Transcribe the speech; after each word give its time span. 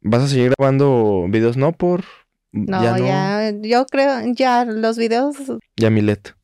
¿Vas 0.00 0.22
a 0.22 0.28
seguir 0.28 0.52
grabando 0.56 1.26
videos 1.28 1.56
no 1.56 1.72
por 1.72 2.04
no, 2.52 2.82
ya, 2.82 3.50
yo 3.60 3.86
creo, 3.86 4.20
ya 4.32 4.64
los 4.64 4.96
videos. 4.96 5.36
Ya 5.76 5.90
Milet. 5.90 6.34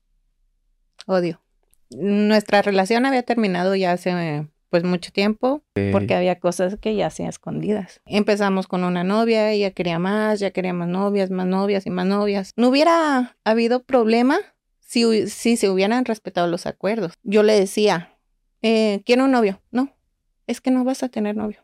Odio. 1.07 1.41
Nuestra 1.90 2.62
relación 2.62 3.06
había 3.06 3.22
terminado 3.22 3.75
ya 3.75 3.92
hace 3.92 4.46
pues 4.68 4.82
mucho 4.82 5.12
tiempo 5.12 5.62
porque 5.92 6.14
había 6.14 6.40
cosas 6.40 6.76
que 6.80 6.96
ya 6.96 7.06
hacían 7.06 7.28
escondidas. 7.28 8.00
Empezamos 8.06 8.66
con 8.66 8.82
una 8.82 9.04
novia, 9.04 9.51
ella 9.53 9.71
quería 9.71 9.98
más, 9.98 10.41
ya 10.41 10.50
quería 10.50 10.73
más 10.73 10.89
novias, 10.89 11.30
más 11.30 11.46
novias 11.46 11.86
y 11.86 11.91
más 11.91 12.07
novias. 12.07 12.52
No 12.57 12.68
hubiera 12.68 13.36
habido 13.45 13.84
problema 13.84 14.39
si, 14.80 15.29
si 15.29 15.57
se 15.57 15.71
hubieran 15.71 16.05
respetado 16.05 16.48
los 16.48 16.66
acuerdos. 16.66 17.12
Yo 17.23 17.45
le 17.45 17.59
decía, 17.59 18.16
eh, 18.62 19.02
quiero 19.07 19.25
un 19.25 19.30
novio. 19.30 19.62
No, 19.71 19.95
es 20.48 20.61
que 20.61 20.73
no 20.73 20.82
vas 20.82 21.02
a 21.05 21.09
tener 21.09 21.36
novio. 21.36 21.61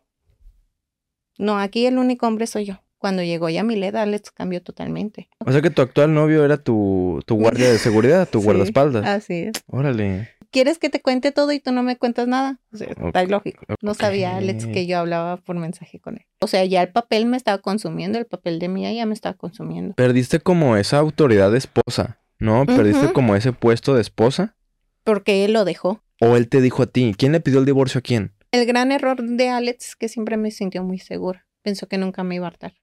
No, 1.40 1.58
aquí 1.58 1.86
el 1.86 1.96
único 1.96 2.26
hombre 2.26 2.46
soy 2.46 2.66
yo. 2.66 2.82
Cuando 2.98 3.22
llegó 3.22 3.48
ya 3.48 3.64
Milet, 3.64 3.94
Alex 3.94 4.30
cambió 4.30 4.62
totalmente. 4.62 5.30
O 5.38 5.50
sea 5.50 5.62
que 5.62 5.70
tu 5.70 5.80
actual 5.80 6.12
novio 6.12 6.44
era 6.44 6.58
tu, 6.58 7.22
tu 7.24 7.36
guardia 7.36 7.70
de 7.72 7.78
seguridad, 7.78 8.28
tu 8.28 8.42
guardaespaldas. 8.42 9.06
Así 9.06 9.44
es. 9.44 9.52
Órale. 9.66 10.28
¿Quieres 10.50 10.78
que 10.78 10.90
te 10.90 11.00
cuente 11.00 11.32
todo 11.32 11.50
y 11.52 11.60
tú 11.60 11.72
no 11.72 11.82
me 11.82 11.96
cuentas 11.96 12.28
nada? 12.28 12.60
O 12.74 12.76
sea, 12.76 12.88
está 12.88 13.24
lógico. 13.24 13.64
No 13.80 13.94
sabía 13.94 14.36
Alex 14.36 14.66
que 14.66 14.86
yo 14.86 14.98
hablaba 14.98 15.38
por 15.38 15.56
mensaje 15.56 15.98
con 15.98 16.16
él. 16.16 16.26
O 16.40 16.46
sea, 16.46 16.62
ya 16.66 16.82
el 16.82 16.90
papel 16.90 17.24
me 17.24 17.38
estaba 17.38 17.58
consumiendo, 17.58 18.18
el 18.18 18.26
papel 18.26 18.58
de 18.58 18.68
Mía 18.68 18.92
ya 18.92 19.06
me 19.06 19.14
estaba 19.14 19.34
consumiendo. 19.34 19.94
Perdiste 19.94 20.40
como 20.40 20.76
esa 20.76 20.98
autoridad 20.98 21.50
de 21.52 21.58
esposa, 21.58 22.20
¿no? 22.38 22.66
Perdiste 22.66 23.14
como 23.14 23.34
ese 23.34 23.52
puesto 23.52 23.94
de 23.94 24.02
esposa. 24.02 24.56
Porque 25.04 25.46
él 25.46 25.54
lo 25.54 25.64
dejó. 25.64 26.02
O 26.20 26.36
él 26.36 26.48
te 26.48 26.60
dijo 26.60 26.82
a 26.82 26.86
ti. 26.86 27.14
¿Quién 27.16 27.32
le 27.32 27.40
pidió 27.40 27.60
el 27.60 27.64
divorcio 27.64 28.00
a 28.00 28.02
quién? 28.02 28.32
El 28.52 28.66
gran 28.66 28.90
error 28.90 29.22
de 29.22 29.48
Alex 29.48 29.94
que 29.94 30.08
siempre 30.08 30.36
me 30.36 30.50
sintió 30.50 30.82
muy 30.82 30.98
segura. 30.98 31.46
Pensó 31.62 31.86
que 31.86 31.98
nunca 31.98 32.24
me 32.24 32.34
iba 32.34 32.46
a 32.46 32.48
hartar. 32.48 32.74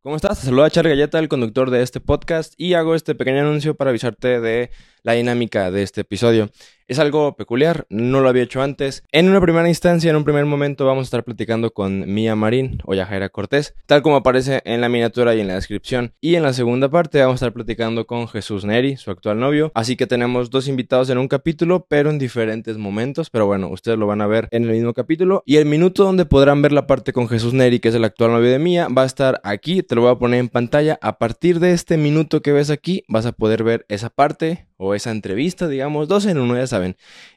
¿Cómo 0.00 0.16
estás? 0.16 0.40
Te 0.40 0.46
saluda 0.46 0.70
Char 0.70 0.88
Galleta, 0.88 1.18
el 1.18 1.28
conductor 1.28 1.68
de 1.68 1.82
este 1.82 2.00
podcast, 2.00 2.54
y 2.56 2.72
hago 2.72 2.94
este 2.94 3.14
pequeño 3.14 3.40
anuncio 3.40 3.74
para 3.74 3.90
avisarte 3.90 4.40
de 4.40 4.70
la 5.02 5.12
dinámica 5.12 5.70
de 5.70 5.82
este 5.82 6.00
episodio. 6.00 6.48
Es 6.88 7.00
algo 7.00 7.34
peculiar, 7.34 7.84
no 7.90 8.20
lo 8.20 8.28
había 8.28 8.44
hecho 8.44 8.62
antes. 8.62 9.02
En 9.10 9.28
una 9.28 9.40
primera 9.40 9.68
instancia, 9.68 10.08
en 10.08 10.14
un 10.14 10.22
primer 10.22 10.44
momento, 10.44 10.86
vamos 10.86 11.02
a 11.02 11.08
estar 11.08 11.24
platicando 11.24 11.72
con 11.72 12.14
Mía 12.14 12.36
Marín 12.36 12.80
o 12.84 12.94
Yajaira 12.94 13.28
Cortés, 13.28 13.74
tal 13.86 14.02
como 14.02 14.14
aparece 14.14 14.62
en 14.64 14.80
la 14.80 14.88
miniatura 14.88 15.34
y 15.34 15.40
en 15.40 15.48
la 15.48 15.56
descripción. 15.56 16.12
Y 16.20 16.36
en 16.36 16.44
la 16.44 16.52
segunda 16.52 16.88
parte 16.88 17.18
vamos 17.18 17.34
a 17.34 17.46
estar 17.46 17.52
platicando 17.52 18.06
con 18.06 18.28
Jesús 18.28 18.64
Neri, 18.64 18.96
su 18.96 19.10
actual 19.10 19.40
novio. 19.40 19.72
Así 19.74 19.96
que 19.96 20.06
tenemos 20.06 20.48
dos 20.50 20.68
invitados 20.68 21.10
en 21.10 21.18
un 21.18 21.26
capítulo, 21.26 21.86
pero 21.88 22.08
en 22.08 22.20
diferentes 22.20 22.78
momentos. 22.78 23.30
Pero 23.30 23.46
bueno, 23.46 23.66
ustedes 23.68 23.98
lo 23.98 24.06
van 24.06 24.20
a 24.20 24.28
ver 24.28 24.46
en 24.52 24.62
el 24.62 24.70
mismo 24.70 24.94
capítulo. 24.94 25.42
Y 25.44 25.56
el 25.56 25.66
minuto 25.66 26.04
donde 26.04 26.24
podrán 26.24 26.62
ver 26.62 26.70
la 26.70 26.86
parte 26.86 27.12
con 27.12 27.28
Jesús 27.28 27.52
Neri, 27.52 27.80
que 27.80 27.88
es 27.88 27.96
el 27.96 28.04
actual 28.04 28.30
novio 28.30 28.50
de 28.52 28.60
Mía, 28.60 28.86
va 28.96 29.02
a 29.02 29.06
estar 29.06 29.40
aquí. 29.42 29.82
Te 29.82 29.96
lo 29.96 30.02
voy 30.02 30.12
a 30.12 30.18
poner 30.20 30.38
en 30.38 30.48
pantalla. 30.48 31.00
A 31.02 31.18
partir 31.18 31.58
de 31.58 31.72
este 31.72 31.96
minuto 31.96 32.42
que 32.42 32.52
ves 32.52 32.70
aquí, 32.70 33.02
vas 33.08 33.26
a 33.26 33.32
poder 33.32 33.64
ver 33.64 33.86
esa 33.88 34.08
parte 34.08 34.68
o 34.78 34.94
esa 34.94 35.10
entrevista, 35.10 35.68
digamos, 35.68 36.06
dos 36.06 36.26
en 36.26 36.38
uno, 36.38 36.54
ya 36.54 36.66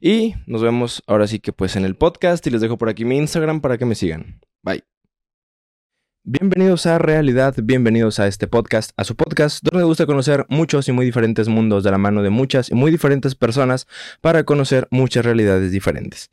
Y 0.01 0.35
nos 0.45 0.61
vemos 0.61 1.03
ahora 1.07 1.27
sí 1.27 1.39
que 1.39 1.53
pues 1.53 1.75
en 1.75 1.85
el 1.85 1.95
podcast 1.95 2.45
y 2.47 2.49
les 2.49 2.61
dejo 2.61 2.77
por 2.77 2.89
aquí 2.89 3.05
mi 3.05 3.17
Instagram 3.17 3.61
para 3.61 3.77
que 3.77 3.85
me 3.85 3.95
sigan. 3.95 4.41
Bye. 4.61 4.83
Bienvenidos 6.23 6.85
a 6.85 6.99
Realidad, 6.99 7.55
bienvenidos 7.63 8.19
a 8.19 8.27
este 8.27 8.45
podcast, 8.47 8.91
a 8.97 9.03
su 9.03 9.15
podcast, 9.15 9.63
donde 9.63 9.83
me 9.83 9.87
gusta 9.87 10.05
conocer 10.05 10.45
muchos 10.49 10.87
y 10.87 10.91
muy 10.91 11.05
diferentes 11.05 11.47
mundos 11.47 11.83
de 11.83 11.91
la 11.91 11.97
mano 11.97 12.21
de 12.21 12.29
muchas 12.29 12.69
y 12.69 12.75
muy 12.75 12.91
diferentes 12.91 13.35
personas 13.35 13.87
para 14.21 14.43
conocer 14.43 14.87
muchas 14.91 15.25
realidades 15.25 15.71
diferentes. 15.71 16.29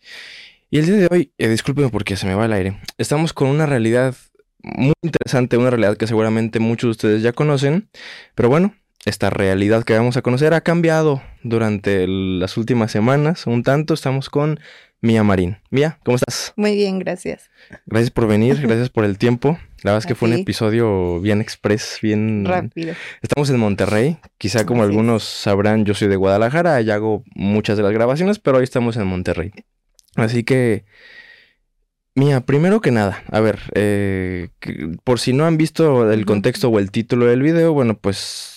Y 0.71 0.79
el 0.79 0.87
día 0.87 0.97
de 0.97 1.09
hoy, 1.11 1.33
eh, 1.39 1.49
discúlpenme 1.49 1.89
porque 1.91 2.17
se 2.17 2.27
me 2.27 2.35
va 2.35 2.47
el 2.47 2.53
aire, 2.53 2.81
estamos 2.99 3.33
con 3.33 3.49
una 3.49 3.65
realidad 3.65 4.15
muy 4.63 4.93
interesante, 5.03 5.57
una 5.57 5.71
realidad 5.71 5.97
que 5.97 6.09
seguramente 6.09 6.59
muchos 6.59 6.89
de 6.89 6.91
ustedes 6.91 7.23
ya 7.23 7.33
conocen, 7.33 7.89
pero 8.35 8.49
bueno, 8.49 8.75
esta 9.07 9.31
realidad 9.31 9.85
que 9.85 9.97
vamos 9.97 10.17
a 10.17 10.23
conocer 10.23 10.53
ha 10.53 10.61
cambiado 10.61 11.23
durante 11.45 12.07
las 12.09 12.57
últimas 12.57 12.91
semanas. 12.91 13.47
Un 13.47 13.63
tanto 13.63 13.95
estamos 13.95 14.29
con 14.29 14.59
Mía 15.01 15.23
Marín. 15.23 15.59
Mía, 15.71 16.01
¿cómo 16.05 16.17
estás? 16.17 16.53
Muy 16.57 16.75
bien, 16.75 16.99
gracias. 16.99 17.49
Gracias 17.87 18.11
por 18.11 18.27
venir, 18.27 18.61
gracias 18.61 18.91
por 18.91 19.05
el 19.05 19.17
tiempo. 19.17 19.59
La 19.85 19.93
verdad 19.93 19.99
es 19.99 20.07
que 20.09 20.17
fue 20.17 20.29
un 20.29 20.35
episodio 20.35 21.21
bien 21.21 21.41
express, 21.41 22.01
bien 22.03 22.45
rápido. 22.45 22.95
Estamos 23.23 23.49
en 23.49 23.61
Monterrey. 23.61 24.19
Quizá 24.39 24.67
como 24.67 24.83
algunos 24.83 25.23
sabrán, 25.23 25.85
yo 25.85 25.95
soy 25.95 26.09
de 26.09 26.17
Guadalajara, 26.17 26.81
y 26.83 26.91
hago 26.91 27.23
muchas 27.37 27.77
de 27.77 27.85
las 27.85 27.93
grabaciones, 27.93 28.41
pero 28.41 28.59
hoy 28.59 28.65
estamos 28.65 28.97
en 28.97 29.07
Monterrey. 29.07 29.53
Así 30.17 30.43
que 30.43 30.85
Mía, 32.17 32.41
primero 32.41 32.81
que 32.81 32.91
nada, 32.91 33.23
a 33.31 33.41
ver, 33.41 33.61
eh, 33.75 34.49
por 35.05 35.21
si 35.21 35.35
no 35.35 35.45
han 35.45 35.59
visto 35.59 36.11
el 36.11 36.25
contexto 36.25 36.71
o 36.71 36.79
el 36.79 36.91
título 36.91 37.27
del 37.27 37.43
video, 37.43 37.75
bueno, 37.75 37.99
pues 37.99 38.56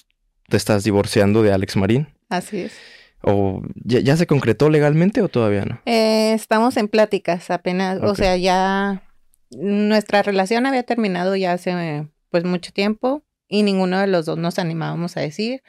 te 0.49 0.57
estás 0.57 0.83
divorciando 0.83 1.41
de 1.43 1.53
Alex 1.53 1.77
Marín. 1.77 2.07
Así 2.27 2.61
es. 2.61 2.73
¿O 3.21 3.61
ya, 3.83 4.15
se 4.15 4.27
concretó 4.27 4.69
legalmente 4.69 5.21
o 5.21 5.29
todavía 5.29 5.65
no? 5.65 5.81
Eh, 5.85 6.33
estamos 6.33 6.77
en 6.77 6.87
pláticas 6.87 7.49
apenas, 7.49 7.99
o 8.01 8.15
sea, 8.15 8.37
ya 8.37 9.03
nuestra 9.51 10.21
relación 10.21 10.65
había 10.65 10.83
terminado 10.83 11.35
ya 11.35 11.53
hace 11.53 12.07
pues 12.29 12.45
mucho 12.45 12.71
tiempo 12.71 13.23
y 13.47 13.63
ninguno 13.63 13.99
de 13.99 14.07
los 14.07 14.25
dos 14.25 14.37
nos 14.37 14.59
animábamos 14.59 15.17
a 15.17 15.21
decir. 15.21 15.63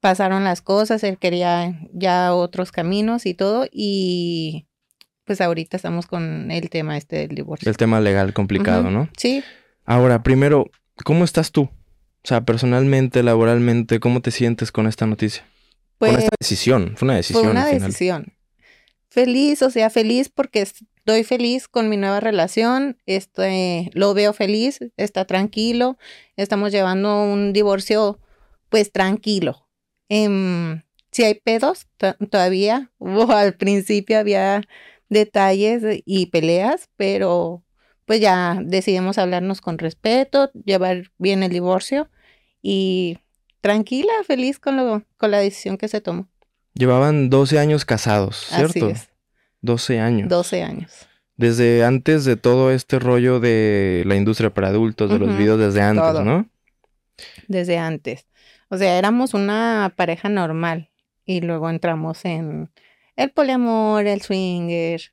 Pasaron 0.00 0.44
las 0.44 0.60
cosas, 0.60 1.02
él 1.04 1.18
quería 1.18 1.78
ya 1.92 2.34
otros 2.34 2.70
caminos 2.70 3.24
y 3.24 3.34
todo 3.34 3.66
y 3.70 4.66
pues 5.24 5.40
ahorita 5.40 5.76
estamos 5.76 6.06
con 6.06 6.50
el 6.50 6.70
tema 6.70 6.96
este 6.96 7.16
del 7.16 7.34
divorcio. 7.34 7.68
El 7.68 7.76
tema 7.76 8.00
legal 8.00 8.32
complicado, 8.32 8.90
¿no? 8.90 9.08
Sí. 9.16 9.42
Ahora, 9.84 10.22
primero, 10.22 10.70
¿cómo 11.04 11.24
estás 11.24 11.50
tú? 11.50 11.68
O 12.24 12.28
sea, 12.28 12.44
personalmente, 12.44 13.22
laboralmente, 13.22 14.00
¿cómo 14.00 14.20
te 14.20 14.30
sientes 14.30 14.72
con 14.72 14.86
esta 14.86 15.06
noticia? 15.06 15.44
con 15.98 16.10
esta 16.10 16.20
pues, 16.20 16.38
decisión, 16.40 16.94
fue 16.96 17.06
una 17.06 17.16
decisión. 17.16 17.42
Fue 17.42 17.50
una 17.50 17.66
decisión. 17.66 18.32
Feliz, 19.08 19.62
o 19.62 19.70
sea, 19.70 19.90
feliz 19.90 20.28
porque 20.28 20.62
estoy 20.62 21.24
feliz 21.24 21.66
con 21.66 21.88
mi 21.88 21.96
nueva 21.96 22.20
relación, 22.20 22.98
este, 23.06 23.90
lo 23.94 24.14
veo 24.14 24.32
feliz, 24.32 24.78
está 24.96 25.24
tranquilo, 25.24 25.96
estamos 26.36 26.72
llevando 26.72 27.22
un 27.24 27.52
divorcio 27.52 28.20
pues 28.68 28.92
tranquilo. 28.92 29.66
Em, 30.08 30.82
si 31.10 31.24
hay 31.24 31.34
pedos 31.34 31.88
todavía, 32.30 32.92
al 33.28 33.56
principio 33.56 34.18
había 34.18 34.62
detalles 35.08 36.02
y 36.04 36.26
peleas, 36.26 36.90
pero 36.96 37.64
pues 38.08 38.22
ya 38.22 38.58
decidimos 38.64 39.18
hablarnos 39.18 39.60
con 39.60 39.76
respeto, 39.76 40.50
llevar 40.64 41.12
bien 41.18 41.42
el 41.42 41.50
divorcio 41.52 42.08
y 42.62 43.18
tranquila, 43.60 44.10
feliz 44.26 44.58
con, 44.58 44.78
lo, 44.78 45.02
con 45.18 45.30
la 45.30 45.40
decisión 45.40 45.76
que 45.76 45.88
se 45.88 46.00
tomó. 46.00 46.26
Llevaban 46.72 47.28
12 47.28 47.58
años 47.58 47.84
casados, 47.84 48.46
¿cierto? 48.48 48.86
Así 48.86 48.94
es. 48.94 49.08
12 49.60 50.00
años. 50.00 50.28
12 50.30 50.62
años. 50.62 51.06
Desde 51.36 51.84
antes 51.84 52.24
de 52.24 52.36
todo 52.36 52.70
este 52.70 52.98
rollo 52.98 53.40
de 53.40 54.04
la 54.06 54.16
industria 54.16 54.54
para 54.54 54.68
adultos, 54.68 55.10
de 55.10 55.18
los 55.18 55.36
videos 55.36 55.60
desde 55.60 55.82
antes, 55.82 56.24
¿no? 56.24 56.48
Desde 57.46 57.76
antes. 57.76 58.26
O 58.70 58.78
sea, 58.78 58.98
éramos 58.98 59.34
una 59.34 59.92
pareja 59.96 60.30
normal 60.30 60.88
y 61.26 61.42
luego 61.42 61.68
entramos 61.68 62.24
en 62.24 62.70
el 63.16 63.30
poliamor, 63.32 64.06
el 64.06 64.22
swinger, 64.22 65.12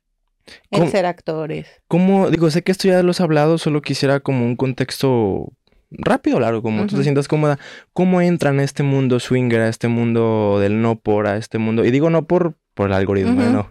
el 0.70 0.88
ser 0.88 1.06
actores. 1.06 1.66
¿Cómo? 1.88 2.30
Digo, 2.30 2.50
sé 2.50 2.62
que 2.62 2.72
esto 2.72 2.88
ya 2.88 3.02
lo 3.02 3.10
has 3.10 3.20
hablado, 3.20 3.58
solo 3.58 3.82
quisiera 3.82 4.20
como 4.20 4.44
un 4.44 4.56
contexto 4.56 5.52
rápido 5.90 6.40
largo, 6.40 6.62
como 6.62 6.86
tú 6.86 6.96
te 6.96 7.02
sientas 7.02 7.28
cómoda, 7.28 7.58
¿cómo 7.92 8.20
entran 8.20 8.58
a 8.58 8.64
este 8.64 8.82
mundo 8.82 9.20
swinger, 9.20 9.60
a 9.60 9.68
este 9.68 9.88
mundo 9.88 10.58
del 10.60 10.82
no 10.82 10.96
por, 10.96 11.26
a 11.26 11.36
este 11.36 11.58
mundo? 11.58 11.84
Y 11.84 11.90
digo 11.90 12.10
no 12.10 12.26
por, 12.26 12.56
por 12.74 12.88
el 12.88 12.94
algoritmo, 12.94 13.40
no, 13.42 13.70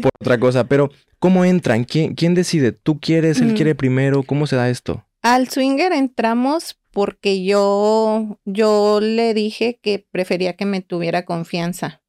por 0.00 0.10
otra 0.20 0.38
cosa, 0.38 0.64
pero 0.64 0.90
¿cómo 1.18 1.44
entran? 1.44 1.84
¿Quién, 1.84 2.14
quién 2.14 2.34
decide? 2.34 2.72
¿Tú 2.72 3.00
quieres? 3.00 3.40
¿Él 3.40 3.54
quiere 3.54 3.74
primero? 3.74 4.22
¿Cómo 4.22 4.46
se 4.46 4.56
da 4.56 4.68
esto? 4.68 5.04
Al 5.22 5.48
swinger 5.48 5.92
entramos 5.92 6.78
porque 6.90 7.42
yo, 7.44 8.38
yo 8.44 9.00
le 9.00 9.34
dije 9.34 9.80
que 9.82 10.06
prefería 10.10 10.54
que 10.54 10.66
me 10.66 10.80
tuviera 10.80 11.24
confianza. 11.24 12.02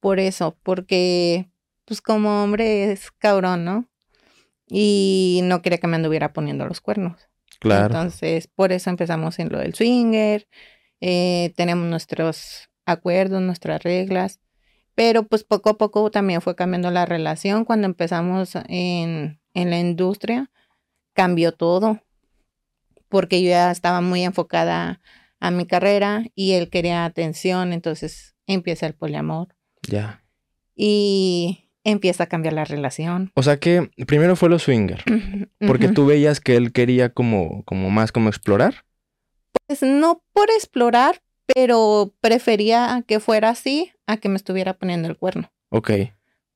Por 0.00 0.18
eso, 0.18 0.58
porque 0.64 1.51
pues 1.84 2.00
como 2.00 2.42
hombre 2.42 2.92
es 2.92 3.10
cabrón, 3.10 3.64
¿no? 3.64 3.88
Y 4.68 5.40
no 5.44 5.62
quería 5.62 5.78
que 5.78 5.86
me 5.86 5.96
anduviera 5.96 6.32
poniendo 6.32 6.66
los 6.66 6.80
cuernos. 6.80 7.28
Entonces, 7.62 8.48
por 8.48 8.72
eso 8.72 8.90
empezamos 8.90 9.38
en 9.38 9.50
lo 9.50 9.58
del 9.58 9.74
swinger, 9.74 10.48
eh, 11.00 11.52
tenemos 11.56 11.88
nuestros 11.88 12.70
acuerdos, 12.86 13.40
nuestras 13.42 13.82
reglas, 13.82 14.40
pero 14.94 15.24
pues 15.24 15.44
poco 15.44 15.70
a 15.70 15.78
poco 15.78 16.10
también 16.10 16.40
fue 16.40 16.56
cambiando 16.56 16.90
la 16.90 17.06
relación. 17.06 17.64
Cuando 17.64 17.86
empezamos 17.86 18.54
en, 18.68 19.40
en 19.54 19.70
la 19.70 19.78
industria, 19.78 20.50
cambió 21.12 21.52
todo, 21.52 22.02
porque 23.08 23.42
yo 23.42 23.50
ya 23.50 23.70
estaba 23.70 24.00
muy 24.00 24.22
enfocada 24.22 25.00
a 25.38 25.50
mi 25.50 25.66
carrera 25.66 26.24
y 26.34 26.52
él 26.52 26.70
quería 26.70 27.04
atención, 27.04 27.72
entonces 27.72 28.34
empieza 28.46 28.86
el 28.86 28.94
poliamor. 28.94 29.54
Ya. 29.82 30.24
Y 30.74 31.68
empieza 31.84 32.24
a 32.24 32.28
cambiar 32.28 32.54
la 32.54 32.64
relación. 32.64 33.32
O 33.34 33.42
sea 33.42 33.58
que 33.58 33.90
primero 34.06 34.36
fue 34.36 34.48
lo 34.48 34.58
swinger, 34.58 35.02
porque 35.66 35.88
tú 35.88 36.06
veías 36.06 36.40
que 36.40 36.56
él 36.56 36.72
quería 36.72 37.10
como, 37.10 37.64
como 37.64 37.90
más 37.90 38.12
como 38.12 38.28
explorar. 38.28 38.84
Pues 39.66 39.82
no 39.82 40.22
por 40.32 40.50
explorar, 40.50 41.22
pero 41.54 42.14
prefería 42.20 43.04
que 43.06 43.20
fuera 43.20 43.50
así 43.50 43.92
a 44.06 44.16
que 44.16 44.28
me 44.28 44.36
estuviera 44.36 44.74
poniendo 44.74 45.08
el 45.08 45.16
cuerno. 45.16 45.50
Ok, 45.70 45.90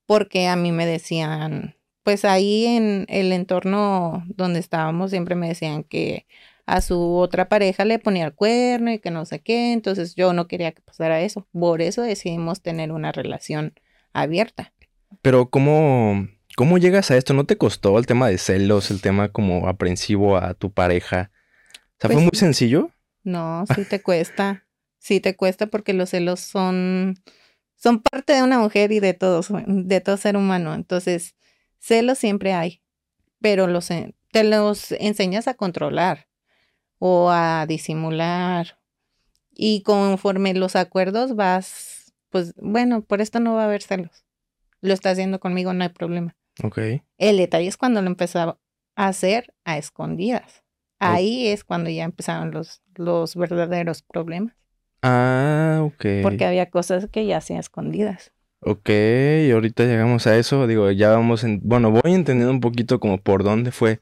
Porque 0.07 0.47
a 0.47 0.57
mí 0.57 0.73
me 0.73 0.87
decían, 0.87 1.77
pues 2.03 2.25
ahí 2.25 2.67
en 2.67 3.07
el 3.09 3.33
entorno 3.33 4.25
donde 4.29 4.61
estábamos 4.61 5.11
siempre 5.11 5.35
me 5.35 5.49
decían 5.49 5.83
que 5.83 6.27
a 6.67 6.81
su 6.81 7.15
otra 7.17 7.49
pareja 7.49 7.85
le 7.85 7.99
ponía 7.99 8.27
el 8.27 8.35
cuerno 8.35 8.93
y 8.93 8.99
que 8.99 9.11
no 9.11 9.25
sé 9.25 9.41
qué. 9.41 9.73
Entonces 9.73 10.15
yo 10.15 10.33
no 10.33 10.49
quería 10.49 10.73
que 10.73 10.83
pasara 10.83 11.21
eso. 11.21 11.47
Por 11.53 11.81
eso 11.81 12.03
decidimos 12.03 12.61
tener 12.61 12.93
una 12.93 13.13
relación 13.13 13.75
abierta. 14.13 14.73
Pero 15.23 15.51
¿cómo, 15.51 16.29
¿cómo 16.57 16.79
llegas 16.79 17.11
a 17.11 17.17
esto? 17.17 17.35
¿No 17.35 17.45
te 17.45 17.59
costó 17.59 17.99
el 17.99 18.07
tema 18.07 18.29
de 18.29 18.39
celos, 18.39 18.91
el 18.91 19.01
tema 19.01 19.29
como 19.31 19.69
aprensivo 19.69 20.37
a 20.37 20.55
tu 20.55 20.73
pareja? 20.73 21.31
O 21.75 22.01
sea, 22.01 22.09
¿fue 22.09 22.17
Pues 22.17 22.25
muy 22.25 22.31
sencillo? 22.35 22.91
No, 23.25 23.65
sí 23.75 23.85
te 23.85 24.03
cuesta. 24.03 24.65
Sí 24.99 25.21
te 25.21 25.37
cuesta 25.37 25.67
porque 25.67 25.93
los 25.93 26.11
celos 26.11 26.41
son, 26.41 27.15
son 27.77 28.03
parte 28.03 28.33
de 28.33 28.43
una 28.43 28.59
mujer 28.59 28.93
y 28.93 29.01
de 29.01 29.15
todos, 29.15 29.49
de 29.67 30.01
todo 30.01 30.17
ser 30.17 30.37
humano. 30.37 30.75
Entonces, 30.75 31.37
celos 31.79 32.19
siempre 32.19 32.53
hay, 32.53 32.83
pero 33.41 33.67
los, 33.69 33.89
te 33.89 34.45
los 34.45 34.93
enseñas 34.93 35.47
a 35.47 35.55
controlar 35.55 36.27
o 36.99 37.31
a 37.31 37.67
disimular. 37.67 38.79
Y 39.53 39.83
conforme 39.83 40.55
los 40.55 40.77
acuerdos 40.77 41.37
vas, 41.37 42.13
pues 42.31 42.55
bueno, 42.57 43.03
por 43.03 43.21
esto 43.21 43.41
no 43.41 43.55
va 43.55 43.63
a 43.63 43.67
haber 43.67 43.83
celos. 43.83 44.26
Lo 44.81 44.93
está 44.95 45.11
haciendo 45.11 45.41
conmigo, 45.41 45.73
no 45.73 45.83
hay 45.83 45.91
problema. 45.91 46.37
Ok. 46.63 46.79
El 47.19 47.37
detalle 47.37 47.69
es 47.69 47.77
cuando 47.77 48.03
lo 48.03 48.09
empezaba 48.09 48.59
a 48.95 49.09
hacer 49.09 49.55
a 49.65 49.79
escondidas. 49.79 50.63
Ahí 50.99 51.49
es 51.49 51.63
cuando 51.65 51.91
ya 51.91 52.05
empezaron 52.05 52.53
los, 52.53 52.83
los 52.95 53.37
verdaderos 53.37 54.03
problemas. 54.03 54.55
Ah, 55.03 55.81
ok. 55.83 56.05
Porque 56.23 56.47
había 56.47 56.71
cosas 56.71 57.09
que 57.11 57.27
ya 57.27 57.37
hacía 57.37 57.61
escondidas. 57.61 58.33
Ok, 58.61 58.89
y 58.89 59.51
ahorita 59.51 59.85
llegamos 59.85 60.27
a 60.27 60.37
eso. 60.37 60.67
Digo, 60.67 60.91
ya 60.91 61.11
vamos 61.11 61.45
en. 61.45 61.61
Bueno, 61.63 61.91
voy 61.91 62.15
entendiendo 62.15 62.51
un 62.51 62.61
poquito 62.61 62.99
como 62.99 63.19
por 63.19 63.45
dónde 63.45 63.71
fue. 63.71 64.01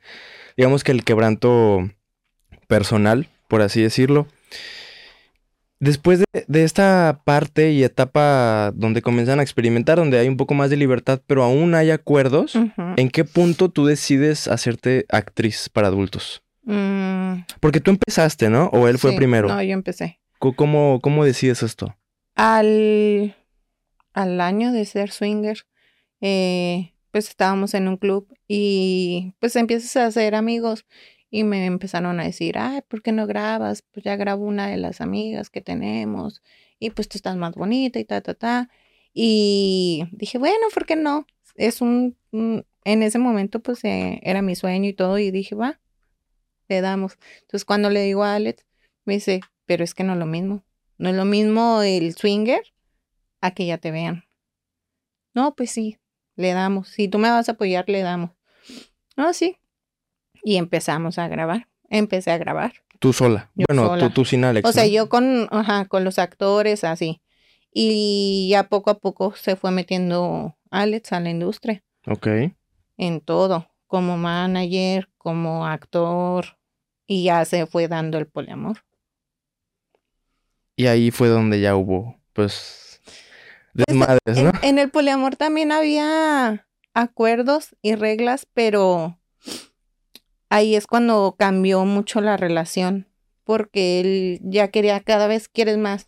Digamos 0.57 0.85
que 0.85 0.93
el 0.93 1.05
quebranto 1.05 1.91
personal, 2.69 3.29
por 3.49 3.61
así 3.63 3.83
decirlo. 3.83 4.29
Después 5.81 6.21
de, 6.21 6.45
de 6.47 6.65
esta 6.65 7.21
parte 7.25 7.73
y 7.73 7.83
etapa 7.83 8.73
donde 8.75 9.03
comienzan 9.03 9.41
a 9.41 9.43
experimentar, 9.43 9.99
donde 9.99 10.19
hay 10.19 10.29
un 10.29 10.37
poco 10.37 10.55
más 10.55 10.71
de 10.71 10.77
libertad, 10.77 11.21
pero 11.27 11.43
aún 11.43 11.75
hay 11.75 11.91
acuerdos. 11.91 12.57
¿en 12.97 13.09
qué 13.11 13.25
punto 13.25 13.69
tú 13.69 13.85
decides 13.85 14.49
hacerte 14.49 15.05
actriz 15.09 15.69
para 15.69 15.89
adultos? 15.89 16.43
Mm, 16.63 17.45
Porque 17.61 17.81
tú 17.81 17.91
empezaste, 17.91 18.49
¿no? 18.49 18.67
¿O 18.73 18.89
él 18.89 18.99
fue 18.99 19.11
sí, 19.11 19.17
primero? 19.17 19.49
No, 19.49 19.63
yo 19.63 19.73
empecé. 19.73 20.21
¿Cómo, 20.39 21.01
cómo 21.03 21.25
decides 21.25 21.63
esto? 21.63 21.97
Al, 22.35 23.35
al 24.13 24.41
año 24.41 24.73
de 24.73 24.85
ser 24.85 25.11
swinger, 25.11 25.59
eh, 26.21 26.93
pues 27.11 27.29
estábamos 27.29 27.75
en 27.75 27.89
un 27.89 27.97
club 27.97 28.27
y 28.49 29.35
pues 29.41 29.57
empiezas 29.57 29.97
a 29.97 30.07
hacer 30.07 30.35
amigos 30.35 30.85
y 31.35 31.43
me 31.45 31.67
empezaron 31.67 32.21
a 32.21 32.25
decir, 32.25 32.59
ay, 32.59 32.83
¿por 32.87 33.03
qué 33.03 33.11
no 33.11 33.27
grabas? 33.27 33.83
Pues 33.83 34.05
ya 34.05 34.15
grabo 34.17 34.45
una 34.45 34.69
de 34.69 34.77
las 34.77 35.01
amigas 35.01 35.51
que 35.51 35.61
tenemos 35.61 36.43
y 36.79 36.91
pues 36.91 37.09
tú 37.09 37.19
estás 37.19 37.37
más 37.37 37.55
bonita 37.57 37.99
y 37.99 38.05
ta, 38.05 38.21
ta, 38.21 38.35
ta. 38.35 38.69
Y 39.13 40.05
dije, 40.13 40.39
bueno, 40.39 40.67
¿por 40.73 40.87
qué 40.87 40.95
no? 40.97 41.27
Es 41.57 41.81
un, 41.81 42.17
un- 42.31 42.65
en 42.85 43.03
ese 43.03 43.19
momento 43.19 43.61
pues 43.61 43.83
eh, 43.85 44.21
era 44.23 44.43
mi 44.43 44.55
sueño 44.55 44.89
y 44.89 44.93
todo 44.93 45.19
y 45.19 45.33
dije, 45.33 45.57
va, 45.57 45.81
le 46.69 46.81
damos. 46.81 47.19
Entonces 47.43 47.65
cuando 47.65 47.91
le 47.91 48.03
digo 48.03 48.23
a 48.25 48.37
Alex, 48.37 48.65
me 49.05 49.15
dice, 49.15 49.41
pero 49.67 49.83
es 49.83 49.95
que 49.95 50.05
no 50.05 50.13
es 50.13 50.21
lo 50.21 50.27
mismo. 50.27 50.65
No 50.99 51.09
es 51.11 51.17
lo 51.17 51.25
mismo 51.25 51.83
el 51.83 52.15
swinger 52.15 52.63
a 53.41 53.53
que 53.53 53.67
ya 53.67 53.79
te 53.79 53.91
vean. 53.91 54.25
No, 55.35 55.57
pues 55.57 55.73
sí, 55.73 55.99
le 56.37 56.53
damos. 56.53 56.89
Si 56.91 57.09
tú 57.09 57.19
me 57.19 57.31
vas 57.31 57.49
a 57.49 57.53
apoyar, 57.53 57.89
le 57.89 58.03
damos. 58.03 58.31
No, 59.17 59.33
sí. 59.33 59.59
Y 60.45 60.57
empezamos 60.57 61.19
a 61.19 61.27
grabar. 61.27 61.67
Empecé 61.89 62.31
a 62.31 62.39
grabar. 62.39 62.75
Tú 63.01 63.13
sola. 63.13 63.51
Yo 63.55 63.65
bueno, 63.69 63.87
sola. 63.87 64.09
Tú, 64.09 64.15
tú 64.15 64.25
sin 64.25 64.45
Alex. 64.45 64.69
O 64.69 64.73
sea, 64.73 64.87
yo 64.87 65.09
con, 65.09 65.49
ajá, 65.51 65.87
con 65.87 66.05
los 66.05 66.19
actores, 66.19 66.85
así. 66.85 67.21
Y 67.73 68.49
ya 68.51 68.69
poco 68.69 68.91
a 68.91 68.99
poco 69.01 69.35
se 69.35 69.57
fue 69.57 69.71
metiendo 69.73 70.57
Alex 70.71 71.13
a 71.13 71.19
la 71.21 71.31
industria, 71.31 71.83
Ok. 72.07 72.29
en 72.99 73.21
todo, 73.21 73.69
como 73.89 74.17
manager, 74.17 75.09
como 75.19 75.67
actor, 75.67 76.57
y 77.07 77.25
ya 77.25 77.45
se 77.45 77.67
fue 77.67 77.89
dando 77.89 78.19
el 78.19 78.27
poliamor. 78.27 78.85
Y 80.77 80.87
ahí 80.87 81.11
fue 81.11 81.29
donde 81.29 81.61
ya 81.61 81.75
hubo, 81.77 82.17
pues, 82.33 83.01
desmadres, 83.73 84.21
En, 84.39 84.45
¿no? 84.45 84.53
en 84.63 84.79
el 84.79 84.91
poliamor 84.91 85.37
también 85.37 85.73
había 85.73 86.67
acuerdos 86.95 87.75
y 87.83 87.95
reglas, 87.97 88.47
pero 88.55 89.19
ahí 90.55 90.77
es 90.77 90.87
cuando 90.87 91.35
cambió 91.37 91.85
mucho 91.85 92.21
la 92.21 92.37
relación, 92.37 93.09
porque 93.43 94.01
él 94.01 94.41
ya 94.45 94.69
quería, 94.69 95.01
cada 95.01 95.27
vez 95.27 95.49
quieres 95.49 95.79
más, 95.79 96.05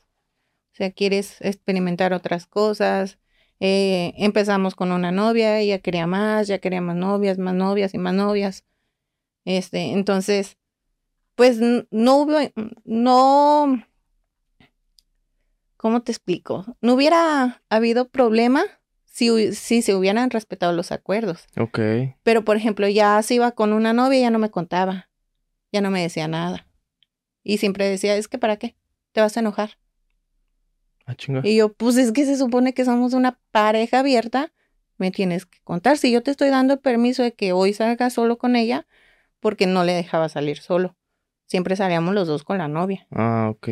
o 0.73 0.77
sea, 0.77 0.93
quieres 0.93 1.41
experimentar 1.41 2.13
otras 2.13 2.47
cosas. 2.47 3.19
Eh, 3.59 4.13
empezamos 4.19 4.77
con 4.77 4.93
una 4.93 5.11
novia, 5.11 5.59
ella 5.59 5.81
quería 5.81 6.07
más, 6.07 6.47
ya 6.47 6.59
quería 6.61 6.81
más 6.81 6.95
novias, 6.95 7.39
más 7.39 7.55
novias 7.55 7.93
y 7.95 7.99
más 7.99 8.15
novias. 8.15 8.65
Este, 9.45 9.93
entonces, 9.93 10.59
pues 11.35 11.59
no 11.61 12.17
hubo, 12.17 12.39
no, 12.85 13.83
¿cómo 15.77 16.03
te 16.03 16.13
explico? 16.13 16.65
No 16.81 16.95
hubiera 16.95 17.63
habido 17.69 18.09
problema 18.11 18.65
si, 19.17 19.55
si 19.55 19.81
se 19.81 19.95
hubieran 19.95 20.29
respetado 20.29 20.75
los 20.75 20.93
acuerdos. 20.93 21.47
Ok. 21.59 21.79
Pero, 22.23 22.45
por 22.45 22.59
ejemplo, 22.59 22.87
ya 22.87 23.23
se 23.23 23.35
iba 23.35 23.53
con 23.53 23.73
una 23.73 23.95
novia 23.95 24.21
ya 24.21 24.31
no 24.31 24.39
me 24.39 24.51
contaba, 24.51 25.09
ya 25.73 25.81
no 25.81 25.91
me 25.91 26.03
decía 26.03 26.29
nada. 26.29 26.67
Y 27.43 27.57
siempre 27.57 27.89
decía, 27.89 28.15
es 28.17 28.29
que 28.29 28.37
¿para 28.39 28.59
qué? 28.59 28.77
Te 29.13 29.23
vas 29.23 29.35
a 29.37 29.41
enojar. 29.41 29.79
Ah, 31.07 31.15
chinga. 31.15 31.41
Y 31.45 31.57
yo, 31.57 31.73
pues 31.73 31.97
es 31.97 32.13
que 32.13 32.27
se 32.27 32.37
supone 32.37 32.75
que 32.75 32.85
somos 32.85 33.15
una 33.15 33.39
pareja 33.53 34.01
abierta, 34.01 34.53
me 34.99 35.11
tienes 35.11 35.47
que 35.47 35.61
contar. 35.65 35.97
Si 35.97 36.11
yo 36.13 36.23
te 36.23 36.31
estoy 36.31 36.51
dando 36.51 36.75
el 36.75 36.81
permiso 36.81 37.23
de 37.23 37.33
que 37.33 37.53
hoy 37.53 37.73
salgas 37.73 38.13
solo 38.13 38.37
con 38.37 38.55
ella, 38.55 38.87
porque 39.41 39.67
no 39.67 39.83
le 39.85 39.93
dejaba 39.95 40.29
salir 40.29 40.59
solo. 40.59 40.95
Siempre 41.47 41.77
salíamos 41.77 42.13
los 42.15 42.29
dos 42.29 42.45
con 42.45 42.59
la 42.59 42.69
novia, 42.69 43.07
Ah, 43.13 43.49
ok. 43.51 43.69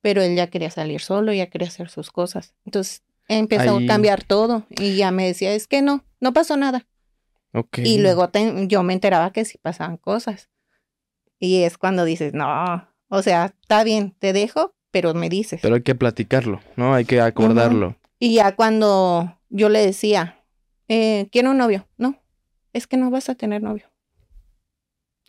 pero 0.00 0.22
él 0.22 0.36
ya 0.36 0.46
quería 0.46 0.70
salir 0.70 1.00
solo, 1.00 1.32
ya 1.32 1.48
quería 1.48 1.68
hacer 1.68 1.90
sus 1.90 2.10
cosas. 2.12 2.54
Entonces 2.64 3.02
empezó 3.28 3.76
Ahí- 3.76 3.84
a 3.84 3.88
cambiar 3.88 4.24
todo 4.24 4.66
y 4.70 4.96
ya 4.96 5.10
me 5.10 5.26
decía, 5.26 5.52
es 5.54 5.66
que 5.66 5.82
no, 5.82 6.04
no 6.20 6.32
pasó 6.32 6.56
nada. 6.56 6.86
Ok. 7.52 7.78
Y 7.78 7.98
luego 7.98 8.28
te- 8.28 8.66
yo 8.68 8.82
me 8.82 8.92
enteraba 8.92 9.32
que 9.32 9.44
sí 9.44 9.58
pasaban 9.58 9.96
cosas. 9.96 10.50
Y 11.38 11.62
es 11.62 11.78
cuando 11.78 12.04
dices, 12.04 12.32
no, 12.34 12.88
o 13.08 13.22
sea, 13.22 13.54
está 13.60 13.84
bien, 13.84 14.14
te 14.18 14.32
dejo, 14.32 14.74
pero 14.90 15.12
me 15.14 15.28
dices. 15.28 15.60
Pero 15.62 15.74
hay 15.74 15.82
que 15.82 15.94
platicarlo, 15.94 16.60
¿no? 16.76 16.94
Hay 16.94 17.04
que 17.04 17.20
acordarlo. 17.20 17.96
Y 18.18 18.34
ya 18.34 18.54
cuando 18.56 19.38
yo 19.50 19.68
le 19.68 19.84
decía, 19.84 20.42
eh, 20.88 21.28
quiero 21.30 21.50
un 21.50 21.58
novio, 21.58 21.86
no, 21.98 22.18
es 22.72 22.86
que 22.86 22.96
no 22.96 23.10
vas 23.10 23.28
a 23.28 23.34
tener 23.34 23.62
novio. 23.62 23.90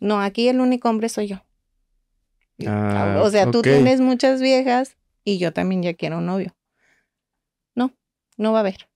No, 0.00 0.20
aquí 0.20 0.48
el 0.48 0.60
único 0.60 0.88
hombre 0.88 1.08
soy 1.08 1.26
yo. 1.28 1.42
Ah, 2.66 3.20
o 3.22 3.30
sea, 3.30 3.50
tú 3.50 3.62
tienes 3.62 4.00
muchas 4.00 4.40
viejas 4.40 4.96
y 5.24 5.38
yo 5.38 5.52
también 5.52 5.82
ya 5.82 5.94
quiero 5.94 6.18
un 6.18 6.26
novio. 6.26 6.56
No, 8.38 8.52
va 8.52 8.58
a 8.58 8.60
haber. 8.60 8.88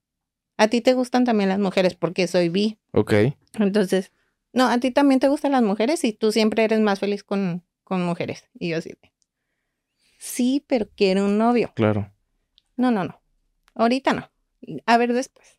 A 0.56 0.68
ti 0.68 0.80
te 0.80 0.94
gustan 0.94 1.24
también 1.24 1.50
las 1.50 1.58
mujeres 1.58 1.94
porque 1.94 2.26
soy 2.26 2.48
bi. 2.48 2.78
Ok. 2.92 3.12
Entonces, 3.58 4.12
no, 4.52 4.68
a 4.68 4.78
ti 4.78 4.90
también 4.90 5.20
te 5.20 5.28
gustan 5.28 5.52
las 5.52 5.62
mujeres 5.62 6.04
y 6.04 6.12
tú 6.14 6.32
siempre 6.32 6.64
eres 6.64 6.80
más 6.80 7.00
feliz 7.00 7.24
con, 7.24 7.62
con 7.84 8.02
mujeres. 8.02 8.48
Y 8.58 8.70
yo 8.70 8.78
así 8.78 8.90
de, 8.90 9.12
sí, 10.18 10.64
pero 10.66 10.88
quiero 10.96 11.24
un 11.26 11.36
novio. 11.36 11.72
Claro. 11.74 12.10
No, 12.76 12.90
no, 12.90 13.04
no. 13.04 13.20
Ahorita 13.74 14.12
no. 14.12 14.30
A 14.86 14.96
ver 14.96 15.12
después. 15.12 15.58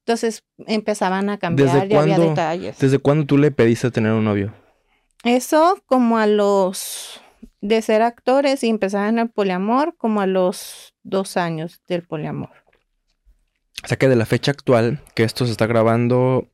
Entonces 0.00 0.44
empezaban 0.66 1.30
a 1.30 1.38
cambiar, 1.38 1.72
¿Desde 1.72 1.88
ya 1.88 2.00
había 2.00 2.18
detalles. 2.18 2.78
¿Desde 2.78 2.98
cuándo 2.98 3.26
tú 3.26 3.38
le 3.38 3.52
pediste 3.52 3.90
tener 3.90 4.12
un 4.12 4.24
novio? 4.24 4.52
Eso 5.22 5.80
como 5.86 6.18
a 6.18 6.26
los 6.26 7.20
de 7.60 7.82
ser 7.82 8.02
actores 8.02 8.64
y 8.64 8.68
empezar 8.68 9.08
en 9.08 9.18
el 9.18 9.28
poliamor, 9.28 9.96
como 9.96 10.20
a 10.20 10.26
los 10.26 10.94
dos 11.02 11.36
años 11.36 11.80
del 11.86 12.02
poliamor. 12.02 12.50
O 13.84 13.88
sea 13.88 13.96
que 13.96 14.08
de 14.08 14.16
la 14.16 14.26
fecha 14.26 14.50
actual, 14.50 15.02
que 15.14 15.22
esto 15.24 15.46
se 15.46 15.52
está 15.52 15.66
grabando 15.66 16.48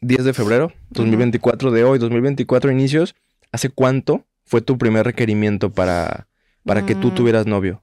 10 0.00 0.24
de 0.24 0.34
febrero 0.34 0.72
2024 0.90 1.70
de 1.70 1.84
hoy, 1.84 1.98
2024 1.98 2.70
inicios, 2.72 3.14
¿hace 3.52 3.70
cuánto 3.70 4.26
fue 4.44 4.60
tu 4.60 4.76
primer 4.76 5.06
requerimiento 5.06 5.72
para, 5.72 6.26
para 6.64 6.84
que 6.84 6.94
tú 6.94 7.08
Mm. 7.08 7.14
tuvieras 7.14 7.46
novio? 7.46 7.82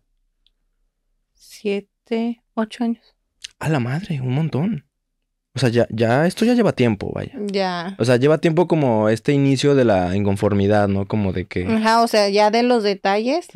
Siete, 1.33 2.43
ocho 2.53 2.83
años. 2.83 3.15
A 3.59 3.69
la 3.69 3.79
madre, 3.79 4.21
un 4.21 4.33
montón. 4.33 4.85
O 5.53 5.59
sea, 5.59 5.69
ya, 5.69 5.85
ya, 5.89 6.27
esto 6.27 6.45
ya 6.45 6.53
lleva 6.53 6.71
tiempo, 6.71 7.11
vaya. 7.13 7.33
Ya. 7.47 7.95
O 7.99 8.05
sea, 8.05 8.15
lleva 8.17 8.37
tiempo 8.37 8.67
como 8.67 9.09
este 9.09 9.33
inicio 9.33 9.75
de 9.75 9.83
la 9.85 10.15
inconformidad, 10.15 10.87
¿no? 10.87 11.05
Como 11.07 11.33
de 11.33 11.45
que... 11.45 11.67
Ajá, 11.67 12.01
o 12.01 12.07
sea, 12.07 12.29
ya 12.29 12.51
de 12.51 12.63
los 12.63 12.83
detalles, 12.83 13.47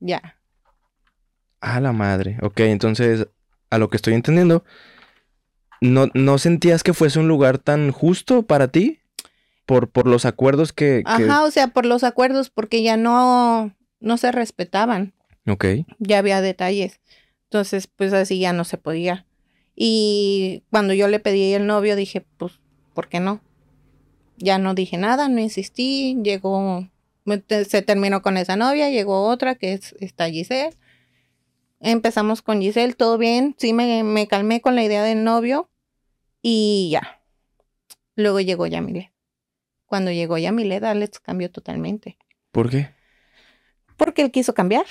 ya. 0.00 0.36
A 1.60 1.80
la 1.80 1.92
madre. 1.92 2.38
Ok, 2.42 2.60
entonces, 2.60 3.28
a 3.74 3.78
lo 3.78 3.88
que 3.88 3.96
estoy 3.96 4.14
entendiendo, 4.14 4.64
¿no, 5.80 6.08
no 6.14 6.38
sentías 6.38 6.82
que 6.82 6.94
fuese 6.94 7.18
un 7.18 7.28
lugar 7.28 7.58
tan 7.58 7.90
justo 7.90 8.42
para 8.44 8.68
ti? 8.68 9.00
Por, 9.66 9.88
por 9.90 10.06
los 10.06 10.26
acuerdos 10.26 10.72
que... 10.72 11.02
que- 11.16 11.24
Ajá, 11.24 11.42
o 11.44 11.50
sea, 11.50 11.68
por 11.68 11.86
los 11.86 12.04
acuerdos, 12.04 12.50
porque 12.50 12.82
ya 12.82 12.96
no, 12.96 13.74
no 14.00 14.16
se 14.18 14.30
respetaban. 14.30 15.14
Ok. 15.46 15.64
ya 15.98 16.18
había 16.18 16.40
detalles. 16.40 17.00
Entonces, 17.44 17.86
pues 17.86 18.12
así 18.12 18.38
ya 18.38 18.52
no 18.52 18.64
se 18.64 18.78
podía. 18.78 19.26
Y 19.76 20.62
cuando 20.70 20.92
yo 20.94 21.08
le 21.08 21.18
pedí 21.20 21.52
el 21.54 21.66
novio, 21.66 21.96
dije, 21.96 22.24
pues, 22.36 22.60
¿por 22.94 23.08
qué 23.08 23.20
no? 23.20 23.40
Ya 24.36 24.58
no 24.58 24.74
dije 24.74 24.96
nada, 24.98 25.28
no 25.28 25.40
insistí, 25.40 26.18
llegó, 26.22 26.88
se 27.48 27.82
terminó 27.82 28.20
con 28.22 28.36
esa 28.36 28.56
novia, 28.56 28.90
llegó 28.90 29.26
otra 29.28 29.54
que 29.54 29.72
es 29.74 29.94
esta 30.00 30.28
Giselle. 30.28 30.76
Empezamos 31.86 32.40
con 32.40 32.62
Giselle, 32.62 32.94
todo 32.94 33.18
bien, 33.18 33.54
sí 33.58 33.74
me, 33.74 34.02
me 34.04 34.26
calmé 34.26 34.62
con 34.62 34.74
la 34.74 34.82
idea 34.82 35.02
del 35.02 35.22
novio 35.22 35.68
y 36.40 36.88
ya. 36.90 37.20
Luego 38.16 38.40
llegó 38.40 38.66
Yamilet. 38.66 39.12
Cuando 39.84 40.10
llegó 40.10 40.38
Yamilet, 40.38 40.82
Alex 40.82 41.20
cambió 41.20 41.50
totalmente. 41.50 42.16
¿Por 42.52 42.70
qué? 42.70 42.88
Porque 43.98 44.22
él 44.22 44.30
quiso 44.30 44.54
cambiar. 44.54 44.86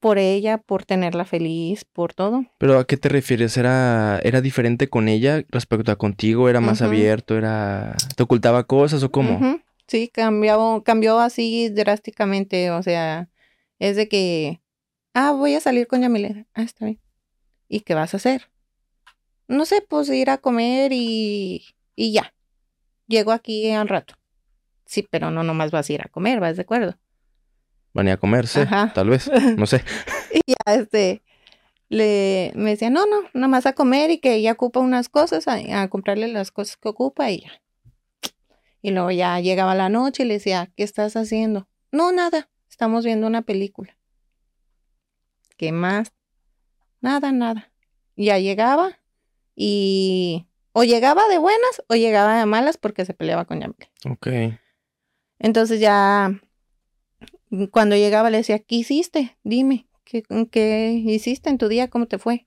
Por 0.00 0.16
ella, 0.16 0.56
por 0.56 0.86
tenerla 0.86 1.26
feliz, 1.26 1.84
por 1.84 2.14
todo. 2.14 2.46
¿Pero 2.56 2.78
a 2.78 2.86
qué 2.86 2.96
te 2.96 3.10
refieres? 3.10 3.58
¿Era, 3.58 4.18
era 4.22 4.40
diferente 4.40 4.88
con 4.88 5.08
ella 5.08 5.44
respecto 5.50 5.92
a 5.92 5.96
contigo? 5.96 6.48
¿Era 6.48 6.60
más 6.60 6.80
abierto? 6.80 7.36
¿Era... 7.36 7.96
¿Te 8.16 8.22
ocultaba 8.22 8.64
cosas 8.64 9.02
o 9.02 9.10
cómo? 9.10 9.60
Sí, 9.88 10.08
cambió, 10.08 10.82
cambió 10.86 11.18
así 11.18 11.68
drásticamente. 11.68 12.70
O 12.70 12.82
sea, 12.82 13.28
es 13.78 13.96
de 13.96 14.08
que, 14.08 14.62
ah, 15.14 15.32
voy 15.32 15.54
a 15.54 15.60
salir 15.60 15.86
con 15.86 16.02
Yamilet. 16.02 16.46
Ah, 16.54 16.62
está 16.62 16.84
bien. 16.84 17.00
¿Y 17.68 17.80
qué 17.80 17.94
vas 17.94 18.14
a 18.14 18.18
hacer? 18.18 18.50
No 19.48 19.64
sé, 19.64 19.82
pues 19.86 20.08
ir 20.10 20.30
a 20.30 20.38
comer 20.38 20.92
y, 20.92 21.64
y 21.96 22.12
ya. 22.12 22.34
Llego 23.06 23.32
aquí 23.32 23.70
al 23.70 23.88
rato. 23.88 24.14
Sí, 24.86 25.06
pero 25.10 25.30
no 25.30 25.42
nomás 25.42 25.70
vas 25.70 25.88
a 25.88 25.92
ir 25.92 26.02
a 26.02 26.08
comer, 26.08 26.40
¿vas 26.40 26.56
de 26.56 26.62
acuerdo? 26.62 26.98
Van 27.92 28.08
a 28.08 28.16
comerse, 28.16 28.62
Ajá. 28.62 28.92
tal 28.94 29.08
vez. 29.10 29.30
No 29.56 29.66
sé. 29.66 29.84
Y 30.32 30.40
ya, 30.46 30.74
este, 30.74 31.22
le, 31.88 32.52
me 32.54 32.70
decía, 32.70 32.90
no, 32.90 33.06
no, 33.06 33.22
nada 33.34 33.48
más 33.48 33.66
a 33.66 33.72
comer 33.72 34.10
y 34.10 34.18
que 34.18 34.34
ella 34.34 34.52
ocupa 34.52 34.80
unas 34.80 35.08
cosas, 35.08 35.46
a, 35.48 35.82
a 35.82 35.88
comprarle 35.88 36.28
las 36.28 36.50
cosas 36.50 36.76
que 36.76 36.88
ocupa 36.88 37.30
y 37.30 37.42
ya. 37.42 37.52
Y 38.82 38.90
luego 38.90 39.10
ya 39.10 39.40
llegaba 39.40 39.74
la 39.74 39.88
noche 39.88 40.24
y 40.24 40.26
le 40.26 40.34
decía, 40.34 40.70
¿qué 40.76 40.82
estás 40.82 41.16
haciendo? 41.16 41.68
No, 41.92 42.12
nada, 42.12 42.50
estamos 42.68 43.04
viendo 43.04 43.26
una 43.26 43.42
película. 43.42 43.96
¿Qué 45.56 45.72
más? 45.72 46.12
Nada, 47.00 47.32
nada. 47.32 47.72
Ya 48.16 48.38
llegaba 48.38 48.98
y 49.54 50.46
o 50.72 50.84
llegaba 50.84 51.28
de 51.28 51.38
buenas 51.38 51.82
o 51.88 51.94
llegaba 51.94 52.38
de 52.38 52.46
malas 52.46 52.76
porque 52.78 53.04
se 53.04 53.14
peleaba 53.14 53.44
con 53.44 53.60
Yamile. 53.60 53.90
Ok. 54.10 54.28
Entonces 55.38 55.80
ya 55.80 56.40
cuando 57.70 57.96
llegaba 57.96 58.30
le 58.30 58.38
decía, 58.38 58.58
¿qué 58.58 58.76
hiciste? 58.76 59.36
Dime, 59.44 59.86
¿qué, 60.04 60.22
qué 60.50 60.92
hiciste 60.92 61.50
en 61.50 61.58
tu 61.58 61.68
día? 61.68 61.88
¿Cómo 61.88 62.06
te 62.06 62.18
fue? 62.18 62.46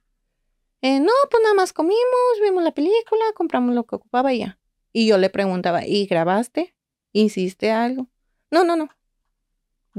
"Eh, 0.81 0.99
no, 0.99 1.11
pues 1.31 1.41
nada 1.43 1.55
más 1.55 1.73
comimos, 1.73 1.97
vimos 2.43 2.63
la 2.63 2.71
película, 2.71 3.23
compramos 3.35 3.73
lo 3.73 3.85
que 3.85 3.95
ocupaba 3.95 4.33
y 4.33 4.39
ya. 4.39 4.59
Y 4.93 5.07
yo 5.07 5.17
le 5.17 5.29
preguntaba, 5.29 5.85
¿y 5.85 6.05
grabaste? 6.05 6.75
¿Hiciste 7.13 7.71
algo? 7.71 8.07
No, 8.51 8.63
no, 8.63 8.75
no. 8.75 8.89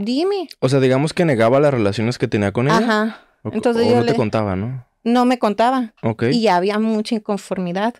Dime. 0.05 0.49
O 0.61 0.69
sea, 0.69 0.78
digamos 0.81 1.12
que 1.12 1.25
negaba 1.25 1.59
las 1.61 1.75
relaciones 1.75 2.19
que 2.19 2.28
tenía 2.28 2.52
con 2.52 2.67
ella. 2.69 2.78
Ajá. 2.78 3.21
O, 3.43 3.50
Entonces 3.52 3.87
o 3.87 3.90
yo 3.90 3.97
no 3.97 4.05
te 4.07 4.14
contaba, 4.14 4.55
¿no? 4.57 4.87
No 5.02 5.25
me 5.25 5.38
contaba. 5.38 5.95
Ok. 6.02 6.25
Y 6.33 6.47
había 6.49 6.78
mucha 6.78 7.17
inconformidad. 7.17 7.95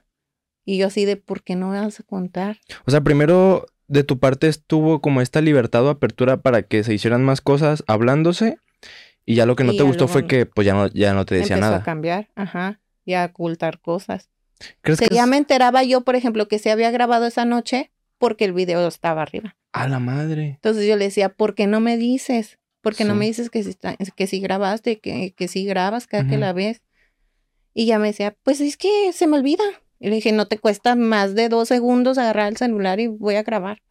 Y 0.65 0.79
yo 0.79 0.87
así 0.87 1.05
de, 1.05 1.17
¿por 1.17 1.43
qué 1.43 1.57
no 1.57 1.69
me 1.71 1.81
vas 1.81 1.99
a 1.99 2.03
contar? 2.05 2.59
O 2.87 2.91
sea, 2.91 3.01
primero 3.01 3.67
de 3.89 4.05
tu 4.05 4.19
parte 4.21 4.47
estuvo 4.49 5.01
como 5.01 5.21
esta 5.23 5.41
libertad 5.41 5.85
o 5.87 5.91
apertura 5.91 6.37
para 6.43 6.63
que 6.63 6.85
se 6.85 6.95
hicieran 6.95 7.25
más 7.25 7.41
cosas 7.41 7.83
hablándose. 7.89 8.59
Y 9.25 9.35
ya 9.35 9.45
lo 9.47 9.57
que 9.57 9.65
no 9.65 9.73
Y 9.73 9.77
te 9.77 9.83
gustó 9.83 10.07
fue 10.09 10.27
que 10.27 10.47
pues 10.47 10.67
ya 10.67 10.75
no, 10.75 10.87
ya 10.89 11.15
no 11.15 11.25
te 11.27 11.35
decía 11.35 11.57
Empezó 11.57 11.71
nada. 11.71 11.83
a 11.83 11.85
cambiar, 11.85 12.29
ajá, 12.35 12.81
y 13.05 13.15
a 13.15 13.25
ocultar 13.27 13.81
cosas. 13.81 14.29
¿Crees 14.83 15.01
que 15.01 15.09
ya 15.15 15.23
es- 15.25 15.29
me 15.29 15.37
enteraba 15.37 15.83
yo, 15.83 16.03
por 16.03 16.17
ejemplo, 16.17 16.49
que 16.49 16.59
se 16.59 16.71
había 16.71 16.91
grabado 16.91 17.27
esa 17.27 17.45
noche 17.45 17.91
porque 18.19 18.45
el 18.45 18.53
video 18.53 18.87
estaba 18.87 19.23
arriba. 19.23 19.57
A 19.73 19.89
la 19.89 19.99
madre. 19.99 20.47
Entonces 20.57 20.87
yo 20.87 20.97
le 20.97 21.05
decía, 21.07 21.29
¿por 21.31 21.55
qué 21.55 21.67
no 21.67 21.81
me 21.81 21.97
dices? 21.97 22.59
¿Por 22.81 22.95
qué 22.95 23.05
no 23.05 23.15
me 23.15 23.27
dices 23.27 23.51
que 23.51 23.63
si, 23.63 23.71
está- 23.71 23.97
que 23.97 24.27
si 24.27 24.41
grabaste, 24.41 24.99
que, 25.01 25.33
que 25.37 25.49
si 25.49 25.65
grabas 25.65 26.07
cada 26.07 26.27
que 26.29 26.37
la 26.39 26.53
ves? 26.53 26.83
Y 27.75 27.87
ya 27.87 27.99
me 27.99 28.09
decía, 28.09 28.37
pues 28.43 28.61
es 28.61 28.77
que 28.77 29.13
se 29.13 29.27
me 29.27 29.37
olvida. 29.39 29.65
Y 30.01 30.09
le 30.09 30.17
dije, 30.17 30.33
no 30.33 30.47
te 30.47 30.59
cuesta 30.59 30.95
más 30.95 31.35
de 31.35 31.49
dos 31.49 31.69
segundos 31.69 32.19
agarrar 32.19 32.49
el 32.49 32.57
celular 32.57 33.01
y 33.01 33.09
voy 33.09 33.35
a 33.35 33.43
grabar. 33.43 33.83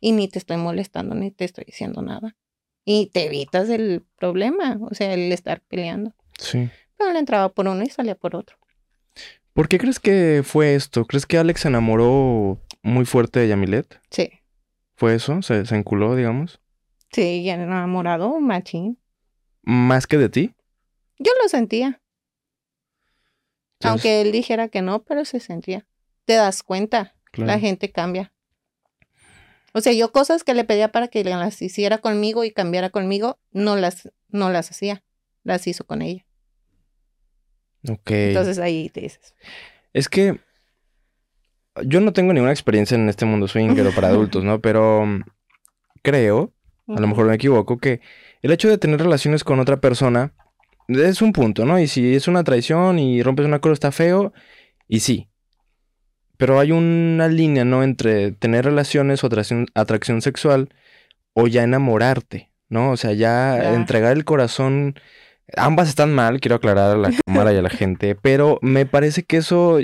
Y 0.00 0.12
ni 0.12 0.28
te 0.28 0.38
estoy 0.38 0.56
molestando, 0.58 1.14
ni 1.14 1.30
te 1.30 1.44
estoy 1.44 1.64
diciendo 1.64 2.02
nada. 2.02 2.36
Y 2.84 3.06
te 3.12 3.24
evitas 3.26 3.68
el 3.68 4.04
problema, 4.16 4.78
o 4.80 4.94
sea, 4.94 5.12
el 5.12 5.32
estar 5.32 5.60
peleando. 5.68 6.14
Sí. 6.38 6.70
Pero 6.96 7.12
le 7.12 7.18
entraba 7.18 7.48
por 7.48 7.66
uno 7.66 7.82
y 7.82 7.90
salía 7.90 8.14
por 8.14 8.36
otro. 8.36 8.56
¿Por 9.52 9.68
qué 9.68 9.78
crees 9.78 9.98
que 9.98 10.42
fue 10.44 10.74
esto? 10.74 11.04
¿Crees 11.04 11.26
que 11.26 11.38
Alex 11.38 11.62
se 11.62 11.68
enamoró 11.68 12.60
muy 12.86 13.04
fuerte 13.04 13.40
de 13.40 13.48
Yamilet? 13.48 14.00
Sí, 14.10 14.30
¿Fue 14.96 15.14
eso? 15.14 15.42
¿Se, 15.42 15.66
se 15.66 15.76
enculó, 15.76 16.16
digamos? 16.16 16.60
sí, 17.12 17.44
ya 17.44 17.54
enamorado, 17.54 18.40
machín. 18.40 18.98
¿Más 19.62 20.06
que 20.06 20.16
de 20.18 20.28
ti? 20.28 20.54
Yo 21.18 21.32
lo 21.42 21.48
sentía. 21.48 22.00
Entonces, 23.78 23.90
Aunque 23.90 24.20
él 24.22 24.32
dijera 24.32 24.68
que 24.68 24.82
no, 24.82 25.02
pero 25.04 25.24
se 25.24 25.40
sentía. 25.40 25.86
Te 26.24 26.34
das 26.34 26.62
cuenta, 26.62 27.14
claro. 27.32 27.52
la 27.52 27.58
gente 27.58 27.90
cambia. 27.90 28.32
O 29.72 29.80
sea, 29.80 29.92
yo 29.92 30.12
cosas 30.12 30.44
que 30.44 30.54
le 30.54 30.64
pedía 30.64 30.92
para 30.92 31.08
que 31.08 31.24
las 31.24 31.60
hiciera 31.60 31.98
conmigo 31.98 32.44
y 32.44 32.50
cambiara 32.50 32.90
conmigo, 32.90 33.38
no 33.50 33.76
las, 33.76 34.10
no 34.28 34.50
las 34.50 34.70
hacía. 34.70 35.02
Las 35.42 35.66
hizo 35.66 35.84
con 35.86 36.02
ella. 36.02 36.26
Ok. 37.88 38.10
Entonces 38.10 38.58
ahí 38.58 38.88
te 38.88 39.02
dices. 39.02 39.34
Es 39.92 40.08
que 40.08 40.40
yo 41.84 42.00
no 42.00 42.12
tengo 42.12 42.32
ninguna 42.32 42.52
experiencia 42.52 42.94
en 42.94 43.08
este 43.08 43.24
mundo 43.26 43.48
swingero 43.48 43.90
para 43.92 44.08
adultos, 44.08 44.44
¿no? 44.44 44.60
Pero 44.60 45.04
mm, 45.06 45.22
creo, 46.02 46.52
a 46.88 47.00
lo 47.00 47.06
mejor 47.06 47.26
me 47.26 47.34
equivoco, 47.34 47.78
que 47.78 48.00
el 48.42 48.52
hecho 48.52 48.68
de 48.68 48.78
tener 48.78 49.00
relaciones 49.00 49.44
con 49.44 49.58
otra 49.60 49.78
persona 49.78 50.32
es 50.88 51.20
un 51.22 51.32
punto, 51.32 51.64
¿no? 51.64 51.78
Y 51.80 51.88
si 51.88 52.14
es 52.14 52.28
una 52.28 52.44
traición 52.44 52.98
y 52.98 53.22
rompes 53.22 53.46
un 53.46 53.54
acuerdo 53.54 53.74
está 53.74 53.92
feo, 53.92 54.32
y 54.88 55.00
sí. 55.00 55.28
Pero 56.36 56.60
hay 56.60 56.70
una 56.72 57.28
línea, 57.28 57.64
¿no? 57.64 57.82
Entre 57.82 58.32
tener 58.32 58.64
relaciones 58.64 59.24
o 59.24 59.26
atracción, 59.26 59.66
atracción 59.74 60.20
sexual 60.22 60.68
o 61.32 61.46
ya 61.48 61.62
enamorarte, 61.64 62.50
¿no? 62.68 62.90
O 62.92 62.96
sea, 62.96 63.12
ya 63.12 63.58
Ya. 63.62 63.74
entregar 63.74 64.16
el 64.16 64.24
corazón. 64.24 64.94
Ambas 65.56 65.88
están 65.88 66.12
mal, 66.12 66.40
quiero 66.40 66.56
aclarar 66.56 66.92
a 66.92 66.98
la 66.98 67.10
cámara 67.26 67.52
y 67.52 67.56
a 67.56 67.62
la 67.62 67.70
gente, 67.70 68.14
pero 68.16 68.58
me 68.62 68.84
parece 68.84 69.22
que 69.22 69.38
eso 69.38 69.78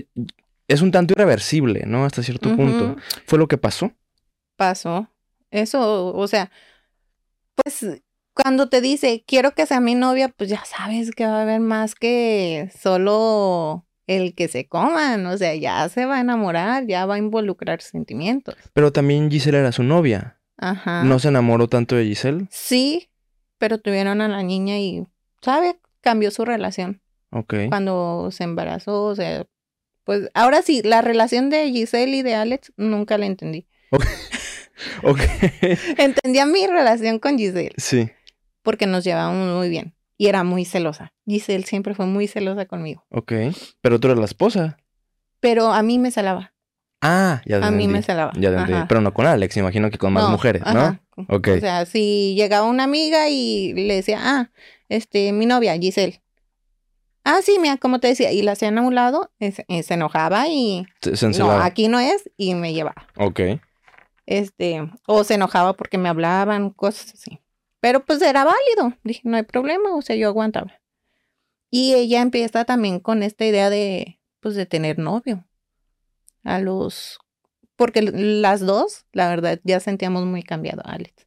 es 0.68 0.82
un 0.82 0.90
tanto 0.90 1.12
irreversible, 1.14 1.84
¿no? 1.86 2.04
Hasta 2.04 2.22
cierto 2.22 2.54
punto. 2.56 2.96
Fue 3.26 3.38
lo 3.38 3.48
que 3.48 3.58
pasó. 3.58 3.92
Pasó. 4.56 5.08
Eso, 5.50 6.14
o 6.14 6.26
sea, 6.28 6.50
pues 7.56 8.00
cuando 8.34 8.68
te 8.68 8.80
dice, 8.80 9.24
quiero 9.26 9.52
que 9.52 9.66
sea 9.66 9.80
mi 9.80 9.94
novia, 9.94 10.28
pues 10.28 10.48
ya 10.48 10.64
sabes 10.64 11.10
que 11.10 11.26
va 11.26 11.38
a 11.40 11.42
haber 11.42 11.60
más 11.60 11.94
que 11.94 12.70
solo 12.80 13.86
el 14.06 14.34
que 14.34 14.48
se 14.48 14.66
coman. 14.66 15.26
O 15.26 15.36
sea, 15.36 15.54
ya 15.54 15.88
se 15.88 16.06
va 16.06 16.16
a 16.16 16.20
enamorar, 16.20 16.86
ya 16.86 17.04
va 17.06 17.14
a 17.16 17.18
involucrar 17.18 17.82
sentimientos. 17.82 18.56
Pero 18.72 18.92
también 18.92 19.30
Giselle 19.30 19.58
era 19.58 19.72
su 19.72 19.82
novia. 19.82 20.38
Ajá. 20.56 21.02
¿No 21.04 21.18
se 21.18 21.28
enamoró 21.28 21.68
tanto 21.68 21.96
de 21.96 22.04
Giselle? 22.04 22.46
Sí, 22.50 23.10
pero 23.58 23.78
tuvieron 23.78 24.20
a 24.20 24.28
la 24.28 24.42
niña 24.42 24.78
y, 24.78 25.06
¿sabe? 25.42 25.78
Cambió 26.00 26.30
su 26.30 26.44
relación 26.44 27.00
Ok. 27.30 27.54
cuando 27.68 28.30
se 28.30 28.44
embarazó. 28.44 29.04
O 29.04 29.14
sea, 29.14 29.44
pues 30.04 30.28
ahora 30.34 30.62
sí, 30.62 30.82
la 30.84 31.02
relación 31.02 31.50
de 31.50 31.70
Giselle 31.70 32.16
y 32.16 32.22
de 32.22 32.34
Alex 32.34 32.72
nunca 32.76 33.18
la 33.18 33.26
entendí. 33.26 33.66
Ok. 35.02 35.20
Entendía 35.98 36.46
mi 36.46 36.66
relación 36.66 37.18
con 37.18 37.38
Giselle 37.38 37.72
sí. 37.76 38.10
porque 38.62 38.86
nos 38.86 39.04
llevábamos 39.04 39.56
muy 39.56 39.68
bien 39.68 39.94
y 40.18 40.26
era 40.28 40.44
muy 40.44 40.64
celosa. 40.64 41.12
Giselle 41.26 41.64
siempre 41.64 41.94
fue 41.94 42.06
muy 42.06 42.26
celosa 42.28 42.66
conmigo, 42.66 43.04
Ok. 43.10 43.32
Pero 43.80 44.00
tú 44.00 44.08
eres 44.08 44.18
la 44.18 44.24
esposa. 44.24 44.78
pero 45.40 45.72
a 45.72 45.82
mí 45.82 45.98
me 45.98 46.10
celaba. 46.10 46.52
Ah, 47.04 47.42
ya 47.46 47.58
te 47.60 47.66
A 47.66 47.70
mí 47.72 47.88
me 47.88 48.00
celaba. 48.02 48.32
Ya 48.36 48.50
te 48.54 48.56
entendí. 48.60 48.84
Pero 48.88 49.00
no 49.00 49.12
con 49.12 49.26
Alex, 49.26 49.56
imagino 49.56 49.90
que 49.90 49.98
con 49.98 50.12
más 50.12 50.24
No, 50.24 50.30
mujeres, 50.30 50.62
¿no? 50.62 50.68
ajá. 50.70 51.00
Ok. 51.28 51.48
O 51.56 51.60
sea, 51.60 51.84
si 51.84 52.34
llegaba 52.36 52.66
una 52.66 52.84
amiga 52.84 53.28
y 53.28 53.72
le 53.74 53.94
decía, 53.96 54.18
ah, 54.22 54.50
este, 54.88 55.32
mi 55.32 55.46
novia, 55.46 55.76
Giselle. 55.76 56.22
Ah, 57.24 57.40
sí, 57.42 57.58
mira, 57.60 57.76
como 57.76 58.00
te 58.00 58.08
decía, 58.08 58.32
y 58.32 58.42
la 58.42 58.52
hacían 58.52 58.78
a 58.78 58.82
un 58.82 58.94
lado, 58.94 59.30
se, 59.38 59.52
se 59.82 59.94
enojaba 59.94 60.48
y 60.48 60.86
Se, 61.00 61.28
no, 61.38 61.50
aquí 61.52 61.88
no 61.88 62.00
es, 62.00 62.30
y 62.36 62.54
me 62.54 62.72
llevaba. 62.72 63.06
Ok. 63.16 63.40
Este, 64.26 64.90
o 65.06 65.24
se 65.24 65.34
enojaba 65.34 65.74
porque 65.74 65.98
me 65.98 66.08
hablaban, 66.08 66.70
cosas 66.70 67.14
así. 67.14 67.40
Pero 67.80 68.04
pues 68.04 68.22
era 68.22 68.44
válido, 68.44 68.96
dije, 69.04 69.22
no 69.24 69.36
hay 69.36 69.42
problema, 69.42 69.94
o 69.94 70.02
sea, 70.02 70.16
yo 70.16 70.28
aguantaba. 70.28 70.80
Y 71.70 71.94
ella 71.94 72.20
empieza 72.20 72.64
también 72.64 73.00
con 73.00 73.22
esta 73.22 73.44
idea 73.44 73.70
de, 73.70 74.20
pues, 74.40 74.54
de 74.54 74.66
tener 74.66 74.98
novio. 74.98 75.46
A 76.44 76.58
los, 76.58 77.18
porque 77.76 78.02
las 78.02 78.60
dos, 78.60 79.06
la 79.12 79.28
verdad, 79.28 79.60
ya 79.64 79.80
sentíamos 79.80 80.26
muy 80.26 80.42
cambiado 80.42 80.82
a 80.84 80.92
Alex. 80.92 81.26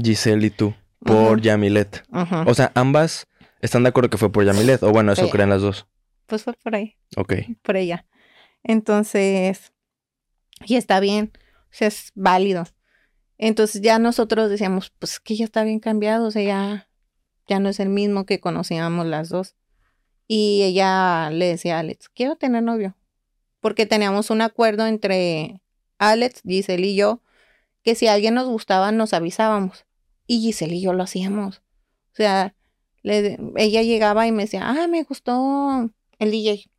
Giselle 0.00 0.46
y 0.46 0.50
tú. 0.50 0.74
Por 1.00 1.32
Ujú. 1.32 1.40
Yamilet. 1.40 2.04
Ajá. 2.12 2.44
O 2.46 2.54
sea, 2.54 2.72
ambas 2.74 3.26
están 3.60 3.82
de 3.82 3.90
acuerdo 3.90 4.10
que 4.10 4.18
fue 4.18 4.32
por 4.32 4.44
Yamilet. 4.44 4.82
O 4.82 4.90
bueno, 4.90 5.12
eso 5.12 5.28
creen 5.30 5.50
las 5.50 5.62
dos. 5.62 5.86
Pues 6.26 6.44
fue 6.44 6.54
por 6.54 6.74
ahí. 6.74 6.96
Ok. 7.16 7.34
por 7.62 7.76
ella. 7.76 8.06
Entonces, 8.62 9.72
y 10.64 10.76
está 10.76 11.00
bien, 11.00 11.32
o 11.34 11.68
sea, 11.70 11.88
es 11.88 12.12
válido. 12.14 12.66
Entonces 13.38 13.80
ya 13.80 13.98
nosotros 13.98 14.50
decíamos, 14.50 14.92
pues 14.98 15.18
que 15.18 15.34
ya 15.36 15.44
está 15.44 15.64
bien 15.64 15.80
cambiado, 15.80 16.26
o 16.26 16.30
sea, 16.30 16.42
ya, 16.42 16.88
ya 17.48 17.58
no 17.58 17.70
es 17.70 17.80
el 17.80 17.88
mismo 17.88 18.26
que 18.26 18.38
conocíamos 18.38 19.06
las 19.06 19.30
dos. 19.30 19.56
Y 20.26 20.62
ella 20.62 21.30
le 21.30 21.46
decía 21.46 21.76
a 21.76 21.80
Alex, 21.80 22.08
quiero 22.10 22.36
tener 22.36 22.62
novio. 22.62 22.96
Porque 23.60 23.86
teníamos 23.86 24.30
un 24.30 24.42
acuerdo 24.42 24.86
entre 24.86 25.62
Alex, 25.98 26.42
Giselle 26.46 26.86
y 26.86 26.96
yo, 26.96 27.22
que 27.82 27.94
si 27.94 28.06
alguien 28.06 28.34
nos 28.34 28.46
gustaba, 28.46 28.92
nos 28.92 29.12
avisábamos. 29.14 29.86
Y 30.26 30.40
Giselle 30.40 30.76
y 30.76 30.82
yo 30.82 30.92
lo 30.92 31.02
hacíamos. 31.02 31.62
O 32.12 32.16
sea, 32.16 32.54
le- 33.02 33.38
ella 33.56 33.82
llegaba 33.82 34.26
y 34.26 34.32
me 34.32 34.42
decía, 34.44 34.68
ah, 34.68 34.86
me 34.88 35.02
gustó 35.02 35.90
el 36.18 36.30
DJ. 36.30 36.70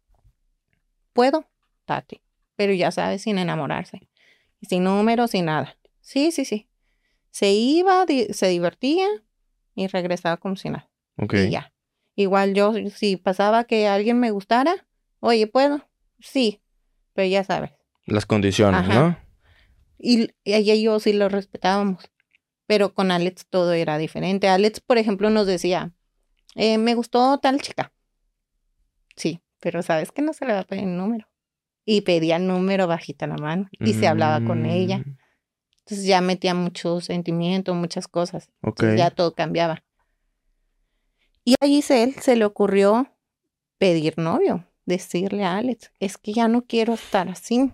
¿Puedo? 1.13 1.45
Tati. 1.85 2.21
Pero 2.55 2.73
ya 2.73 2.91
sabes, 2.91 3.23
sin 3.23 3.37
enamorarse. 3.37 4.07
Sin 4.61 4.83
número, 4.83 5.27
sin 5.27 5.45
nada. 5.45 5.77
Sí, 6.01 6.31
sí, 6.31 6.45
sí. 6.45 6.67
Se 7.31 7.51
iba, 7.51 8.05
di- 8.05 8.27
se 8.33 8.47
divertía 8.47 9.07
y 9.75 9.87
regresaba 9.87 10.37
como 10.37 10.55
si 10.55 10.69
nada. 10.69 10.89
Ok. 11.17 11.33
Y 11.33 11.49
ya. 11.49 11.73
Igual 12.15 12.53
yo, 12.53 12.73
si 12.93 13.17
pasaba 13.17 13.63
que 13.63 13.87
alguien 13.87 14.19
me 14.19 14.31
gustara, 14.31 14.85
oye, 15.19 15.47
¿puedo? 15.47 15.87
Sí. 16.19 16.61
Pero 17.13 17.27
ya 17.27 17.43
sabes. 17.43 17.71
Las 18.05 18.25
condiciones, 18.25 18.81
Ajá. 18.81 18.93
¿no? 18.99 19.17
Y 19.97 20.29
ella 20.43 20.73
y 20.73 20.83
yo 20.83 20.99
sí 20.99 21.13
lo 21.13 21.29
respetábamos. 21.29 22.03
Pero 22.67 22.93
con 22.93 23.11
Alex 23.11 23.45
todo 23.49 23.73
era 23.73 23.97
diferente. 23.97 24.47
Alex, 24.49 24.79
por 24.81 24.97
ejemplo, 24.97 25.29
nos 25.29 25.45
decía, 25.47 25.91
eh, 26.55 26.77
me 26.77 26.95
gustó 26.95 27.37
tal 27.39 27.61
chica. 27.61 27.91
Sí, 29.15 29.41
pero 29.59 29.81
sabes 29.81 30.11
que 30.11 30.21
no 30.21 30.33
se 30.33 30.45
le 30.45 30.53
va 30.53 30.59
a 30.59 30.63
pedir 30.63 30.83
el 30.83 30.97
número. 30.97 31.27
Y 31.85 32.01
pedía 32.01 32.35
el 32.37 32.47
número 32.47 32.87
bajita 32.87 33.27
la 33.27 33.37
mano. 33.37 33.69
Y 33.79 33.93
se 33.93 34.07
hablaba 34.07 34.45
con 34.45 34.65
ella. 34.65 34.99
Mm, 34.99 35.17
Entonces 35.79 36.05
ya 36.05 36.21
metía 36.21 36.53
mucho 36.53 37.01
sentimiento, 37.01 37.73
muchas 37.73 38.07
cosas. 38.07 38.49
Ok. 38.61 38.81
Entonces 38.81 38.97
ya 38.99 39.11
todo 39.11 39.33
cambiaba. 39.33 39.83
Y 41.43 41.55
a 41.59 41.65
Giselle 41.65 42.13
se 42.13 42.35
le 42.35 42.45
ocurrió 42.45 43.11
pedir 43.79 44.17
novio, 44.19 44.67
decirle 44.85 45.43
a 45.43 45.57
Alex, 45.57 45.91
es 45.99 46.17
que 46.17 46.33
ya 46.33 46.47
no 46.47 46.65
quiero 46.65 46.93
estar 46.93 47.29
así, 47.29 47.71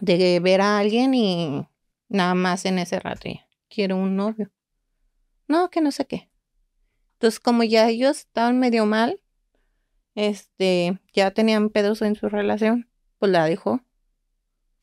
de 0.00 0.40
ver 0.40 0.60
a 0.60 0.78
alguien 0.78 1.14
y 1.14 1.68
nada 2.08 2.34
más 2.34 2.64
en 2.64 2.80
ese 2.80 2.98
rato 2.98 3.28
ya, 3.28 3.46
quiero 3.68 3.96
un 3.96 4.16
novio. 4.16 4.50
No, 5.46 5.70
que 5.70 5.80
no 5.80 5.92
sé 5.92 6.06
qué. 6.06 6.28
Entonces 7.24 7.40
como 7.40 7.62
ya 7.62 7.88
ellos 7.88 8.18
estaban 8.18 8.58
medio 8.58 8.84
mal, 8.84 9.18
este, 10.14 10.98
ya 11.14 11.30
tenían 11.30 11.70
pedos 11.70 12.02
en 12.02 12.16
su 12.16 12.28
relación, 12.28 12.86
pues 13.18 13.32
la 13.32 13.46
dejó. 13.46 13.80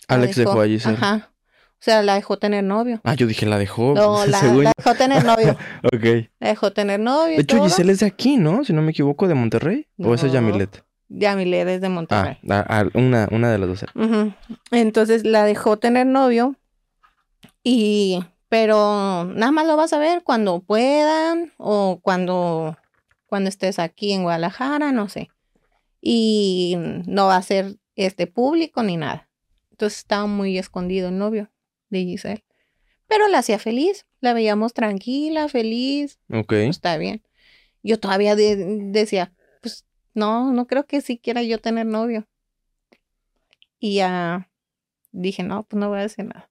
La 0.07 0.15
Alex 0.15 0.37
dejó 0.37 0.59
a 0.59 0.65
Giselle. 0.65 0.97
Ajá. 0.97 1.29
O 1.53 1.77
sea, 1.77 2.01
la 2.01 2.15
dejó 2.15 2.39
tener 2.39 2.63
novio. 2.63 2.99
Ah, 3.03 3.13
yo 3.13 3.27
dije, 3.27 3.45
la 3.45 3.59
dejó. 3.59 3.93
No, 3.93 4.25
la, 4.25 4.41
la 4.41 4.71
dejó 4.75 4.95
tener 4.95 5.23
novio. 5.23 5.55
Ok. 5.83 6.29
La 6.39 6.47
dejó 6.47 6.73
tener 6.73 6.99
novio. 6.99 7.35
De 7.35 7.43
hecho, 7.43 7.57
todo. 7.57 7.67
Giselle 7.67 7.91
es 7.91 7.99
de 7.99 8.07
aquí, 8.07 8.37
¿no? 8.37 8.63
Si 8.63 8.73
no 8.73 8.81
me 8.81 8.89
equivoco, 8.89 9.27
de 9.27 9.35
Monterrey. 9.35 9.85
¿O 9.99 10.15
esa 10.15 10.25
es. 10.25 10.33
Yamilet? 10.33 10.83
Yamilet 11.09 11.67
es 11.67 11.81
de 11.81 11.89
Monterrey. 11.89 12.39
ah, 12.49 12.65
ah, 12.67 12.85
una, 12.95 13.27
una 13.29 13.51
de 13.51 13.59
las 13.59 13.69
dos. 13.69 13.85
Ujú. 13.93 14.33
Entonces 14.71 15.25
la 15.25 15.45
dejó 15.45 15.77
tener 15.77 16.07
novio. 16.07 16.55
Y, 17.63 18.23
pero 18.51 19.23
nada 19.23 19.53
más 19.53 19.65
lo 19.65 19.77
vas 19.77 19.93
a 19.93 19.97
ver 19.97 20.23
cuando 20.23 20.59
puedan 20.59 21.53
o 21.55 22.01
cuando, 22.03 22.77
cuando 23.25 23.47
estés 23.47 23.79
aquí 23.79 24.11
en 24.11 24.23
Guadalajara, 24.23 24.91
no 24.91 25.07
sé. 25.07 25.31
Y 26.01 26.75
no 27.07 27.27
va 27.27 27.37
a 27.37 27.41
ser 27.43 27.77
este 27.95 28.27
público 28.27 28.83
ni 28.83 28.97
nada. 28.97 29.29
Entonces 29.69 29.99
estaba 29.99 30.25
muy 30.27 30.57
escondido 30.57 31.07
el 31.07 31.17
novio 31.17 31.49
de 31.89 31.99
Giselle. 32.03 32.43
Pero 33.07 33.29
la 33.29 33.37
hacía 33.37 33.57
feliz, 33.57 34.05
la 34.19 34.33
veíamos 34.33 34.73
tranquila, 34.73 35.47
feliz, 35.47 36.19
Ok. 36.29 36.51
está 36.51 36.97
bien. 36.97 37.23
Yo 37.83 38.01
todavía 38.01 38.35
de- 38.35 38.57
decía, 38.91 39.33
pues 39.61 39.85
no, 40.13 40.51
no 40.51 40.67
creo 40.67 40.85
que 40.85 40.99
sí 40.99 41.17
quiera 41.17 41.41
yo 41.41 41.57
tener 41.61 41.85
novio. 41.85 42.27
Y 43.79 43.95
ya 43.95 44.49
dije, 45.13 45.41
no, 45.43 45.63
pues 45.63 45.79
no 45.79 45.87
voy 45.87 45.99
a 45.99 46.03
decir 46.03 46.25
nada. 46.25 46.50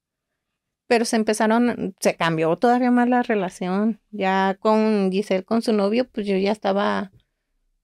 Pero 0.90 1.04
se 1.04 1.14
empezaron, 1.14 1.94
se 2.00 2.16
cambió 2.16 2.56
todavía 2.56 2.90
más 2.90 3.08
la 3.08 3.22
relación. 3.22 4.00
Ya 4.10 4.56
con 4.58 5.12
Giselle, 5.12 5.44
con 5.44 5.62
su 5.62 5.72
novio, 5.72 6.08
pues 6.10 6.26
yo 6.26 6.36
ya 6.36 6.50
estaba, 6.50 7.12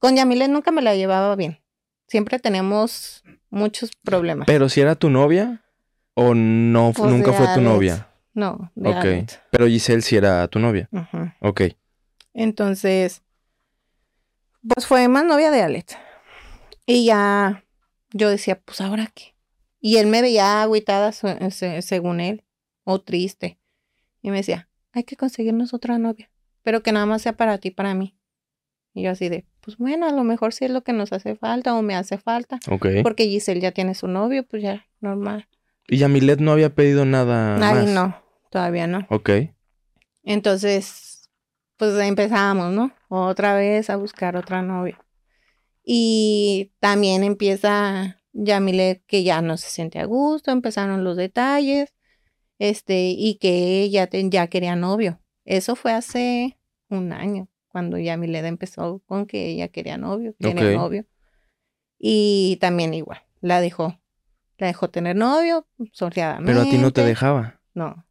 con 0.01 0.17
Yamilet 0.17 0.51
nunca 0.51 0.73
me 0.73 0.83
la 0.83 0.97
llevaba 0.97 1.37
bien. 1.37 1.63
Siempre 2.09 2.41
tenemos 2.41 3.23
muchos 3.49 3.93
problemas. 4.03 4.47
Pero 4.49 4.69
si 4.69 4.81
era 4.81 4.97
tu 4.97 5.09
novia 5.09 5.63
o 6.15 6.35
no, 6.35 6.93
Pues 6.97 7.13
nunca 7.13 7.33
fue 7.33 7.47
tu 7.55 7.61
novia. 7.61 8.09
No, 8.35 8.73
de 8.75 8.91
Ok. 8.91 9.31
Pero 9.53 9.69
Giselle 9.69 10.03
sí 10.03 10.17
era 10.17 10.49
tu 10.49 10.59
novia. 10.59 10.89
Ujú. 10.91 11.31
Ok. 11.39 11.61
Entonces, 12.35 13.23
pues 14.67 14.85
fue 14.85 15.07
más 15.07 15.25
novia 15.25 15.53
de 15.53 15.63
Alex. 15.63 15.97
Y 16.87 17.05
ya 17.05 17.63
yo 18.11 18.31
decía, 18.31 18.59
pues 18.59 18.81
ahora 18.81 19.13
qué. 19.15 19.37
Y 19.79 19.99
él 19.99 20.09
me 20.09 20.23
veía 20.23 20.63
agüitada 20.63 21.13
según 21.13 22.19
él, 22.21 22.43
o 22.87 23.01
triste. 23.01 23.59
Y 24.23 24.31
me 24.31 24.39
decía, 24.39 24.69
hay 24.93 25.05
que 25.05 25.17
conseguirnos 25.17 25.75
otra 25.75 25.99
novia, 25.99 26.31
pero 26.63 26.83
que 26.83 26.93
nada 26.93 27.05
más 27.05 27.21
sea 27.21 27.37
para 27.37 27.59
ti, 27.59 27.71
para 27.71 27.95
mí. 27.95 28.17
Y 28.95 29.03
yo 29.03 29.11
así 29.11 29.29
de, 29.29 29.45
pues 29.61 29.77
bueno, 29.77 30.07
a 30.07 30.13
lo 30.13 30.25
mejor 30.25 30.55
sí 30.55 30.65
es 30.65 30.71
lo 30.71 30.83
que 30.83 30.95
nos 30.95 31.13
hace 31.13 31.35
falta 31.35 31.75
o 31.75 31.83
me 31.83 31.95
hace 31.95 32.17
falta. 32.17 32.59
Porque 33.03 33.27
Giselle 33.27 33.61
ya 33.61 33.73
tiene 33.73 33.95
su 33.95 34.09
novio, 34.09 34.47
pues 34.47 34.63
ya, 34.63 34.87
normal. 35.01 35.49
Y 35.89 35.99
Yamilet 35.99 36.41
no 36.41 36.53
había 36.53 36.75
pedido 36.75 37.05
nada 37.05 37.57
Ay, 37.57 37.85
más. 37.85 37.89
no, 37.91 38.23
todavía 38.51 38.87
no. 38.87 39.07
Ok. 39.11 39.31
Entonces, 40.23 41.29
pues 41.77 41.99
empezamos, 41.99 42.73
¿no? 42.73 42.93
Otra 43.09 43.55
vez 43.55 43.91
a 43.91 43.97
buscar 43.97 44.37
otra 44.37 44.63
novia. 44.63 44.99
Y 45.85 46.73
también 46.81 47.23
empieza 47.23 48.23
Yamilet 48.33 49.05
que 49.07 49.25
ya 49.25 49.43
no 49.43 49.57
se 49.57 49.69
siente 49.69 49.99
a 49.99 50.05
gusto, 50.05 50.53
empezaron 50.53 51.05
los 51.05 51.17
detalles, 51.17 51.93
este, 52.59 53.11
y 53.11 53.37
que 53.37 53.83
ella 53.83 54.09
ya 54.11 54.47
quería 54.49 54.77
novio. 54.77 55.21
Eso 55.45 55.77
fue 55.77 55.93
hace 55.93 56.59
un 56.89 57.13
año, 57.13 57.49
cuando 57.69 57.99
Yamilet 57.99 58.45
empezó 58.45 59.01
con 59.07 59.27
que 59.27 59.47
ella 59.49 59.69
quería 59.69 59.97
novio, 59.99 60.35
tener 60.39 60.75
Ok. 60.75 60.75
novio. 60.75 61.07
Y 61.99 62.59
también 62.61 62.95
igual, 62.95 63.23
la 63.41 63.61
dejó, 63.61 64.01
la 64.59 64.67
dejó 64.67 64.91
tener 64.91 65.17
novio, 65.17 65.67
soleadamente. 65.93 66.53
Pero 66.53 66.63
a 66.63 66.71
ti 66.71 66.79
no 66.79 66.93
te 66.93 67.05
dejaba. 67.05 67.61
No, 67.75 68.05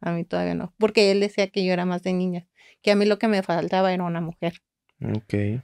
a 0.00 0.12
mí 0.12 0.24
todavía 0.24 0.54
no. 0.54 0.74
Porque 0.78 1.10
él 1.10 1.20
decía 1.20 1.48
que 1.48 1.64
yo 1.64 1.72
era 1.72 1.84
más 1.84 2.02
de 2.02 2.12
niñas, 2.12 2.46
que 2.82 2.90
a 2.90 2.96
mí 2.96 3.06
lo 3.06 3.18
que 3.18 3.28
me 3.28 3.42
faltaba 3.42 3.92
era 3.92 4.04
una 4.04 4.20
mujer. 4.20 4.62
Ok. 5.02 5.62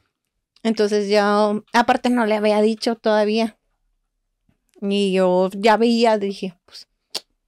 Entonces 0.63 1.09
yo, 1.09 1.65
aparte 1.73 2.11
no 2.11 2.27
le 2.27 2.35
había 2.35 2.61
dicho 2.61 2.97
todavía. 2.97 3.59
Y 4.83 5.13
yo 5.13 5.49
ya 5.55 5.77
veía, 5.77 6.19
dije, 6.19 6.59
pues, 6.67 6.89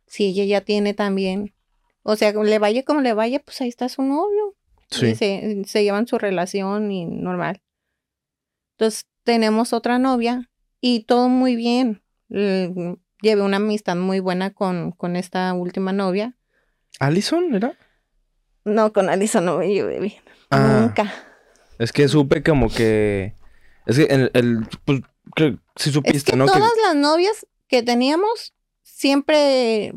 si 0.09 0.27
ella 0.27 0.45
ya 0.45 0.61
tiene 0.63 0.95
también, 0.95 1.55
o 2.03 2.17
sea, 2.17 2.33
le 2.33 2.59
vaya 2.59 2.83
como 2.85 3.01
le 3.01 3.13
vaya, 3.13 3.39
pues 3.41 3.61
ahí 3.61 3.69
está 3.69 3.89
su 3.89 4.03
novio. 4.03 4.55
Sí. 4.91 5.07
Y 5.09 5.15
se, 5.15 5.63
se 5.67 5.83
llevan 5.85 6.07
su 6.07 6.19
relación 6.19 6.91
y 6.91 7.05
normal. 7.05 7.61
Entonces 8.73 9.07
tenemos 9.25 9.73
otra 9.73 9.99
novia 9.99 10.51
y 10.81 11.01
todo 11.05 11.29
muy 11.29 11.57
bien. 11.57 12.03
Llevé 12.29 13.43
una 13.43 13.57
amistad 13.59 13.97
muy 13.97 14.21
buena 14.21 14.53
con, 14.55 14.93
con 14.93 15.17
esta 15.17 15.53
última 15.53 15.93
novia. 15.93 16.35
¿Allison 17.01 17.55
era? 17.55 17.77
No, 18.65 18.93
con 18.93 19.09
Alison 19.11 19.45
no 19.45 19.59
me 19.59 19.69
llevé 19.73 20.01
bien. 20.01 20.23
Ah, 20.51 20.81
Nunca. 20.83 21.13
Es 21.79 21.93
que 21.93 22.09
supe 22.09 22.43
como 22.43 22.69
que. 22.71 23.35
Es 23.87 23.97
que 23.99 24.05
el. 24.05 24.31
el- 24.35 24.67
pues, 24.85 25.01
que 25.37 25.59
si 25.77 25.91
Es 25.91 25.95
supiste, 25.95 26.33
que 26.33 26.37
¿no? 26.37 26.47
todas 26.47 26.73
Que... 26.73 26.81
las 26.83 26.97
novias 26.97 27.47
que 27.69 27.83
teníamos 27.83 28.55
siempre 28.99 29.95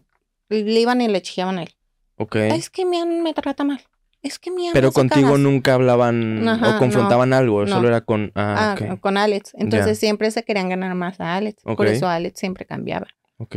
le 0.50 0.80
iban 0.80 1.02
y 1.02 1.08
le 1.08 1.22
chillaban 1.22 1.58
a 1.60 1.64
él. 1.64 1.70
Ok. 2.18 2.36
"Ay, 2.36 2.60
Es 2.60 2.70
que 2.70 2.86
me, 2.86 3.04
me 3.06 3.34
trata 3.34 3.64
mal. 3.64 3.82
es 4.22 4.38
que 4.38 4.52
mi 4.52 4.70
Pero 4.72 4.92
contigo 4.92 5.30
caga". 5.30 5.38
nunca 5.40 5.74
hablaban 5.74 6.48
Ajá, 6.48 6.76
o 6.76 6.80
confrontaban 6.80 7.34
algo, 7.34 7.66
no. 7.66 7.76
solo 7.76 7.88
era 7.88 8.02
con... 8.02 8.32
Ah, 8.36 8.76
Ah, 8.80 8.98
con 8.98 9.18
Alex. 9.18 9.54
Entonces 9.58 9.98
siempre 9.98 10.30
se 10.30 10.44
querían 10.44 10.70
ganar 10.70 10.94
más 10.94 11.20
a 11.20 11.36
Alex. 11.36 11.64
Ok. 11.66 11.78
Por 11.78 11.88
eso 11.88 12.08
Alex 12.08 12.40
siempre 12.40 12.66
cambiaba. 12.66 13.08
ok. 13.38 13.56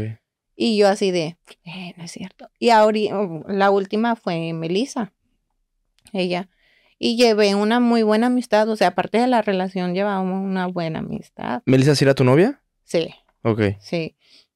Y 0.56 0.76
yo 0.78 0.88
así 0.88 1.10
de, 1.10 1.36
eh, 1.64 1.94
no 1.96 2.04
es 2.04 2.12
cierto. 2.12 2.48
Y 2.60 2.70
ahora 2.70 2.98
la 3.48 3.70
última 3.72 4.14
fue 4.16 4.52
Melissa. 4.54 5.12
Ella. 6.12 6.48
Y 6.98 7.16
llevé 7.16 7.54
una 7.56 7.80
muy 7.80 8.02
buena 8.04 8.28
amistad. 8.28 8.68
O 8.68 8.76
sea, 8.76 8.88
aparte 8.88 9.18
de 9.18 9.26
la 9.26 9.42
relación, 9.42 9.94
llevábamos 9.94 10.42
una 10.44 10.66
buena 10.68 11.00
amistad. 11.00 11.62
¿Melissa 11.66 11.96
sí 11.96 12.04
era 12.04 12.14
tu 12.14 12.22
novia? 12.24 12.62
Sí, 12.84 13.12
Ok. 13.42 13.60
sí. 13.80 14.14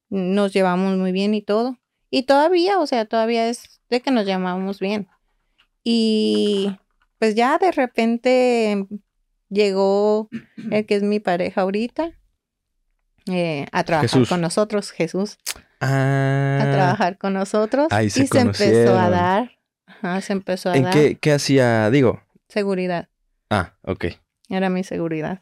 Nos 0.09 0.53
llevamos 0.53 0.97
muy 0.97 1.11
bien 1.11 1.33
y 1.33 1.41
todo. 1.41 1.77
Y 2.09 2.23
todavía, 2.23 2.79
o 2.79 2.87
sea, 2.87 3.05
todavía 3.05 3.47
es 3.49 3.81
de 3.89 4.01
que 4.01 4.11
nos 4.11 4.25
llamamos 4.25 4.79
bien. 4.79 5.07
Y 5.83 6.75
pues 7.19 7.35
ya 7.35 7.57
de 7.57 7.71
repente 7.71 8.85
llegó 9.49 10.29
el 10.71 10.85
que 10.85 10.95
es 10.95 11.03
mi 11.03 11.19
pareja 11.19 11.61
ahorita 11.61 12.11
eh, 13.27 13.65
a 13.71 13.83
trabajar 13.83 14.09
Jesús. 14.09 14.29
con 14.29 14.41
nosotros, 14.41 14.91
Jesús. 14.91 15.37
Ah. 15.81 16.59
a 16.61 16.71
trabajar 16.73 17.17
con 17.17 17.33
nosotros 17.33 17.87
ahí 17.91 18.09
se 18.09 18.23
y 18.23 18.27
se 18.27 18.39
empezó 18.41 18.99
a 18.99 19.09
dar, 19.09 19.51
ajá, 19.85 20.19
se 20.19 20.33
empezó 20.33 20.71
a 20.71 20.75
¿En 20.75 20.83
dar 20.83 20.93
qué, 20.93 21.17
qué 21.17 21.31
hacía? 21.31 21.89
Digo. 21.89 22.21
seguridad, 22.49 23.07
Ah, 23.49 23.75
ok. 23.83 24.05
era 24.49 24.69
mi 24.69 24.83
seguridad. 24.83 25.41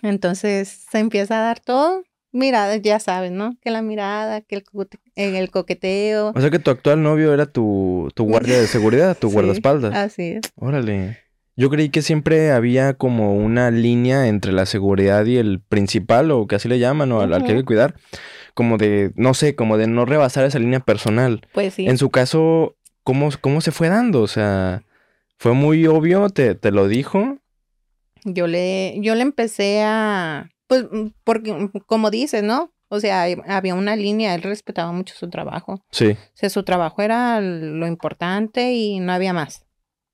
Entonces 0.00 0.68
se 0.90 0.98
empieza 0.98 1.38
a 1.38 1.42
dar 1.42 1.60
todo, 1.60 2.04
mira, 2.38 2.74
ya 2.76 2.98
sabes, 3.00 3.32
¿no? 3.32 3.56
Que 3.60 3.70
la 3.70 3.82
mirada, 3.82 4.40
que 4.40 4.54
el, 4.56 4.64
coquete- 4.64 4.98
eh, 5.16 5.38
el 5.38 5.50
coqueteo, 5.50 6.32
O 6.34 6.40
sea 6.40 6.50
que 6.50 6.58
tu 6.58 6.70
actual 6.70 7.02
novio 7.02 7.34
era 7.34 7.46
tu, 7.46 8.08
tu 8.14 8.24
guardia 8.24 8.58
de 8.60 8.66
seguridad, 8.66 9.16
tu 9.18 9.28
Sí, 9.30 9.34
guardaespaldas. 9.34 9.94
así 9.94 10.22
es. 10.22 10.52
Órale. 10.56 11.18
Yo 11.56 11.70
creí 11.70 11.88
que 11.90 12.02
siempre 12.02 12.52
había 12.52 12.94
como 12.94 13.34
una 13.34 13.72
línea 13.72 14.28
entre 14.28 14.52
la 14.52 14.64
seguridad 14.64 15.26
y 15.26 15.36
el 15.38 15.60
principal, 15.60 16.30
o 16.30 16.46
que 16.46 16.54
así 16.54 16.68
le 16.68 16.78
llaman, 16.78 17.10
o 17.10 17.20
al, 17.20 17.32
al 17.34 17.42
que 17.42 17.50
hay 17.52 17.58
que 17.58 17.64
cuidar. 17.64 17.94
Como 18.54 18.78
de, 18.78 19.10
no 19.16 19.34
sé, 19.34 19.56
como 19.56 19.76
de 19.76 19.88
no 19.88 20.04
rebasar 20.04 20.44
esa 20.44 20.60
línea 20.60 20.78
personal. 20.80 21.40
Pues 21.52 21.74
sí, 21.74 21.86
En 21.88 21.98
su 21.98 22.10
caso, 22.10 22.76
¿cómo, 23.02 23.30
cómo 23.40 23.60
se 23.60 23.72
fue 23.72 23.88
dando? 23.88 24.22
O 24.22 24.28
sea, 24.28 24.84
¿fue 25.36 25.52
muy 25.52 25.86
obvio? 25.88 26.30
¿Te, 26.30 26.54
te 26.54 26.70
lo 26.70 26.86
dijo? 26.86 27.38
yo 28.24 28.46
le, 28.46 28.96
yo 29.00 29.14
le 29.14 29.22
empecé 29.22 29.82
a, 29.82 30.50
pues, 30.68 30.84
mm, 30.90 31.08
porque 31.24 31.52
mm, 31.52 31.70
como 31.86 32.10
dices, 32.10 32.44
¿no? 32.44 32.72
O 32.88 33.00
sea, 33.00 33.24
había 33.48 33.74
una 33.74 33.96
línea, 33.96 34.34
él 34.34 34.42
respetaba 34.42 34.92
mucho 34.92 35.14
su 35.14 35.28
trabajo. 35.28 35.84
Sí. 35.90 36.10
O 36.12 36.30
sea, 36.34 36.48
su 36.48 36.62
trabajo 36.62 37.02
era 37.02 37.40
lo 37.40 37.86
importante 37.86 38.72
y 38.72 39.00
no 39.00 39.12
había 39.12 39.34
más. 39.34 39.66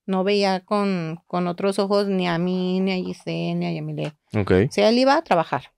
No 0.05 0.23
veía 0.23 0.59
con, 0.59 1.21
con 1.27 1.47
otros 1.47 1.79
ojos 1.79 2.07
ni 2.07 2.27
a 2.27 2.37
mí, 2.37 2.81
ni 2.81 2.91
a 2.91 2.95
Giselle, 2.95 3.55
ni 3.55 3.65
a 3.65 3.71
Yamile. 3.71 4.13
Ok. 4.35 4.51
O 4.69 4.71
sea, 4.71 4.89
él 4.89 4.97
iba 4.97 5.15
a 5.15 5.23
trabajar. 5.23 5.71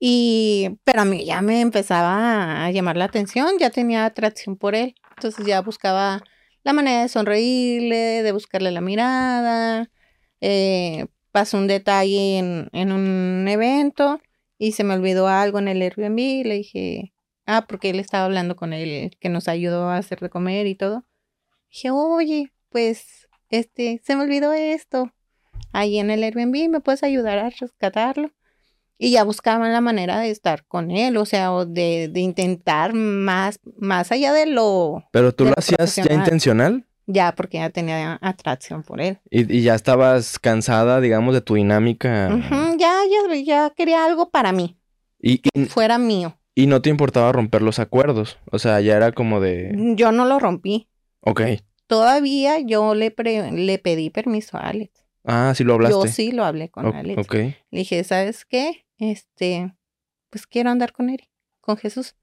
Y, 0.00 0.78
pero 0.84 1.02
a 1.02 1.04
mí 1.04 1.24
ya 1.24 1.40
me 1.42 1.60
empezaba 1.60 2.64
a 2.64 2.70
llamar 2.70 2.96
la 2.96 3.04
atención, 3.04 3.50
ya 3.58 3.70
tenía 3.70 4.04
atracción 4.04 4.56
por 4.56 4.74
él. 4.74 4.96
Entonces 5.16 5.46
ya 5.46 5.60
buscaba 5.62 6.22
la 6.64 6.72
manera 6.72 7.02
de 7.02 7.08
sonreírle, 7.08 8.22
de 8.22 8.32
buscarle 8.32 8.72
la 8.72 8.80
mirada. 8.80 9.88
Eh, 10.40 11.06
pasó 11.36 11.58
un 11.58 11.66
detalle 11.66 12.38
en, 12.38 12.70
en 12.72 12.92
un 12.92 13.46
evento 13.46 14.22
y 14.56 14.72
se 14.72 14.84
me 14.84 14.94
olvidó 14.94 15.28
algo 15.28 15.58
en 15.58 15.68
el 15.68 15.82
Airbnb. 15.82 16.18
y 16.18 16.44
Le 16.44 16.54
dije, 16.54 17.12
ah, 17.44 17.66
porque 17.68 17.90
él 17.90 18.00
estaba 18.00 18.24
hablando 18.24 18.56
con 18.56 18.72
él, 18.72 19.14
que 19.20 19.28
nos 19.28 19.46
ayudó 19.46 19.90
a 19.90 19.98
hacer 19.98 20.18
de 20.20 20.30
comer 20.30 20.66
y 20.66 20.76
todo. 20.76 21.04
Dije, 21.70 21.90
oye, 21.90 22.54
pues, 22.70 23.28
este, 23.50 24.00
se 24.02 24.16
me 24.16 24.22
olvidó 24.22 24.54
esto. 24.54 25.12
Ahí 25.72 25.98
en 25.98 26.10
el 26.10 26.22
Airbnb, 26.22 26.70
¿me 26.70 26.80
puedes 26.80 27.02
ayudar 27.02 27.36
a 27.36 27.50
rescatarlo? 27.50 28.30
Y 28.96 29.10
ya 29.10 29.22
buscaban 29.22 29.74
la 29.74 29.82
manera 29.82 30.18
de 30.18 30.30
estar 30.30 30.64
con 30.64 30.90
él, 30.90 31.18
o 31.18 31.26
sea, 31.26 31.52
o 31.52 31.66
de, 31.66 32.08
de 32.10 32.20
intentar 32.20 32.94
más, 32.94 33.60
más 33.76 34.10
allá 34.10 34.32
de 34.32 34.46
lo, 34.46 35.04
¿Pero 35.12 35.34
tú 35.34 35.44
lo 35.44 35.50
lo 35.50 35.56
hacías 35.58 35.96
ya 35.96 36.14
intencional? 36.14 36.86
Ya, 37.06 37.32
porque 37.34 37.58
ya 37.58 37.70
tenía 37.70 38.18
atracción 38.20 38.82
por 38.82 39.00
él. 39.00 39.18
Y, 39.30 39.50
y 39.58 39.62
ya 39.62 39.74
estabas 39.74 40.38
cansada, 40.38 41.00
digamos, 41.00 41.34
de 41.34 41.40
tu 41.40 41.54
dinámica. 41.54 42.28
Ya, 42.78 43.00
ya, 43.08 43.34
ya 43.44 43.70
quería 43.70 44.04
algo 44.04 44.30
para 44.30 44.52
mí, 44.52 44.76
y, 45.20 45.40
y, 45.54 45.64
fuera 45.66 45.98
mío. 45.98 46.38
y 46.54 46.66
no 46.66 46.82
te 46.82 46.90
importaba 46.90 47.32
romper 47.32 47.62
los 47.62 47.78
acuerdos. 47.78 48.38
O 48.50 48.58
sea, 48.58 48.80
ya 48.80 48.96
era 48.96 49.12
como 49.12 49.40
de... 49.40 49.72
Yo 49.96 50.12
no 50.12 50.24
lo 50.26 50.38
rompí. 50.38 50.88
Ok. 51.20 51.40
Todavía 51.86 52.58
yo 52.60 52.94
le, 52.94 53.10
pre- 53.10 53.52
le 53.52 53.78
pedí 53.78 54.10
permiso 54.10 54.56
a 54.56 54.68
Alex. 54.68 55.04
Ah, 55.24 55.52
sí 55.56 55.64
lo 55.64 55.74
hablaste. 55.74 55.94
Yo 55.94 56.06
sí 56.06 56.32
lo 56.32 56.44
hablé 56.44 56.68
con 56.70 56.86
O- 56.86 56.92
Alex. 56.94 57.18
ok. 57.22 57.34
Le 57.34 57.54
dije, 57.70 58.02
¿sabes 58.04 58.44
qué? 58.44 58.84
Este, 58.98 59.72
pues 60.30 60.46
quiero 60.46 60.70
andar 60.70 60.92
con 60.92 61.10
él, 61.10 61.20
con 61.60 61.76
Jesús. 61.76 62.16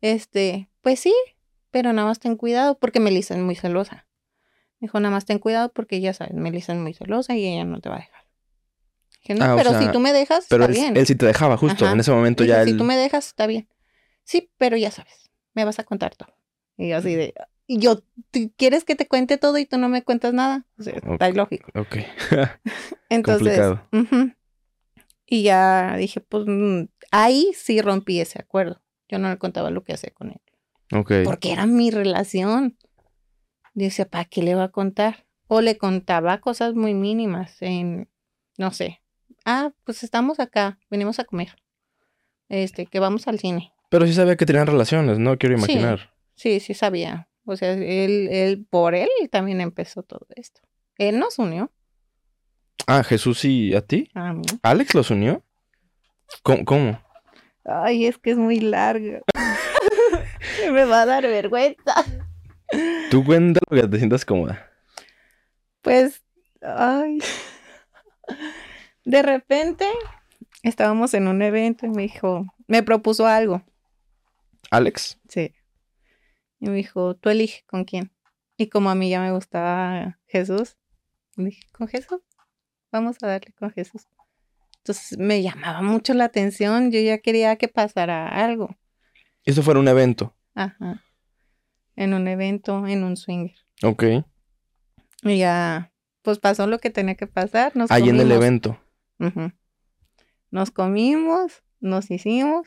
Este, 0.00 0.70
pues 0.80 1.00
sí, 1.00 1.14
pero 1.70 1.92
nada 1.92 2.08
más 2.08 2.18
ten 2.18 2.36
cuidado 2.36 2.78
porque 2.78 3.00
Melissa 3.00 3.34
es 3.34 3.40
muy 3.40 3.54
celosa. 3.56 4.06
Me 4.80 4.86
dijo, 4.86 4.98
nada 5.00 5.14
más 5.14 5.26
ten 5.26 5.38
cuidado 5.38 5.72
porque 5.72 6.00
ya 6.00 6.12
sabes, 6.14 6.34
Melissa 6.34 6.72
es 6.72 6.78
muy 6.78 6.94
celosa 6.94 7.34
y 7.36 7.46
ella 7.46 7.64
no 7.64 7.80
te 7.80 7.88
va 7.88 7.96
a 7.96 8.00
dejar. 8.00 8.24
Dije, 9.22 9.34
no, 9.34 9.44
Ah, 9.44 9.54
o 9.54 9.56
pero 9.58 9.70
sea, 9.70 9.80
si 9.82 9.92
tú 9.92 10.00
me 10.00 10.12
dejas, 10.12 10.46
Pero 10.48 10.64
está 10.64 10.74
él, 10.74 10.80
bien. 10.80 10.96
él 10.96 11.06
sí 11.06 11.14
te 11.14 11.26
dejaba 11.26 11.56
justo. 11.58 11.84
Ajá. 11.84 11.92
En 11.94 12.00
ese 12.00 12.10
momento 12.10 12.42
Dije, 12.42 12.56
ya 12.56 12.64
si 12.64 12.70
él... 12.70 12.78
tú 12.78 12.84
me 12.84 12.96
dejas, 12.96 13.26
está 13.26 13.46
bien. 13.46 13.68
Sí, 14.24 14.50
pero 14.56 14.76
ya 14.76 14.90
sabes, 14.90 15.30
me 15.54 15.64
vas 15.64 15.78
a 15.78 15.84
contar 15.84 16.16
todo. 16.16 16.34
Y 16.78 16.88
yo 16.88 16.96
así 16.96 17.14
de, 17.14 17.34
yo, 17.68 18.00
¿tú 18.30 18.50
¿quieres 18.56 18.84
que 18.84 18.96
te 18.96 19.06
cuente 19.06 19.36
todo 19.36 19.58
y 19.58 19.66
tú 19.66 19.76
no 19.76 19.88
me 19.90 20.02
cuentas 20.02 20.32
nada? 20.32 20.64
O 20.78 20.82
sea, 20.82 20.94
está 20.94 21.26
Ok. 21.26 21.34
ilógico. 21.34 21.70
Ok. 21.78 21.96
Entonces, 23.10 23.60
y 25.26 25.42
ya 25.42 25.96
dije, 25.96 26.20
pues 26.20 26.44
mm, 26.46 26.84
ahí 27.10 27.52
sí 27.54 27.80
rompí 27.82 28.20
ese 28.20 28.40
acuerdo. 28.40 28.80
Yo 29.08 29.18
no 29.18 29.28
le 29.28 29.38
contaba 29.38 29.70
lo 29.70 29.84
que 29.84 29.92
hacía 29.92 30.10
con 30.10 30.30
él. 30.30 30.40
Porque 30.90 31.52
era 31.52 31.66
mi 31.66 31.90
relación. 31.90 32.76
Dice, 33.74 34.06
¿para 34.06 34.24
qué 34.24 34.42
le 34.42 34.54
va 34.54 34.64
a 34.64 34.68
contar? 34.70 35.26
O 35.46 35.60
le 35.60 35.78
contaba 35.78 36.38
cosas 36.40 36.74
muy 36.74 36.94
mínimas 36.94 37.60
en, 37.62 38.08
no 38.58 38.72
sé. 38.72 39.00
Ah, 39.44 39.72
pues 39.84 40.02
estamos 40.02 40.40
acá, 40.40 40.78
venimos 40.90 41.18
a 41.18 41.24
comer. 41.24 41.56
Este, 42.48 42.86
que 42.86 42.98
vamos 43.00 43.28
al 43.28 43.38
cine. 43.38 43.72
Pero 43.88 44.06
sí 44.06 44.12
sabía 44.12 44.36
que 44.36 44.46
tenían 44.46 44.66
relaciones, 44.66 45.18
¿no? 45.18 45.38
Quiero 45.38 45.56
Sí. 45.58 45.72
imaginar. 45.72 46.12
Sí, 46.34 46.60
sí 46.60 46.74
sabía. 46.74 47.28
O 47.44 47.56
sea, 47.56 47.72
él, 47.72 48.28
él, 48.30 48.66
por 48.68 48.94
él 48.94 49.08
también 49.30 49.60
empezó 49.60 50.02
todo 50.02 50.26
esto. 50.36 50.60
Él 50.98 51.18
nos 51.18 51.38
unió 51.38 51.70
Ah, 52.86 53.02
Jesús 53.04 53.44
y 53.44 53.74
a 53.74 53.80
ti. 53.82 54.08
a 54.14 54.32
mí. 54.32 54.42
¿Alex 54.62 54.94
los 54.94 55.10
unió? 55.10 55.42
¿Cómo? 56.42 56.64
cómo? 56.64 57.00
Ay, 57.64 58.06
es 58.06 58.18
que 58.18 58.30
es 58.32 58.36
muy 58.36 58.58
largo. 58.60 59.18
Me 60.72 60.84
va 60.84 61.02
a 61.02 61.06
dar 61.06 61.22
vergüenza. 61.24 62.04
Tú 63.10 63.24
cuenta 63.24 63.60
lo 63.68 63.82
que 63.82 63.88
te 63.88 63.98
sientas 63.98 64.24
cómoda. 64.24 64.70
Pues, 65.82 66.22
ay. 66.62 67.18
De 69.04 69.22
repente 69.22 69.86
estábamos 70.62 71.14
en 71.14 71.26
un 71.26 71.42
evento 71.42 71.86
y 71.86 71.88
me 71.88 72.02
dijo, 72.02 72.46
me 72.68 72.82
propuso 72.82 73.26
algo. 73.26 73.62
¿Alex? 74.70 75.18
Sí. 75.28 75.54
Y 76.60 76.68
me 76.68 76.76
dijo, 76.76 77.16
tú 77.16 77.30
elige 77.30 77.64
con 77.66 77.84
quién. 77.84 78.12
Y 78.56 78.68
como 78.68 78.90
a 78.90 78.94
mí 78.94 79.10
ya 79.10 79.20
me 79.20 79.32
gustaba 79.32 80.20
Jesús, 80.26 80.76
dije, 81.36 81.62
con 81.72 81.88
Jesús. 81.88 82.20
Vamos 82.92 83.16
a 83.22 83.26
darle 83.26 83.52
con 83.58 83.70
Jesús. 83.70 84.06
Entonces 84.78 85.18
me 85.18 85.42
llamaba 85.42 85.82
mucho 85.82 86.14
la 86.14 86.24
atención. 86.24 86.92
Yo 86.92 87.00
ya 87.00 87.18
quería 87.18 87.56
que 87.56 87.68
pasara 87.68 88.28
algo. 88.28 88.76
Eso 89.44 89.62
fue 89.62 89.78
un 89.78 89.88
evento. 89.88 90.34
Ajá. 90.60 91.02
En 91.96 92.12
un 92.12 92.28
evento, 92.28 92.86
en 92.86 93.02
un 93.02 93.16
swinger. 93.16 93.56
Ok. 93.82 94.04
Y 95.22 95.38
ya, 95.38 95.92
pues 96.22 96.38
pasó 96.38 96.66
lo 96.66 96.78
que 96.78 96.90
tenía 96.90 97.14
que 97.14 97.26
pasar. 97.26 97.74
Nos 97.76 97.90
Ahí 97.90 98.10
en 98.10 98.20
el 98.20 98.30
evento. 98.30 98.78
Nos 100.50 100.70
comimos, 100.70 101.62
nos 101.80 102.10
hicimos 102.10 102.66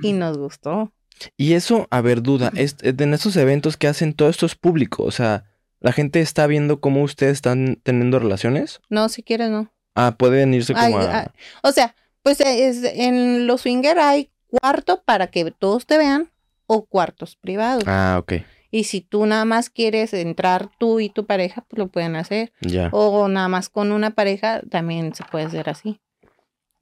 y 0.00 0.12
nos 0.12 0.38
gustó. 0.38 0.92
Y 1.36 1.54
eso, 1.54 1.88
a 1.90 2.00
ver, 2.00 2.22
duda, 2.22 2.52
es, 2.54 2.76
es 2.82 2.94
en 2.98 3.14
estos 3.14 3.36
eventos 3.36 3.76
que 3.76 3.88
hacen 3.88 4.12
todo 4.14 4.28
esto 4.28 4.46
es 4.46 4.54
público, 4.54 5.04
o 5.04 5.12
sea, 5.12 5.44
la 5.80 5.92
gente 5.92 6.20
está 6.20 6.46
viendo 6.48 6.80
cómo 6.80 7.02
ustedes 7.02 7.34
están 7.34 7.80
teniendo 7.84 8.18
relaciones. 8.18 8.80
No, 8.90 9.08
si 9.08 9.22
quieres, 9.22 9.50
no. 9.50 9.72
Ah, 9.94 10.16
pueden 10.18 10.52
irse 10.54 10.74
como 10.74 10.98
Ay, 10.98 11.06
a... 11.06 11.20
ay, 11.20 11.26
O 11.62 11.70
sea, 11.70 11.94
pues 12.22 12.40
es, 12.40 12.82
en 12.82 13.46
los 13.46 13.60
swinger 13.60 13.98
hay 13.98 14.30
cuarto 14.48 15.02
para 15.04 15.28
que 15.28 15.50
todos 15.52 15.86
te 15.86 15.98
vean 15.98 16.30
o 16.66 16.86
cuartos 16.86 17.36
privados. 17.36 17.84
Ah, 17.86 18.16
ok, 18.20 18.34
Y 18.70 18.84
si 18.84 19.00
tú 19.00 19.26
nada 19.26 19.44
más 19.44 19.70
quieres 19.70 20.12
entrar 20.14 20.68
tú 20.78 20.98
y 21.00 21.08
tu 21.08 21.26
pareja, 21.26 21.64
pues 21.68 21.78
lo 21.78 21.88
pueden 21.88 22.16
hacer. 22.16 22.52
ya. 22.60 22.88
O 22.92 23.28
nada 23.28 23.48
más 23.48 23.68
con 23.68 23.92
una 23.92 24.10
pareja, 24.10 24.62
también 24.70 25.14
se 25.14 25.24
puede 25.24 25.44
hacer 25.46 25.68
así. 25.70 26.00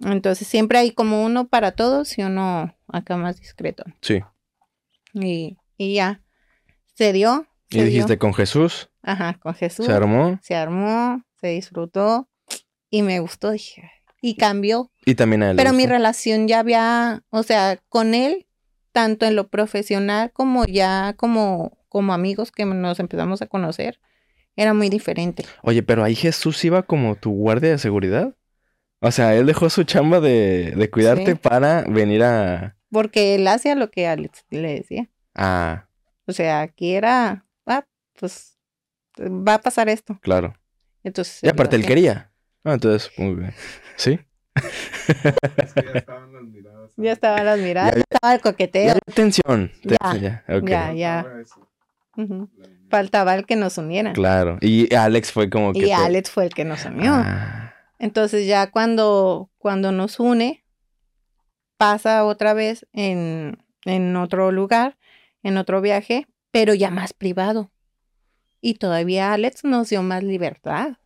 Entonces 0.01 0.49
siempre 0.49 0.79
hay 0.79 0.91
como 0.93 1.25
uno 1.25 1.47
para 1.49 1.73
todos 1.73 2.19
y 2.19 2.23
uno 2.23 2.75
acá 2.89 3.17
más 3.17 3.39
discreto. 3.39 3.85
Sí. 4.01 4.21
Y, 5.15 5.59
y 5.77 5.95
ya, 5.95 6.23
se 6.95 7.13
dio, 7.13 7.47
Y 7.71 7.83
dijiste 7.83 8.13
dio. 8.15 8.19
con 8.19 8.35
Jesús, 8.35 8.89
Ajá, 9.03 9.39
con 9.41 9.55
Jesús. 9.55 9.87
se 9.87 9.93
armó 9.93 10.39
se 10.43 10.55
armó, 10.55 11.23
se 11.41 11.49
disfrutó 11.49 12.29
y 12.91 13.03
me 13.03 13.21
gustó, 13.21 13.51
dije, 13.51 13.91
y 14.21 14.37
cambió. 14.37 14.91
y 15.05 15.15
también 15.15 15.43
a 15.43 15.51
él. 15.51 15.57
Pero 15.57 15.73
mi 15.73 15.87
relación 15.87 16.49
ya 16.49 16.61
había, 16.61 17.23
o 17.31 17.43
sea, 17.43 17.79
con 17.89 18.15
él, 18.15 18.47
tanto 18.93 19.27
en 19.27 19.35
lo 19.37 19.49
profesional 19.49 20.31
como 20.33 20.65
ya 20.67 21.15
como, 21.17 21.79
como 21.89 22.13
amigos 22.15 22.53
que 22.53 22.65
nos 22.65 23.01
empezamos 23.01 23.43
a 23.43 23.47
conocer, 23.47 23.99
era 24.57 24.75
muy 24.75 24.89
diferente. 24.91 25.45
Oye, 25.63 25.83
pero 25.83 26.05
ahí 26.05 26.15
Jesús 26.15 26.63
iba 26.65 26.83
como 26.83 27.17
tu 27.17 27.31
guardia 27.33 27.71
de 27.71 27.79
seguridad. 27.79 28.35
O 29.01 29.11
sea, 29.11 29.35
él 29.35 29.47
dejó 29.47 29.69
su 29.71 29.83
chamba 29.85 30.21
de, 30.21 30.73
de 30.77 30.91
cuidarte 30.91 31.33
Sí. 31.33 31.35
para 31.35 31.83
venir 31.83 32.23
a... 32.23 32.77
Porque 32.91 33.35
él 33.35 33.49
hacía 33.49 33.75
lo 33.75 33.91
que 33.91 34.07
Alex 34.07 34.45
le 34.51 34.75
decía. 34.75 35.09
Ah, 35.35 35.89
O 36.27 36.33
sea, 36.33 36.61
aquí 36.61 36.95
era, 36.95 37.45
ah, 37.67 37.85
pues 38.21 38.59
va 39.19 39.55
a 39.55 39.61
pasar 39.61 39.89
esto. 39.89 40.19
claro. 40.23 40.55
Entonces. 41.05 41.43
Y 41.43 41.49
aparte 41.49 41.75
él 41.75 41.85
quería. 41.85 42.31
Ah, 42.63 42.75
entonces, 42.75 43.11
muy 43.19 43.35
bien. 43.35 43.55
¿Sí? 43.97 44.21
Es 45.57 45.73
que 45.75 45.83
ya 45.83 45.99
estaban. 45.99 46.32
Ya 46.97 47.13
estaban 47.13 47.45
las 47.47 47.59
miradas, 47.59 47.93
Ya- 47.93 47.99
ya 47.99 48.05
estaba 48.11 48.33
el 48.35 48.39
Ya 48.39 48.43
coqueteo. 48.43 48.91
había 48.91 49.15
tensión. 49.15 49.71
Te- 49.83 49.97
Ya, 50.03 50.15
ya, 50.17 50.45
ya, 50.63 50.93
ya. 50.93 51.27
Niña. 52.17 52.49
Faltaba 52.91 53.35
el 53.35 53.47
que 53.47 53.57
nos 53.57 53.79
uniera. 53.79 54.13
Claro. 54.13 54.59
Y 54.61 54.95
Alex 54.95 55.33
fue 55.33 55.49
como 55.49 55.73
que... 55.73 55.79
Y 55.79 55.83
te- 55.85 55.95
Alex 55.95 56.31
fue 56.31 56.45
el 56.45 56.53
que 56.55 56.65
nos 56.65 56.85
unió. 56.85 57.13
Ah, 57.15 57.73
Entonces 57.99 58.47
ya 58.47 58.71
cuando, 58.71 59.51
cuando 59.59 59.93
nos 59.93 60.21
une, 60.21 60.63
pasa 61.79 62.25
otra 62.27 62.53
vez 62.53 62.87
en, 62.93 63.65
en 63.87 64.15
otro 64.17 64.53
lugar, 64.53 64.99
en 65.43 65.57
otro 65.57 65.81
viaje, 65.81 66.27
pero 66.51 66.75
ya 66.75 66.91
más 66.91 67.15
privado. 67.15 67.71
Y 68.61 68.75
todavía 68.75 69.33
Alex 69.33 69.65
nos 69.65 69.89
dio 69.89 70.03
más 70.03 70.23
libertad. 70.23 70.99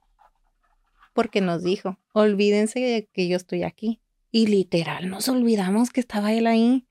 Porque 1.14 1.40
nos 1.40 1.62
dijo, 1.62 1.98
olvídense 2.12 2.80
de 2.80 3.08
que 3.12 3.28
yo 3.28 3.36
estoy 3.36 3.62
aquí. 3.62 4.00
Y 4.36 4.48
literal, 4.48 5.08
nos 5.08 5.30
olvidamos 5.30 5.88
que 5.88 6.00
estaba 6.00 6.30
él 6.34 6.46
ahí. 6.46 6.86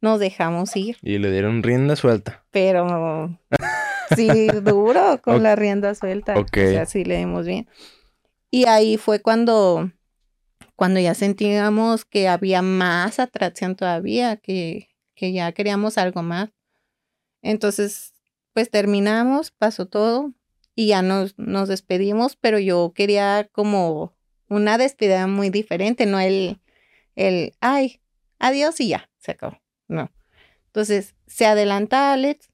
Nos 0.00 0.20
dejamos 0.20 0.76
ir, 0.76 0.96
y 1.02 1.18
le 1.18 1.32
dieron 1.32 1.64
rienda 1.64 1.96
suelta. 1.96 2.44
pero 2.52 3.36
sí, 4.14 4.46
duro 4.62 5.20
con 5.24 5.42
la 5.42 5.56
rienda 5.56 5.96
suelta. 5.96 6.38
Ok. 6.38 6.58
O 6.58 6.70
sea, 6.70 6.86
sí 6.86 7.04
le 7.04 7.16
dimos 7.16 7.44
bien. 7.44 7.68
Y 8.52 8.68
ahí 8.68 8.98
fue 8.98 9.20
cuando, 9.20 9.90
cuando 10.76 11.00
ya 11.00 11.14
sentíamos 11.14 12.04
que 12.04 12.28
había 12.28 12.62
más 12.62 13.18
atracción 13.18 13.74
todavía, 13.74 14.36
que, 14.36 14.86
que 15.16 15.32
ya 15.32 15.50
queríamos 15.50 15.98
algo 15.98 16.22
más. 16.22 16.50
Entonces, 17.42 18.14
pues 18.52 18.70
terminamos, 18.70 19.50
pasó 19.50 19.86
todo 19.86 20.34
y 20.76 20.86
ya 20.86 21.02
nos, 21.02 21.36
nos 21.36 21.68
despedimos, 21.68 22.36
pero 22.36 22.60
yo 22.60 22.92
quería 22.94 23.48
como 23.50 24.14
una 24.48 24.78
despedida 24.78 25.26
muy 25.26 25.50
diferente, 25.50 26.06
no 26.06 26.20
el, 26.20 26.60
el, 27.16 27.54
ay, 27.60 28.00
adiós 28.38 28.78
y 28.80 28.88
ya, 28.88 29.10
se 29.18 29.32
acabó. 29.32 29.58
No. 29.88 30.10
Entonces, 30.66 31.14
se 31.26 31.46
adelanta 31.46 32.12
Alex 32.12 32.50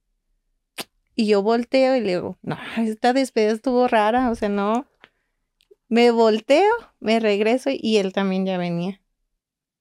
y 1.15 1.27
yo 1.27 1.43
volteo 1.43 1.95
y 1.97 2.01
le 2.01 2.13
digo, 2.15 2.39
no, 2.43 2.57
esta 2.79 3.13
despedida 3.13 3.53
estuvo 3.53 3.87
rara, 3.89 4.31
o 4.31 4.35
sea, 4.35 4.49
no. 4.49 4.87
Me 5.89 6.11
volteo, 6.11 6.73
me 7.01 7.21
regreso 7.21 7.69
y 7.73 7.99
él 7.99 8.13
también 8.15 8.47
ya 8.47 8.57
venía 8.57 9.01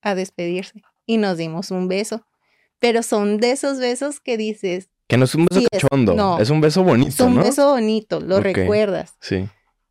a 0.01 0.13
despedirse 0.15 0.81
y 1.05 1.17
nos 1.17 1.37
dimos 1.37 1.71
un 1.71 1.87
beso. 1.87 2.25
Pero 2.79 3.03
son 3.03 3.37
de 3.37 3.51
esos 3.51 3.79
besos 3.79 4.19
que 4.19 4.35
dices, 4.37 4.89
Que 5.07 5.17
no 5.17 5.25
es 5.25 5.35
un 5.35 5.45
beso 5.45 5.61
Sí, 5.61 5.67
es- 5.71 5.81
cachondo. 5.83 6.13
no. 6.15 6.39
Es 6.39 6.49
un 6.49 6.59
beso 6.61 6.83
bonito, 6.83 7.09
es 7.09 7.19
un 7.19 7.35
¿no? 7.35 7.43
beso 7.43 7.69
bonito, 7.69 8.19
lo 8.19 8.39
recuerdas 8.41 9.15
Sí. 9.21 9.47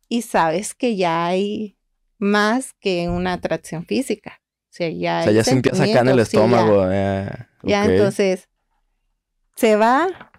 y 0.09 0.23
sabes 0.23 0.75
que 0.75 0.95
ya 0.97 1.25
hay 1.25 1.77
más 2.19 2.73
que 2.73 3.07
una 3.09 3.33
atracción 3.33 3.85
física. 3.85 4.40
O 4.71 4.73
sea, 4.73 4.89
ya, 4.89 5.19
O 5.27 5.31
sea, 5.31 5.43
sentías 5.43 5.77
acá 5.81 5.99
en 5.99 6.07
el 6.07 6.25
sentimientos, 6.25 6.29
sí, 6.29 6.37
ya. 6.37 6.43
estómago. 6.43 6.89
Ya, 7.63 7.85
entonces 7.85 8.47
se 9.57 9.75
va. 9.75 10.31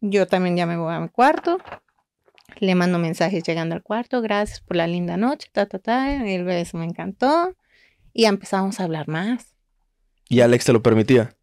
Yo 0.00 0.26
también 0.26 0.56
ya 0.56 0.66
me 0.66 0.76
voy 0.76 0.92
a 0.92 0.98
mi 0.98 1.08
cuarto. 1.08 1.58
Le 2.58 2.74
mando 2.74 2.98
mensajes 2.98 3.44
llegando 3.44 3.76
al 3.76 3.84
cuarto. 3.84 4.20
Gracias 4.20 4.60
por 4.60 4.76
la 4.76 4.88
linda 4.88 5.16
noche. 5.16 5.48
Ta, 5.52 5.66
ta, 5.66 5.78
ta. 5.78 6.24
El 6.26 6.42
beso 6.42 6.76
me 6.76 6.86
encantó. 6.86 7.54
Y 8.12 8.24
empezamos 8.24 8.80
a 8.80 8.84
hablar 8.84 9.06
más. 9.06 9.54
Y 10.28 10.40
Alex 10.40 10.64
te 10.64 10.72
lo 10.72 10.82
permitía. 10.82 11.36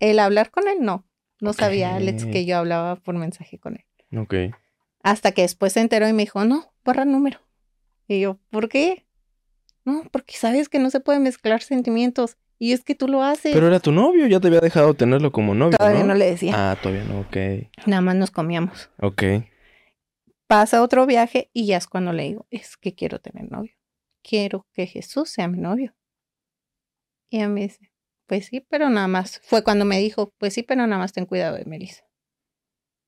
El 0.00 0.18
hablar 0.18 0.50
con 0.50 0.66
él, 0.66 0.78
no. 0.80 1.06
No 1.40 1.52
sabía 1.52 1.94
Alex 1.94 2.24
que 2.24 2.44
yo 2.44 2.58
hablaba 2.58 2.96
por 2.96 3.14
mensaje 3.14 3.58
con 3.60 3.76
él. 3.76 4.18
Ok. 4.18 4.34
Hasta 5.04 5.30
que 5.30 5.42
después 5.42 5.74
se 5.74 5.80
enteró 5.80 6.08
y 6.08 6.12
me 6.12 6.24
dijo, 6.24 6.44
no, 6.44 6.74
borra 6.84 7.04
el 7.04 7.12
número. 7.12 7.38
Y 8.08 8.20
yo, 8.20 8.38
¿por 8.50 8.68
qué? 8.68 9.06
No, 9.84 10.04
porque 10.12 10.34
sabes 10.36 10.68
que 10.68 10.78
no 10.78 10.90
se 10.90 11.00
pueden 11.00 11.22
mezclar 11.22 11.62
sentimientos. 11.62 12.36
Y 12.58 12.72
es 12.72 12.84
que 12.84 12.94
tú 12.94 13.08
lo 13.08 13.22
haces. 13.22 13.54
Pero 13.54 13.68
era 13.68 13.80
tu 13.80 13.90
novio, 13.90 14.26
ya 14.26 14.38
te 14.38 14.48
había 14.48 14.60
dejado 14.60 14.92
tenerlo 14.92 15.32
como 15.32 15.54
novio, 15.54 15.78
Todavía 15.78 16.00
¿no? 16.00 16.08
no 16.08 16.14
le 16.14 16.26
decía. 16.30 16.52
Ah, 16.72 16.76
todavía 16.80 17.04
no, 17.04 17.20
ok. 17.20 17.36
Nada 17.86 18.02
más 18.02 18.16
nos 18.16 18.30
comíamos. 18.30 18.90
Ok. 19.00 19.22
pasa 20.46 20.82
otro 20.82 21.06
viaje 21.06 21.48
y 21.54 21.66
ya 21.66 21.78
es 21.78 21.86
cuando 21.86 22.12
le 22.12 22.24
digo, 22.24 22.46
es 22.50 22.76
que 22.76 22.94
quiero 22.94 23.18
tener 23.20 23.50
novio. 23.50 23.72
Quiero 24.22 24.66
que 24.74 24.86
Jesús 24.86 25.30
sea 25.30 25.48
mi 25.48 25.56
novio. 25.58 25.94
Y 27.30 27.38
ella 27.38 27.48
me 27.48 27.62
dice, 27.62 27.90
pues 28.26 28.46
sí, 28.46 28.60
pero 28.60 28.90
nada 28.90 29.08
más. 29.08 29.40
Fue 29.44 29.62
cuando 29.64 29.84
me 29.86 29.98
dijo, 29.98 30.34
pues 30.36 30.52
sí, 30.52 30.62
pero 30.62 30.86
nada 30.86 30.98
más 31.00 31.12
ten 31.14 31.24
cuidado 31.24 31.56
de 31.56 31.64
Melissa, 31.64 32.02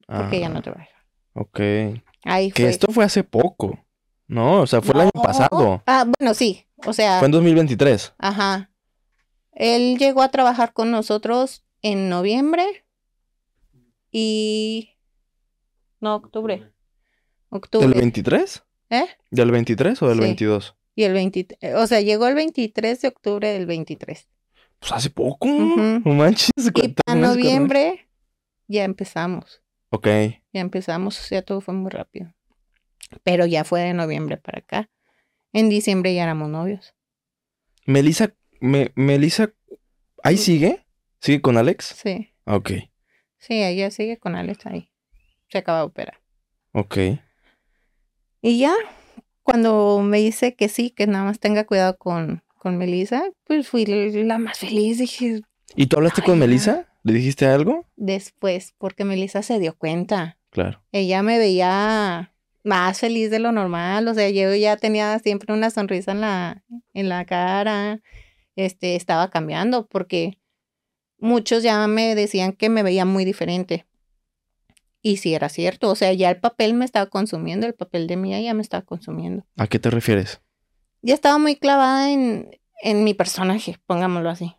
porque 0.06 0.36
ella 0.38 0.46
Ah, 0.46 0.50
no 0.50 0.62
te 0.62 0.70
va 0.70 0.76
a 0.76 0.80
dejar. 0.80 1.02
Ok. 1.34 1.60
Ahí 2.24 2.52
Que 2.52 2.62
fue. 2.62 2.70
esto 2.70 2.90
fue 2.92 3.04
hace 3.04 3.22
poco. 3.24 3.84
No, 4.32 4.62
o 4.62 4.66
sea, 4.66 4.80
fue 4.80 4.94
el 4.94 5.00
año 5.02 5.10
pasado. 5.22 5.82
Ah, 5.86 6.06
bueno, 6.18 6.32
sí. 6.32 6.66
O 6.86 6.94
sea, 6.94 7.18
Fue 7.18 7.26
en 7.26 7.32
2023. 7.32 8.14
ajá. 8.18 8.70
Él 9.52 9.98
llegó 9.98 10.22
a 10.22 10.30
trabajar 10.30 10.72
con 10.72 10.90
nosotros 10.90 11.62
en 11.82 12.08
noviembre 12.08 12.86
y... 14.10 14.96
No, 16.00 16.14
octubre. 16.16 16.72
Octubre. 17.50 17.86
¿Del 17.86 17.98
23? 17.98 18.64
¿Eh? 18.88 19.04
¿Del 19.30 19.50
23 19.50 20.02
o 20.02 20.08
del 20.08 20.18
Sí. 20.18 20.24
22? 20.24 20.74
Y 20.94 21.04
el 21.04 21.12
23, 21.12 21.74
o 21.76 21.86
sea, 21.86 22.00
llegó 22.00 22.26
el 22.26 22.34
23 22.34 23.02
de 23.02 23.08
octubre 23.08 23.52
del 23.52 23.66
23. 23.66 24.28
Pues 24.78 24.92
hace 24.92 25.10
poco. 25.10 25.46
Ujú. 25.46 26.00
No 26.04 26.14
manches. 26.14 26.50
Y 26.56 26.70
¿cuántos 26.72 26.94
para 27.04 27.20
noviembre 27.20 28.08
ya 28.66 28.84
empezamos. 28.84 29.62
Ok. 29.90 30.06
Ya 30.54 30.60
empezamos, 30.60 31.20
o 31.20 31.22
sea, 31.22 31.42
todo 31.42 31.60
fue 31.60 31.74
muy 31.74 31.90
rápido. 31.90 32.32
Pero 33.22 33.46
ya 33.46 33.64
fue 33.64 33.80
de 33.80 33.94
noviembre 33.94 34.36
para 34.36 34.58
acá. 34.58 34.90
En 35.52 35.68
diciembre 35.68 36.14
ya 36.14 36.22
éramos 36.24 36.48
novios. 36.48 36.94
Melissa, 37.86 38.34
me, 38.60 38.92
Melissa, 38.94 39.52
¿ahí 40.22 40.36
sigue? 40.36 40.84
¿Sigue 41.20 41.40
con 41.40 41.56
Alex? 41.56 41.94
Sí. 42.02 42.32
Ok. 42.44 42.70
Sí, 43.38 43.62
ella 43.62 43.90
sigue 43.90 44.18
con 44.18 44.34
Alex 44.36 44.66
ahí. 44.66 44.90
Se 45.48 45.58
acaba 45.58 45.78
de 45.78 45.84
operar. 45.84 46.20
Ok. 46.72 46.96
Y 48.40 48.58
ya, 48.58 48.72
cuando 49.42 50.00
me 50.00 50.18
dice 50.18 50.54
que 50.54 50.68
sí, 50.68 50.90
que 50.90 51.06
nada 51.06 51.24
más 51.24 51.38
tenga 51.38 51.64
cuidado 51.64 51.96
con, 51.98 52.42
con 52.58 52.78
Melissa, 52.78 53.24
pues 53.44 53.68
fui 53.68 53.84
la 53.86 54.38
más 54.38 54.58
feliz. 54.58 54.98
Dije, 54.98 55.42
¿Y 55.76 55.86
tú 55.86 55.96
hablaste 55.96 56.22
con. 56.22 56.38
Melissa? 56.38 56.88
¿Le 57.02 57.12
dijiste 57.14 57.46
algo? 57.46 57.86
después, 57.96 58.74
porque 58.78 59.04
Melissa 59.04 59.42
se 59.42 59.58
dio 59.58 59.76
cuenta. 59.76 60.38
Claro. 60.50 60.84
ella 60.92 61.22
me 61.22 61.38
veía 61.38 62.31
más 62.64 63.00
feliz 63.00 63.30
de 63.30 63.38
lo 63.38 63.52
normal, 63.52 64.06
o 64.08 64.14
sea, 64.14 64.30
yo 64.30 64.54
ya 64.54 64.76
tenía 64.76 65.18
siempre 65.18 65.52
una 65.52 65.70
sonrisa 65.70 66.12
en 66.12 66.20
la, 66.20 66.64
en 66.94 67.08
la 67.08 67.24
cara, 67.24 68.00
este, 68.56 68.96
estaba 68.96 69.30
cambiando 69.30 69.86
porque 69.86 70.38
muchos 71.18 71.62
ya 71.62 71.86
me 71.86 72.14
decían 72.14 72.52
que 72.52 72.68
me 72.68 72.82
veía 72.82 73.04
muy 73.04 73.24
diferente. 73.24 73.86
Y 75.04 75.16
sí 75.16 75.34
era 75.34 75.48
cierto, 75.48 75.90
o 75.90 75.96
sea, 75.96 76.12
ya 76.12 76.30
el 76.30 76.38
papel 76.38 76.74
me 76.74 76.84
estaba 76.84 77.06
consumiendo, 77.06 77.66
el 77.66 77.74
papel 77.74 78.06
de 78.06 78.16
Mía 78.16 78.40
ya 78.40 78.54
me 78.54 78.62
estaba 78.62 78.84
consumiendo. 78.84 79.44
¿A 79.56 79.66
qué 79.66 79.80
te 79.80 79.90
refieres? 79.90 80.40
Ya 81.00 81.14
estaba 81.14 81.38
muy 81.38 81.56
clavada 81.56 82.12
en, 82.12 82.56
en 82.82 83.02
mi 83.02 83.12
personaje, 83.12 83.78
pongámoslo 83.86 84.30
así. 84.30 84.54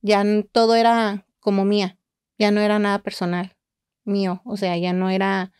Ya 0.00 0.24
todo 0.52 0.76
era 0.76 1.26
como 1.40 1.64
Mía, 1.64 1.98
ya 2.38 2.52
no 2.52 2.60
era 2.60 2.78
nada 2.78 3.00
personal 3.00 3.56
mío, 4.04 4.42
o 4.44 4.56
sea, 4.56 4.76
ya 4.76 4.92
no 4.92 5.10
era 5.10 5.52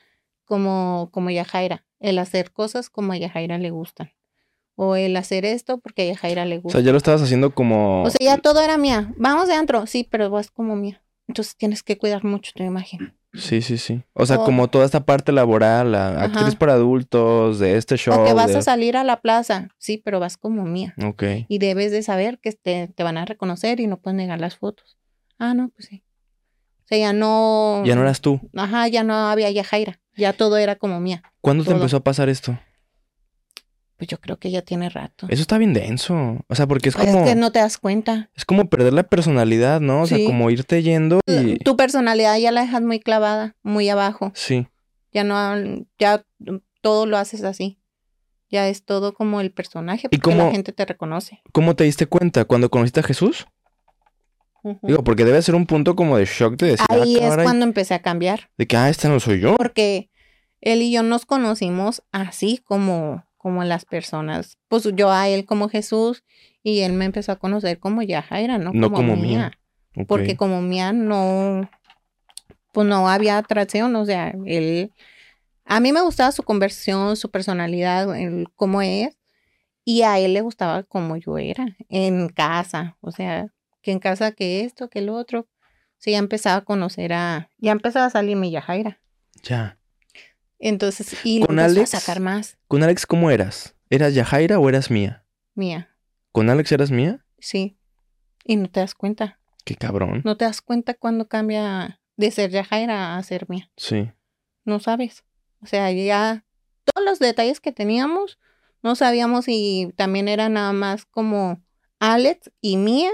como, 0.51 1.09
como 1.13 1.31
Yajaira, 1.31 1.87
el 2.01 2.19
hacer 2.19 2.51
cosas 2.51 2.91
como 2.91 3.13
a 3.13 3.17
Yajaira 3.17 3.57
le 3.59 3.71
gustan. 3.71 4.11
O 4.75 4.97
el 4.97 5.17
hacer 5.17 5.45
esto 5.45 5.79
porque 5.79 6.03
a 6.03 6.07
Yajaira 6.13 6.45
le 6.45 6.59
O 6.59 6.63
gusta. 6.63 6.79
sea, 6.79 6.85
ya 6.85 6.91
lo 6.91 6.99
estabas 6.99 7.23
haciendo 7.23 7.55
como... 7.55 8.03
O 8.03 8.11
sea, 8.11 8.19
ya 8.21 8.39
todo 8.39 8.61
era 8.61 8.77
mía. 8.79 9.15
Vamos 9.17 9.47
de 9.47 9.55
antro, 9.55 9.87
sí, 9.87 10.09
pero 10.11 10.29
vas 10.29 10.51
como 10.51 10.75
mía. 10.75 11.03
Entonces 11.29 11.55
tienes 11.57 11.85
que 11.85 11.97
cuidar 11.97 12.25
mucho 12.25 12.51
tu 12.57 12.65
imagen. 12.65 13.15
Sí, 13.33 13.63
sí, 13.63 13.79
sí. 13.79 14.03
O 14.15 14.27
sea, 14.27 14.39
O- 14.41 14.45
como 14.45 14.67
toda 14.67 14.85
esta 14.85 15.05
parte 15.05 15.31
laboral, 15.31 15.93
la 15.93 16.09
Ajá. 16.09 16.25
actriz 16.25 16.57
para 16.57 16.73
adultos, 16.73 17.61
de 17.61 17.77
este 17.77 17.97
show. 17.97 18.21
o 18.21 18.25
que 18.25 18.33
vas 18.33 18.49
de- 18.53 18.57
a 18.59 18.63
salir 18.63 18.97
a 18.97 19.05
la 19.05 19.21
plaza, 19.21 19.69
sí, 19.79 20.03
pero 20.05 20.19
vas 20.19 20.37
como 20.37 20.65
mía. 20.65 20.95
Ok. 21.05 21.23
Y 21.47 21.59
debes 21.59 21.93
de 21.93 22.03
saber 22.03 22.41
que 22.41 22.51
te, 22.53 22.89
te 22.89 23.03
van 23.05 23.19
a 23.19 23.25
reconocer 23.25 23.79
y 23.79 23.87
no 23.87 23.99
puedes 24.01 24.17
negar 24.17 24.41
las 24.41 24.57
fotos. 24.57 24.99
Ah, 25.39 25.55
no, 25.55 25.69
pues 25.69 25.87
sí. 25.87 26.03
Sea, 26.91 26.99
ya 26.99 27.13
no... 27.13 27.83
Ya 27.87 27.95
no 27.95 28.03
eras 28.03 28.21
tú. 28.21 28.41
Ajá, 28.55 28.87
ya 28.89 29.03
no 29.05 29.15
había 29.15 29.51
Yajaira. 29.51 29.99
Ya 30.17 30.33
todo 30.35 30.57
era 30.59 30.77
como 30.77 31.01
mía. 31.01 31.23
¿Cuándo 31.41 31.65
te 31.65 31.73
empezó 31.73 31.97
a 31.99 32.05
pasar 32.05 32.29
esto? 32.29 32.59
Pues 33.97 34.09
yo 34.09 34.19
creo 34.19 34.39
que 34.39 34.51
ya 34.51 34.63
tiene 34.63 34.89
rato. 34.89 35.27
Eso 35.29 35.43
está 35.43 35.59
bien 35.59 35.75
denso. 35.75 36.39
O 36.49 36.55
sea, 36.55 36.67
porque 36.67 36.89
es 36.89 36.95
Pues 36.97 37.07
como... 37.09 37.21
es 37.25 37.29
que 37.31 37.35
no 37.37 37.53
te 37.53 37.59
das 37.59 37.77
cuenta. 37.77 38.31
Es 38.35 38.45
como 38.47 38.69
perder 38.71 38.95
la 38.95 39.03
personalidad, 39.03 39.81
¿no? 39.81 40.03
O 40.03 40.07
sea, 40.07 40.19
como 40.25 40.51
irte 40.51 40.83
yendo 40.83 41.21
y... 41.27 41.59
Tu 41.59 41.77
personalidad 41.77 42.39
ya 42.39 42.51
la 42.51 42.63
dejas 42.63 42.81
muy 42.83 42.99
clavada, 43.01 43.57
muy 43.63 43.89
abajo. 43.91 44.33
Sí. 44.35 44.69
Ya 45.13 45.23
no, 45.25 45.85
ya 45.99 46.25
todo 46.81 47.05
lo 47.05 47.19
haces 47.19 47.45
así. 47.45 47.79
Ya 48.49 48.69
es 48.69 48.85
todo 48.85 49.13
como 49.13 49.41
el 49.43 49.53
personaje, 49.53 50.09
¿Y 50.11 50.17
porque 50.17 50.35
cómo- 50.37 50.47
la 50.47 50.51
gente 50.51 50.73
te 50.73 50.85
reconoce. 50.87 51.41
¿Cómo 51.53 51.77
te 51.77 51.85
diste 51.85 52.07
cuenta? 52.07 52.47
¿Cuando 52.47 52.71
conociste 52.71 53.01
a 53.01 53.05
Jesús? 53.05 53.47
Digo, 54.83 55.05
porque 55.05 55.25
debe 55.25 55.41
ser 55.43 55.55
un 55.55 55.67
punto 55.67 55.97
como 55.97 56.17
de 56.17 56.25
shock 56.25 56.57
de 56.57 56.73
decir, 56.73 56.87
Ahí 56.89 57.17
ah, 57.17 57.25
es 57.25 57.31
caray, 57.31 57.45
cuando 57.45 57.65
empecé 57.65 57.95
a 57.95 58.03
cambiar. 58.03 58.51
de 58.59 58.67
que, 58.67 58.77
ah, 58.77 58.89
este 58.89 59.09
no 59.09 59.21
soy 59.21 59.41
yo. 59.41 59.57
Porque 59.57 60.11
él 60.61 60.83
y 60.83 60.93
yo 60.93 61.03
nos 61.03 61.27
conocimos 61.27 62.03
así 62.13 62.61
como, 62.65 63.25
como 63.37 63.65
las 63.65 63.85
personas. 63.85 64.59
Pues 64.69 64.89
yo 64.95 65.11
a 65.11 65.29
él 65.29 65.47
como 65.47 65.69
Jesús 65.69 66.25
y 66.63 66.81
él 66.81 66.93
me 66.93 67.07
empezó 67.07 67.33
a 67.33 67.37
conocer 67.37 67.79
como 67.79 68.03
Yajaira, 68.03 68.59
¿no? 68.59 68.73
No 68.73 68.93
como 68.93 69.17
mía. 69.17 69.53
Porque 70.07 70.37
como 70.37 70.63
mía 70.63 70.93
no, 70.93 71.69
pues 72.73 72.87
no 72.87 73.09
había 73.09 73.39
atracción, 73.39 73.95
o 73.97 74.05
sea, 74.05 74.35
él, 74.47 74.93
a 75.65 75.81
mí 75.81 75.93
me 75.93 76.01
gustaba 76.01 76.33
su 76.33 76.43
conversión, 76.43 77.17
su 77.17 77.31
personalidad, 77.31 78.17
el 78.17 78.47
cómo 78.55 78.83
es, 78.83 79.19
y 79.85 80.03
a 80.03 80.19
él 80.19 80.35
le 80.35 80.43
gustaba 80.43 80.85
como 80.85 81.17
yo 81.17 81.39
era, 81.39 81.77
en 81.89 82.29
casa, 82.29 82.97
o 83.01 83.11
sea, 83.11 83.53
que 83.83 83.93
en 83.93 83.99
casa 83.99 84.33
que 84.33 84.63
esto, 84.65 84.89
que 84.91 85.01
lo 85.03 85.15
otro. 85.15 85.49
Sea, 85.99 86.13
ya 86.13 86.19
empezaba 86.19 86.57
a 86.57 86.65
conocer 86.65 87.13
a, 87.13 87.51
ya 87.59 87.73
empezaba 87.73 88.07
a 88.07 88.11
salir 88.11 88.37
mi 88.37 88.51
Yajaira. 88.51 89.01
Ya. 89.43 89.79
Entonces, 90.59 91.17
y 91.25 91.41
¿Con 91.41 91.59
Alex? 91.59 91.95
a 91.95 92.01
sacar 92.01 92.21
más 92.21 92.59
¿Con 92.69 92.83
Alex 92.83 93.07
cómo 93.07 93.31
eras? 93.31 93.75
¿Eras 93.89 94.15
Yajaira 94.15 94.59
o 94.59 94.69
eras 94.69 94.91
mía? 94.91 95.25
mía, 95.55 95.91
¿Con 96.33 96.49
Alex 96.51 96.73
eras 96.73 96.91
mía? 96.91 97.25
sí. 97.39 97.77
Y 98.45 98.57
no 98.57 98.69
te 98.71 98.81
das 98.81 98.95
cuenta, 98.95 99.39
Qué 99.67 99.77
cabrón. 99.77 100.23
no 100.25 100.37
te 100.39 100.47
das 100.47 100.63
cuenta 100.63 100.95
cuando 100.95 101.29
cambia 101.29 102.01
de 102.17 102.31
ser 102.31 102.51
Yajaira 102.51 103.17
a 103.17 103.23
ser 103.23 103.49
mía. 103.51 103.71
Sí. 103.77 104.11
no 104.65 104.81
sabes. 104.81 105.25
O 105.63 105.67
sea, 105.67 105.91
ya 105.93 106.45
todos 106.85 107.05
los 107.07 107.19
detalles 107.19 107.61
que 107.61 107.73
teníamos, 107.73 108.39
no 108.83 108.97
sabíamos 108.97 109.45
si 109.45 109.93
también 109.97 110.29
era 110.29 110.49
nada 110.49 110.73
más 110.73 111.05
como 111.05 111.63
Alex 111.99 112.51
y 112.63 112.79
Mía 112.79 113.11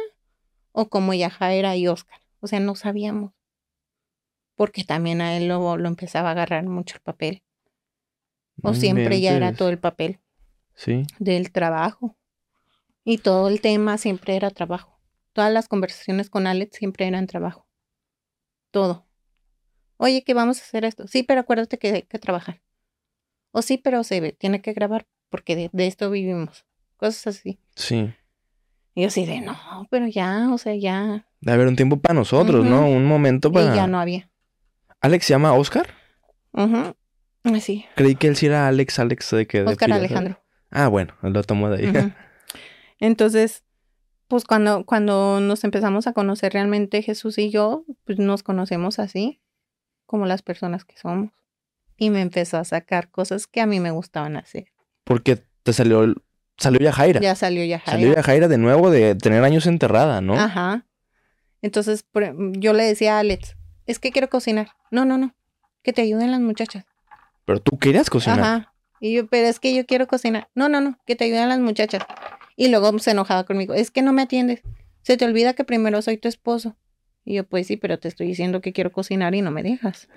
o 0.78 0.90
como 0.90 1.14
Yajaira 1.14 1.74
y 1.76 1.88
Oscar. 1.88 2.20
O 2.40 2.46
sea, 2.46 2.60
no 2.60 2.74
sabíamos. 2.74 3.32
Porque 4.56 4.84
también 4.84 5.22
a 5.22 5.34
él 5.36 5.48
lo, 5.48 5.78
lo 5.78 5.88
empezaba 5.88 6.28
a 6.28 6.32
agarrar 6.32 6.66
mucho 6.66 6.96
el 6.96 7.00
papel. 7.00 7.42
O 8.62 8.68
No 8.68 8.74
siempre 8.74 9.20
ya 9.22 9.34
era 9.34 9.54
todo 9.54 9.70
el 9.70 9.78
papel 9.78 10.20
Sí. 10.74 11.06
del 11.18 11.50
trabajo. 11.50 12.16
Y 13.04 13.18
todo 13.18 13.48
el 13.48 13.62
tema 13.62 13.96
siempre 13.96 14.36
era 14.36 14.50
trabajo. 14.50 15.00
Todas 15.32 15.50
las 15.50 15.66
conversaciones 15.66 16.28
con 16.28 16.46
Alex 16.46 16.76
siempre 16.76 17.06
eran 17.06 17.26
trabajo. 17.26 17.66
Todo. 18.70 19.06
Oye, 19.96 20.24
que 20.24 20.34
vamos 20.34 20.58
a 20.58 20.62
hacer 20.62 20.84
esto. 20.84 21.06
Sí, 21.08 21.22
pero 21.22 21.40
acuérdate 21.40 21.78
que 21.78 21.88
hay 21.92 22.02
que 22.02 22.18
trabajar. 22.18 22.60
O 23.50 23.62
sí, 23.62 23.78
pero 23.78 24.04
se 24.04 24.20
ve, 24.20 24.32
tiene 24.32 24.60
que 24.60 24.74
grabar 24.74 25.06
porque 25.30 25.56
de, 25.56 25.70
de 25.72 25.86
esto 25.86 26.10
vivimos. 26.10 26.66
Cosas 26.98 27.28
así. 27.28 27.58
Sí. 27.74 28.12
Y 28.96 29.02
yo 29.02 29.09
así 29.09 29.26
de, 29.26 29.42
no, 29.42 29.54
pero 29.90 30.06
ya, 30.06 30.48
o 30.50 30.56
sea, 30.56 30.74
ya. 30.74 31.26
Debe 31.42 31.54
haber 31.54 31.68
un 31.68 31.76
tiempo 31.76 32.00
para 32.00 32.14
nosotros. 32.14 32.64
¿no? 32.64 32.88
Un 32.88 33.04
momento 33.04 33.52
para... 33.52 33.74
Y 33.74 33.76
ya 33.76 33.87
no 33.87 34.00
había. 34.00 34.30
¿Alex 35.02 35.26
se 35.26 35.35
llama 35.35 35.52
Oscar? 35.52 35.87
Ujú. 36.52 36.96
Así. 37.44 37.85
Creí 37.94 38.14
que 38.14 38.26
él 38.26 38.37
sí 38.37 38.46
era 38.46 38.66
Alex, 38.66 38.98
Alex 38.98 39.32
de 39.32 39.46
que... 39.46 39.62
Oscar 39.64 39.92
Alejandro. 39.92 40.40
Ah, 40.70 40.88
bueno, 40.88 41.12
lo 41.20 41.42
tomó 41.42 41.68
de 41.68 41.87
ahí. 41.87 42.14
Entonces, 42.98 43.64
pues 44.28 44.44
cuando, 44.44 44.87
cuando 44.87 45.40
nos 45.40 45.62
empezamos 45.64 46.06
a 46.06 46.14
conocer 46.14 46.54
realmente 46.54 47.02
Jesús 47.02 47.37
y 47.37 47.50
yo, 47.50 47.85
pues 48.04 48.18
nos 48.18 48.42
conocemos 48.42 48.98
así, 48.98 49.42
como 50.06 50.24
las 50.24 50.40
personas 50.40 50.87
que 50.87 50.96
somos. 50.96 51.32
Y 51.98 52.09
me 52.09 52.22
empezó 52.22 52.56
a 52.56 52.64
sacar 52.64 53.11
cosas 53.11 53.46
que 53.46 53.61
a 53.61 53.66
mí 53.66 53.78
me 53.78 53.90
gustaban 53.90 54.38
hacer. 54.38 54.68
Porque 55.04 55.44
te 55.62 55.74
salió... 55.74 56.14
Salió 56.58 56.80
Yajaira. 56.80 57.20
Ya 57.20 57.34
salió 57.34 57.64
ya 57.64 57.82
Salió 57.84 58.14
Yajaira 58.14 58.48
de 58.48 58.58
nuevo 58.58 58.90
de 58.90 59.14
tener 59.14 59.42
años 59.44 59.66
enterrada, 59.66 60.20
¿no? 60.20 60.34
Ajá. 60.38 60.86
Entonces 61.62 62.02
por- 62.02 62.32
yo 62.58 62.72
le 62.72 62.84
decía 62.84 63.16
a 63.16 63.20
Alex, 63.20 63.56
es 63.86 63.98
que 63.98 64.10
quiero 64.10 64.28
cocinar. 64.28 64.70
No, 64.90 65.04
no, 65.04 65.18
no. 65.18 65.34
Que 65.82 65.92
te 65.92 66.02
ayuden 66.02 66.30
las 66.30 66.40
muchachas. 66.40 66.84
Pero 67.44 67.60
tú 67.60 67.78
querías 67.78 68.10
cocinar. 68.10 68.40
Ajá. 68.40 68.72
Y 69.00 69.14
yo, 69.14 69.26
pero 69.26 69.46
es 69.46 69.60
que 69.60 69.74
yo 69.74 69.84
quiero 69.86 70.06
cocinar. 70.06 70.48
No, 70.54 70.68
no, 70.68 70.80
no, 70.80 70.98
que 71.06 71.14
te 71.16 71.24
ayuden 71.24 71.48
las 71.48 71.60
muchachas. 71.60 72.02
Y 72.56 72.68
luego 72.68 72.98
se 72.98 73.10
enojaba 73.10 73.44
conmigo. 73.44 73.74
Es 73.74 73.90
que 73.90 74.02
no 74.02 74.12
me 74.12 74.22
atiendes. 74.22 74.62
Se 75.02 75.16
te 75.16 75.24
olvida 75.24 75.52
que 75.52 75.64
primero 75.64 76.00
soy 76.02 76.16
tu 76.16 76.28
esposo. 76.28 76.76
Y 77.24 77.34
yo, 77.34 77.44
pues 77.44 77.66
sí, 77.66 77.76
pero 77.76 77.98
te 77.98 78.08
estoy 78.08 78.26
diciendo 78.28 78.60
que 78.60 78.72
quiero 78.72 78.90
cocinar 78.92 79.34
y 79.34 79.42
no 79.42 79.50
me 79.50 79.62
dejas. 79.62 80.08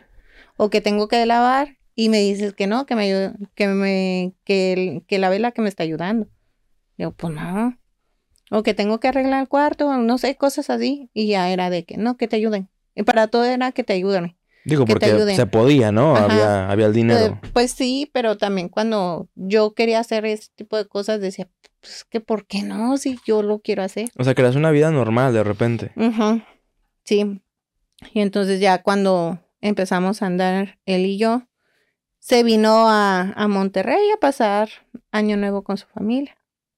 O 0.57 0.69
que 0.69 0.79
tengo 0.81 1.07
que 1.07 1.25
lavar 1.25 1.77
y 1.99 2.07
me 2.07 2.19
dices 2.19 2.53
que 2.53 2.65
no, 2.65 2.85
que 2.85 2.95
me 2.95 3.03
ayude, 3.03 3.33
que 3.55 3.67
me, 3.67 4.33
que, 4.45 5.03
que 5.05 5.19
la 5.19 5.27
vela 5.27 5.51
que 5.51 5.61
me 5.61 5.67
está 5.67 5.83
ayudando. 5.83 6.29
Yo, 6.97 7.11
pues 7.11 7.33
no. 7.33 7.77
O 8.51 8.63
que 8.63 8.73
tengo 8.73 9.01
que 9.01 9.09
arreglar 9.09 9.41
el 9.41 9.49
cuarto, 9.49 9.93
no 9.97 10.17
sé, 10.17 10.37
cosas 10.37 10.69
así. 10.69 11.09
Y 11.13 11.27
ya 11.27 11.51
era 11.51 11.69
de 11.69 11.83
que 11.83 11.97
no, 11.97 12.15
que 12.15 12.29
te 12.29 12.37
ayuden. 12.37 12.69
Y 12.95 13.03
para 13.03 13.27
todo 13.27 13.43
era 13.43 13.73
que 13.73 13.83
te 13.83 13.91
ayuden. 13.91 14.37
Digo, 14.63 14.85
que 14.85 14.93
porque 14.93 15.35
se 15.35 15.45
podía, 15.45 15.91
¿no? 15.91 16.15
Ajá. 16.15 16.23
Había, 16.23 16.71
había 16.71 16.85
el 16.85 16.93
dinero. 16.93 17.33
Eh, 17.43 17.49
pues 17.51 17.71
sí, 17.71 18.09
pero 18.13 18.37
también 18.37 18.69
cuando 18.69 19.27
yo 19.35 19.73
quería 19.73 19.99
hacer 19.99 20.25
ese 20.25 20.47
tipo 20.55 20.77
de 20.77 20.87
cosas 20.87 21.19
decía, 21.19 21.49
pues 21.81 22.05
que 22.09 22.21
¿por 22.21 22.47
qué 22.47 22.63
no? 22.63 22.95
Si 22.95 23.19
yo 23.27 23.43
lo 23.43 23.59
quiero 23.59 23.83
hacer. 23.83 24.09
O 24.17 24.23
sea, 24.23 24.35
que 24.35 24.41
eras 24.41 24.55
una 24.55 24.71
vida 24.71 24.89
normal 24.89 25.33
de 25.33 25.43
repente. 25.43 25.91
Ujú, 25.97 26.41
Sí. 27.03 27.41
Y 28.13 28.21
entonces 28.21 28.61
ya 28.61 28.83
cuando 28.83 29.39
empezamos 29.59 30.21
a 30.21 30.27
andar 30.27 30.79
él 30.85 31.05
y 31.05 31.17
yo, 31.17 31.43
se 32.29 32.43
vino 32.43 32.87
a, 32.87 33.33
a 33.35 33.47
Monterrey 33.47 34.11
a 34.15 34.19
pasar 34.19 34.69
año 35.11 35.35
nuevo 35.35 35.63
con 35.63 35.77
su 35.77 35.87
familia. 35.87 36.37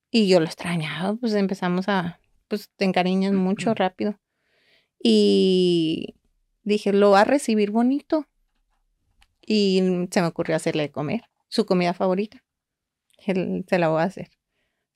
Y 0.10 0.30
yo 0.30 0.40
lo 0.40 0.46
extrañaba, 0.46 1.16
pues 1.16 1.34
empezamos 1.34 1.90
a, 1.90 2.22
pues 2.48 2.70
te 2.78 2.86
encariñas 2.86 3.34
mucho 3.34 3.74
rápido. 3.74 4.18
Y 5.04 6.16
dije, 6.64 6.94
lo 6.94 7.12
va 7.12 7.22
a 7.22 7.26
recibir 7.26 7.72
bonito. 7.72 8.26
Y 9.46 10.08
se 10.12 10.22
me 10.22 10.28
ocurrió 10.28 10.56
hacerle 10.56 10.84
de 10.84 10.92
comer, 10.92 11.24
su 11.50 11.66
comida 11.66 11.94
favorita. 11.94 12.44
Él- 13.18 13.66
se 13.68 13.78
la 13.80 13.90
voy 13.90 14.02
a 14.02 14.06
hacer, 14.06 14.30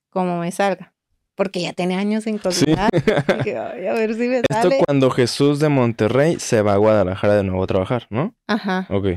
como 0.10 0.40
me 0.40 0.52
salga. 0.52 0.94
Porque 1.36 1.62
ya 1.62 1.74
tiene 1.74 1.96
años 1.96 2.24
sin 2.24 2.38
cocinar. 2.38 2.90
Dije, 3.44 3.58
"Ay, 3.58 3.88
a 3.88 3.94
ver 3.94 4.14
si 4.14 4.22
me 4.30 4.38
Esto 4.38 4.54
sale. 4.54 4.80
cuando 4.86 5.12
Jesús 5.12 5.60
de 5.60 5.68
Monterrey 5.68 6.40
se 6.40 6.62
va 6.62 6.74
a 6.74 6.78
Guadalajara 6.78 7.36
de 7.36 7.44
nuevo 7.44 7.64
a 7.64 7.68
trabajar, 7.68 8.08
¿no? 8.10 8.34
Ajá, 8.48 8.88
Ok. 8.90 9.08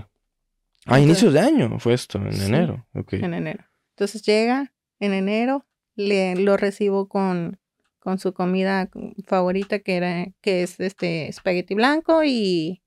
Ah, 0.90 0.98
Entonces- 0.98 1.22
inicios 1.22 1.34
de 1.34 1.40
año 1.40 1.78
fue 1.78 1.94
esto, 1.94 2.18
en 2.18 2.32
Sí. 2.32 2.46
enero. 2.46 2.86
Ok. 2.94 3.14
en 3.14 3.34
enero. 3.34 3.64
Entonces 3.90 4.22
llega 4.22 4.72
en 5.00 5.12
enero, 5.12 5.66
le, 5.96 6.34
lo 6.36 6.56
recibo 6.56 7.08
con, 7.08 7.58
con 7.98 8.18
su 8.18 8.32
comida 8.32 8.88
favorita 9.26 9.80
que 9.80 9.96
era, 9.96 10.26
que 10.40 10.62
es 10.62 10.78
este 10.80 11.28
espagueti 11.28 11.74
blanco 11.74 12.22
y 12.24 12.82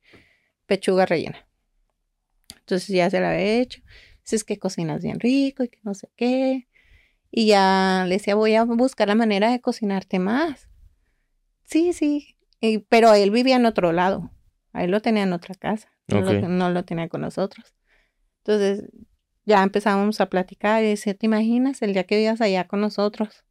pechuga 0.66 1.06
rellena. 1.06 1.48
Entonces 2.60 2.88
ya 2.90 3.10
se 3.10 3.20
la 3.20 3.32
había 3.32 3.60
hecho. 3.62 3.82
Dice, 4.24 4.36
es 4.38 4.44
que 4.44 4.58
cocinas 4.58 5.04
bien 5.04 5.20
rico 5.20 5.64
y 5.64 5.70
que 5.70 5.80
no 5.84 5.94
sé 5.94 6.10
qué. 6.16 6.68
Y 7.30 7.48
ya 7.48 8.06
le 8.08 8.16
decía, 8.16 8.36
voy 8.36 8.56
a 8.56 8.64
buscar 8.64 9.08
la 9.08 9.16
manera 9.16 9.52
de 9.52 9.62
cocinarte 9.62 10.20
más. 10.20 10.70
Sí, 11.64 11.94
sí. 11.94 12.38
Y- 12.60 12.80
pero 12.80 13.14
él 13.14 13.32
vivía 13.32 13.56
en 13.58 13.66
otro 13.66 13.92
lado. 13.92 14.32
A 14.74 14.84
él 14.84 14.92
lo 14.92 15.02
tenía 15.02 15.24
en 15.24 15.34
otra 15.34 15.56
casa. 15.56 15.92
No, 16.08 16.20
Ok. 16.20 16.26
lo, 16.26 16.48
no 16.50 16.70
lo 16.70 16.84
tenía 16.86 17.10
con 17.10 17.22
nosotros. 17.22 17.74
Entonces 18.44 18.90
ya 19.46 19.62
empezamos 19.64 20.20
a 20.22 20.30
platicar 20.30 20.84
y 20.84 20.88
decía, 20.88 21.14
¿te 21.14 21.26
imaginas 21.26 21.82
el 21.82 21.94
día 21.94 22.04
que 22.06 22.18
vivas 22.18 22.42
allá 22.42 22.68
con 22.68 22.82
nosotros? 22.82 23.44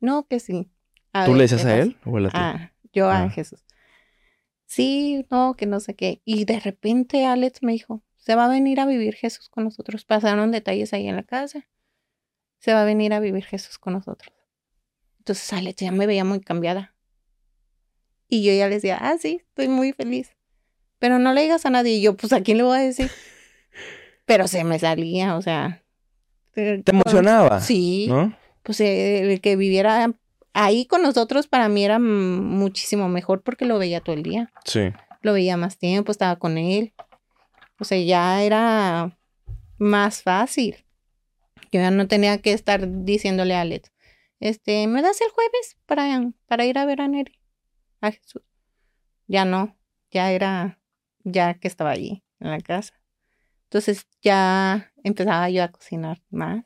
No, 0.00 0.26
que 0.26 0.40
sí. 0.40 0.70
A 1.12 1.24
¿Tú 1.24 1.32
ver, 1.32 1.38
le 1.38 1.44
decías 1.44 1.62
¿qué 1.62 1.68
a 1.68 1.78
él 1.80 1.96
o 2.04 2.16
a 2.18 2.20
ti? 2.22 2.28
Ah, 2.34 2.72
yo 2.92 3.08
a 3.08 3.24
Ah. 3.24 3.30
Jesús. 3.30 3.64
Sí, 4.66 5.26
no, 5.30 5.54
que 5.56 5.66
no 5.66 5.80
sé 5.80 5.94
qué. 5.94 6.20
Y 6.24 6.44
de 6.44 6.58
repente 6.60 7.26
Alex 7.26 7.62
me 7.62 7.72
dijo, 7.72 8.02
se 8.16 8.34
va 8.34 8.46
a 8.46 8.48
venir 8.48 8.80
a 8.80 8.86
vivir 8.86 9.14
Jesús 9.14 9.48
con 9.48 9.64
nosotros. 9.64 10.04
Pasaron 10.04 10.50
detalles 10.50 10.92
ahí 10.92 11.06
en 11.06 11.16
la 11.16 11.22
casa. 11.22 11.68
Se 12.58 12.72
va 12.72 12.82
a 12.82 12.84
venir 12.84 13.12
a 13.12 13.20
vivir 13.20 13.44
Jesús 13.44 13.78
con 13.78 13.92
nosotros. 13.92 14.32
Entonces 15.18 15.52
Alex 15.52 15.76
ya 15.80 15.92
me 15.92 16.06
veía 16.06 16.24
muy 16.24 16.40
cambiada. 16.40 16.94
Y 18.28 18.42
yo 18.42 18.52
ya 18.52 18.68
le 18.68 18.76
decía, 18.76 18.98
ah, 19.00 19.16
sí, 19.18 19.42
estoy 19.48 19.68
muy 19.68 19.92
feliz. 19.92 20.34
Pero 20.98 21.18
no 21.18 21.32
le 21.32 21.42
digas 21.42 21.66
a 21.66 21.70
nadie. 21.70 21.92
Y 21.92 22.02
yo, 22.02 22.16
pues, 22.16 22.32
¿a 22.32 22.42
quién 22.42 22.56
le 22.56 22.62
voy 22.64 22.78
a 22.78 22.80
decir? 22.80 23.10
Pero 24.24 24.48
se 24.48 24.64
me 24.64 24.78
salía, 24.78 25.36
o 25.36 25.42
sea. 25.42 25.82
Te 26.52 26.82
emocionaba, 26.86 27.60
Sí 27.60 28.06
¿no? 28.08 28.32
pues 28.62 28.80
eh, 28.80 29.32
el 29.32 29.40
que 29.40 29.56
viviera 29.56 30.12
ahí 30.52 30.86
con 30.86 31.02
nosotros 31.02 31.46
para 31.46 31.68
mí 31.68 31.84
era 31.84 31.98
muchísimo 31.98 33.08
mejor 33.08 33.42
porque 33.42 33.66
lo 33.66 33.78
veía 33.78 34.00
todo 34.00 34.16
el 34.16 34.22
día. 34.22 34.52
Sí. 34.64 34.92
lo 35.20 35.32
veía 35.32 35.56
más 35.56 35.78
tiempo, 35.78 36.10
estaba 36.10 36.36
con 36.36 36.58
él. 36.58 36.92
O 37.78 37.84
sea, 37.84 37.98
ya 37.98 38.42
era 38.42 39.16
más 39.78 40.22
fácil. 40.22 40.84
Yo 41.72 41.80
ya 41.80 41.90
no 41.90 42.06
tenía 42.08 42.38
que 42.38 42.52
estar 42.52 43.04
diciéndole 43.04 43.54
a 43.54 43.62
Alex, 43.62 43.90
este, 44.40 44.86
¿me 44.86 45.02
das 45.02 45.20
el 45.20 45.30
jueves 45.30 45.76
para, 45.86 46.30
para 46.46 46.64
ir 46.66 46.78
a 46.78 46.86
ver 46.86 47.00
a 47.00 47.08
Neri? 47.08 47.38
A 48.00 48.12
Jesús. 48.12 48.42
Ya 49.26 49.44
no, 49.44 49.76
ya 50.10 50.30
era, 50.30 50.78
ya 51.24 51.54
que 51.54 51.68
estaba 51.68 51.90
allí 51.90 52.22
en 52.40 52.50
la 52.50 52.60
casa. 52.60 52.94
Entonces 53.74 54.06
ya 54.22 54.92
empezaba 55.02 55.50
yo 55.50 55.64
a 55.64 55.68
cocinar 55.68 56.22
más. 56.30 56.64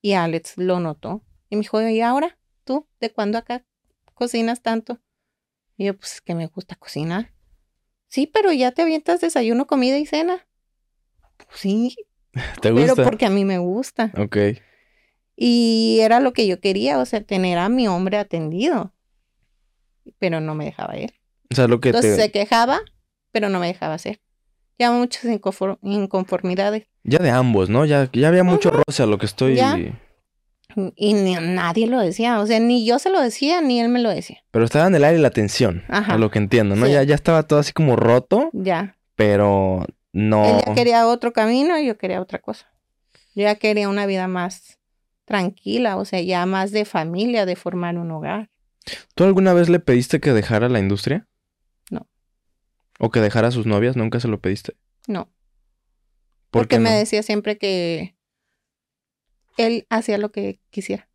Y 0.00 0.14
Alex 0.14 0.56
lo 0.56 0.80
notó. 0.80 1.22
Y 1.50 1.56
me 1.56 1.60
dijo, 1.60 1.78
¿y 1.82 2.00
ahora? 2.00 2.38
¿Tú? 2.64 2.88
¿De 3.00 3.12
cuándo 3.12 3.36
acá 3.36 3.66
cocinas 4.14 4.62
tanto? 4.62 4.98
Y 5.76 5.84
yo, 5.84 5.94
pues 5.94 6.22
que 6.22 6.34
me 6.34 6.46
gusta 6.46 6.74
cocinar. 6.74 7.34
Sí, 8.08 8.26
pero 8.26 8.50
ya 8.50 8.72
te 8.72 8.80
avientas 8.80 9.20
desayuno, 9.20 9.66
comida 9.66 9.98
y 9.98 10.06
cena. 10.06 10.48
Pues 11.36 11.60
sí, 11.60 11.94
¿Te 12.62 12.70
gusta? 12.70 12.94
pero 12.94 13.04
porque 13.04 13.26
a 13.26 13.30
mí 13.30 13.44
me 13.44 13.58
gusta. 13.58 14.10
Ok. 14.16 14.38
Y 15.36 15.98
era 16.00 16.20
lo 16.20 16.32
que 16.32 16.46
yo 16.46 16.60
quería, 16.60 16.98
o 16.98 17.04
sea, 17.04 17.20
tener 17.20 17.58
a 17.58 17.68
mi 17.68 17.88
hombre 17.88 18.16
atendido. 18.16 18.94
Pero 20.18 20.40
no 20.40 20.54
me 20.54 20.64
dejaba 20.64 20.94
él. 20.94 21.12
O 21.50 21.54
sea, 21.54 21.68
lo 21.68 21.78
que 21.78 21.90
Entonces 21.90 22.16
te... 22.16 22.22
se 22.22 22.30
quejaba, 22.30 22.80
pero 23.32 23.50
no 23.50 23.60
me 23.60 23.66
dejaba 23.66 23.92
hacer. 23.92 24.22
Ya 24.78 24.90
muchas 24.92 25.24
inconfor- 25.24 25.78
inconformidades. 25.82 26.86
Ya 27.04 27.18
de 27.18 27.30
ambos, 27.30 27.70
¿no? 27.70 27.84
Ya, 27.84 28.08
ya 28.12 28.28
había 28.28 28.44
mucho 28.44 28.70
roce 28.70 29.02
a 29.02 29.06
lo 29.06 29.18
que 29.18 29.26
estoy... 29.26 29.56
Ya. 29.56 29.76
Y 30.96 31.14
ni, 31.14 31.34
nadie 31.34 31.86
lo 31.86 31.98
decía. 32.00 32.40
O 32.40 32.46
sea, 32.46 32.60
ni 32.60 32.84
yo 32.84 32.98
se 32.98 33.08
lo 33.08 33.20
decía, 33.20 33.62
ni 33.62 33.80
él 33.80 33.88
me 33.88 34.00
lo 34.00 34.10
decía. 34.10 34.38
Pero 34.50 34.64
estaba 34.64 34.86
en 34.88 34.94
el 34.94 35.04
aire 35.04 35.18
la 35.18 35.30
tensión, 35.30 35.84
Ajá. 35.88 36.14
a 36.14 36.18
lo 36.18 36.30
que 36.30 36.38
entiendo, 36.38 36.76
¿no? 36.76 36.84
Sí. 36.86 36.92
Ya, 36.92 37.02
ya 37.02 37.14
estaba 37.14 37.44
todo 37.44 37.58
así 37.60 37.72
como 37.72 37.96
roto, 37.96 38.50
Ya. 38.52 38.96
pero 39.14 39.86
no... 40.12 40.44
Él 40.44 40.62
ya 40.66 40.74
quería 40.74 41.06
otro 41.06 41.32
camino 41.32 41.78
y 41.78 41.86
yo 41.86 41.96
quería 41.96 42.20
otra 42.20 42.40
cosa. 42.40 42.66
Yo 43.34 43.44
ya 43.44 43.54
quería 43.54 43.88
una 43.88 44.04
vida 44.04 44.28
más 44.28 44.78
tranquila, 45.24 45.96
o 45.96 46.04
sea, 46.04 46.20
ya 46.20 46.44
más 46.44 46.72
de 46.72 46.84
familia, 46.84 47.46
de 47.46 47.56
formar 47.56 47.96
un 47.96 48.10
hogar. 48.10 48.50
¿Tú 49.14 49.24
alguna 49.24 49.52
vez 49.54 49.68
le 49.70 49.80
pediste 49.80 50.20
que 50.20 50.32
dejara 50.32 50.68
la 50.68 50.78
industria? 50.78 51.26
¿O 52.98 53.10
que 53.10 53.20
dejara 53.20 53.48
a 53.48 53.52
sus 53.52 53.66
novias? 53.66 53.96
¿Nunca 53.96 54.20
se 54.20 54.28
lo 54.28 54.40
pediste? 54.40 54.74
No. 55.06 55.24
¿Por 56.50 56.62
porque 56.62 56.76
qué 56.76 56.80
me 56.80 56.90
decía 56.90 57.22
siempre 57.22 57.58
que 57.58 58.16
él 59.56 59.86
hacía 59.90 60.18
lo 60.18 60.30
que 60.30 60.60
quisiera. 60.70 61.08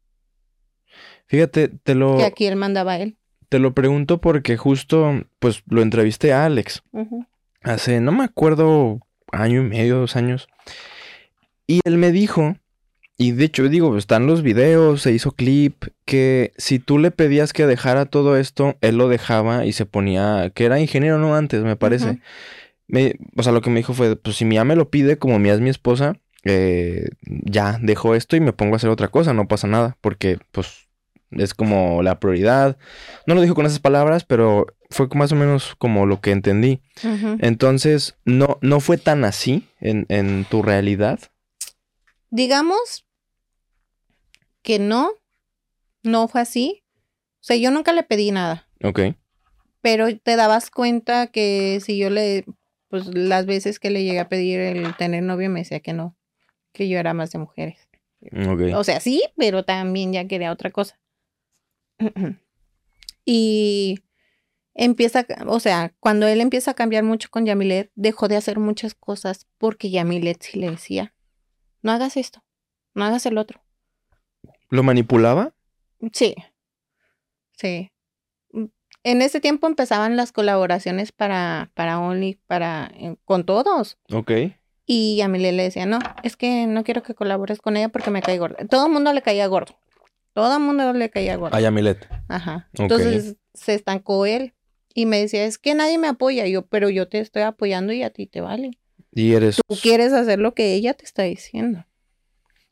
Fíjate, 1.27 1.69
te 1.69 1.95
lo, 1.95 2.17
Que 2.17 2.25
aquí 2.25 2.45
él 2.45 2.55
mandaba 2.55 2.93
a 2.93 2.99
él. 2.99 3.17
te 3.49 3.59
lo 3.59 3.73
pregunto 3.73 4.19
porque 4.19 4.57
justo, 4.57 5.23
pues, 5.39 5.63
lo 5.67 5.81
entrevisté 5.81 6.33
a 6.33 6.45
Alex 6.45 6.83
hace, 7.61 8.01
no 8.01 8.11
me 8.11 8.23
acuerdo, 8.23 8.99
año 9.31 9.61
y 9.61 9.65
medio, 9.65 9.97
dos 9.97 10.15
años. 10.15 10.47
Y 11.67 11.79
él 11.85 11.97
me 11.97 12.11
dijo, 12.11 12.57
y 13.21 13.33
de 13.33 13.45
hecho 13.45 13.69
digo, 13.69 13.95
están 13.97 14.25
los 14.25 14.41
videos, 14.41 15.03
se 15.03 15.11
hizo 15.11 15.31
clip, 15.33 15.83
que 16.05 16.53
si 16.57 16.79
tú 16.79 16.97
le 16.97 17.11
pedías 17.11 17.53
que 17.53 17.67
dejara 17.67 18.05
todo 18.07 18.35
esto, 18.35 18.77
él 18.81 18.97
lo 18.97 19.09
dejaba 19.09 19.65
y 19.65 19.73
se 19.73 19.85
ponía, 19.85 20.51
que 20.55 20.65
era 20.65 20.79
ingeniero, 20.79 21.19
no 21.19 21.35
antes, 21.35 21.63
me 21.63 21.75
parece. 21.75 22.19
Me- 22.87 23.15
o 23.37 23.43
sea, 23.43 23.51
lo 23.51 23.61
que 23.61 23.69
me 23.69 23.77
dijo 23.77 23.93
fue, 23.93 24.15
pues 24.15 24.37
si 24.37 24.45
mi 24.45 24.59
me 24.63 24.75
lo 24.75 24.89
pide, 24.89 25.17
como 25.17 25.37
Mía 25.37 25.53
es 25.53 25.61
mi 25.61 25.69
esposa, 25.69 26.17
eh, 26.43 27.09
ya 27.21 27.77
dejo 27.79 28.15
esto 28.15 28.35
y 28.35 28.39
me 28.39 28.53
pongo 28.53 28.73
a 28.73 28.77
hacer 28.77 28.89
otra 28.89 29.09
cosa, 29.09 29.33
no 29.33 29.47
pasa 29.47 29.67
nada, 29.67 29.97
porque 30.01 30.39
pues 30.51 30.87
es 31.29 31.53
como 31.53 32.01
la 32.01 32.19
prioridad. 32.19 32.77
No 33.27 33.35
lo 33.35 33.41
dijo 33.41 33.53
con 33.53 33.67
esas 33.67 33.79
palabras, 33.79 34.25
pero 34.25 34.65
fue 34.89 35.07
más 35.13 35.31
o 35.31 35.35
menos 35.35 35.75
como 35.77 36.07
lo 36.07 36.21
que 36.21 36.31
entendí. 36.31 36.81
Entonces, 37.39 38.15
no, 38.25 38.57
no 38.61 38.79
fue 38.79 38.97
tan 38.97 39.23
así 39.25 39.67
en, 39.79 40.07
en 40.09 40.45
tu 40.49 40.63
realidad. 40.63 41.19
Digamos 42.29 43.05
que 44.61 44.79
no, 44.79 45.11
no 46.03 46.27
fue 46.27 46.41
así. 46.41 46.83
O 47.39 47.43
sea, 47.43 47.55
yo 47.57 47.71
nunca 47.71 47.91
le 47.93 48.03
pedí 48.03 48.31
nada, 48.31 48.67
Ok. 48.83 48.99
pero 49.81 50.15
te 50.17 50.35
dabas 50.35 50.69
cuenta 50.69 51.27
que 51.27 51.79
si 51.83 51.97
yo 51.97 52.09
le, 52.11 52.45
pues 52.87 53.07
las 53.07 53.45
veces 53.47 53.79
que 53.79 53.89
le 53.89 54.03
llegué 54.03 54.19
a 54.19 54.29
pedir 54.29 54.59
el 54.59 54.95
tener 54.95 55.23
novio 55.23 55.49
me 55.49 55.61
decía 55.61 55.79
que 55.79 55.93
no, 55.93 56.15
que 56.71 56.87
yo 56.87 56.99
era 56.99 57.13
más 57.15 57.31
de 57.31 57.39
mujeres. 57.39 57.89
Ok. 58.47 58.75
O 58.75 58.83
sea, 58.83 58.99
sí, 58.99 59.23
pero 59.37 59.65
también 59.65 60.13
ya 60.13 60.27
quería 60.27 60.51
otra 60.51 60.69
cosa. 60.69 60.99
y 63.25 63.99
empieza, 64.75 65.25
o 65.47 65.59
sea, 65.59 65.93
cuando 65.99 66.27
él 66.27 66.41
empieza 66.41 66.71
a 66.71 66.75
cambiar 66.75 67.03
mucho 67.03 67.29
con 67.31 67.45
Yamilet, 67.45 67.91
dejó 67.95 68.27
de 68.27 68.35
hacer 68.37 68.59
muchas 68.59 68.93
cosas 68.93 69.47
porque 69.57 69.89
Yamilet 69.89 70.41
sí 70.43 70.59
le 70.59 70.69
decía, 70.69 71.15
no 71.81 71.91
hagas 71.91 72.17
esto, 72.17 72.43
no 72.93 73.05
hagas 73.05 73.25
el 73.25 73.37
otro. 73.37 73.60
¿Lo 74.71 74.83
manipulaba? 74.83 75.53
Sí, 76.13 76.33
sí. 77.51 77.91
En 79.03 79.21
ese 79.21 79.41
tiempo 79.41 79.67
empezaban 79.67 80.15
las 80.15 80.31
colaboraciones 80.31 81.11
para, 81.11 81.71
para 81.73 81.99
Only, 81.99 82.39
para, 82.47 82.89
eh, 82.95 83.15
con 83.25 83.45
todos. 83.45 83.97
Ok. 84.13 84.31
Y 84.85 85.17
Yamilet 85.17 85.53
le 85.53 85.63
decía, 85.63 85.85
no, 85.85 85.99
es 86.23 86.37
que 86.37 86.67
no 86.67 86.83
quiero 86.83 87.03
que 87.03 87.13
colabores 87.13 87.59
con 87.59 87.75
ella 87.75 87.89
porque 87.89 88.11
me 88.11 88.21
cae 88.21 88.37
gorda. 88.37 88.65
Todo 88.67 88.85
el 88.85 88.93
mundo 88.93 89.11
le 89.11 89.21
caía 89.21 89.45
gordo. 89.47 89.77
Todo 90.33 90.55
el 90.55 90.63
mundo 90.63 90.93
le 90.93 91.09
caía 91.09 91.35
gordo. 91.35 91.55
A 91.55 91.59
Yamilet. 91.59 92.07
Ajá. 92.29 92.69
Entonces 92.73 93.35
se 93.53 93.73
estancó 93.73 94.25
él. 94.25 94.53
Y 94.93 95.05
me 95.05 95.19
decía, 95.19 95.45
es 95.45 95.57
que 95.57 95.73
nadie 95.75 95.97
me 95.97 96.07
apoya. 96.07 96.47
Y 96.47 96.53
yo, 96.53 96.65
pero 96.65 96.89
yo 96.89 97.09
te 97.09 97.19
estoy 97.19 97.41
apoyando 97.41 97.91
y 97.91 98.03
a 98.03 98.09
ti 98.09 98.25
te 98.25 98.39
vale. 98.39 98.71
Y 99.13 99.33
eres... 99.33 99.59
Tú 99.67 99.75
quieres 99.75 100.13
hacer 100.13 100.39
lo 100.39 100.53
que 100.53 100.73
ella 100.73 100.93
te 100.93 101.03
está 101.03 101.23
diciendo. 101.23 101.85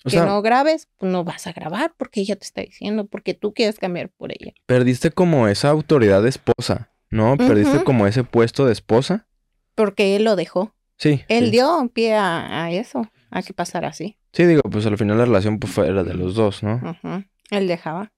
O 0.05 0.09
que 0.09 0.11
sea, 0.11 0.25
no 0.25 0.41
grabes, 0.41 0.87
pues 0.97 1.11
no 1.11 1.23
vas 1.23 1.45
a 1.47 1.51
grabar 1.51 1.93
porque 1.97 2.21
ella 2.21 2.35
te 2.35 2.45
está 2.45 2.61
diciendo, 2.61 3.05
porque 3.07 3.33
tú 3.33 3.53
quieres 3.53 3.79
cambiar 3.79 4.09
por 4.09 4.31
ella. 4.31 4.53
perdiste 4.65 5.11
como 5.11 5.47
esa 5.47 5.69
autoridad 5.69 6.23
de 6.23 6.29
esposa, 6.29 6.91
¿no? 7.09 7.35
Perdiste 7.35 7.83
como 7.83 8.07
ese 8.07 8.23
puesto 8.23 8.65
de 8.65 8.71
esposa. 8.71 9.27
Porque 9.75 10.15
él 10.15 10.23
lo 10.23 10.35
dejó. 10.35 10.73
Sí. 10.97 11.23
Él 11.27 11.45
sí. 11.45 11.51
dio 11.51 11.89
pie 11.93 12.15
a, 12.15 12.65
a 12.65 12.71
eso, 12.71 13.09
a 13.29 13.41
que 13.41 13.53
pasara 13.53 13.89
así. 13.89 14.17
Sí, 14.31 14.45
digo, 14.45 14.61
pues 14.63 14.85
al 14.85 14.97
final 14.97 15.17
la 15.17 15.25
relación 15.25 15.59
pues, 15.59 15.73
fue, 15.73 15.87
era 15.87 16.03
de 16.03 16.13
los 16.13 16.35
dos, 16.35 16.63
¿no? 16.63 16.75
Ujú. 16.75 17.23
Él 17.51 17.67
dejaba. 17.67 18.11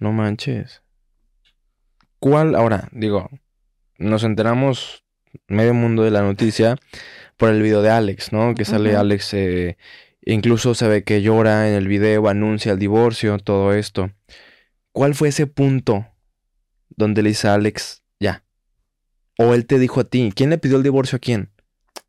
No 0.00 0.12
manches. 0.12 0.82
¿Cuál? 2.18 2.54
Ahora, 2.54 2.88
digo, 2.92 3.28
nos 3.98 4.24
enteramos 4.24 5.04
medio 5.48 5.74
mundo 5.74 6.02
de 6.02 6.10
la 6.10 6.22
noticia 6.22 6.76
por 7.36 7.50
el 7.50 7.62
video 7.62 7.82
de 7.82 7.90
Alex, 7.90 8.32
¿no? 8.32 8.54
Que 8.54 8.64
sale. 8.64 8.96
Alex, 8.96 9.34
eh, 9.34 9.76
incluso 10.26 10.74
se 10.74 10.86
ve 10.88 11.04
que 11.04 11.22
llora 11.22 11.68
en 11.68 11.74
el 11.74 11.88
video, 11.88 12.28
anuncia 12.28 12.72
el 12.72 12.78
divorcio, 12.78 13.38
todo 13.38 13.72
esto. 13.72 14.10
¿Cuál 14.92 15.14
fue 15.14 15.28
ese 15.28 15.46
punto 15.46 16.06
donde 16.90 17.22
le 17.22 17.30
dice 17.30 17.48
a 17.48 17.54
Alex, 17.54 18.02
ya? 18.20 18.44
O 19.38 19.54
él 19.54 19.66
te 19.66 19.78
dijo 19.78 20.00
a 20.00 20.04
ti, 20.04 20.32
¿quién 20.34 20.50
le 20.50 20.58
pidió 20.58 20.76
el 20.76 20.82
divorcio 20.82 21.16
a 21.16 21.20
quién? 21.20 21.50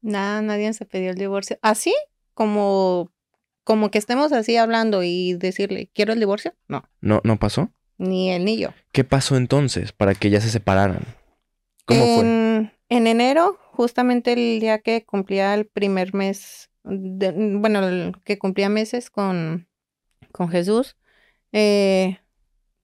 Nada, 0.01 0.41
nadie 0.41 0.71
se 0.73 0.85
pidió 0.85 1.09
el 1.11 1.17
divorcio. 1.17 1.57
Así 1.61 1.93
como, 2.33 3.11
como 3.63 3.91
que 3.91 3.97
estemos 3.97 4.31
así 4.31 4.55
hablando 4.57 5.03
y 5.03 5.33
decirle, 5.33 5.89
¿quiero 5.93 6.13
el 6.13 6.19
divorcio? 6.19 6.53
No, 6.67 6.83
¿No, 7.01 7.21
no 7.23 7.37
pasó? 7.37 7.71
ni 7.99 8.29
él 8.31 8.45
ni 8.45 8.57
yo. 8.57 8.69
¿Qué 8.91 9.03
pasó 9.03 9.35
entonces 9.37 9.91
para 9.91 10.13
que 10.13 10.29
ya 10.29 10.39
se 10.39 10.51
separaran? 10.51 11.01
¿Cómo 11.85 11.99
fue? 12.05 12.19
en, 12.19 12.71
en 12.89 13.07
enero, 13.07 13.57
justamente 13.71 14.33
el 14.33 14.59
día 14.59 14.79
que 14.79 15.03
cumplía 15.03 15.55
el 15.55 15.65
primer 15.65 16.13
mes, 16.13 16.69
de- 16.89 17.33
bueno, 17.57 17.87
el 17.87 18.13
que 18.23 18.37
cumplía 18.37 18.69
meses 18.69 19.09
con, 19.09 19.67
con 20.31 20.49
Jesús, 20.49 20.95
eh, 21.51 22.19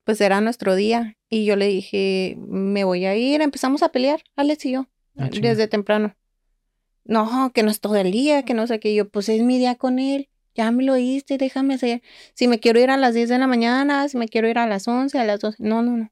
pues 0.03 0.21
era 0.21 0.41
nuestro 0.41 0.75
día. 0.75 1.17
Y 1.29 1.45
yo 1.45 1.55
le 1.55 1.67
dije, 1.67 2.35
me 2.39 2.83
voy 2.83 3.05
a 3.05 3.15
ir, 3.15 3.41
empezamos 3.41 3.81
a 3.83 3.89
pelear, 3.89 4.23
Alex 4.35 4.65
y 4.65 4.71
yo, 4.73 4.87
Ah, 5.17 5.29
desde 5.41 5.67
temprano. 5.67 6.15
No, 7.05 7.51
que 7.53 7.63
no 7.63 7.71
es 7.71 7.79
todo 7.81 7.95
el 7.97 8.11
día, 8.11 8.43
que 8.43 8.53
no 8.53 8.65
sé 8.67 8.79
qué. 8.79 8.95
Yo, 8.95 9.09
pues 9.09 9.27
es 9.29 9.41
mi 9.41 9.57
día 9.57 9.75
con 9.75 9.99
él. 9.99 10.29
Ya 10.55 10.71
me 10.71 10.83
lo 10.83 10.93
oíste, 10.93 11.37
déjame 11.37 11.73
hacer. 11.73 12.01
Si 12.33 12.47
me 12.47 12.59
quiero 12.59 12.79
ir 12.79 12.89
a 12.91 12.97
las 12.97 13.13
10 13.13 13.27
de 13.29 13.37
la 13.39 13.47
mañana, 13.47 14.07
si 14.07 14.17
me 14.17 14.27
quiero 14.27 14.47
ir 14.47 14.57
a 14.57 14.67
las 14.67 14.87
11, 14.87 15.19
a 15.19 15.23
las 15.25 15.39
12. 15.39 15.57
No, 15.61 15.81
no, 15.81 15.97
no. 15.97 16.11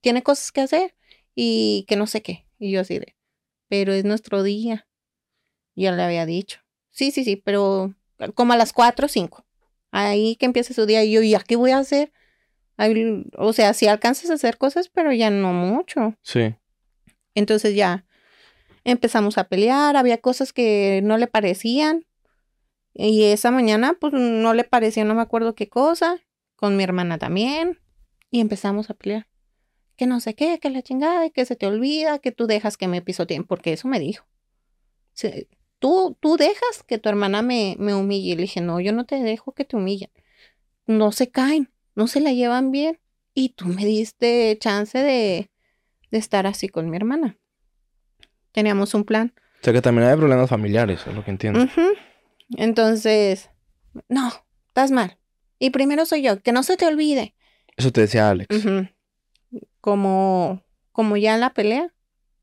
Tiene 0.00 0.22
cosas 0.22 0.50
que 0.52 0.60
hacer 0.62 0.94
y 1.34 1.84
que 1.88 1.96
no 1.96 2.06
sé 2.06 2.22
qué. 2.22 2.46
Y 2.58 2.70
yo 2.70 2.80
así 2.80 2.98
de, 2.98 3.16
pero 3.68 3.92
es 3.92 4.04
nuestro 4.04 4.42
día. 4.42 4.86
Ya 5.74 5.92
le 5.92 6.02
había 6.02 6.24
dicho. 6.26 6.60
Sí, 6.90 7.10
sí, 7.10 7.24
sí, 7.24 7.36
pero 7.36 7.94
como 8.34 8.52
a 8.52 8.56
las 8.56 8.72
4 8.72 9.06
o 9.06 9.08
5. 9.08 9.46
Ahí 9.90 10.36
que 10.36 10.46
empieza 10.46 10.74
su 10.74 10.86
día. 10.86 11.02
Y 11.04 11.12
yo, 11.12 11.22
¿ya 11.22 11.40
qué 11.40 11.56
voy 11.56 11.70
a 11.70 11.78
hacer? 11.78 12.12
O 13.36 13.52
sea, 13.52 13.74
sí 13.74 13.86
alcanzas 13.86 14.30
a 14.30 14.34
hacer 14.34 14.56
cosas, 14.58 14.88
pero 14.88 15.12
ya 15.12 15.30
no 15.30 15.52
mucho. 15.52 16.16
Sí. 16.22 16.54
Entonces 17.34 17.74
ya 17.74 18.06
empezamos 18.84 19.38
a 19.38 19.44
pelear, 19.44 19.96
había 19.96 20.18
cosas 20.18 20.52
que 20.52 21.00
no 21.02 21.18
le 21.18 21.26
parecían. 21.26 22.06
Y 22.92 23.24
esa 23.24 23.50
mañana, 23.50 23.96
pues 24.00 24.12
no 24.12 24.54
le 24.54 24.64
pareció, 24.64 25.04
no 25.04 25.14
me 25.14 25.22
acuerdo 25.22 25.54
qué 25.54 25.68
cosa, 25.68 26.18
con 26.56 26.76
mi 26.76 26.82
hermana 26.82 27.18
también. 27.18 27.78
Y 28.30 28.40
empezamos 28.40 28.90
a 28.90 28.94
pelear. 28.94 29.26
que 30.00 30.06
no 30.06 30.18
sé 30.20 30.34
qué, 30.34 30.58
que 30.58 30.70
la 30.70 30.80
chingada, 30.80 31.26
y 31.26 31.30
que 31.30 31.44
se 31.44 31.56
te 31.56 31.66
olvida, 31.66 32.20
que 32.20 32.32
tú 32.32 32.46
dejas 32.46 32.78
que 32.78 32.88
me 32.88 33.02
pisoteen, 33.02 33.44
porque 33.44 33.74
eso 33.74 33.86
me 33.86 34.00
dijo. 34.00 34.24
Sí, 35.12 35.46
tú, 35.80 36.16
tú 36.20 36.36
dejas 36.36 36.84
que 36.86 36.98
tu 36.98 37.08
hermana 37.08 37.42
me, 37.42 37.74
me 37.80 37.94
humille. 37.94 38.32
Y 38.32 38.36
le 38.36 38.42
dije, 38.42 38.60
no, 38.60 38.78
yo 38.78 38.92
no 38.92 39.04
te 39.04 39.16
dejo 39.16 39.52
que 39.52 39.64
te 39.64 39.76
humillen. 39.76 40.10
No 40.86 41.10
se 41.10 41.30
caen, 41.30 41.72
no 41.96 42.06
se 42.06 42.20
la 42.20 42.32
llevan 42.32 42.70
bien. 42.70 43.00
Y 43.34 43.50
tú 43.50 43.66
me 43.66 43.84
diste 43.84 44.56
chance 44.60 44.98
de, 44.98 45.50
de 46.10 46.18
estar 46.18 46.46
así 46.46 46.68
con 46.68 46.88
mi 46.88 46.96
hermana. 46.96 47.36
Teníamos 48.52 48.94
un 48.94 49.04
plan. 49.04 49.34
O 49.60 49.64
sea 49.64 49.72
que 49.72 49.82
también 49.82 50.08
hay 50.08 50.16
problemas 50.16 50.48
familiares, 50.48 51.06
es 51.06 51.14
lo 51.14 51.24
que 51.24 51.30
entiendo. 51.30 51.66
Entonces, 52.56 53.50
no, 54.08 54.32
estás 54.68 54.90
mal. 54.90 55.18
Y 55.58 55.70
primero 55.70 56.06
soy 56.06 56.22
yo, 56.22 56.40
que 56.40 56.52
no 56.52 56.62
se 56.62 56.76
te 56.76 56.86
olvide. 56.86 57.34
Eso 57.76 57.92
te 57.92 58.02
decía 58.02 58.30
Alex. 58.30 58.48
Como, 59.80 60.62
como 60.92 61.16
ya 61.16 61.34
en 61.34 61.40
la 61.40 61.54
pelea, 61.54 61.92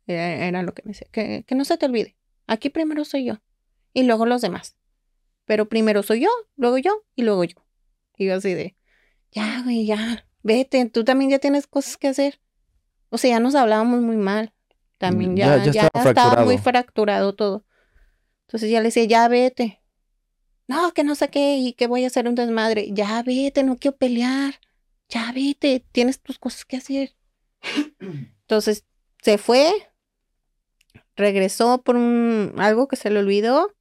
era, 0.06 0.48
era 0.48 0.64
lo 0.64 0.74
que 0.74 0.84
me 0.86 0.92
decía, 0.92 1.08
que, 1.12 1.44
que 1.46 1.56
no 1.56 1.66
se 1.66 1.78
te 1.78 1.86
olvide. 1.86 2.17
Aquí 2.48 2.70
primero 2.70 3.06
soy 3.06 3.26
yo 3.26 3.42
y 3.94 4.04
luego 4.04 4.26
los 4.26 4.42
demás. 4.42 4.76
Pero 5.46 5.68
primero 5.70 6.02
soy 6.04 6.22
yo, 6.22 6.30
luego 6.56 6.78
yo 6.78 7.04
y 7.16 7.24
luego 7.24 7.44
yo. 7.44 7.56
Y 8.18 8.26
yo 8.26 8.36
así 8.36 8.54
de, 8.54 8.76
ya, 9.32 9.62
güey, 9.64 9.86
ya, 9.86 10.26
vete, 10.44 10.86
tú 10.90 11.04
también 11.04 11.30
ya 11.32 11.40
tienes 11.40 11.68
cosas 11.68 11.98
que 11.98 12.08
hacer. 12.08 12.40
O 13.10 13.18
sea, 13.18 13.32
ya 13.32 13.40
nos 13.40 13.56
hablábamos 13.56 14.02
muy 14.02 14.18
mal. 14.18 14.54
También 14.98 15.36
Ya- 15.36 15.58
ya, 15.58 15.66
ya 15.66 15.72
ya, 15.72 15.82
estaba 15.88 16.10
estaba 16.10 16.44
muy 16.46 16.58
fracturado. 16.58 17.36
todo. 17.36 17.66
Entonces 18.48 18.70
ya 18.72 18.80
le 18.80 18.86
decía, 18.86 19.04
ya 19.06 19.28
vete. 19.28 19.82
No, 20.68 20.94
que 20.94 21.04
no 21.04 21.16
sé 21.16 21.30
qué 21.30 21.58
y 21.58 21.74
que 21.74 21.88
voy 21.88 22.04
a 22.04 22.08
hacer 22.08 22.28
un 22.28 22.36
desmadre. 22.36 22.88
Ya 22.92 23.22
vete, 23.24 23.64
no 23.64 23.78
quiero 23.78 23.96
pelear. 23.98 24.56
Ya 25.10 25.32
vete, 25.34 25.86
tienes 25.92 26.20
tus 26.22 26.40
cosas 26.40 26.66
que 26.66 26.78
hacer. 26.78 27.16
Entonces 28.00 28.86
se 29.22 29.38
fue, 29.38 29.72
regresó 31.18 31.82
por 31.82 31.98
un, 31.98 32.54
algo 32.58 32.88
que 32.88 32.96
se 32.96 33.10
le 33.10 33.20
olvidó. 33.20 33.76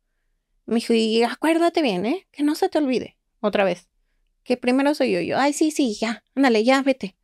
Me 0.64 0.76
dijo, 0.76 0.95
y 0.95 1.22
acuérdate 1.22 1.82
bien, 1.82 2.07
¿eh? 2.07 2.26
Que 2.32 2.43
no 2.43 2.57
se 2.57 2.68
te 2.68 2.78
olvide. 2.78 3.16
Otra 3.41 3.62
vez. 3.62 3.89
Que 4.43 4.57
primero 4.57 4.95
soy 4.95 5.12
yo. 5.12 5.20
Yo, 5.20 5.39
ay, 5.39 5.53
sí, 5.53 5.70
sí, 5.70 5.95
ya, 5.95 6.24
ándale, 6.34 6.64
ya, 6.64 6.82
vete. 6.82 7.16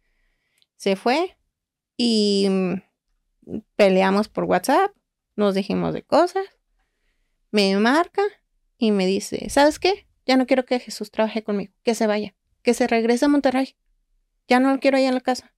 Se 0.77 0.95
fue 0.95 1.37
y 1.97 2.47
mm, 2.49 2.75
peleamos 3.75 4.29
por 4.29 4.45
WhatsApp. 4.45 4.93
Nos 5.35 5.55
dijimos 5.55 5.95
de 5.95 6.03
cosas. 6.03 6.45
Me 7.51 7.77
marca 7.77 8.23
y 8.79 8.93
me 8.93 9.07
dice, 9.07 9.49
¿sabes 9.51 9.79
qué? 9.79 10.07
Ya 10.27 10.37
no 10.37 10.47
quiero 10.47 10.65
que 10.65 10.79
Jesús 10.79 11.11
trabaje 11.11 11.43
conmigo. 11.43 11.73
Que 11.83 11.95
se 11.95 12.07
vaya. 12.07 12.35
Que 12.63 12.75
se 12.75 12.87
regrese 12.87 13.25
a 13.25 13.29
Monterrey. 13.29 13.77
Ya 14.47 14.61
no 14.61 14.73
lo 14.73 14.79
quiero 14.79 14.99
allá 14.99 15.09
en 15.09 15.15
la 15.15 15.21
casa. 15.21 15.53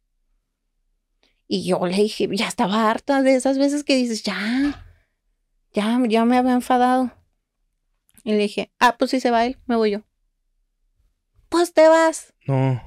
Y 1.46 1.66
yo 1.66 1.86
le 1.86 1.96
dije, 1.96 2.28
ya 2.32 2.48
estaba 2.48 2.90
harta 2.90 3.22
de 3.22 3.34
esas 3.34 3.58
veces 3.58 3.84
que 3.84 3.96
dices, 3.96 4.22
ya, 4.22 4.86
ya, 5.72 5.98
ya 6.08 6.24
me 6.24 6.38
había 6.38 6.52
enfadado. 6.52 7.12
Y 8.22 8.32
le 8.32 8.38
dije, 8.38 8.72
ah, 8.78 8.96
pues 8.98 9.10
si 9.10 9.20
se 9.20 9.30
va 9.30 9.44
él, 9.44 9.58
me 9.66 9.76
voy 9.76 9.90
yo. 9.92 10.02
Pues 11.50 11.74
te 11.74 11.86
vas. 11.88 12.32
No. 12.46 12.82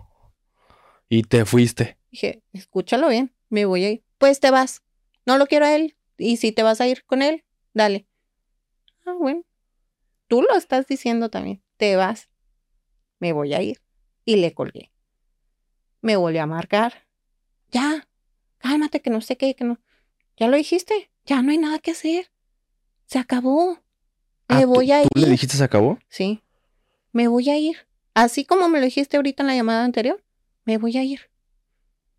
Y 1.07 1.23
te 1.23 1.45
fuiste. 1.45 1.97
Dije, 2.11 2.43
escúchalo 2.53 3.09
bien, 3.09 3.33
me 3.49 3.65
voy 3.65 3.83
a 3.85 3.91
ir. 3.91 4.03
Pues 4.17 4.39
te 4.39 4.51
vas. 4.51 4.81
No 5.25 5.37
lo 5.37 5.45
quiero 5.45 5.65
a 5.65 5.75
él. 5.75 5.95
Y 6.17 6.37
si 6.37 6.51
te 6.51 6.63
vas 6.63 6.81
a 6.81 6.87
ir 6.87 7.05
con 7.05 7.21
él, 7.21 7.45
dale. 7.73 8.07
Ah, 9.05 9.13
bueno. 9.17 9.43
Tú 10.27 10.41
lo 10.41 10.55
estás 10.55 10.87
diciendo 10.87 11.29
también. 11.29 11.63
Te 11.77 11.95
vas. 11.95 12.29
Me 13.19 13.31
voy 13.31 13.53
a 13.53 13.61
ir. 13.61 13.81
Y 14.25 14.37
le 14.37 14.53
colgué. 14.53 14.91
Me 16.01 16.15
volvió 16.15 16.43
a 16.43 16.47
marcar. 16.47 17.07
Ya. 17.71 18.06
Cálmate, 18.67 19.01
que 19.01 19.09
no 19.09 19.21
sé 19.21 19.37
qué, 19.37 19.55
que 19.55 19.63
no. 19.63 19.79
Ya 20.37 20.47
lo 20.47 20.57
dijiste. 20.57 21.09
Ya 21.25 21.41
no 21.41 21.51
hay 21.51 21.57
nada 21.57 21.79
que 21.79 21.91
hacer. 21.91 22.29
Se 23.05 23.17
acabó. 23.19 23.79
Ah, 24.49 24.55
Me 24.55 24.61
¿tú- 24.63 24.67
voy 24.69 24.91
a 24.91 25.01
ir. 25.03 25.07
¿Tú 25.13 25.21
le 25.21 25.29
dijiste 25.29 25.55
se 25.55 25.63
acabó? 25.63 25.97
Sí. 26.09 26.41
Me 27.13 27.27
voy 27.29 27.49
a 27.49 27.57
ir. 27.57 27.77
Así 28.13 28.43
como 28.45 28.67
me 28.67 28.79
lo 28.79 28.85
dijiste 28.85 29.15
ahorita 29.17 29.43
en 29.43 29.47
la 29.47 29.55
llamada 29.55 29.83
anterior, 29.85 30.23
me 30.65 30.77
voy 30.77 30.97
a 30.97 31.03
ir. 31.03 31.21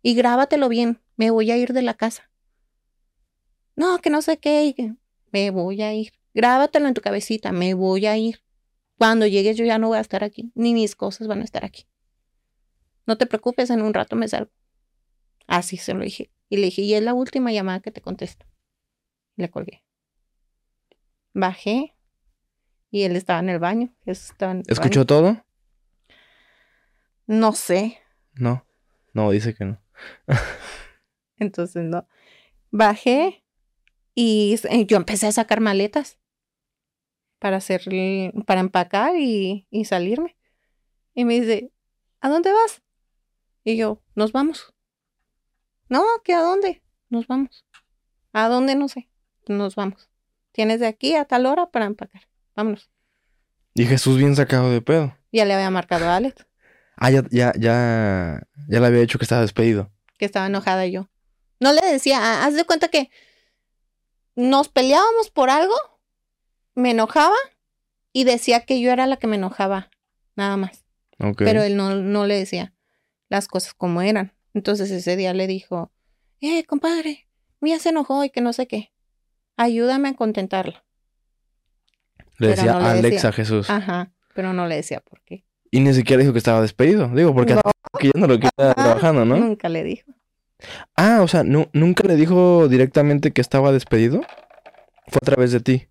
Y 0.01 0.15
grábatelo 0.15 0.69
bien. 0.69 0.99
Me 1.17 1.29
voy 1.29 1.51
a 1.51 1.57
ir 1.57 1.73
de 1.73 1.81
la 1.81 1.93
casa. 1.93 2.29
No, 3.75 3.99
que 3.99 4.09
no 4.09 4.21
sé 4.21 4.37
qué. 4.37 4.73
que- 4.75 4.95
Me 5.31 5.51
voy 5.51 5.81
a 5.83 5.93
ir. 5.93 6.13
Grábatelo 6.33 6.87
en 6.87 6.93
tu 6.95 7.01
cabecita. 7.01 7.51
Me 7.51 7.73
voy 7.75 8.05
a 8.07 8.17
ir. 8.17 8.41
Cuando 8.97 9.27
llegues 9.27 9.55
yo 9.57 9.65
ya 9.65 9.77
no 9.77 9.89
voy 9.89 9.97
a 9.97 10.01
estar 10.01 10.23
aquí. 10.23 10.51
Ni 10.55 10.73
mis 10.73 10.95
cosas 10.95 11.27
van 11.27 11.41
a 11.41 11.43
estar 11.45 11.63
aquí. 11.63 11.85
No 13.05 13.17
te 13.17 13.25
preocupes, 13.27 13.69
en 13.69 13.81
un 13.81 13.93
rato 13.93 14.15
me 14.15 14.27
salgo. 14.27 14.51
Así 15.47 15.77
se 15.77 15.93
lo 15.93 16.03
dije. 16.03 16.29
Y 16.49 16.57
le 16.57 16.63
dije, 16.65 16.81
y 16.81 16.93
es 16.95 17.03
la 17.03 17.13
última 17.13 17.51
llamada 17.51 17.79
que 17.79 17.91
te 17.91 18.01
contesto. 18.01 18.45
Le 19.35 19.49
colgué. 19.49 19.83
Bajé. 21.33 21.95
Y 22.91 23.03
él 23.03 23.15
estaba 23.15 23.39
en 23.39 23.49
el 23.49 23.59
baño. 23.59 23.93
Jesús 24.03 24.31
estaba 24.31 24.53
en 24.53 24.59
el 24.59 24.65
¿Escuchó 24.67 25.01
baño. 25.01 25.05
todo? 25.05 25.45
No 27.27 27.53
sé. 27.53 27.99
No. 28.33 28.65
No, 29.13 29.29
dice 29.29 29.53
que 29.53 29.65
no. 29.65 29.81
Entonces 31.37 31.83
no. 31.83 32.07
Bajé 32.71 33.43
y 34.15 34.59
eh, 34.69 34.85
yo 34.85 34.97
empecé 34.97 35.27
a 35.27 35.31
sacar 35.31 35.61
maletas 35.61 36.19
para 37.37 37.57
hacer, 37.57 37.83
para 38.45 38.59
empacar 38.59 39.15
y, 39.15 39.67
y 39.69 39.85
salirme. 39.85 40.35
Y 41.13 41.25
me 41.25 41.39
dice, 41.39 41.71
¿a 42.21 42.29
dónde 42.29 42.51
vas? 42.51 42.81
Y 43.63 43.77
yo, 43.77 44.01
nos 44.15 44.31
vamos. 44.31 44.73
No, 45.89 46.03
¿que 46.23 46.33
a 46.33 46.41
dónde? 46.41 46.81
Nos 47.09 47.27
vamos. 47.27 47.65
¿A 48.33 48.47
dónde? 48.47 48.75
No 48.75 48.87
sé. 48.87 49.09
Nos 49.47 49.75
vamos. 49.75 50.09
Tienes 50.51 50.79
de 50.79 50.87
aquí 50.87 51.15
a 51.15 51.25
tal 51.25 51.45
hora 51.45 51.67
para 51.71 51.85
empacar. 51.85 52.21
Vámonos. 52.55 52.89
Y 53.73 53.85
Jesús 53.85 54.17
bien 54.17 54.35
sacado 54.35 54.71
de 54.71 54.81
pedo. 54.81 55.15
Ya 55.31 55.45
le 55.45 55.53
había 55.53 55.69
marcado 55.69 56.07
a 56.09 56.15
Alex, 56.15 56.45
Ah, 57.01 57.11
ya, 57.11 57.23
ya, 57.31 57.53
ya, 57.57 58.41
ya 58.67 58.79
le 58.81 58.85
había 58.85 58.99
dicho 58.99 59.17
que 59.19 59.23
estaba 59.25 59.41
despedido. 59.41 59.89
que 60.17 60.25
estaba 60.25 60.47
enojada 60.47 60.85
yo. 60.85 61.07
No 61.61 61.71
le 61.71 61.79
decía, 61.85 62.19
"Ah, 62.21 62.45
haz 62.45 62.55
de 62.55 62.65
cuenta 62.65 62.89
que 62.89 63.09
nos 64.35 64.67
peleábamos 64.67 65.29
por 65.29 65.49
algo, 65.49 65.73
me 66.75 66.91
enojaba 66.91 67.37
y 68.11 68.25
decía 68.25 68.65
que 68.65 68.81
yo 68.81 68.91
era 68.91 69.07
la 69.07 69.15
que 69.15 69.27
me 69.27 69.37
enojaba, 69.37 69.89
nada 70.35 70.57
más. 70.57 70.83
Ok. 71.19 71.37
Pero 71.37 71.63
él 71.63 71.77
no, 71.77 71.95
no 71.95 72.25
le 72.25 72.35
decía 72.37 72.73
las 73.29 73.47
cosas 73.47 73.73
como 73.73 74.01
eran. 74.01 74.33
Entonces 74.59 74.91
ese 74.91 75.15
día 75.15 75.33
le 75.33 75.47
dijo, 75.47 75.89
eh, 76.41 76.65
compadre, 76.65 77.29
Mía 77.61 77.79
se 77.79 77.89
enojó 77.89 78.25
y 78.25 78.29
que 78.29 78.41
no 78.41 78.51
sé 78.51 78.67
qué. 78.67 78.91
Ayúdame 79.55 80.09
a 80.09 80.15
contentarla. 80.15 80.83
le 82.39 82.49
pero 82.49 82.49
decía 82.57 82.73
no 82.73 82.79
le 82.81 82.85
Alex 82.87 83.13
decía. 83.15 83.29
a 83.29 83.31
Jesús. 83.31 83.69
Ajá, 83.69 84.11
pero 84.35 84.51
no 84.51 84.67
le 84.67 84.75
decía 84.75 84.99
por 84.99 85.21
qué. 85.21 85.45
Y 85.71 85.79
ni 85.79 85.93
siquiera 85.93 86.19
dijo 86.19 86.33
que 86.33 86.39
estaba 86.39 86.61
despedido. 86.61 87.07
Digo, 87.15 87.33
porque 87.33 87.55
No. 87.55 87.61
que 88.01 88.07
ya 88.13 88.19
no 88.19 88.27
lo 88.27 88.37
queda 88.37 88.73
trabajando, 88.73 89.23
¿no? 89.23 89.37
Nunca 89.37 89.69
le 89.69 89.81
dijo. 89.85 90.11
Ah, 90.97 91.19
o 91.21 91.29
sea, 91.29 91.43
nu- 91.45 91.69
nunca 91.71 92.03
le 92.05 92.17
dijo 92.17 92.67
directamente 92.67 93.31
que 93.31 93.39
estaba 93.39 93.71
despedido. 93.71 94.19
Fue 95.07 95.19
a 95.21 95.25
través 95.25 95.53
de 95.53 95.61
ti. 95.61 95.87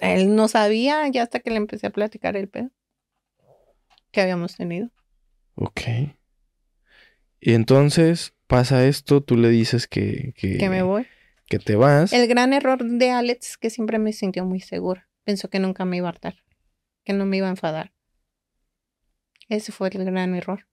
Él 0.00 0.34
no 0.34 0.48
sabía 0.48 1.06
ya 1.06 1.22
hasta 1.22 1.38
que 1.38 1.50
le 1.50 1.58
empecé 1.58 1.86
a 1.86 1.90
platicar 1.90 2.36
el 2.36 2.48
pedo 2.48 2.70
que 4.10 4.20
habíamos 4.20 4.56
tenido. 4.56 4.88
Ok. 5.54 5.80
Y 7.44 7.54
entonces 7.54 8.34
pasa 8.46 8.86
esto, 8.86 9.20
tú 9.20 9.36
le 9.36 9.48
dices 9.48 9.88
que, 9.88 10.32
que, 10.36 10.58
Que 10.58 10.68
me 10.68 10.82
voy. 10.82 11.08
que 11.48 11.58
te 11.58 11.74
vas. 11.74 12.12
El 12.12 12.28
gran 12.28 12.52
error 12.52 12.84
de 12.84 13.10
Alex 13.10 13.50
es 13.50 13.56
que 13.58 13.68
siempre 13.68 13.98
me 13.98 14.12
sintió 14.12 14.44
muy 14.44 14.60
segura. 14.60 15.08
Pensó 15.24 15.50
que 15.50 15.58
nunca 15.58 15.84
me 15.84 15.96
iba 15.96 16.06
a 16.06 16.10
hartar, 16.12 16.36
que 17.04 17.12
no 17.12 17.26
me 17.26 17.38
iba 17.38 17.48
a 17.48 17.50
enfadar. 17.50 17.92
Ese 19.48 19.72
fue 19.72 19.88
el 19.92 20.04
gran 20.04 20.36
error. 20.36 20.68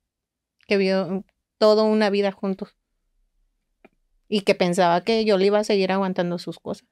Que 0.68 0.78
vio 0.78 1.26
toda 1.58 1.82
una 1.82 2.12
vida 2.12 2.32
juntos. 2.32 2.78
Y 4.28 4.42
que 4.42 4.54
pensaba 4.54 5.04
que 5.04 5.26
yo 5.26 5.40
le 5.40 5.48
iba 5.48 5.58
a 5.58 5.64
seguir 5.64 5.92
aguantando 5.92 6.38
sus 6.38 6.60
cosas. 6.60 6.88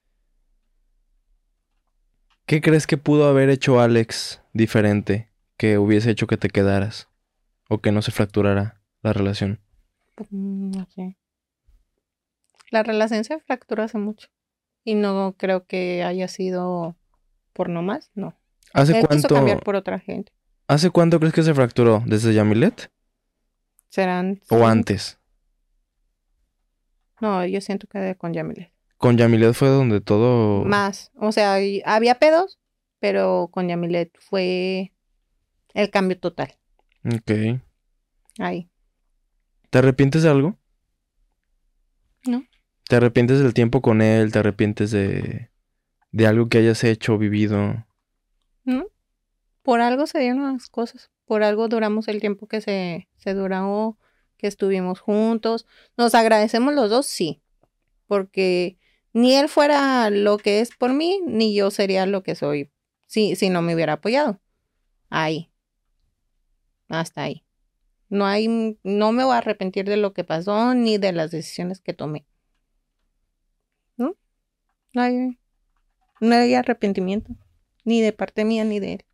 ¿Qué 2.48 2.62
crees 2.62 2.88
que 2.88 2.98
pudo 2.98 3.28
haber 3.28 3.52
hecho 3.52 3.80
Alex 3.80 4.42
diferente 4.54 5.30
que 5.56 5.78
hubiese 5.78 6.10
hecho 6.10 6.26
que 6.26 6.38
te 6.38 6.50
quedaras? 6.50 7.10
O 7.70 7.80
que 7.80 7.92
no 7.92 8.02
se 8.02 8.12
fracturara 8.12 8.82
la 9.04 9.14
relación. 9.14 9.60
Mm, 10.30 10.72
No 10.72 10.88
sé. 10.90 11.18
La 12.72 12.84
relación 12.84 13.24
se 13.24 13.40
fracturó 13.40 13.84
hace 13.84 13.98
mucho. 13.98 14.28
Y 14.84 14.96
no 14.96 15.36
creo 15.38 15.66
que 15.66 16.04
haya 16.04 16.28
sido 16.28 16.96
por 17.54 17.70
nomás, 17.70 18.12
no. 18.14 18.38
¿Hace 18.74 18.94
Él 18.94 18.98
quiso 19.00 19.08
cuánto, 19.08 19.36
cambiar 19.36 19.64
por 19.64 19.76
otra 19.76 20.00
gente. 20.00 20.32
¿Hace 20.68 20.90
cuánto 20.90 21.20
crees 21.20 21.34
que 21.34 21.44
se 21.44 21.54
fracturó? 21.54 22.04
¿Desde 22.06 22.34
Yamilet? 22.34 22.92
Serán. 23.90 24.42
¿O 24.50 24.66
antes? 24.66 25.18
No, 27.20 27.46
yo 27.46 27.62
siento 27.62 27.88
que 27.88 28.16
con 28.16 28.34
Yamilet. 28.34 28.72
Con 28.98 29.18
Yamilet 29.18 29.54
fue 29.54 29.70
donde 29.70 30.02
todo... 30.02 30.64
Más. 30.66 31.12
O 31.16 31.32
sea, 31.32 31.58
había 31.86 32.16
pedos, 32.16 32.60
pero 33.00 33.50
con 33.52 33.68
Yamilet 33.68 34.12
fue 34.20 34.94
el 35.74 35.90
cambio 35.90 36.20
total. 36.20 36.58
Ok. 37.06 37.62
Ahí. 38.40 38.70
¿Te 39.70 39.80
arrepientes 39.80 40.24
de 40.24 40.30
algo? 40.30 40.58
¿Te 42.88 42.96
arrepientes 42.96 43.40
del 43.40 43.54
tiempo 43.54 43.82
con 43.82 44.02
él? 44.02 44.32
¿Te 44.32 44.40
arrepientes 44.40 44.92
de, 44.92 45.50
de 46.12 46.28
algo 46.28 46.48
que 46.48 46.60
hayas 46.60 46.84
hecho 46.86 47.16
o 47.16 47.18
vivido? 47.18 47.86
¿No? 48.64 48.86
Por 49.62 49.82
algo 49.82 50.08
se 50.08 50.20
dieron 50.20 50.54
las 50.54 50.70
cosas. 50.70 51.12
Por 51.26 51.44
algo 51.44 51.68
duramos 51.68 52.08
el 52.08 52.22
tiempo 52.22 52.48
que 52.48 52.62
se, 52.62 53.10
se 53.18 53.34
duró, 53.34 53.98
que 54.38 54.48
estuvimos 54.48 55.02
juntos. 55.02 55.66
Nos 55.98 56.16
agradecemos 56.16 56.74
los 56.74 56.90
dos, 56.90 57.08
sí. 57.08 57.42
Porque 58.08 58.78
ni 59.12 59.36
él 59.36 59.50
fuera 59.50 60.10
lo 60.10 60.38
que 60.38 60.62
es 60.62 60.74
por 60.74 60.94
mí, 60.94 61.20
ni 61.28 61.54
yo 61.54 61.72
sería 61.72 62.06
lo 62.06 62.24
que 62.24 62.36
soy 62.36 62.72
si, 63.08 63.36
si 63.36 63.50
no 63.50 63.62
me 63.62 63.74
hubiera 63.74 63.94
apoyado. 63.94 64.40
Ahí. 65.10 65.52
Hasta 66.88 67.24
ahí. 67.24 67.44
No 68.10 68.26
hay, 68.26 68.78
no 68.84 69.12
me 69.12 69.24
voy 69.24 69.34
a 69.36 69.40
arrepentir 69.40 69.86
de 69.86 69.98
lo 69.98 70.14
que 70.14 70.24
pasó 70.24 70.74
ni 70.74 70.98
de 70.98 71.12
las 71.12 71.32
decisiones 71.32 71.82
que 71.82 71.94
tomé. 71.94 72.26
¿No? 73.98 74.16
No 74.94 75.02
hay, 75.02 75.38
no 76.22 76.36
hay 76.36 76.54
arrepentimiento. 76.54 77.34
Ni 77.84 78.02
de 78.02 78.14
parte 78.14 78.46
mía 78.46 78.64
ni 78.64 78.80
de 78.80 78.94
él. 78.94 79.06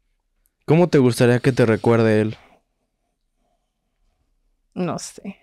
¿Cómo 0.65 0.89
te 0.89 0.97
gustaría 0.97 1.39
que 1.39 1.51
te 1.51 1.65
recuerde 1.65 2.21
él? 2.21 2.37
No 4.73 4.97
sé. 4.99 5.37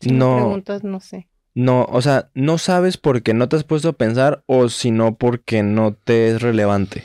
Si 0.00 0.10
No. 0.10 0.30
me 0.30 0.36
preguntas, 0.42 0.84
no 0.84 1.00
sé. 1.00 1.28
No, 1.54 1.84
o 1.84 2.00
sea, 2.00 2.30
no 2.34 2.58
sabes 2.58 2.96
porque 2.96 3.34
no 3.34 3.48
te 3.48 3.56
has 3.56 3.64
puesto 3.64 3.88
a 3.90 3.92
pensar 3.92 4.44
o 4.46 4.68
si 4.68 4.90
no 4.90 5.16
porque 5.16 5.62
no 5.62 5.94
te 5.94 6.30
es 6.30 6.42
relevante. 6.42 7.04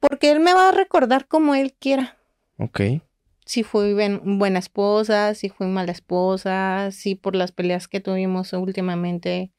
Porque 0.00 0.30
él 0.30 0.40
me 0.40 0.54
va 0.54 0.70
a 0.70 0.72
recordar 0.72 1.28
como 1.28 1.54
él 1.54 1.74
quiera. 1.78 2.16
Ok. 2.58 2.80
Si 3.46 3.62
fui 3.62 3.94
ben- 3.94 4.38
buena 4.38 4.58
esposa, 4.58 5.34
si 5.34 5.48
fui 5.48 5.66
mala 5.68 5.92
esposa, 5.92 6.90
si 6.90 7.14
por 7.14 7.34
las 7.34 7.52
peleas 7.52 7.88
que 7.88 8.00
tuvimos 8.00 8.52
últimamente 8.52 9.52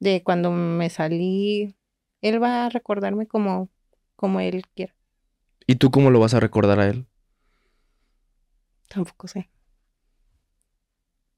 de 0.00 0.22
cuando 0.24 0.50
me 0.52 0.90
salí, 0.90 1.76
él 2.22 2.42
va 2.42 2.66
a 2.66 2.70
recordarme 2.70 3.26
como, 3.26 3.68
como 4.16 4.40
él 4.40 4.64
quiera. 4.74 4.94
¿Y 5.66 5.76
tú 5.76 5.90
cómo 5.90 6.10
lo 6.10 6.20
vas 6.20 6.34
a 6.34 6.40
recordar 6.40 6.80
a 6.80 6.88
él? 6.88 7.06
Tampoco 8.88 9.28
sé. 9.28 9.48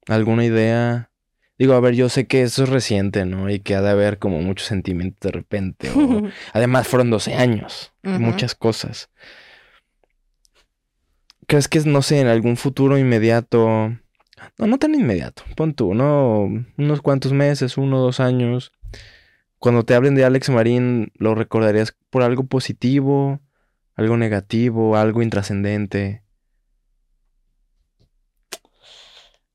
¿Alguna 0.07 0.45
idea? 0.45 1.11
Digo, 1.59 1.75
a 1.75 1.81
ver, 1.81 1.95
yo 1.95 2.09
sé 2.09 2.27
que 2.27 2.43
eso 2.43 2.63
es 2.63 2.69
reciente, 2.69 3.25
¿no? 3.25 3.51
Y 3.51 3.59
que 3.61 3.75
ha 3.75 3.83
de 3.83 3.91
haber 3.91 4.19
como 4.19 4.41
muchos 4.41 4.69
sentimientos 4.69 5.21
de 5.21 5.33
repente. 5.33 5.91
o- 5.91 6.29
Además, 6.53 6.87
fueron 6.89 7.11
12 7.11 7.35
años. 7.35 7.93
muchas 8.05 8.55
cosas. 8.55 9.11
¿Crees 11.49 11.67
que 11.67 11.79
es, 11.79 11.87
no 11.87 12.03
sé, 12.03 12.21
en 12.21 12.27
algún 12.27 12.59
futuro 12.59 12.99
inmediato? 12.99 13.67
No, 14.59 14.67
no 14.67 14.79
tan 14.79 14.95
inmediato. 14.95 15.45
Pon 15.57 15.73
tú, 15.73 15.95
¿no? 15.95 16.43
Unos 16.77 17.01
cuantos 17.01 17.33
meses, 17.33 17.79
uno 17.79 18.01
dos 18.01 18.21
años. 18.21 18.71
Cuando 19.59 19.83
te 19.83 19.95
hablen 19.95 20.15
de 20.15 20.27
Alex 20.27 20.51
Marín, 20.51 21.11
¿lo 21.15 21.35
recordarías 21.35 21.97
por 22.11 22.23
algo 22.23 22.45
positivo? 22.45 23.41
¿Algo 23.95 24.19
negativo? 24.19 24.95
¿Algo 24.99 25.23
intrascendente? 25.23 26.23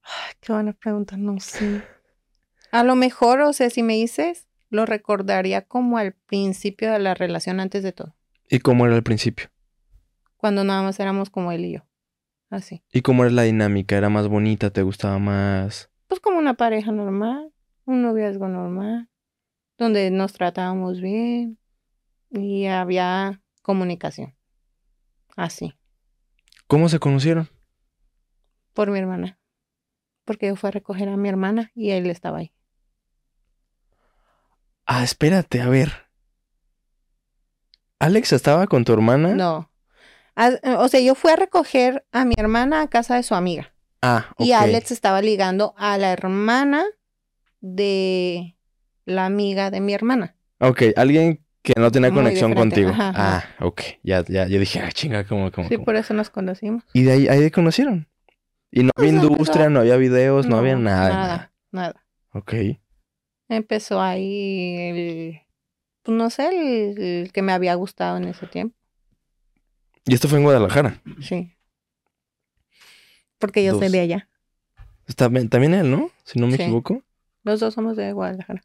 Ay, 0.01 0.33
Qué 0.39 0.51
buena 0.51 0.73
pregunta, 0.73 1.15
no 1.15 1.39
sé. 1.39 1.83
A 2.71 2.83
lo 2.83 2.95
mejor, 2.95 3.41
o 3.41 3.53
sea, 3.53 3.69
si 3.69 3.83
me 3.83 3.93
dices, 3.93 4.47
lo 4.71 4.87
recordaría 4.87 5.61
como 5.61 5.99
al 5.99 6.13
principio 6.13 6.91
de 6.91 6.97
la 6.97 7.13
relación 7.13 7.59
antes 7.59 7.83
de 7.83 7.91
todo. 7.91 8.15
¿Y 8.49 8.59
cómo 8.61 8.87
era 8.87 8.95
al 8.95 9.03
principio? 9.03 9.52
Cuando 10.43 10.65
nada 10.65 10.81
más 10.83 10.99
éramos 10.99 11.29
como 11.29 11.53
él 11.53 11.63
y 11.63 11.71
yo. 11.71 11.87
Así. 12.49 12.83
¿Y 12.91 13.01
cómo 13.01 13.23
era 13.23 13.31
la 13.31 13.43
dinámica? 13.43 13.95
¿Era 13.95 14.09
más 14.09 14.27
bonita? 14.27 14.71
¿Te 14.71 14.81
gustaba 14.81 15.17
más? 15.17 15.89
Pues 16.07 16.19
como 16.19 16.37
una 16.37 16.55
pareja 16.55 16.91
normal, 16.91 17.53
un 17.85 18.01
noviazgo 18.01 18.49
normal, 18.49 19.07
donde 19.77 20.11
nos 20.11 20.33
tratábamos 20.33 20.99
bien 20.99 21.57
y 22.29 22.65
había 22.65 23.41
comunicación. 23.61 24.35
Así, 25.37 25.75
¿Cómo 26.67 26.89
se 26.89 26.99
conocieron? 26.99 27.47
por 28.73 28.91
mi 28.91 28.99
hermana. 28.99 29.39
Porque 30.25 30.47
yo 30.47 30.57
fui 30.57 30.67
a 30.67 30.71
recoger 30.71 31.07
a 31.07 31.15
mi 31.15 31.29
hermana 31.29 31.71
y 31.73 31.91
él 31.91 32.09
estaba 32.09 32.39
ahí. 32.39 32.53
Ah, 34.85 35.05
espérate, 35.05 35.61
a 35.61 35.69
ver. 35.69 35.93
¿Alex 37.99 38.33
estaba 38.33 38.67
con 38.67 38.83
tu 38.83 38.91
hermana? 38.91 39.35
No. 39.35 39.69
Ah, 40.35 40.51
O 40.79 40.87
sea, 40.87 40.99
yo 40.99 41.15
fui 41.15 41.31
a 41.31 41.35
recoger 41.35 42.05
a 42.11 42.25
mi 42.25 42.33
hermana 42.37 42.81
a 42.81 42.87
casa 42.89 43.15
de 43.15 43.23
su 43.23 43.35
amiga. 43.35 43.73
Ah, 44.01 44.27
ok. 44.37 44.45
Y 44.45 44.51
Alex 44.53 44.91
estaba 44.91 45.21
ligando 45.21 45.73
a 45.77 45.97
la 45.97 46.11
hermana 46.11 46.85
de 47.61 48.55
la 49.05 49.25
amiga 49.25 49.71
de 49.71 49.79
mi 49.79 49.93
hermana. 49.93 50.35
Ok, 50.59 50.81
alguien 50.95 51.43
que 51.61 51.73
no 51.77 51.91
tenía 51.91 52.09
Muy 52.09 52.19
conexión 52.23 52.51
diferente, 52.51 52.83
contigo. 52.83 52.89
ajá, 52.91 53.13
Ah, 53.15 53.37
ajá. 53.37 53.65
ok. 53.65 53.81
Ya, 54.03 54.23
ya, 54.27 54.47
yo 54.47 54.59
dije, 54.59 54.79
ah, 54.81 54.91
chinga, 54.91 55.23
¿cómo, 55.25 55.51
cómo, 55.51 55.69
Sí, 55.69 55.75
cómo? 55.75 55.85
por 55.85 55.95
eso 55.95 56.13
nos 56.13 56.29
conocimos. 56.29 56.83
Y 56.93 57.03
de 57.03 57.11
ahí, 57.13 57.27
ahí 57.27 57.49
conocieron. 57.51 58.07
Y 58.71 58.83
no 58.83 58.89
había 58.97 59.11
Pues 59.11 59.23
industria, 59.23 59.69
no 59.69 59.79
había 59.79 59.97
videos, 59.97 60.47
no, 60.47 60.57
había 60.57 60.75
nada. 60.75 61.09
Nada, 61.09 61.27
nada. 61.27 61.51
nada. 61.71 62.05
Ok. 62.33 62.53
Empezó 63.47 64.01
ahí 64.01 64.75
el, 64.79 65.41
pues 66.01 66.17
no 66.17 66.29
sé, 66.29 66.47
el, 66.47 66.97
el 67.01 67.31
que 67.31 67.41
me 67.43 67.51
había 67.53 67.75
gustado 67.75 68.17
en 68.17 68.25
ese 68.25 68.47
tiempo. 68.47 68.75
Y 70.05 70.13
esto 70.13 70.27
fue 70.27 70.37
en 70.39 70.43
Guadalajara. 70.43 71.01
Sí. 71.21 71.55
Porque 73.39 73.63
yo 73.63 73.71
soy 73.73 73.81
Dos. 73.83 73.91
de 73.91 73.99
allá. 74.01 74.29
Está 75.07 75.27
bien- 75.27 75.49
también 75.49 75.73
él, 75.73 75.89
¿no? 75.91 76.09
Si 76.23 76.39
no 76.39 76.47
me 76.47 76.57
Sí. 76.57 76.63
equivoco. 76.63 77.03
Los 77.43 77.59
dos 77.59 77.73
somos 77.73 77.97
de 77.97 78.13
Guadalajara. 78.13 78.63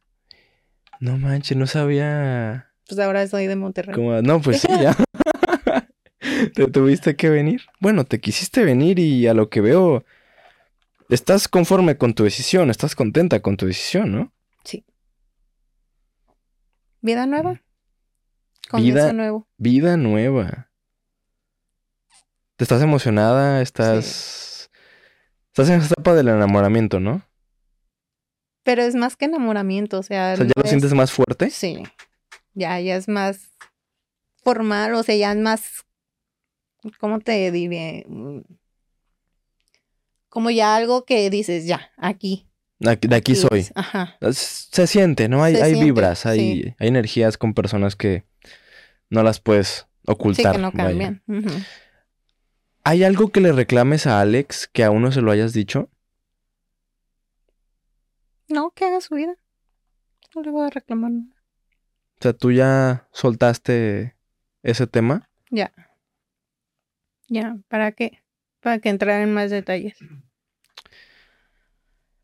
No 1.00 1.16
manches, 1.18 1.56
no 1.56 1.66
sabía. 1.66 2.72
Pues 2.88 2.98
ahora 3.00 3.26
soy 3.26 3.46
de 3.46 3.56
Monterrey. 3.56 3.94
cómo- 3.94 4.20
No, 4.22 4.40
pues 4.40 4.60
sí, 4.62 4.68
ya. 4.68 4.96
te 6.54 6.66
tuviste 6.68 7.16
que 7.16 7.28
venir. 7.30 7.62
Bueno, 7.80 8.04
te 8.04 8.20
quisiste 8.20 8.64
venir 8.64 8.98
y 8.98 9.26
a 9.26 9.34
lo 9.34 9.48
que 9.50 9.60
veo, 9.60 10.04
estás 11.08 11.48
conforme 11.48 11.96
con 11.98 12.14
tu 12.14 12.24
decisión, 12.24 12.70
estás 12.70 12.94
contenta 12.94 13.40
con 13.40 13.56
tu 13.56 13.66
decisión, 13.66 14.12
¿no? 14.12 14.32
Vida 17.00 17.26
nueva. 17.26 17.52
Vida- 17.52 17.62
Comienzo 18.70 19.12
nuevo. 19.12 19.48
Vida 19.56 19.96
nueva. 19.96 20.67
¿Te 22.58 22.64
estás 22.64 22.82
emocionada? 22.82 23.62
¿Estás... 23.62 24.68
Estás 25.46 25.68
en 25.70 25.76
esa 25.80 25.94
etapa 25.94 26.14
del 26.14 26.26
enamoramiento, 26.26 26.98
¿no? 26.98 27.22
Pero 28.64 28.82
es 28.82 28.96
más 28.96 29.14
que 29.14 29.26
enamoramiento, 29.26 30.00
o 30.00 30.02
sea. 30.02 30.32
O 30.34 30.36
sea, 30.38 30.44
¿ya 30.44 30.52
no 30.56 30.62
lo 30.64 30.68
sientes 30.68 30.90
es- 30.90 30.96
más 30.96 31.12
fuerte? 31.12 31.50
Sí. 31.50 31.84
Ya, 32.54 32.80
ya 32.80 32.96
es 32.96 33.06
más 33.06 33.52
formal, 34.42 34.94
o 34.94 35.02
sea, 35.04 35.14
ya 35.14 35.30
es 35.32 35.38
más. 35.38 35.62
¿Cómo 36.98 37.20
te 37.20 37.52
diré? 37.52 38.04
Como 40.28 40.50
ya 40.50 40.74
algo 40.74 41.04
que 41.04 41.30
dices, 41.30 41.64
ya, 41.64 41.92
aquí. 41.96 42.48
Aquí- 42.84 43.06
de 43.08 43.16
aquí 43.16 43.34
sí 43.36 43.42
soy. 43.48 43.60
es, 43.60 43.72
Ajá. 43.76 44.16
Se 44.32 44.86
siente, 44.88 45.28
¿no? 45.28 45.44
Hay, 45.44 45.54
hay 45.54 45.70
siente, 45.74 45.84
vibras, 45.84 46.26
hay, 46.26 46.38
sí. 46.64 46.74
hay 46.78 46.88
energías 46.88 47.38
con 47.38 47.54
personas 47.54 47.94
que 47.96 48.24
no 49.10 49.22
las 49.22 49.38
puedes 49.40 49.68
Sí, 49.68 49.84
ocultar. 50.06 50.56
que 50.56 50.62
no 50.62 50.72
cambian. 50.72 51.22
Ujú. 51.28 51.48
¿Hay 52.88 53.04
algo 53.04 53.28
que 53.28 53.42
le 53.42 53.52
reclames 53.52 54.06
a 54.06 54.18
Alex 54.18 54.66
que 54.66 54.82
aún 54.82 55.02
no 55.02 55.12
se 55.12 55.20
lo 55.20 55.30
hayas 55.30 55.52
dicho? 55.52 55.90
No, 58.48 58.70
que 58.70 58.86
haga 58.86 59.02
su 59.02 59.14
vida. 59.14 59.34
No 60.34 60.40
le 60.40 60.50
voy 60.50 60.66
a 60.66 60.70
reclamar 60.70 61.10
nada. 61.10 61.34
O 62.18 62.22
sea, 62.22 62.32
tú 62.32 62.50
ya 62.50 63.06
soltaste 63.12 64.16
ese 64.62 64.86
tema. 64.86 65.28
Ya. 65.50 65.70
Ya, 67.28 67.58
¿para 67.68 67.92
qué? 67.92 68.22
Para 68.60 68.78
que 68.78 68.88
entrar 68.88 69.20
en 69.20 69.34
más 69.34 69.50
detalles. 69.50 69.98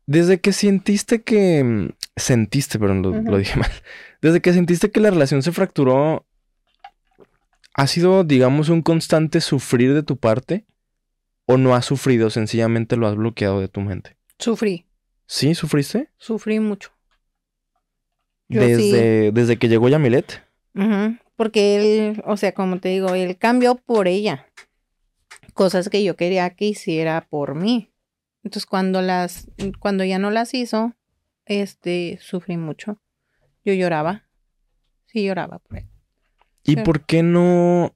Desde 0.07 0.41
que 0.41 0.51
sentiste 0.51 1.21
que... 1.21 1.63
mm, 1.63 1.89
Sentiste, 2.15 2.79
perdón, 2.79 3.03
lo, 3.03 3.11
lo 3.11 3.37
dije 3.37 3.55
mal. 3.59 3.69
Desde 4.19 4.41
que 4.41 4.51
sentiste 4.51 4.89
que 4.89 4.99
la 4.99 5.11
relación 5.11 5.43
se 5.43 5.51
fracturó, 5.51 6.25
¿ha 7.75 7.87
sido, 7.87 8.23
digamos, 8.23 8.69
un 8.69 8.81
constante 8.81 9.41
sufrir 9.41 9.93
de 9.93 10.01
tu 10.03 10.17
parte? 10.17 10.65
¿O 11.45 11.57
no 11.57 11.75
has 11.75 11.85
sufrido? 11.85 12.29
Sencillamente 12.29 12.95
lo 12.95 13.07
has 13.07 13.15
bloqueado 13.15 13.59
de 13.59 13.67
tu 13.67 13.81
mente. 13.81 14.17
Sufrí, 14.39 14.87
¿Sí? 15.27 15.55
¿Sufriste? 15.55 16.09
sufrí 16.17 16.59
mucho. 16.59 16.91
Yo 18.47 18.61
sí. 18.61 18.67
Desde, 18.67 19.31
desde 19.31 19.57
que 19.57 19.69
llegó 19.69 19.89
Yamilet. 19.89 20.43
Porque 21.35 21.75
él, 21.75 22.23
o 22.25 22.37
sea, 22.37 22.53
como 22.53 22.79
te 22.79 22.89
digo, 22.89 23.13
él 23.15 23.37
cambió 23.37 23.75
por 23.75 24.07
ella. 24.07 24.47
Cosas 25.53 25.89
que 25.89 26.03
yo 26.03 26.15
quería 26.15 26.49
que 26.51 26.65
hiciera 26.65 27.27
por 27.29 27.55
mí. 27.55 27.91
Entonces, 28.43 28.65
cuando 28.65 29.01
las, 29.01 29.47
cuando 29.79 30.03
ya 30.03 30.19
no 30.19 30.31
las 30.31 30.53
hizo, 30.53 30.93
este, 31.45 32.19
sufrí 32.21 32.57
mucho. 32.57 33.01
Yo 33.63 33.73
lloraba. 33.73 34.27
Sí, 35.07 35.25
lloraba 35.25 35.59
por 35.59 35.77
él. 35.77 35.89
¿Y 36.65 36.77
por 36.77 37.05
qué 37.05 37.23
no? 37.23 37.95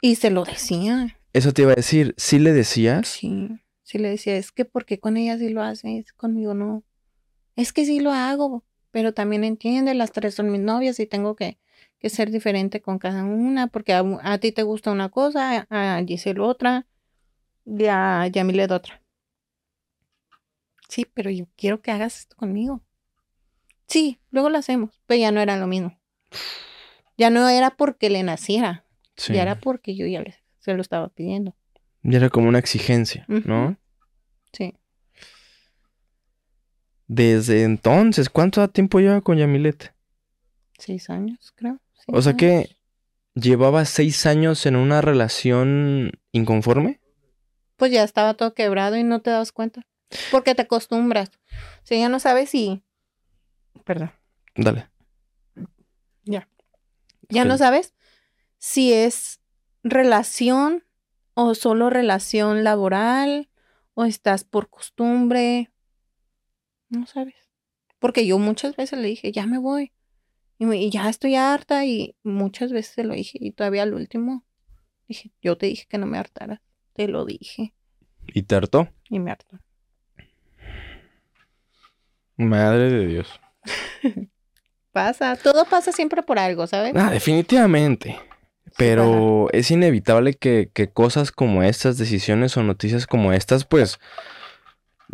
Y 0.00 0.16
se 0.16 0.30
lo 0.30 0.44
decía. 0.44 1.18
Eso 1.32 1.52
te 1.52 1.62
iba 1.62 1.72
a 1.72 1.76
decir. 1.76 2.14
¿Sí 2.16 2.38
le 2.38 2.52
decías? 2.52 3.08
Sí, 3.08 3.48
sí 3.82 3.98
le 3.98 4.10
decía, 4.10 4.36
es 4.36 4.52
que 4.52 4.64
porque 4.64 5.00
con 5.00 5.16
ella 5.16 5.38
sí 5.38 5.48
lo 5.48 5.62
haces, 5.62 6.12
conmigo 6.12 6.54
no. 6.54 6.84
Es 7.56 7.72
que 7.72 7.84
sí 7.84 8.00
lo 8.00 8.12
hago, 8.12 8.64
pero 8.90 9.12
también 9.14 9.44
entiende, 9.44 9.94
las 9.94 10.12
tres 10.12 10.34
son 10.34 10.50
mis 10.52 10.60
novias 10.60 11.00
y 11.00 11.06
tengo 11.06 11.34
que, 11.34 11.58
que 11.98 12.10
ser 12.10 12.30
diferente 12.30 12.80
con 12.80 12.98
cada 12.98 13.24
una, 13.24 13.66
porque 13.66 13.92
a, 13.92 14.04
a 14.22 14.38
ti 14.38 14.52
te 14.52 14.62
gusta 14.62 14.92
una 14.92 15.08
cosa, 15.08 15.66
a 15.70 16.02
Giselle 16.06 16.40
otra, 16.40 16.86
y 17.66 17.86
a 17.86 18.26
Yamilet 18.28 18.70
otra. 18.70 19.02
Sí, 20.88 21.06
pero 21.12 21.30
yo 21.30 21.46
quiero 21.56 21.82
que 21.82 21.90
hagas 21.90 22.20
esto 22.20 22.36
conmigo. 22.36 22.82
Sí, 23.86 24.20
luego 24.30 24.50
lo 24.50 24.58
hacemos, 24.58 25.00
pero 25.06 25.20
ya 25.20 25.32
no 25.32 25.40
era 25.40 25.56
lo 25.56 25.66
mismo. 25.66 25.98
Ya 27.18 27.28
no 27.30 27.46
era 27.48 27.70
porque 27.76 28.08
le 28.08 28.22
naciera, 28.22 28.84
Sí. 29.16 29.34
ya 29.34 29.42
era 29.42 29.56
porque 29.60 29.94
yo 29.96 30.06
ya 30.06 30.20
le- 30.22 30.36
se 30.60 30.72
lo 30.74 30.80
estaba 30.80 31.08
pidiendo. 31.08 31.54
Ya 32.02 32.18
era 32.18 32.30
como 32.30 32.48
una 32.48 32.58
exigencia, 32.60 33.24
¿no? 33.28 33.76
Sí. 34.52 34.74
Desde 37.06 37.64
entonces, 37.64 38.28
¿cuánto 38.28 38.68
tiempo 38.70 39.00
lleva 39.00 39.20
con 39.20 39.38
Yamilet? 39.38 39.94
Seis 40.78 41.08
años, 41.10 41.52
creo. 41.54 41.80
O 42.06 42.22
sea 42.22 42.34
que 42.34 42.76
llevaba 43.34 43.84
seis 43.84 44.24
años 44.26 44.64
en 44.66 44.76
una 44.76 45.00
relación 45.00 46.12
inconforme. 46.32 47.00
Pues 47.76 47.92
ya 47.92 48.04
estaba 48.04 48.34
todo 48.34 48.54
quebrado 48.54 48.96
y 48.96 49.04
no 49.04 49.20
te 49.22 49.30
das 49.30 49.52
cuenta. 49.52 49.82
Porque 50.30 50.54
te 50.54 50.62
acostumbras. 50.62 51.30
O 51.82 51.86
sea, 51.86 51.98
ya 51.98 52.08
no 52.08 52.20
sabes 52.20 52.50
si. 52.50 52.82
Perdón. 53.84 54.12
Dale. 54.54 54.88
Ya 56.24 56.48
Ok. 57.30 57.44
no 57.46 57.58
sabes 57.58 57.94
si 58.58 58.92
es 58.92 59.40
relación 59.82 60.84
o 61.34 61.54
solo 61.54 61.90
relación 61.90 62.64
laboral 62.64 63.50
o 63.94 64.04
estás 64.04 64.44
por 64.44 64.68
costumbre. 64.70 65.70
No 66.88 67.06
sabes. 67.06 67.34
Porque 67.98 68.26
yo 68.26 68.38
muchas 68.38 68.76
veces 68.76 68.98
le 68.98 69.08
dije, 69.08 69.32
ya 69.32 69.46
me 69.46 69.58
voy. 69.58 69.92
Y, 70.58 70.64
me- 70.66 70.78
y 70.78 70.90
ya 70.90 71.08
estoy 71.08 71.34
harta 71.36 71.84
y 71.84 72.16
muchas 72.22 72.72
veces 72.72 72.94
se 72.94 73.04
lo 73.04 73.14
dije. 73.14 73.38
Y 73.40 73.52
todavía 73.52 73.82
al 73.82 73.94
último 73.94 74.44
dije, 75.06 75.32
yo 75.42 75.56
te 75.58 75.66
dije 75.66 75.86
que 75.88 75.98
no 75.98 76.06
me 76.06 76.18
hartara. 76.18 76.62
Te 76.94 77.08
lo 77.08 77.24
dije. 77.24 77.74
¿Y 78.26 78.42
te 78.42 78.54
hartó? 78.56 78.88
Y 79.08 79.18
me 79.20 79.30
hartó. 79.30 79.58
Madre 82.36 82.90
de 82.90 83.06
Dios. 83.06 83.40
Pasa. 84.98 85.36
Todo 85.36 85.64
pasa 85.64 85.92
siempre 85.92 86.22
por 86.22 86.40
algo, 86.40 86.66
¿sabes? 86.66 86.92
Ah, 86.96 87.10
definitivamente. 87.10 88.18
Pero 88.76 89.48
es 89.52 89.70
inevitable 89.70 90.34
que, 90.34 90.70
que 90.74 90.90
cosas 90.90 91.30
como 91.30 91.62
estas, 91.62 91.98
decisiones 91.98 92.56
o 92.56 92.64
noticias 92.64 93.06
como 93.06 93.32
estas, 93.32 93.64
pues, 93.64 94.00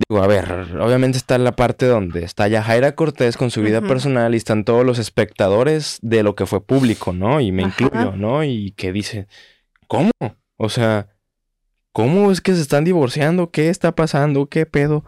digo, 0.08 0.22
a 0.22 0.26
ver, 0.26 0.50
obviamente 0.80 1.18
está 1.18 1.36
la 1.36 1.52
parte 1.52 1.86
donde 1.86 2.24
está 2.24 2.48
Yajaira 2.48 2.94
Cortés 2.94 3.36
con 3.36 3.50
su 3.50 3.60
vida 3.60 3.82
personal 3.82 4.32
y 4.32 4.38
están 4.38 4.64
todos 4.64 4.86
los 4.86 4.98
espectadores 4.98 5.98
de 6.00 6.22
lo 6.22 6.34
que 6.34 6.46
fue 6.46 6.64
público, 6.64 7.12
¿no? 7.12 7.40
Y 7.40 7.52
me 7.52 7.64
Ajá. 7.64 7.84
incluyo, 7.84 8.12
¿no? 8.16 8.42
Y 8.42 8.72
que 8.72 8.90
dice, 8.90 9.26
¿cómo? 9.86 10.10
O 10.56 10.68
sea, 10.70 11.08
¿cómo 11.92 12.32
es 12.32 12.40
que 12.40 12.54
se 12.54 12.62
están 12.62 12.84
divorciando? 12.84 13.50
¿Qué 13.50 13.68
está 13.68 13.94
pasando? 13.94 14.46
¿Qué 14.46 14.64
pedo? 14.64 15.04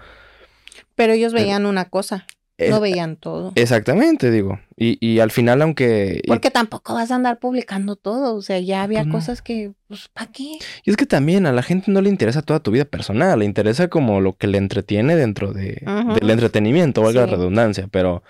Pero 0.94 1.14
ellos 1.14 1.32
veían 1.32 1.66
una 1.66 1.86
cosa, 1.86 2.26
Es- 2.58 2.70
no 2.70 2.80
veían 2.80 3.16
todo. 3.16 3.52
Exactamente, 3.54 4.30
digo. 4.30 4.58
Y, 4.78 4.96
y 5.06 5.20
al 5.20 5.30
final, 5.30 5.60
aunque... 5.60 6.20
y- 6.24 6.28
Porque 6.28 6.50
tampoco 6.50 6.94
vas 6.94 7.10
a 7.10 7.16
andar 7.16 7.38
publicando 7.38 7.96
todo. 7.96 8.34
O 8.34 8.40
sea, 8.42 8.58
ya 8.60 8.82
había 8.82 9.00
Pues 9.00 9.06
no. 9.08 9.12
cosas 9.12 9.42
que, 9.42 9.72
pues, 9.88 10.08
¿para 10.08 10.32
qué? 10.32 10.58
Y 10.84 10.90
es 10.90 10.96
que 10.96 11.04
también 11.04 11.44
a 11.46 11.52
la 11.52 11.62
gente 11.62 11.90
no 11.90 12.00
le 12.00 12.08
interesa 12.08 12.40
toda 12.42 12.60
tu 12.60 12.70
vida 12.70 12.86
personal, 12.86 13.38
le 13.38 13.44
interesa 13.44 13.88
como 13.88 14.20
lo 14.22 14.32
que 14.34 14.46
le 14.46 14.56
entretiene 14.58 15.16
dentro 15.16 15.52
de, 15.52 15.82
del 16.18 16.30
entretenimiento, 16.30 17.02
valga 17.02 17.20
la 17.22 17.26
Sí. 17.26 17.32
redundancia, 17.34 17.88
pero 17.90 18.22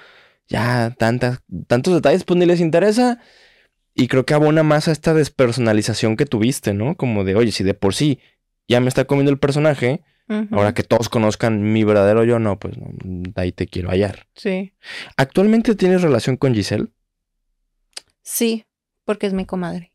ya 0.48 0.94
tantas, 0.98 1.40
tantos 1.68 1.94
detalles 1.94 2.24
pues 2.24 2.38
ni 2.38 2.46
les 2.46 2.60
interesa 2.60 3.18
y 3.94 4.08
creo 4.08 4.26
que 4.26 4.34
abona 4.34 4.62
más 4.62 4.88
a 4.88 4.92
esta 4.92 5.14
despersonalización 5.14 6.16
que 6.16 6.26
tuviste, 6.26 6.74
¿no? 6.74 6.96
Como 6.96 7.24
de, 7.24 7.34
oye, 7.36 7.52
si 7.52 7.62
de 7.64 7.74
por 7.74 7.94
sí 7.94 8.18
ya 8.68 8.80
me 8.80 8.88
está 8.88 9.04
comiendo 9.04 9.30
el 9.30 9.38
personaje, 9.38 10.02
Ahora 10.50 10.74
que 10.74 10.82
todos 10.82 11.08
conozcan 11.08 11.72
mi 11.72 11.84
verdadero 11.84 12.24
yo, 12.24 12.38
no, 12.40 12.58
pues 12.58 12.76
no, 12.78 12.88
ahí 13.36 13.52
te 13.52 13.66
quiero 13.68 13.90
hallar. 13.90 14.26
Sí. 14.34 14.72
¿Actualmente 15.16 15.74
tienes 15.76 16.02
relación 16.02 16.36
con 16.36 16.52
Giselle? 16.54 16.88
Sí, 18.22 18.64
porque 19.04 19.26
es 19.26 19.32
mi 19.34 19.44
comadre. 19.46 19.92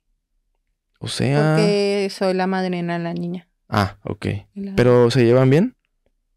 O 1.00 1.08
sea... 1.08 1.56
Porque 1.56 2.08
soy 2.12 2.34
la 2.34 2.48
madrina 2.48 2.98
de 2.98 3.04
la 3.04 3.14
niña. 3.14 3.50
Ah, 3.68 3.98
ok. 4.04 4.26
La- 4.54 4.76
¿Pero 4.76 5.12
se 5.12 5.26
llevan 5.26 5.50
bien? 5.50 5.76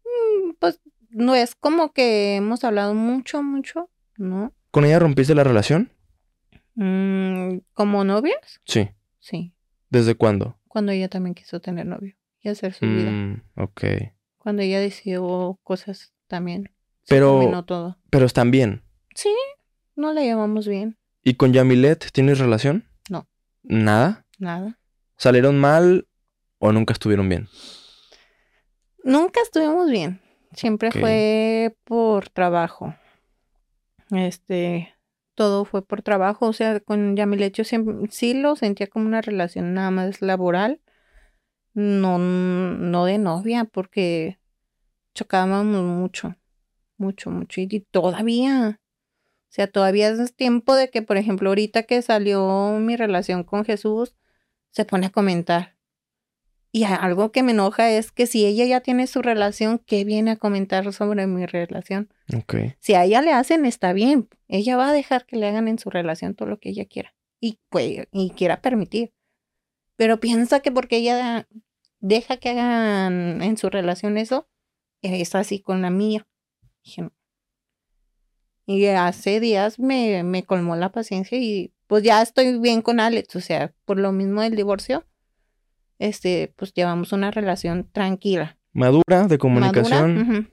Mm, 0.03 0.51
Pues 0.59 0.81
no 1.09 1.35
es 1.35 1.55
como 1.55 1.93
que 1.93 2.35
hemos 2.35 2.63
hablado 2.65 2.93
mucho, 2.93 3.41
mucho, 3.43 3.89
¿no? 4.17 4.53
¿Con 4.71 4.83
ella 4.83 4.99
rompiste 4.99 5.35
la 5.35 5.43
relación? 5.45 5.91
Mm, 6.75 7.59
¿Como 7.73 8.03
novias? 8.03 8.59
Sí. 8.65 8.89
Sí. 9.19 9.53
¿Desde 9.89 10.15
cuándo? 10.15 10.59
Cuando 10.67 10.91
ella 10.91 11.07
también 11.07 11.33
quiso 11.35 11.61
tener 11.61 11.85
novio 11.85 12.15
y 12.45 12.49
hacer 12.49 12.73
su 12.73 12.85
vida. 12.85 13.09
Mm, 13.09 13.41
ok. 13.57 13.83
Cuando 14.37 14.61
ella 14.61 14.79
decidió 14.79 15.59
cosas 15.63 16.13
también. 16.27 16.71
Pero- 17.07 17.63
todo. 17.65 17.97
Pero 18.09 18.25
están 18.25 18.51
bien. 18.51 18.83
Sí, 19.15 19.33
no 19.95 20.13
la 20.13 20.21
llevamos 20.21 20.67
bien. 20.67 20.97
¿Y 21.23 21.33
con 21.33 21.53
Yamilet 21.53 22.11
tienes 22.11 22.39
relación? 22.39 22.87
No. 23.09 23.27
¿Nada? 23.63 24.25
Nada. 24.37 24.79
¿Salieron 25.17 25.57
mal 25.59 26.07
o 26.59 26.71
nunca 26.71 26.93
estuvieron 26.93 27.27
bien? 27.29 27.47
Nunca 29.03 29.41
estuvimos 29.41 29.89
bien. 29.89 30.21
Siempre 30.53 30.91
fue 30.91 31.75
por 31.83 32.29
trabajo. 32.29 32.95
Este, 34.11 34.93
todo 35.35 35.65
fue 35.65 35.85
por 35.85 36.01
trabajo. 36.01 36.47
O 36.47 36.53
sea, 36.53 36.79
con 36.79 37.15
Yamilet 37.15 37.53
yo 37.53 37.63
siempre 37.63 37.95
sí 38.09 38.33
lo 38.33 38.55
sentía 38.55 38.87
como 38.87 39.05
una 39.05 39.21
relación 39.21 39.73
nada 39.73 39.91
más 39.91 40.21
laboral. 40.21 40.79
No, 41.75 42.17
no 42.17 43.05
de 43.05 43.17
novia, 43.17 43.65
porque 43.65 44.39
chocábamos 45.13 45.83
mucho. 45.83 46.35
Mucho, 46.97 47.29
mucho. 47.29 47.61
Y 47.61 47.67
todavía. 47.91 48.79
O 48.79 49.55
sea, 49.55 49.67
todavía 49.67 50.09
es 50.09 50.35
tiempo 50.35 50.75
de 50.75 50.89
que, 50.89 51.01
por 51.01 51.17
ejemplo, 51.17 51.49
ahorita 51.49 51.83
que 51.83 52.01
salió 52.01 52.77
mi 52.79 52.95
relación 52.95 53.43
con 53.43 53.65
Jesús, 53.65 54.15
se 54.71 54.85
pone 54.85 55.07
a 55.07 55.11
comentar. 55.11 55.75
Y 56.71 56.83
algo 56.83 57.31
que 57.31 57.41
me 57.41 57.53
enoja 57.53 57.89
es 57.89 58.11
que 58.11 58.27
si 58.27 58.45
ella 58.45 58.65
ya 58.65 58.81
tiene 58.81 59.07
su 59.07 59.21
relación, 59.21 59.79
¿qué 59.79 60.03
viene 60.03 60.31
a 60.31 60.35
comentar 60.35 60.91
sobre 60.91 61.25
mi 61.25 61.45
relación? 61.45 62.09
Ok. 62.35 62.55
Si 62.79 62.95
a 62.95 63.05
ella 63.05 63.21
le 63.21 63.31
hacen, 63.31 63.65
está 63.65 63.93
bien. 63.93 64.27
Ella 64.49 64.75
va 64.75 64.89
a 64.89 64.93
dejar 64.93 65.25
que 65.25 65.37
le 65.37 65.47
hagan 65.47 65.69
en 65.69 65.79
su 65.79 65.89
relación 65.89 66.35
todo 66.35 66.49
lo 66.49 66.59
que 66.59 66.69
ella 66.69 66.83
quiera. 66.83 67.15
Y, 67.39 67.59
pues, 67.69 68.07
y 68.11 68.29
quiera 68.31 68.61
permitir. 68.61 69.13
Pero 69.95 70.19
piensa 70.19 70.59
que 70.59 70.71
porque 70.71 70.97
ella 70.97 71.47
deja 72.05 72.37
que 72.37 72.51
hagan 72.51 73.41
en 73.41 73.57
su 73.57 73.69
relación 73.69 74.17
eso, 74.17 74.47
es 75.01 75.33
así 75.33 75.59
con 75.59 75.81
la 75.81 75.89
mía. 75.89 76.27
Dije, 76.83 77.01
no. 77.01 77.11
Y 78.67 78.85
hace 78.87 79.39
días 79.39 79.79
me, 79.79 80.23
me 80.23 80.43
colmó 80.43 80.75
la 80.75 80.91
paciencia 80.91 81.37
y 81.37 81.73
pues 81.87 82.03
ya 82.03 82.21
estoy 82.21 82.59
bien 82.59 82.81
con 82.81 82.99
Alex. 82.99 83.35
O 83.35 83.41
sea, 83.41 83.73
por 83.85 83.99
lo 83.99 84.11
mismo 84.11 84.41
del 84.41 84.55
divorcio, 84.55 85.05
este, 85.99 86.53
pues 86.55 86.73
llevamos 86.73 87.11
una 87.11 87.31
relación 87.31 87.89
tranquila. 87.91 88.57
Madura 88.71 89.03
de 89.07 89.15
madura, 89.23 89.37
comunicación. 89.37 90.51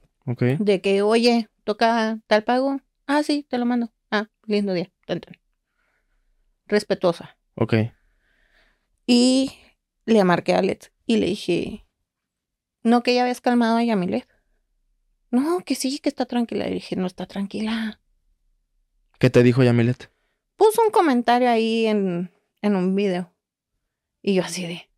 De 0.58 0.80
que, 0.80 1.02
oye, 1.02 1.48
toca 1.64 2.18
tal 2.26 2.44
pago. 2.44 2.80
Ah, 3.06 3.22
sí, 3.22 3.46
te 3.48 3.58
lo 3.58 3.66
mando. 3.66 3.92
Ah, 4.10 4.28
lindo 4.46 4.72
día. 4.72 4.90
Respetuosa. 6.66 7.36
Ok. 7.56 7.74
Y 9.06 9.52
le 10.06 10.24
marqué 10.24 10.54
a 10.54 10.58
Alex 10.58 10.91
y 11.06 11.16
le 11.16 11.26
dije, 11.26 11.86
no, 12.82 13.02
que 13.02 13.14
ya 13.14 13.22
habías 13.22 13.40
calmado 13.40 13.76
a 13.76 13.84
Yamilet. 13.84 14.28
No, 15.30 15.60
que 15.64 15.74
sí, 15.74 15.98
que 15.98 16.08
está 16.08 16.26
tranquila. 16.26 16.66
Le 16.66 16.74
dije, 16.74 16.96
no 16.96 17.06
está 17.06 17.26
tranquila. 17.26 18.00
¿Qué 19.18 19.30
te 19.30 19.42
dijo 19.42 19.62
Yamilet? 19.62 20.10
Puso 20.56 20.82
un 20.82 20.90
comentario 20.90 21.48
ahí 21.48 21.86
en, 21.86 22.30
en 22.60 22.76
un 22.76 22.94
video. 22.94 23.32
Y 24.20 24.34
yo 24.34 24.42
así 24.42 24.66
de, 24.66 24.88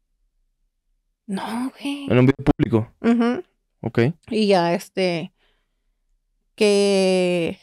no, 1.27 1.73
güey. 1.79 2.05
En 2.05 2.19
un 2.19 2.27
video 2.27 2.45
público. 2.45 2.93
Ujú. 3.01 3.43
Ok. 3.81 3.99
Y 4.31 4.47
ya 4.47 4.75
este 4.75 5.33
que 6.55 7.59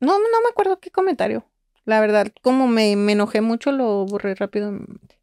no, 0.00 0.18
no 0.18 0.40
me 0.42 0.48
acuerdo 0.50 0.80
qué 0.80 0.90
comentario. 0.90 1.46
La 1.84 2.00
verdad, 2.00 2.32
como 2.42 2.68
me, 2.68 2.96
me 2.96 3.12
enojé 3.12 3.40
mucho, 3.40 3.72
lo 3.72 4.06
borré 4.06 4.34
rápidamente. 4.34 5.20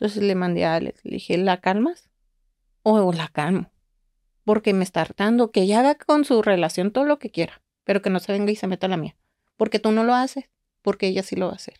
Entonces 0.00 0.22
le 0.22 0.34
mandé 0.34 0.64
a 0.64 0.76
Alex, 0.76 1.04
le 1.04 1.12
dije, 1.12 1.36
¿la 1.36 1.60
calmas? 1.60 2.08
O 2.82 3.12
la 3.12 3.28
calmo. 3.28 3.70
Porque 4.44 4.72
me 4.72 4.82
está 4.82 5.02
hartando. 5.02 5.50
Que 5.50 5.60
ella 5.60 5.80
haga 5.80 5.94
con 5.94 6.24
su 6.24 6.40
relación 6.40 6.90
todo 6.90 7.04
lo 7.04 7.18
que 7.18 7.30
quiera. 7.30 7.60
Pero 7.84 8.00
que 8.00 8.08
no 8.08 8.18
se 8.18 8.32
venga 8.32 8.50
y 8.50 8.56
se 8.56 8.66
meta 8.66 8.88
la 8.88 8.96
mía. 8.96 9.14
Porque 9.58 9.78
tú 9.78 9.92
no 9.92 10.02
lo 10.02 10.14
haces. 10.14 10.46
Porque 10.80 11.06
ella 11.06 11.22
sí 11.22 11.36
lo 11.36 11.46
va 11.48 11.52
a 11.52 11.56
hacer. 11.56 11.74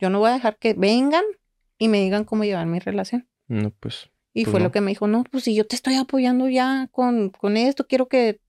Yo 0.00 0.10
no 0.10 0.18
voy 0.18 0.30
a 0.30 0.34
dejar 0.34 0.56
que 0.56 0.74
vengan 0.74 1.22
y 1.78 1.86
me 1.86 2.00
digan 2.00 2.24
cómo 2.24 2.42
llevar 2.42 2.66
mi 2.66 2.80
relación. 2.80 3.28
No, 3.46 3.70
pues. 3.70 4.10
Y 4.34 4.42
Pues 4.44 4.50
fue 4.50 4.60
no. 4.60 4.66
lo 4.66 4.72
que 4.72 4.80
me 4.80 4.90
dijo, 4.90 5.06
no, 5.06 5.22
pues 5.30 5.44
si 5.44 5.54
yo 5.54 5.64
te 5.68 5.76
estoy 5.76 5.94
apoyando 5.94 6.48
ya 6.48 6.88
con, 6.90 7.30
con 7.30 7.56
esto, 7.56 7.86
quiero 7.86 8.08
que 8.08 8.40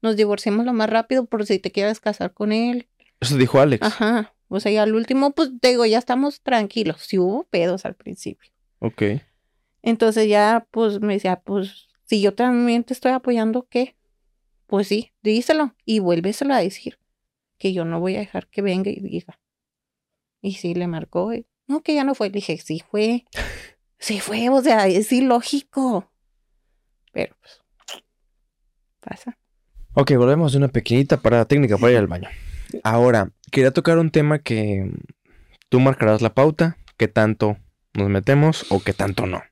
nos 0.00 0.16
divorciemos 0.16 0.64
lo 0.64 0.72
más 0.72 0.88
rápido 0.88 1.26
por 1.26 1.44
si 1.44 1.58
te 1.58 1.70
quieres 1.70 2.00
casar 2.00 2.32
con 2.32 2.52
él. 2.52 2.88
Eso 3.20 3.36
dijo 3.36 3.60
Alex. 3.60 3.86
Ajá. 3.86 4.32
O 4.52 4.58
sea, 4.58 4.72
y 4.72 4.76
al 4.78 4.96
último, 4.96 5.30
pues 5.30 5.50
te 5.60 5.68
digo, 5.68 5.86
ya 5.86 5.98
estamos 5.98 6.42
tranquilos. 6.42 7.02
Sí 7.02 7.18
hubo 7.18 7.44
pedos 7.44 7.84
al 7.84 7.94
principio. 7.94 8.50
Ok. 8.80 9.02
Entonces 9.80 10.28
ya, 10.28 10.66
pues 10.72 11.00
me 11.00 11.14
decía, 11.14 11.40
pues 11.40 11.88
si 12.04 12.20
yo 12.20 12.34
también 12.34 12.82
te 12.82 12.92
estoy 12.92 13.12
apoyando, 13.12 13.68
¿qué? 13.70 13.96
Pues 14.66 14.88
sí, 14.88 15.12
díselo 15.22 15.76
y 15.84 16.00
vuélveselo 16.00 16.52
a 16.52 16.58
decir. 16.58 16.98
Que 17.58 17.72
yo 17.72 17.84
no 17.84 18.00
voy 18.00 18.16
a 18.16 18.20
dejar 18.20 18.48
que 18.48 18.60
venga 18.60 18.90
y 18.90 18.98
diga. 18.98 19.38
Y 20.42 20.54
sí, 20.54 20.74
le 20.74 20.88
marcó. 20.88 21.32
y, 21.32 21.46
no, 21.68 21.82
que 21.82 21.94
ya 21.94 22.02
no 22.02 22.16
fue. 22.16 22.28
Le 22.28 22.34
dije, 22.34 22.58
sí 22.58 22.82
fue. 22.90 23.24
Sí 23.98 24.18
fue, 24.18 24.48
o 24.48 24.60
sea, 24.62 24.88
es 24.88 25.12
ilógico. 25.12 26.10
Pero 27.12 27.36
pues, 27.40 27.62
pasa. 28.98 29.38
Ok, 29.94 30.12
volvemos 30.16 30.52
de 30.52 30.58
una 30.58 30.68
pequeñita 30.68 31.18
parada 31.18 31.44
técnica 31.44 31.78
para 31.78 31.92
ir 31.92 31.98
al 31.98 32.06
baño. 32.08 32.28
Ahora, 32.84 33.30
quería 33.50 33.72
tocar 33.72 33.98
un 33.98 34.10
tema 34.10 34.38
que 34.38 34.90
tú 35.68 35.80
marcarás 35.80 36.22
la 36.22 36.34
pauta, 36.34 36.76
qué 36.96 37.08
tanto 37.08 37.58
nos 37.94 38.08
metemos 38.08 38.66
o 38.70 38.80
qué 38.80 38.92
tanto 38.92 39.26
no. 39.26 39.42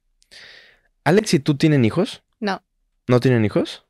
Alex 1.04 1.34
y 1.34 1.38
tú 1.40 1.56
tienen 1.56 1.84
hijos? 1.84 2.22
No, 2.40 2.62
¿No 3.08 3.20
tienen 3.20 3.44
hijos? 3.44 3.86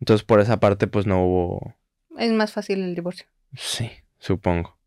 Entonces 0.00 0.24
por 0.24 0.40
esa 0.40 0.60
parte 0.60 0.86
pues 0.86 1.06
no 1.06 1.24
hubo... 1.24 1.76
es 2.18 2.32
más 2.32 2.52
fácil 2.52 2.82
el 2.82 2.94
divorcio. 2.94 3.26
Sí, 3.54 3.90
supongo. 4.18 4.78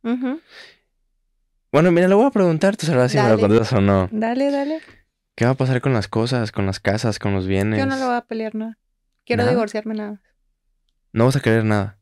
Bueno, 1.71 1.91
mira, 1.91 2.07
le 2.07 2.15
voy 2.15 2.25
a 2.25 2.31
preguntar, 2.31 2.77
tú 2.77 2.85
sabrás 2.85 3.11
si 3.11 3.17
me 3.17 3.29
lo 3.29 3.37
contestas 3.39 3.73
o 3.73 3.81
no. 3.81 4.07
Dale, 4.11 4.49
dale. 4.51 4.81
¿Qué 5.35 5.43
va 5.45 5.51
a 5.51 5.55
pasar 5.55 5.81
con 5.81 5.93
las 5.93 6.07
cosas, 6.07 6.53
con 6.53 6.65
las 6.65 6.79
casas, 6.79 7.19
con 7.19 7.33
los 7.33 7.47
bienes? 7.47 7.79
Yo 7.79 7.85
no 7.85 7.97
le 7.97 8.05
voy 8.05 8.15
a 8.15 8.21
pelear 8.21 8.55
nada. 8.55 8.77
Quiero 9.25 9.41
¿Nada? 9.41 9.51
divorciarme 9.51 9.93
nada. 9.93 10.21
No 11.11 11.25
vas 11.25 11.35
a 11.35 11.41
querer 11.41 11.65
nada. 11.65 11.97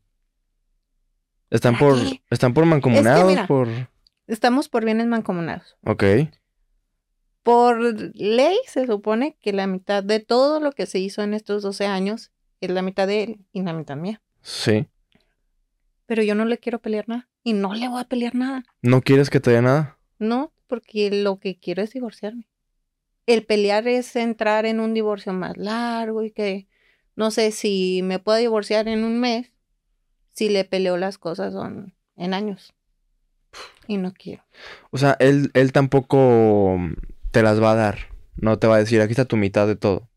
Están 1.54 1.78
¿Para 1.78 1.86
por, 1.92 2.10
qué? 2.10 2.22
están 2.32 2.54
por 2.56 2.66
mancomunados, 2.66 3.28
mira. 3.28 3.46
por... 3.46 3.68
Estamos 4.26 4.70
por 4.70 4.84
bienes 4.84 5.06
mancomunados. 5.06 5.78
Ok. 5.86 6.04
Por 7.44 7.80
ley 8.16 8.58
se 8.66 8.88
supone 8.88 9.38
que 9.40 9.54
la 9.54 9.68
mitad 9.68 10.04
de 10.04 10.20
todo 10.20 10.60
lo 10.60 10.72
que 10.72 10.88
se 10.88 10.98
hizo 10.98 11.22
en 11.22 11.36
estos 11.36 11.62
12 11.62 11.86
años 11.86 12.32
es 12.60 12.72
la 12.72 12.82
mitad 12.82 13.06
de 13.06 13.24
él 13.24 13.46
y 13.52 13.62
la 13.62 13.74
mitad 13.74 13.96
mía. 13.98 14.20
Sí. 14.42 14.88
Pero 16.08 16.24
yo 16.24 16.34
no 16.34 16.46
le 16.46 16.58
quiero 16.58 16.80
pelear 16.80 17.08
nada. 17.08 17.30
Y 17.44 17.54
no 17.54 17.76
le 17.76 17.88
voy 17.88 18.02
a 18.02 18.06
pelear 18.06 18.34
nada. 18.34 18.64
¿No 18.82 19.04
quieres 19.04 19.30
que 19.30 19.40
te 19.40 19.52
dé 19.52 19.62
nada? 19.62 20.00
No, 20.18 20.54
porque 20.66 21.12
lo 21.12 21.38
que 21.40 21.60
quiero 21.60 21.84
es 21.84 21.92
divorciarme. 21.94 22.48
El 23.28 23.46
pelear 23.46 23.88
es 23.88 24.16
entrar 24.16 24.66
en 24.66 24.80
un 24.80 24.96
divorcio 24.96 25.34
más 25.34 25.56
largo 25.58 26.24
y 26.24 26.32
que 26.32 26.68
no 27.16 27.30
sé 27.30 27.52
si 27.52 28.02
me 28.04 28.18
puedo 28.18 28.40
divorciar 28.40 28.88
en 28.88 29.04
un 29.04 29.20
mes. 29.20 29.53
Si 30.34 30.50
le 30.50 30.66
peleo 30.66 30.98
las 30.98 31.18
cosas 31.18 31.54
son 31.54 31.94
en 32.18 32.34
años. 32.34 32.74
Y 33.88 33.98
no 33.98 34.14
quiero. 34.14 34.44
O 34.92 34.98
sea, 34.98 35.16
él, 35.20 35.52
él 35.54 35.72
tampoco 35.72 36.78
te 37.32 37.44
las 37.44 37.62
va 37.62 37.72
a 37.72 37.76
dar. 37.76 37.98
No 38.36 38.58
te 38.58 38.68
va 38.68 38.76
a 38.76 38.80
decir, 38.80 39.02
aquí 39.02 39.12
está 39.12 39.26
tu 39.26 39.38
mitad 39.38 39.68
de 39.68 39.76
todo. 39.76 40.10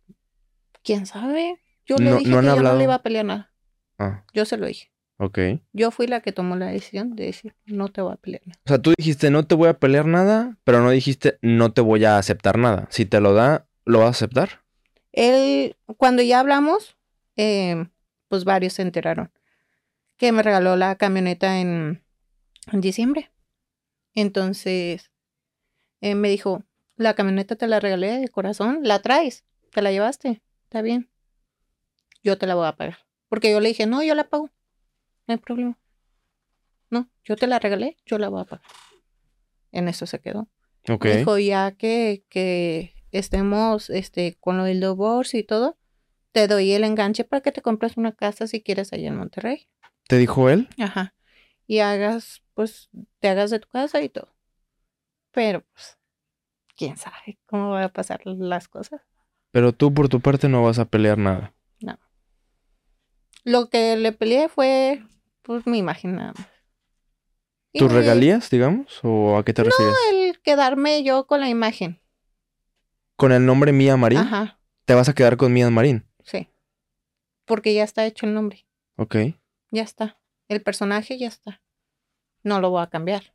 ¿Quién 0.83 1.07
sabe? 1.07 1.61
Yo 1.85 1.97
le 1.99 2.11
No- 2.11 2.17
dije 2.19 2.31
no 2.31 2.41
que 2.41 2.47
yo 2.47 2.62
no 2.62 2.77
le 2.77 2.85
iba 2.85 2.95
a 2.95 3.03
pelear 3.03 3.25
nada. 3.25 3.53
Ah, 3.99 4.25
Yo 4.33 4.45
se 4.45 4.57
lo 4.57 4.67
dije. 4.67 4.91
ok. 5.19 5.39
Yo 5.73 5.91
fui 5.91 6.07
la 6.07 6.21
que 6.21 6.33
tomó 6.33 6.57
la 6.57 6.67
decisión 6.67 7.14
de 7.17 7.25
decir, 7.27 7.55
no 7.67 7.89
te 7.89 8.01
voy 8.01 8.12
a 8.14 8.17
pelear 8.17 8.43
nada. 8.47 8.61
O 8.64 8.69
sea, 8.69 8.79
tú 8.79 8.93
dijiste, 8.97 9.31
no 9.31 9.47
te 9.47 9.55
voy 9.55 9.69
a 9.69 9.79
pelear 9.79 10.07
nada, 10.07 10.57
pero 10.64 10.81
no 10.81 10.91
dijiste, 10.91 11.39
no 11.43 11.73
te 11.73 11.81
voy 11.81 12.05
a 12.05 12.19
aceptar 12.19 12.59
nada. 12.59 12.87
Si 12.91 13.05
te 13.05 13.21
lo 13.21 13.35
da, 13.35 13.67
¿lo 13.85 13.99
vas 13.99 14.07
a 14.09 14.11
aceptar? 14.11 14.62
Él, 15.12 15.77
cuando 15.97 16.23
ya 16.23 16.41
hablamos, 16.41 16.97
eh, 17.37 17.87
pues 18.29 18.45
varios 18.45 18.75
se 18.75 18.83
enteraron 18.83 19.31
que 20.17 20.33
me 20.33 20.43
regaló 20.43 20.77
la 20.77 20.97
camioneta 20.97 21.61
en, 21.61 22.03
en 22.73 22.81
diciembre. 22.81 23.31
Entonces, 24.14 25.11
eh, 26.01 26.14
me 26.14 26.29
dijo, 26.29 26.64
la 26.97 27.14
camioneta 27.14 27.57
te 27.57 27.67
la 27.67 27.81
regalé 27.81 28.19
de 28.19 28.29
corazón, 28.29 28.81
la 28.83 29.03
traes, 29.03 29.45
te 29.71 29.83
la 29.83 29.93
llevaste, 29.93 30.43
está 30.64 30.83
bien. 30.83 31.11
Yo 32.23 32.39
te 32.39 32.47
la 32.47 32.55
voy 32.55 32.67
a 32.67 32.77
pagar. 32.77 32.99
Porque 33.29 33.51
yo 33.51 33.61
le 33.61 33.69
dije, 33.69 33.87
no, 33.87 34.03
yo 34.03 34.14
la 34.14 34.29
pago, 34.29 34.51
no 35.27 35.33
hay 35.35 35.39
problema. 35.39 35.79
No, 36.91 37.11
yo 37.25 37.37
te 37.37 37.47
la 37.47 37.59
regalé, 37.59 37.97
yo 38.07 38.19
la 38.19 38.29
voy 38.29 38.43
a 38.43 38.45
pagar. 38.45 38.67
En 39.73 39.89
eso 39.89 40.07
se 40.07 40.21
quedó. 40.21 40.49
Ok. 40.89 41.05
Me 41.05 41.17
dijo, 41.19 41.39
ya 41.39 41.73
que, 41.73 42.25
que 42.29 42.95
estemos 43.11 43.91
este, 43.91 44.37
con 44.41 44.57
lo 44.57 44.64
del 44.64 44.81
divorcio 44.81 45.39
y 45.39 45.45
todo, 45.45 45.77
te 46.33 46.47
doy 46.49 46.73
el 46.73 46.85
enganche 46.85 47.25
para 47.25 47.43
que 47.43 47.53
te 47.53 47.62
compres 47.62 47.97
una 47.97 48.12
casa 48.12 48.47
si 48.47 48.62
quieres 48.62 48.93
allá 48.93 49.09
en 49.09 49.17
Monterrey. 49.17 49.69
¿Te 50.09 50.17
dijo 50.19 50.49
él? 50.51 50.69
Ajá. 50.79 51.15
Y 51.67 51.81
hagas, 51.81 52.43
pues, 52.55 52.91
te 53.21 53.29
hagas 53.29 53.51
de 53.51 53.59
tu 53.61 53.69
casa 53.69 54.01
y 54.03 54.09
todo. 54.09 54.29
Pero, 55.33 55.63
pues, 55.73 55.99
quién 56.77 56.97
sabe 56.97 57.39
cómo 57.47 57.71
van 57.71 57.85
a 57.85 57.93
pasar 57.93 58.21
las 58.25 58.69
cosas. 58.69 59.01
Pero 59.51 59.73
tú 59.73 59.93
por 59.93 60.09
tu 60.09 60.21
parte 60.21 60.49
no 60.49 60.63
vas 60.63 60.79
a 60.79 60.85
pelear 60.85 61.19
nada. 61.19 61.53
Lo 63.45 63.69
que 63.71 63.97
le 63.97 64.11
peleé 64.13 64.49
fue, 64.49 65.05
pues, 65.43 65.67
mi 65.67 65.79
imagen 65.79 66.17
nada 66.17 66.33
más. 66.37 66.49
¿Tus 67.73 67.93
me- 67.93 68.01
regalías, 68.01 68.51
digamos? 68.51 69.01
¿O 69.05 69.37
a 69.37 69.45
qué 69.45 69.53
te 69.53 69.63
refieres? 69.63 69.95
El 70.13 70.41
quedarme 70.41 71.05
yo 71.05 71.27
con 71.27 71.41
la 71.41 71.49
imagen. 71.49 72.01
Con 73.17 73.33
el 73.33 73.47
nombre 73.47 73.73
Mía 73.73 73.97
Marín, 73.97 74.19
Ajá, 74.19 74.59
te 74.85 74.95
vas 74.95 75.09
a 75.09 75.15
quedar 75.15 75.37
con 75.37 75.53
Mía 75.53 75.71
Marín. 75.71 76.07
sí. 76.25 76.49
Porque 77.45 77.73
ya 77.75 77.85
está 77.85 78.05
hecho 78.05 78.27
el 78.27 78.35
nombre. 78.35 78.67
Ok. 78.97 79.15
Ya 79.71 79.83
está. 79.83 80.19
El 80.49 80.62
personaje 80.62 81.19
ya 81.19 81.29
está. 81.29 81.62
No 82.43 82.61
lo 82.61 82.71
voy 82.71 82.83
a 82.83 82.89
cambiar. 82.89 83.35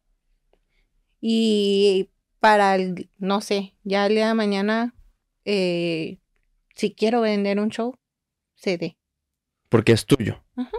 Y 1.20 2.10
para 2.40 2.76
el, 2.76 3.10
no 3.18 3.42
sé, 3.42 3.76
ya 3.84 4.08
el 4.08 4.16
día 4.16 4.28
de 4.30 4.34
mañana, 4.34 4.96
eh, 5.46 6.20
si 6.76 6.96
quiero 6.96 7.22
vender 7.22 7.60
un 7.60 7.70
show, 7.70 7.96
CD. 8.56 8.98
Porque 9.70 9.92
es 9.92 10.06
tuyo. 10.06 10.44
Ajá. 10.56 10.78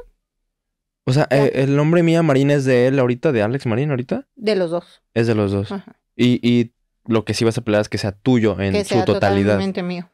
O 1.05 1.13
sea, 1.13 1.27
eh, 1.31 1.51
el 1.55 1.77
nombre 1.77 2.03
Mía 2.03 2.23
Marín 2.23 2.51
es 2.51 2.65
de 2.65 2.87
él 2.87 2.99
ahorita, 2.99 3.33
de 3.33 3.43
Alex 3.43 3.67
Marín 3.67 3.91
ahorita. 3.91 4.29
De 4.37 4.57
los 4.57 4.71
dos. 4.71 5.03
Es 5.15 5.27
de 5.27 5.35
los 5.35 5.53
dos. 5.53 5.73
Ajá. 5.73 6.01
Y, 6.17 6.41
y 6.49 6.75
lo 7.05 7.25
que 7.25 7.35
sí 7.35 7.45
vas 7.45 7.59
a 7.59 7.63
pelear 7.63 7.83
es 7.83 7.89
que 7.89 7.99
sea 7.99 8.13
tuyo 8.13 8.59
en 8.61 8.73
que 8.73 8.85
su 8.85 8.95
sea 8.95 9.05
totalidad. 9.05 9.55
totalmente 9.55 9.83
mío. 9.83 10.11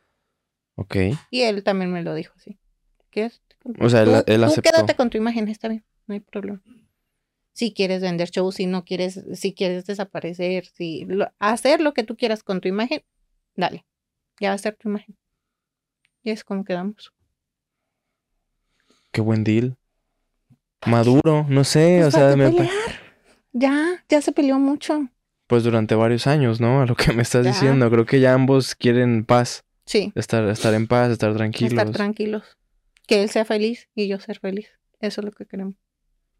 Ok. 0.77 0.97
Y 1.31 1.43
él 1.43 1.63
también 1.63 1.93
me 1.93 2.03
lo 2.03 2.15
dijo 2.15 2.35
así. 2.37 2.59
¿Quieres? 3.11 3.43
O 3.81 3.89
sea, 3.91 4.03
él, 4.03 4.09
Tú- 4.25 4.33
él 4.33 4.41
tú 4.41 4.47
aceptó. 4.47 4.71
quédate 4.71 4.95
con 4.97 5.11
tu 5.11 5.19
imagen, 5.19 5.49
está 5.49 5.69
bien, 5.69 5.85
no 6.07 6.15
hay 6.15 6.21
problema. 6.21 6.63
Si 7.53 7.73
quieres 7.75 8.03
vender 8.03 8.31
shows, 8.31 8.55
si 8.55 8.67
no 8.67 8.85
quieres, 8.85 9.25
si 9.35 9.53
quieres 9.53 9.85
desaparecer, 9.87 10.67
si 10.67 11.05
lo- 11.07 11.33
hacer 11.39 11.81
lo 11.81 11.93
que 11.93 12.05
tú 12.05 12.17
quieras 12.17 12.43
con 12.43 12.61
tu 12.61 12.69
imagen, 12.69 13.03
dale. 13.57 13.85
Ya 14.41 14.51
va 14.51 14.55
a 14.55 14.59
ser 14.59 14.77
tu 14.77 14.89
imagen. 14.89 15.17
Y 16.23 16.31
es 16.31 16.45
como 16.45 16.65
quedamos. 16.65 17.13
Qué 19.11 19.21
buen 19.21 19.43
deal. 19.45 19.77
Maduro, 20.87 21.45
no 21.49 21.65
sé, 21.65 21.99
Pues, 22.03 22.09
o 22.09 22.11
sea, 22.13 22.21
¿para 22.21 22.31
qué 22.33 22.37
me 22.37 22.51
pelear? 22.51 23.01
Ya, 23.53 24.05
ya 24.09 24.23
se 24.23 24.33
peleó 24.33 24.59
mucho. 24.59 25.09
pues 25.49 25.65
durante 25.65 25.95
varios 25.95 26.27
años, 26.27 26.61
¿no? 26.61 26.83
A 26.83 26.87
lo 26.87 26.95
que 26.95 27.13
me 27.15 27.23
estás 27.23 27.45
Ya. 27.45 27.53
diciendo. 27.53 27.91
Creo 27.91 28.05
que 28.05 28.21
ya 28.21 28.35
ambos 28.35 28.75
quieren 28.75 29.25
paz, 29.25 29.65
Sí, 29.87 30.13
estar, 30.15 30.47
estar 30.49 30.75
en 30.75 30.87
paz, 30.87 31.11
estar 31.11 31.35
tranquilos. 31.35 31.73
estar 31.73 31.91
tranquilos. 31.91 32.58
Que 33.09 33.23
él 33.23 33.31
sea 33.31 33.45
feliz 33.45 33.89
y 33.97 34.07
yo 34.07 34.21
ser 34.21 34.39
feliz. 34.39 34.69
Eso 35.01 35.21
es 35.21 35.25
lo 35.25 35.33
que 35.33 35.47
queremos. 35.47 35.75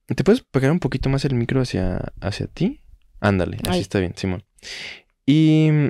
¿Te 0.07 0.23
puedes 0.23 0.43
pegar 0.43 0.71
un 0.71 0.79
poquito 0.79 1.09
más 1.09 1.25
el 1.25 1.35
micro 1.35 1.61
hacia, 1.61 2.13
hacia 2.21 2.47
ti? 2.47 2.81
Ándale, 3.21 3.59
así 3.69 3.81
está 3.81 3.99
bien, 3.99 4.13
Simón. 4.17 4.45
Y 5.27 5.69
mm, 5.73 5.89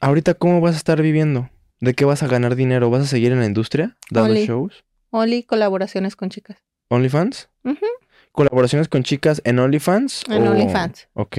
ahorita, 0.00 0.34
¿cómo 0.34 0.60
vas 0.60 0.74
a 0.74 0.78
estar 0.78 1.00
viviendo? 1.02 1.50
¿De 1.80 1.94
qué 1.94 2.04
vas 2.04 2.22
a 2.22 2.26
ganar 2.28 2.56
dinero? 2.56 2.90
¿Vas 2.90 3.02
a 3.02 3.06
seguir 3.06 3.32
en 3.32 3.40
la 3.40 3.46
industria 3.46 3.96
dando 4.10 4.30
Oli. 4.32 4.46
shows? 4.46 4.84
Oli, 5.10 5.42
colaboraciones 5.42 6.16
con 6.16 6.28
chicas. 6.30 6.58
¿OnlyFans? 6.88 7.48
Ujú. 7.64 7.86
¿Colaboraciones 8.32 8.88
con 8.88 9.02
chicas 9.02 9.40
en 9.44 9.58
OnlyFans? 9.58 10.24
En 10.30 10.46
o- 10.46 10.50
OnlyFans. 10.52 11.08
Ok. 11.14 11.38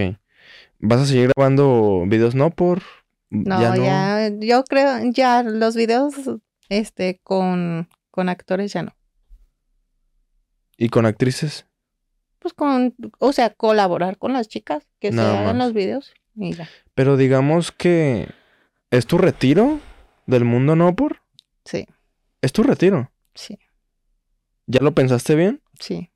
¿Vas 0.80 1.02
a 1.02 1.06
seguir 1.06 1.32
grabando 1.36 2.04
videos 2.08 2.36
no 2.36 2.50
por? 2.52 2.82
No, 3.30 3.76
ya, 3.76 4.30
yo 4.40 4.64
creo, 4.64 5.00
ya 5.12 5.44
los 5.44 5.76
videos, 5.76 6.16
este, 6.70 7.20
con, 7.24 7.88
con 8.20 8.28
actores 8.28 8.74
ya 8.74 8.84
no. 8.84 8.94
¿Y 10.78 10.90
con 10.90 11.06
actrices? 11.06 11.66
Pues 12.40 12.54
con, 12.54 12.94
o 13.20 13.32
sea, 13.32 13.50
colaborar 13.54 14.18
con 14.18 14.34
las 14.34 14.50
chicas 14.50 14.86
que 15.00 15.14
se 15.14 15.22
hagan 15.22 15.58
más. 15.58 15.68
los 15.68 15.74
videos 15.74 16.14
ya. 16.36 16.68
Pero 16.96 17.16
digamos 17.16 17.72
que 17.72 18.28
es 18.92 19.06
tu 19.08 19.18
retiro 19.18 19.80
del 20.26 20.44
mundo 20.44 20.76
no 20.76 20.94
por. 20.98 21.22
Sí, 21.64 21.86
Es 22.42 22.52
tu 22.52 22.64
retiro. 22.64 23.10
sí, 23.36 23.58
¿Ya 24.68 24.82
lo 24.82 24.94
pensaste 24.94 25.36
bien? 25.36 25.62
sí. 25.80 26.12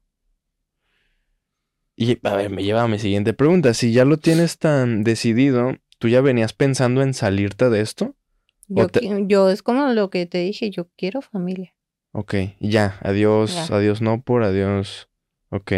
Y 1.96 2.20
a 2.28 2.36
ver, 2.36 2.50
me 2.50 2.64
lleva 2.64 2.84
a 2.84 2.88
mi 2.90 3.00
siguiente 3.00 3.34
pregunta. 3.34 3.74
Si 3.74 3.94
ya 3.94 4.04
lo 4.04 4.18
tienes 4.18 4.58
tan 4.58 5.04
decidido, 5.06 5.78
¿tú 6.00 6.10
ya 6.10 6.20
venías 6.20 6.52
pensando 6.52 7.02
en 7.02 7.14
salirte 7.14 7.70
de 7.70 7.80
esto? 7.80 8.16
Yo, 8.68 8.88
te- 8.88 9.08
yo 9.28 9.50
es 9.50 9.62
como 9.62 9.88
lo 9.90 10.10
que 10.10 10.26
te 10.26 10.40
dije, 10.40 10.70
yo 10.72 10.90
quiero 10.98 11.22
familia. 11.22 11.73
Ok, 12.16 12.36
ya, 12.60 13.00
adiós, 13.02 13.68
Ya. 13.70 13.76
adiós 13.76 14.02
no 14.02 14.22
por, 14.22 14.44
adiós. 14.44 15.10
Ok. 15.50 15.72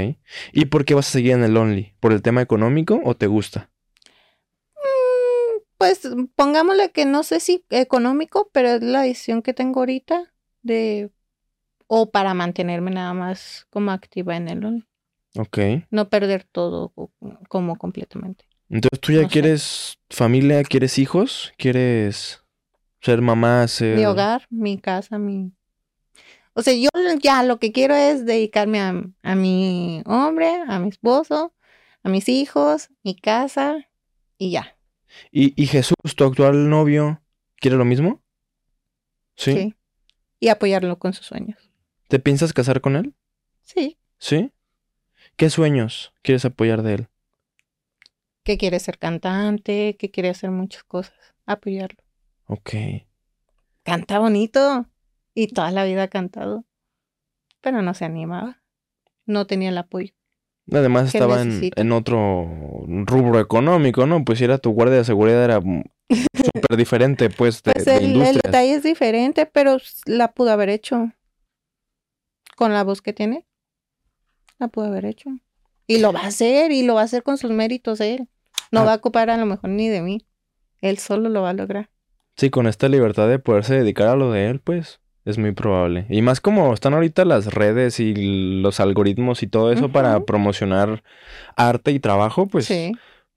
¿Y 0.54 0.66
por 0.66 0.86
qué 0.86 0.94
vas 0.94 1.08
a 1.08 1.12
seguir 1.12 1.32
en 1.32 1.44
el 1.44 1.56
Only? 1.58 1.96
¿Por 2.00 2.12
el 2.12 2.22
tema 2.22 2.42
económico 2.42 3.00
o 3.04 3.16
te 3.16 3.28
gusta? 3.28 3.72
Mm, 4.76 5.62
Pues 5.78 6.08
pongámosle 6.36 6.92
que 6.92 7.06
no 7.06 7.24
sé 7.24 7.40
si 7.40 7.66
económico, 7.70 8.50
pero 8.54 8.70
es 8.70 8.82
la 8.82 9.02
decisión 9.02 9.42
que 9.42 9.54
tengo 9.54 9.80
ahorita 9.82 10.34
de 10.62 11.12
o 11.88 12.10
para 12.12 12.34
mantenerme 12.34 12.92
nada 12.92 13.14
más 13.14 13.68
como 13.70 13.92
activa 13.92 14.36
en 14.36 14.48
el 14.50 14.66
Only, 14.66 14.86
Ok. 15.38 15.58
no 15.92 16.10
perder 16.10 16.44
todo 16.52 16.90
co- 16.90 17.12
como 17.50 17.78
completamente. 17.78 18.46
Entonces 18.70 19.00
tú 19.00 19.12
ya 19.12 19.22
No 19.22 19.28
sé. 19.28 19.34
quieres 19.34 20.00
familia, 20.10 20.64
quieres 20.64 20.98
hijos, 20.98 21.54
quieres 21.58 22.44
ser 23.02 23.22
mamá, 23.22 23.68
ser... 23.68 23.96
Mi 23.98 24.06
hogar, 24.06 24.48
mi 24.50 24.80
casa, 24.80 25.20
mi 25.20 25.52
O 26.58 26.62
sea, 26.62 26.74
yo 26.74 26.89
ya 27.22 27.43
lo 27.43 27.60
que 27.60 27.72
quiero 27.72 27.95
es 27.95 28.26
dedicarme 28.26 28.80
a, 28.80 29.03
a 29.24 29.36
mi 29.36 30.01
hombre, 30.06 30.64
a 30.68 30.80
mi 30.80 30.88
esposo, 30.88 31.53
a 32.01 32.10
mis 32.10 32.30
hijos, 32.30 32.89
mi 33.03 33.14
casa 33.16 33.89
y 34.38 34.51
ya. 34.51 34.78
¿Y, 35.32 35.62
y 35.62 35.68
Jesús, 35.68 35.95
tu 36.16 36.24
actual 36.24 36.70
novio, 36.70 37.22
quiere 37.58 37.76
lo 37.76 37.84
mismo? 37.84 38.24
¿Sí? 39.36 39.51
¿sí? 39.53 39.76
Y 40.39 40.47
apoyarlo 40.47 40.97
con 40.97 41.14
sus 41.14 41.26
sueños. 41.26 41.60
¿Te 42.08 42.20
piensas 42.20 42.53
casar 42.53 42.80
con 42.80 42.95
él? 42.95 43.14
Sí, 43.64 43.97
¿Sí? 44.18 44.51
¿Qué 45.36 45.49
sueños 45.49 46.14
quieres 46.22 46.45
apoyar 46.45 46.84
de 46.84 46.93
él? 46.93 47.08
que 48.45 48.60
quiere 48.60 48.80
ser 48.80 48.99
cantante, 48.99 49.97
que 49.97 50.12
quiere 50.12 50.30
hacer 50.30 50.51
muchas 50.51 50.84
cosas. 50.84 51.16
Apoyarlo. 51.47 51.97
Ok. 52.45 52.76
Canta 53.84 54.20
bonito. 54.20 54.86
Y 55.36 55.48
toda 55.48 55.70
la 55.72 55.84
vida 55.86 56.04
ha 56.04 56.08
cantado. 56.08 56.66
Pero 57.62 57.82
no 57.84 57.94
se 57.94 58.06
animaba. 58.06 58.64
No 59.28 59.46
tenía 59.46 59.70
el 59.70 59.78
apoyo. 59.78 60.14
Además 60.72 61.12
¿Qué 61.12 61.18
estaba 61.20 61.42
en, 61.44 61.70
en 61.76 61.92
otro 61.92 62.48
rubro 63.06 63.40
económico, 63.40 64.08
¿no? 64.08 64.26
Pues 64.26 64.40
si 64.40 64.46
era 64.46 64.58
tu 64.58 64.72
guardia 64.72 64.98
de 64.98 65.04
seguridad 65.04 65.44
era 65.44 65.62
súper 66.10 66.78
diferente, 66.78 67.30
pues, 67.30 67.62
de, 67.62 67.74
Pues 67.74 67.86
de 67.86 67.98
el, 67.98 68.22
el 68.22 68.36
detalle 68.38 68.74
es 68.74 68.82
diferente, 68.84 69.46
pero 69.46 69.78
la 70.06 70.32
pudo 70.34 70.52
haber 70.52 70.70
hecho. 70.70 71.12
Con 72.56 72.74
la 72.74 72.84
voz 72.84 73.02
que 73.02 73.14
tiene. 73.14 73.46
La 74.58 74.70
pudo 74.70 74.86
haber 74.86 75.06
hecho. 75.06 75.30
Y 75.88 76.00
lo 76.00 76.14
va 76.14 76.22
a 76.22 76.28
hacer, 76.28 76.72
y 76.72 76.82
lo 76.84 76.96
va 76.96 77.02
a 77.02 77.06
hacer 77.06 77.22
con 77.22 77.38
sus 77.38 77.52
méritos 77.52 78.00
él. 78.02 78.28
No 78.72 78.80
Ah. 78.82 78.86
va 78.86 78.94
a 78.94 78.98
ocupar 78.98 79.30
a 79.30 79.38
lo 79.38 79.46
mejor 79.46 79.70
ni 79.70 79.88
de 79.90 80.02
mí. 80.02 80.26
Él 80.82 80.98
solo 80.98 81.30
lo 81.30 81.42
va 81.42 81.50
a 81.52 81.54
lograr. 81.54 81.90
Sí, 82.38 82.50
con 82.50 82.66
esta 82.68 82.90
libertad 82.90 83.28
de 83.30 83.38
poderse 83.40 83.76
dedicar 83.76 84.08
a 84.08 84.16
lo 84.16 84.32
de 84.32 84.50
él, 84.50 84.60
pues, 84.62 85.00
es 85.26 85.39
muy 85.39 85.51
probable. 85.51 86.05
Y 86.09 86.21
más 86.21 86.39
como 86.39 86.71
están 86.73 86.93
ahorita 86.93 87.26
las 87.26 87.53
redes 87.53 87.99
y 87.99 88.13
los 88.61 88.80
algoritmos 88.80 89.41
y 89.41 89.47
todo 89.47 89.71
eso 89.71 89.89
para 89.89 90.19
promocionar 90.23 91.03
arte 91.57 91.91
y 91.91 91.99
trabajo, 91.99 92.47
pues 92.47 92.65
sí. 92.65 92.91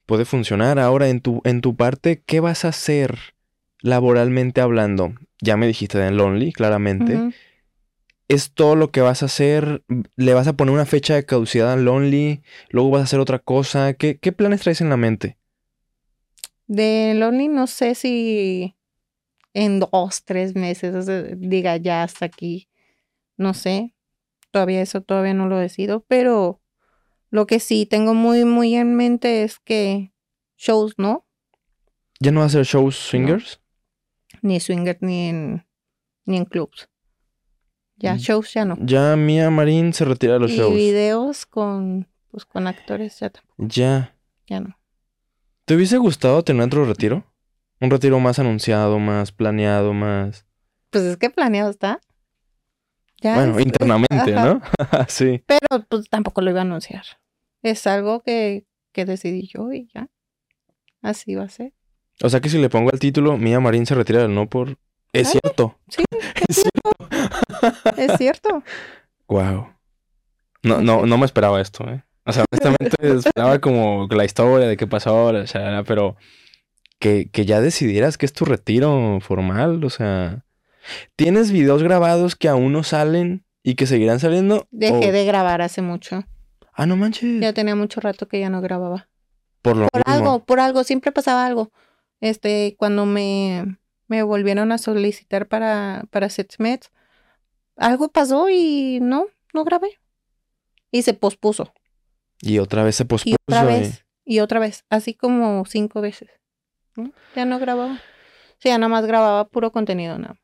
puede 0.04 0.26
funcionar. 0.26 0.78
Ahora, 0.78 1.08
en 1.08 1.22
tu, 1.22 1.40
en 1.44 1.62
tu 1.62 1.76
parte, 1.76 2.22
¿qué 2.24 2.40
vas 2.40 2.66
a 2.66 2.68
hacer 2.68 3.18
laboralmente 3.80 4.60
hablando? 4.60 5.14
Ya 5.40 5.56
me 5.56 5.66
dijiste 5.66 5.98
de 5.98 6.10
Lonely, 6.10 6.52
claramente. 6.52 7.32
¿Es 8.28 8.52
todo 8.52 8.76
lo 8.76 8.90
que 8.90 9.00
vas 9.00 9.22
a 9.22 9.26
hacer? 9.26 9.82
¿Le 10.16 10.34
vas 10.34 10.46
a 10.46 10.52
poner 10.52 10.74
una 10.74 10.84
fecha 10.84 11.14
de 11.14 11.24
caducidad 11.24 11.72
a 11.72 11.76
Lonely? 11.76 12.42
¿Luego 12.68 12.90
vas 12.90 13.00
a 13.00 13.04
hacer 13.04 13.20
otra 13.20 13.38
cosa? 13.38 13.94
¿Qué, 13.94 14.18
qué 14.18 14.32
planes 14.32 14.60
traes 14.60 14.82
en 14.82 14.90
la 14.90 14.98
mente? 14.98 15.38
De 16.66 17.14
Lonely 17.14 17.48
no 17.48 17.66
sé 17.66 17.94
si 17.94 18.74
en 19.54 19.80
dos, 19.80 20.24
tres 20.24 20.54
meses 20.54 20.94
o 20.94 21.02
sea, 21.02 21.22
diga 21.36 21.76
ya 21.76 22.02
hasta 22.02 22.26
aquí. 22.26 22.68
No 23.36 23.54
sé. 23.54 23.94
Todavía 24.50 24.80
eso 24.82 25.00
todavía 25.02 25.34
no 25.34 25.46
lo 25.48 25.58
decido. 25.58 26.04
Pero 26.08 26.60
lo 27.30 27.46
que 27.46 27.60
sí 27.60 27.86
tengo 27.86 28.14
muy, 28.14 28.44
muy 28.44 28.74
en 28.74 28.94
mente 28.96 29.42
es 29.42 29.58
que 29.58 30.12
shows 30.56 30.94
no. 30.98 31.26
¿Ya 32.20 32.30
no 32.32 32.40
vas 32.40 32.54
a 32.54 32.60
hacer 32.60 32.66
shows 32.66 32.96
swingers? 32.96 33.60
Ni 34.42 34.58
swinger 34.60 34.98
ni 35.00 35.28
en, 35.28 35.66
ni 36.24 36.36
en 36.36 36.44
clubs. 36.44 36.88
Ya, 37.96 38.14
Mm. 38.14 38.18
shows 38.18 38.54
ya 38.54 38.64
no. 38.64 38.76
Ya 38.80 39.16
Mía 39.16 39.50
Marín 39.50 39.92
se 39.92 40.04
retira 40.04 40.34
de 40.34 40.40
los 40.40 40.50
y 40.52 40.56
shows. 40.56 40.74
videos 40.74 41.46
con, 41.46 42.08
pues, 42.30 42.44
con 42.44 42.66
actores 42.66 43.18
ya 43.20 43.30
tampoco. 43.30 43.54
Ya. 43.68 44.14
Ya 44.46 44.60
no. 44.60 44.78
¿Te 45.64 45.74
hubiese 45.74 45.98
gustado 45.98 46.42
tener 46.42 46.66
otro 46.66 46.84
retiro? 46.86 47.24
Un 47.80 47.90
retiro 47.90 48.18
más 48.20 48.38
anunciado, 48.38 48.98
más 48.98 49.32
planeado, 49.32 49.92
más... 49.92 50.46
Pues 50.90 51.04
es 51.04 51.16
que 51.16 51.30
planeado 51.30 51.70
está. 51.70 52.00
Ya 53.20 53.34
bueno, 53.36 53.58
es- 53.58 53.66
internamente. 53.66 54.32
¿no? 54.32 54.60
sí. 55.08 55.42
Pero 55.46 55.84
pues 55.88 56.08
tampoco 56.08 56.40
lo 56.40 56.50
iba 56.50 56.60
a 56.60 56.62
anunciar. 56.62 57.04
Es 57.62 57.86
algo 57.86 58.22
que, 58.22 58.66
que 58.92 59.04
decidí 59.04 59.48
yo 59.52 59.72
y 59.72 59.88
ya. 59.94 60.08
Así 61.02 61.34
va 61.34 61.44
a 61.44 61.48
ser. 61.48 61.72
O 62.22 62.28
sea 62.28 62.40
que 62.40 62.48
si 62.48 62.58
le 62.58 62.68
pongo 62.70 62.90
el 62.92 62.98
título, 62.98 63.36
Mía 63.36 63.60
Marín 63.60 63.86
se 63.86 63.94
retira 63.94 64.22
del 64.22 64.34
no 64.34 64.48
por... 64.48 64.76
Es 65.12 65.28
Ay. 65.28 65.38
cierto. 65.42 65.78
Sí, 65.88 66.04
Es 66.48 66.56
cierto. 66.56 67.96
es 67.96 68.18
cierto. 68.18 68.62
Wow. 69.28 69.68
No, 70.62 70.80
no, 70.80 71.04
no 71.04 71.18
me 71.18 71.26
esperaba 71.26 71.60
esto, 71.60 71.86
¿eh? 71.86 72.02
O 72.24 72.32
sea, 72.32 72.44
honestamente 72.50 72.96
esperaba 73.18 73.58
como 73.58 74.08
la 74.10 74.24
historia 74.24 74.66
de 74.66 74.76
qué 74.78 74.86
pasó 74.86 75.10
ahora, 75.10 75.40
o 75.42 75.46
sea, 75.46 75.82
pero 75.86 76.16
que, 76.98 77.30
que 77.30 77.44
ya 77.46 77.60
decidieras 77.60 78.18
que 78.18 78.26
es 78.26 78.32
tu 78.32 78.44
retiro 78.44 79.18
formal, 79.20 79.82
o 79.84 79.90
sea, 79.90 80.44
¿tienes 81.16 81.50
videos 81.52 81.82
grabados 81.82 82.36
que 82.36 82.48
aún 82.48 82.72
no 82.72 82.82
salen 82.82 83.44
y 83.62 83.74
que 83.74 83.86
seguirán 83.86 84.20
saliendo? 84.20 84.66
Dejé 84.70 85.08
O- 85.08 85.12
de 85.12 85.24
grabar 85.24 85.62
hace 85.62 85.82
mucho. 85.82 86.24
Ah, 86.72 86.86
no 86.86 86.96
manches. 86.96 87.40
Ya 87.40 87.52
tenía 87.52 87.74
mucho 87.74 88.00
rato 88.00 88.28
que 88.28 88.40
ya 88.40 88.50
no 88.50 88.60
grababa. 88.60 89.08
Por 89.62 89.76
lo 89.76 89.88
Por 89.88 90.06
mismo. 90.06 90.12
algo, 90.12 90.44
por 90.44 90.60
algo, 90.60 90.84
siempre 90.84 91.10
pasaba 91.12 91.44
algo. 91.46 91.72
Este, 92.20 92.76
cuando 92.78 93.04
me, 93.06 93.78
me 94.06 94.22
volvieron 94.22 94.70
a 94.72 94.78
solicitar 94.78 95.48
para, 95.48 96.04
para 96.10 96.28
SetsMed, 96.28 96.80
algo 97.76 98.08
pasó 98.08 98.48
y 98.50 98.98
no, 99.02 99.26
no 99.52 99.64
grabé. 99.64 99.98
Y 100.90 101.02
se 101.02 101.14
pospuso. 101.14 101.72
Y 102.40 102.58
otra 102.60 102.82
vez 102.84 102.96
se 102.96 103.02
Y 103.02 103.06
pospuso. 103.06 103.36
otra 103.48 103.62
y- 103.64 103.66
vez, 103.66 104.04
y 104.24 104.38
otra 104.40 104.60
vez, 104.60 104.84
así 104.90 105.14
como 105.14 105.64
cinco 105.66 106.00
veces. 106.00 106.30
¿No? 106.98 107.12
Ya 107.34 107.44
no 107.44 107.58
grababa. 107.58 107.98
Sea, 108.58 108.72
ya 108.74 108.78
nada 108.78 108.88
más 108.88 109.06
grababa 109.06 109.48
puro 109.48 109.72
contenido 109.72 110.18
nada 110.18 110.34
más. 110.34 110.42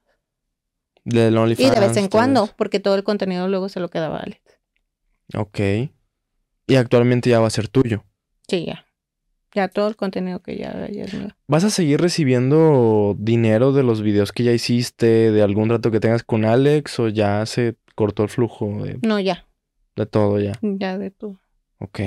Del 1.05 1.37
Y 1.59 1.69
de 1.71 1.81
vez 1.81 1.97
en 1.99 2.09
cuando, 2.09 2.49
porque 2.57 2.81
todo 2.81 2.95
el 2.95 3.05
contenido 3.05 3.47
luego 3.49 3.69
se 3.69 3.79
lo 3.81 3.89
quedaba 3.91 4.19
a 4.19 4.23
Alex. 4.23 4.41
Ok. 5.37 5.61
Y 6.67 6.77
actualmente 6.77 7.29
ya 7.29 7.41
va 7.41 7.47
a 7.47 7.51
ser 7.51 7.69
tuyo. 7.69 8.05
Sí, 8.49 8.65
ya. 8.65 8.87
Ya 9.53 9.69
todo 9.69 9.87
el 9.89 9.97
contenido 9.97 10.41
que 10.41 10.57
ya, 10.57 10.89
ya 10.91 11.05
es 11.05 11.15
mío. 11.15 11.29
¿Vas 11.47 11.63
a 11.65 11.71
seguir 11.71 12.01
recibiendo 12.01 13.15
dinero 13.19 13.73
de 13.73 13.83
los 13.83 14.03
videos 14.03 14.33
que 14.33 14.45
ya 14.45 14.53
hiciste, 14.53 15.31
de 15.31 15.43
algún 15.43 15.69
trato 15.69 15.91
que 15.91 16.01
tengas 16.01 16.25
con 16.25 16.45
Alex, 16.45 16.99
o 16.99 17.09
ya 17.09 17.45
se 17.47 17.77
cortó 17.95 18.23
el 18.25 18.31
flujo 18.31 18.67
de, 18.85 18.99
No, 19.03 19.21
ya. 19.21 19.47
de 19.95 20.07
todo 20.07 20.41
ya? 20.41 20.53
Ya 20.63 20.99
de 20.99 21.11
todo. 21.11 21.39
Ok. 21.79 22.01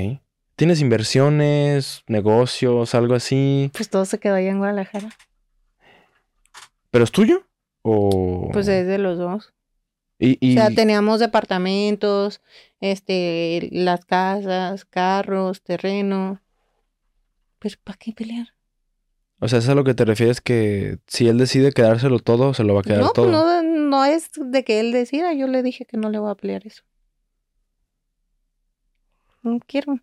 ¿Tienes 0.58 0.82
inversiones, 0.82 2.04
negocios, 2.08 2.96
algo 2.96 3.14
así? 3.14 3.70
Pues 3.74 3.90
todo 3.92 4.06
se 4.06 4.20
quedó 4.20 4.34
allá 4.34 4.50
en 4.50 4.58
Guadalajara. 4.58 5.10
¿Pero 6.90 7.04
es 7.04 7.12
tuyo? 7.12 7.46
¿O...? 7.84 8.50
Pues 8.52 8.68
es 8.68 8.88
de 8.88 8.98
los 8.98 9.20
dos. 9.20 9.54
Y, 10.18 10.40
y- 10.42 10.58
O 10.58 10.62
sea, 10.62 10.72
teníamos 10.74 11.20
departamentos, 11.20 12.42
este, 12.82 13.70
las 13.72 14.04
casas, 14.06 14.84
carros, 14.84 15.62
terreno. 15.62 16.42
Pues, 17.60 17.78
¿para 17.78 17.98
qué 18.00 18.14
pelear? 18.14 18.48
o 19.40 19.48
sea, 19.48 19.60
¿es 19.60 19.70
a 19.70 19.76
lo 19.76 19.84
que 19.84 19.94
te 19.94 20.04
refieres 20.06 20.42
que 20.42 20.98
si 21.06 21.28
él 21.28 21.38
decide 21.38 21.72
quedárselo 21.72 22.18
todo, 22.18 22.56
se 22.56 22.64
lo 22.64 22.74
va 22.74 22.80
a 22.80 22.84
quedar 22.84 23.02
No, 23.02 23.12
todo? 23.12 23.26
pues 23.28 23.32
no, 23.38 23.62
no 23.62 24.06
es 24.06 24.32
de 24.36 24.64
que 24.64 24.80
él 24.80 24.92
decida. 24.92 25.34
Yo 25.34 25.46
le 25.46 25.62
dije 25.62 25.86
que 25.86 25.98
no 25.98 26.10
le 26.10 26.18
voy 26.18 26.32
a 26.32 26.36
pelear 26.36 26.66
eso. 26.66 26.82
No 29.44 29.60
quiero. 29.68 30.00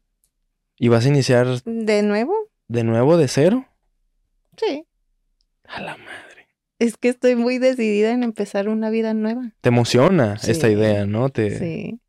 ¿Y 0.77 0.89
vas 0.89 1.05
a 1.05 1.09
iniciar 1.09 1.47
¿De 1.65 2.03
nuevo? 2.03 2.35
de 2.69 2.85
nuevo 2.85 3.17
de 3.17 3.29
cero? 3.29 3.67
Sí. 4.57 4.87
A 5.65 5.81
la 5.81 5.97
madre. 5.97 6.49
Es 6.79 6.97
que 6.97 7.09
estoy 7.09 7.37
muy 7.37 7.59
decidida 7.59 8.11
en 8.11 8.23
empezar 8.23 8.69
una 8.69 8.91
vida 8.91 9.15
nueva. 9.15 9.53
Te 9.61 9.69
emociona 9.69 10.37
esta 10.43 10.69
idea, 10.69 11.07
¿no? 11.07 11.29
Te... 11.29 11.59
Sí. 11.59 12.01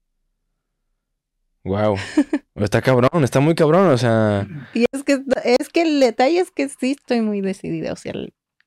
Wow. 1.63 1.95
Está 2.55 2.81
cabrón, 2.81 3.23
está 3.23 3.41
muy 3.41 3.53
cabrón, 3.53 3.89
o 3.89 3.97
sea... 3.97 4.47
Y 4.73 4.85
es 4.91 5.03
que, 5.03 5.21
es 5.43 5.67
que 5.67 5.81
el 5.81 5.99
detalle 5.99 6.39
es 6.39 6.51
que 6.51 6.69
sí 6.69 6.91
estoy 6.91 7.19
muy 7.19 7.41
decidida. 7.41 7.91
O 7.91 7.97
sea, 7.97 8.13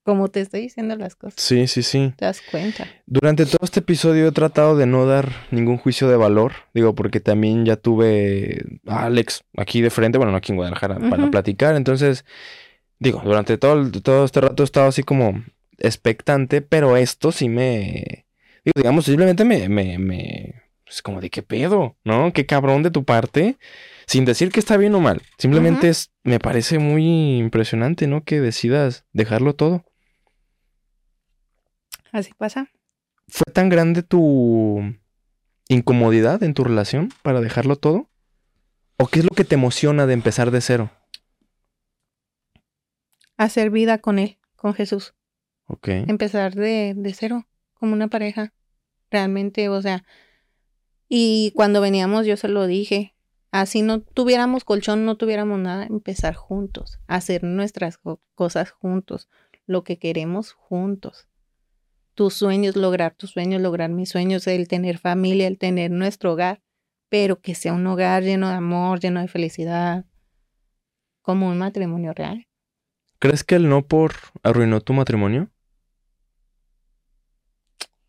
como 0.08 0.28
te 0.28 0.40
estoy 0.40 0.62
diciendo 0.62 0.96
las 0.96 1.14
cosas, 1.16 1.34
Sí, 1.36 1.66
sí, 1.66 1.82
sí. 1.82 2.14
te 2.16 2.24
das 2.24 2.40
cuenta. 2.40 2.86
Durante 3.04 3.44
todo 3.44 3.58
este 3.62 3.80
episodio 3.80 4.28
he 4.28 4.32
tratado 4.32 4.74
de 4.74 4.86
no 4.86 5.04
dar 5.04 5.30
ningún 5.50 5.76
juicio 5.76 6.08
de 6.08 6.16
valor, 6.16 6.52
digo, 6.72 6.94
porque 6.94 7.20
también 7.20 7.66
ya 7.66 7.76
tuve 7.76 8.64
a 8.86 9.04
Alex 9.04 9.44
aquí 9.58 9.82
de 9.82 9.90
frente, 9.90 10.16
bueno, 10.16 10.32
no 10.32 10.38
aquí 10.38 10.52
en 10.52 10.56
Guadalajara, 10.56 10.98
para 11.10 11.24
Ujú. 11.24 11.30
platicar, 11.30 11.76
entonces, 11.76 12.24
digo, 12.98 13.20
durante 13.22 13.58
todo, 13.58 13.90
todo 14.00 14.24
este 14.24 14.40
rato 14.40 14.62
he 14.62 14.64
estado 14.64 14.88
así 14.88 15.02
como 15.02 15.44
expectante, 15.76 16.62
pero 16.62 16.96
esto 16.96 17.30
sí 17.30 17.50
me, 17.50 18.24
Digo, 18.64 18.72
digamos, 18.76 19.04
simplemente 19.04 19.44
me, 19.44 19.68
me, 19.68 19.98
me, 19.98 20.54
es 20.86 21.02
como 21.02 21.20
de 21.20 21.28
qué 21.28 21.42
pedo, 21.42 21.98
¿no? 22.02 22.32
Qué 22.32 22.46
cabrón 22.46 22.82
de 22.82 22.90
tu 22.90 23.04
parte, 23.04 23.58
sin 24.06 24.24
decir 24.24 24.50
que 24.50 24.60
está 24.60 24.78
bien 24.78 24.94
o 24.94 25.00
mal. 25.00 25.20
Simplemente 25.36 25.90
es, 25.90 26.12
me 26.24 26.38
parece 26.38 26.78
muy 26.78 27.36
impresionante, 27.36 28.06
¿no? 28.06 28.24
Que 28.24 28.40
decidas 28.40 29.04
dejarlo 29.12 29.54
todo. 29.54 29.84
Así 32.18 32.32
pasa. 32.36 32.68
¿Fue 33.28 33.52
tan 33.52 33.68
grande 33.68 34.02
tu 34.02 34.80
incomodidad 35.68 36.42
en 36.42 36.52
tu 36.54 36.64
relación 36.64 37.10
para 37.22 37.40
dejarlo 37.40 37.76
todo? 37.76 38.08
¿O 38.96 39.06
qué 39.06 39.20
es 39.20 39.24
lo 39.24 39.30
que 39.30 39.44
te 39.44 39.54
emociona 39.54 40.06
de 40.06 40.14
empezar 40.14 40.50
de 40.50 40.60
cero? 40.60 40.90
Hacer 43.36 43.70
vida 43.70 43.98
con 43.98 44.18
Él, 44.18 44.38
con 44.56 44.74
Jesús. 44.74 45.14
Ok. 45.66 45.88
Empezar 45.88 46.54
de, 46.54 46.94
de 46.96 47.14
cero, 47.14 47.46
como 47.74 47.92
una 47.92 48.08
pareja. 48.08 48.52
Realmente, 49.10 49.68
o 49.68 49.80
sea. 49.80 50.04
Y 51.08 51.52
cuando 51.54 51.80
veníamos, 51.80 52.26
yo 52.26 52.36
se 52.36 52.48
lo 52.48 52.66
dije. 52.66 53.14
Así 53.52 53.82
no 53.82 54.00
tuviéramos 54.00 54.64
colchón, 54.64 55.04
no 55.06 55.16
tuviéramos 55.16 55.58
nada, 55.60 55.86
empezar 55.86 56.34
juntos, 56.34 56.98
hacer 57.06 57.44
nuestras 57.44 57.96
co- 57.96 58.20
cosas 58.34 58.72
juntos, 58.72 59.28
lo 59.66 59.84
que 59.84 59.98
queremos 59.98 60.52
juntos. 60.52 61.27
Tus 62.18 62.34
sueños, 62.34 62.74
lograr 62.74 63.14
tus 63.14 63.30
sueños, 63.30 63.62
lograr 63.62 63.90
mis 63.90 64.08
sueños, 64.08 64.48
el 64.48 64.66
tener 64.66 64.98
familia, 64.98 65.46
el 65.46 65.56
tener 65.56 65.92
nuestro 65.92 66.32
hogar, 66.32 66.60
pero 67.08 67.40
que 67.40 67.54
sea 67.54 67.72
un 67.72 67.86
hogar 67.86 68.24
lleno 68.24 68.48
de 68.48 68.56
amor, 68.56 68.98
lleno 68.98 69.20
de 69.20 69.28
felicidad, 69.28 70.04
como 71.22 71.48
un 71.48 71.58
matrimonio 71.58 72.12
real. 72.12 72.48
¿Crees 73.20 73.44
que 73.44 73.54
el 73.54 73.68
no 73.68 73.86
por 73.86 74.14
arruinó 74.42 74.80
tu 74.80 74.94
matrimonio? 74.94 75.48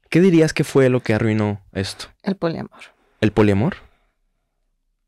¿Qué 0.10 0.22
dirías 0.22 0.53
que 0.53 0.64
fue 0.64 0.89
lo 0.89 1.01
que 1.01 1.14
arruinó 1.14 1.62
esto? 1.72 2.07
El 2.24 2.36
poliamor. 2.36 2.80
¿El 3.22 3.32
poliamor? 3.32 3.76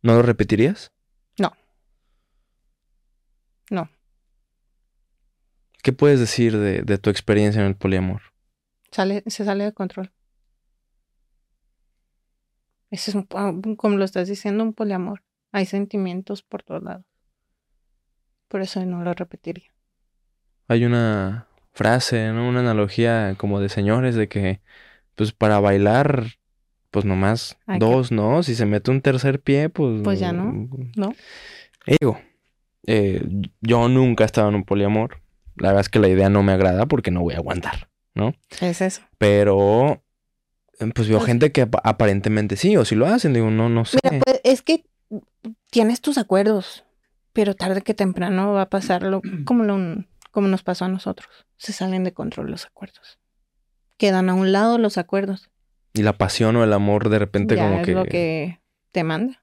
¿No 0.03 0.13
lo 0.13 0.21
repetirías? 0.21 0.91
No. 1.39 1.53
No. 3.71 3.89
¿Qué 5.81 5.91
puedes 5.91 6.19
decir 6.19 6.55
de, 6.55 6.83
de 6.83 6.99
tu 6.99 7.09
experiencia 7.09 7.61
en 7.61 7.67
el 7.67 7.75
poliamor? 7.75 8.30
Sale, 8.91 9.23
se 9.27 9.45
sale 9.45 9.63
de 9.65 9.73
control. 9.73 10.11
Ese 12.89 13.11
es 13.11 13.15
un, 13.15 13.25
po- 13.25 13.39
como 13.77 13.97
lo 13.97 14.03
estás 14.03 14.27
diciendo, 14.27 14.63
un 14.63 14.73
poliamor. 14.73 15.23
Hay 15.53 15.65
sentimientos 15.65 16.43
por 16.43 16.63
todos 16.63 16.83
lados. 16.83 17.05
Por 18.49 18.61
eso 18.61 18.85
no 18.85 19.01
lo 19.03 19.13
repetiría. 19.13 19.71
Hay 20.67 20.83
una 20.85 21.47
frase, 21.73 22.31
¿no? 22.33 22.47
Una 22.49 22.59
analogía 22.59 23.35
como 23.37 23.59
de 23.61 23.69
señores 23.69 24.15
de 24.15 24.27
que, 24.27 24.59
pues 25.15 25.31
para 25.31 25.59
bailar, 25.61 26.25
pues 26.89 27.05
nomás 27.05 27.57
que- 27.65 27.79
dos, 27.79 28.11
¿no? 28.11 28.43
Si 28.43 28.55
se 28.55 28.65
mete 28.65 28.91
un 28.91 29.01
tercer 29.01 29.41
pie, 29.41 29.69
pues... 29.69 30.01
Pues 30.03 30.19
ya 30.19 30.33
no, 30.33 30.67
¿no? 30.97 31.13
Digo, 31.85 32.19
eh, 32.85 33.23
yo 33.61 33.87
nunca 33.87 34.23
he 34.23 34.25
estado 34.25 34.49
en 34.49 34.55
un 34.55 34.63
poliamor. 34.65 35.21
La 35.55 35.69
verdad 35.69 35.81
es 35.81 35.89
que 35.89 35.99
la 35.99 36.07
idea 36.09 36.29
no 36.29 36.43
me 36.43 36.51
agrada 36.51 36.85
porque 36.85 37.11
no 37.11 37.21
voy 37.21 37.33
a 37.35 37.37
aguantar, 37.37 37.89
¿no? 38.15 38.33
Es 38.59 38.81
eso. 38.81 39.01
Pero, 39.17 40.03
eh, 40.79 40.91
pues 40.93 41.07
veo 41.07 41.17
Pues- 41.19 41.27
gente 41.27 41.51
que 41.51 41.61
ap- 41.61 41.81
aparentemente 41.83 42.55
sí, 42.55 42.75
o 42.77 42.85
si 42.85 42.95
lo 42.95 43.05
hacen, 43.07 43.33
digo, 43.33 43.49
no, 43.51 43.69
no 43.69 43.85
sé. 43.85 43.99
Mira, 44.09 44.23
pues 44.25 44.41
es 44.43 44.61
que 44.61 44.85
tienes 45.69 46.01
tus 46.01 46.17
acuerdos, 46.17 46.83
pero 47.33 47.55
tarde 47.55 47.81
que 47.81 47.93
temprano 47.93 48.53
va 48.53 48.63
a 48.63 48.69
pasar 48.69 49.03
lo, 49.03 49.21
como, 49.45 49.63
lo, 49.63 49.77
como 50.31 50.47
nos 50.47 50.63
pasó 50.63 50.85
a 50.85 50.89
nosotros. 50.89 51.29
Se 51.57 51.73
salen 51.73 52.03
de 52.03 52.13
control 52.13 52.49
los 52.51 52.65
acuerdos. 52.65 53.19
Quedan 53.97 54.29
a 54.29 54.33
un 54.33 54.51
lado 54.51 54.77
los 54.77 54.97
acuerdos. 54.97 55.49
Y 55.93 56.01
la 56.03 56.13
pasión 56.13 56.55
o 56.55 56.63
el 56.63 56.73
amor 56.73 57.09
de 57.09 57.19
repente 57.19 57.55
ya 57.55 57.63
como 57.67 57.79
es 57.81 57.85
que... 57.85 57.91
lo 57.93 58.05
que 58.05 58.59
te 58.91 59.03
manda 59.03 59.41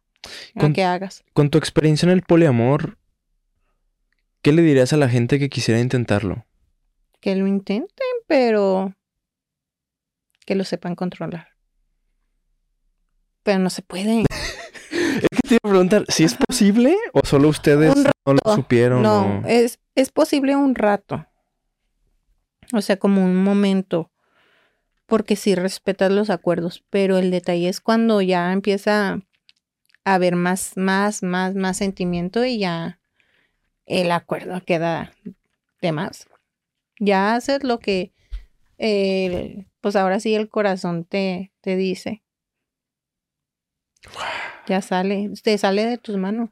a 0.57 0.61
Con- 0.61 0.73
que 0.73 0.83
hagas. 0.83 1.23
Con 1.33 1.51
tu 1.51 1.59
experiencia 1.59 2.07
en 2.07 2.13
el 2.13 2.23
poliamor, 2.23 2.99
¿qué 4.43 4.53
le 4.53 4.63
dirías 4.63 4.93
a 4.93 4.97
la 4.97 5.09
gente 5.09 5.39
que 5.39 5.49
quisiera 5.49 5.81
intentarlo? 5.81 6.45
Que 7.21 7.35
lo 7.37 7.47
intenten, 7.47 8.07
pero 8.29 8.95
que 10.47 10.55
lo 10.55 10.63
sepan 10.65 10.95
controlar. 10.95 11.49
Pero 13.43 13.59
no 13.59 13.71
se 13.71 13.83
puede. 13.83 14.25
Es 14.91 15.27
que 15.43 15.49
te 15.49 15.55
iba 15.55 15.59
a 15.65 15.69
preguntar, 15.69 16.05
¿si 16.09 16.25
es 16.25 16.35
posible 16.35 16.97
o 17.13 17.21
solo 17.27 17.49
ustedes 17.49 17.95
no 17.97 18.35
lo 18.35 18.55
supieron? 18.55 19.03
No, 19.03 19.41
o- 19.41 19.47
es, 19.47 19.81
es 19.97 20.11
posible 20.13 20.55
un 20.57 20.75
rato. 20.75 21.27
O 22.73 22.81
sea, 22.81 22.97
como 22.99 23.23
un 23.25 23.37
momento. 23.43 24.11
Porque 25.07 25.35
sí 25.37 25.55
respetas 25.55 26.11
los 26.13 26.31
acuerdos. 26.31 26.85
Pero 26.91 27.19
el 27.19 27.31
detalle 27.31 27.69
es 27.69 27.81
cuando 27.81 28.23
ya 28.23 28.53
empieza 28.53 29.21
a 30.05 30.15
haber 30.15 30.37
más, 30.37 30.77
más, 30.77 31.23
más, 31.23 31.55
más 31.55 31.77
sentimiento 31.79 32.45
y 32.45 32.59
ya 32.59 33.01
el 33.87 34.11
acuerdo 34.13 34.63
queda 34.65 35.13
de 35.83 35.93
más. 35.93 36.29
Ya 37.01 37.35
haces 37.35 37.63
lo 37.65 37.79
que, 37.79 38.13
eh, 38.79 39.67
pues 39.81 39.97
ahora 39.97 40.21
sí 40.21 40.35
el 40.35 40.49
corazón 40.49 41.05
te, 41.05 41.53
te 41.61 41.77
dice. 41.77 42.23
Ya 44.67 44.81
sale, 44.83 45.31
te 45.43 45.59
sale 45.59 45.85
de 45.85 45.99
tus 45.99 46.17
manos 46.17 46.51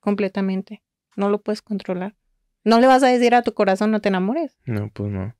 completamente. 0.00 0.82
No 1.16 1.28
lo 1.28 1.40
puedes 1.40 1.62
controlar. 1.62 2.16
No 2.64 2.80
le 2.80 2.86
vas 2.86 3.02
a 3.02 3.08
decir 3.08 3.34
a 3.34 3.42
tu 3.42 3.52
corazón 3.52 3.90
no 3.90 4.00
te 4.00 4.08
enamores. 4.08 4.56
No, 4.64 4.90
pues 4.90 5.10
no. 5.10 5.36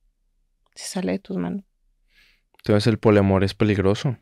Se 0.75 0.87
sale 0.87 1.13
de 1.13 1.19
tus 1.19 1.37
manos. 1.37 1.63
Entonces 2.59 2.87
el 2.87 2.99
poliamor 2.99 3.43
es 3.43 3.53
peligroso. 3.53 4.17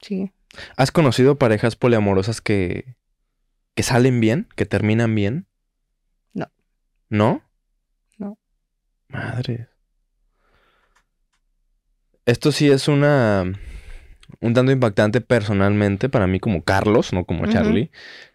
Sí. 0.00 0.32
¿Has 0.76 0.92
conocido 0.92 1.38
parejas 1.38 1.76
poliamorosas 1.76 2.40
que, 2.40 2.96
que 3.74 3.82
salen 3.82 4.20
bien, 4.20 4.48
que 4.56 4.66
terminan 4.66 5.14
bien? 5.14 5.46
No. 6.32 6.50
¿No? 7.08 7.42
No. 8.18 8.38
Madre. 9.08 9.68
Esto 12.30 12.52
sí 12.52 12.70
es 12.70 12.88
una 12.88 13.52
un 14.40 14.54
tanto 14.54 14.70
impactante 14.72 15.20
personalmente 15.20 16.08
para 16.08 16.26
mí 16.26 16.38
como 16.40 16.62
Carlos, 16.62 17.12
no 17.12 17.24
como. 17.24 17.46
Charlie, 17.46 17.90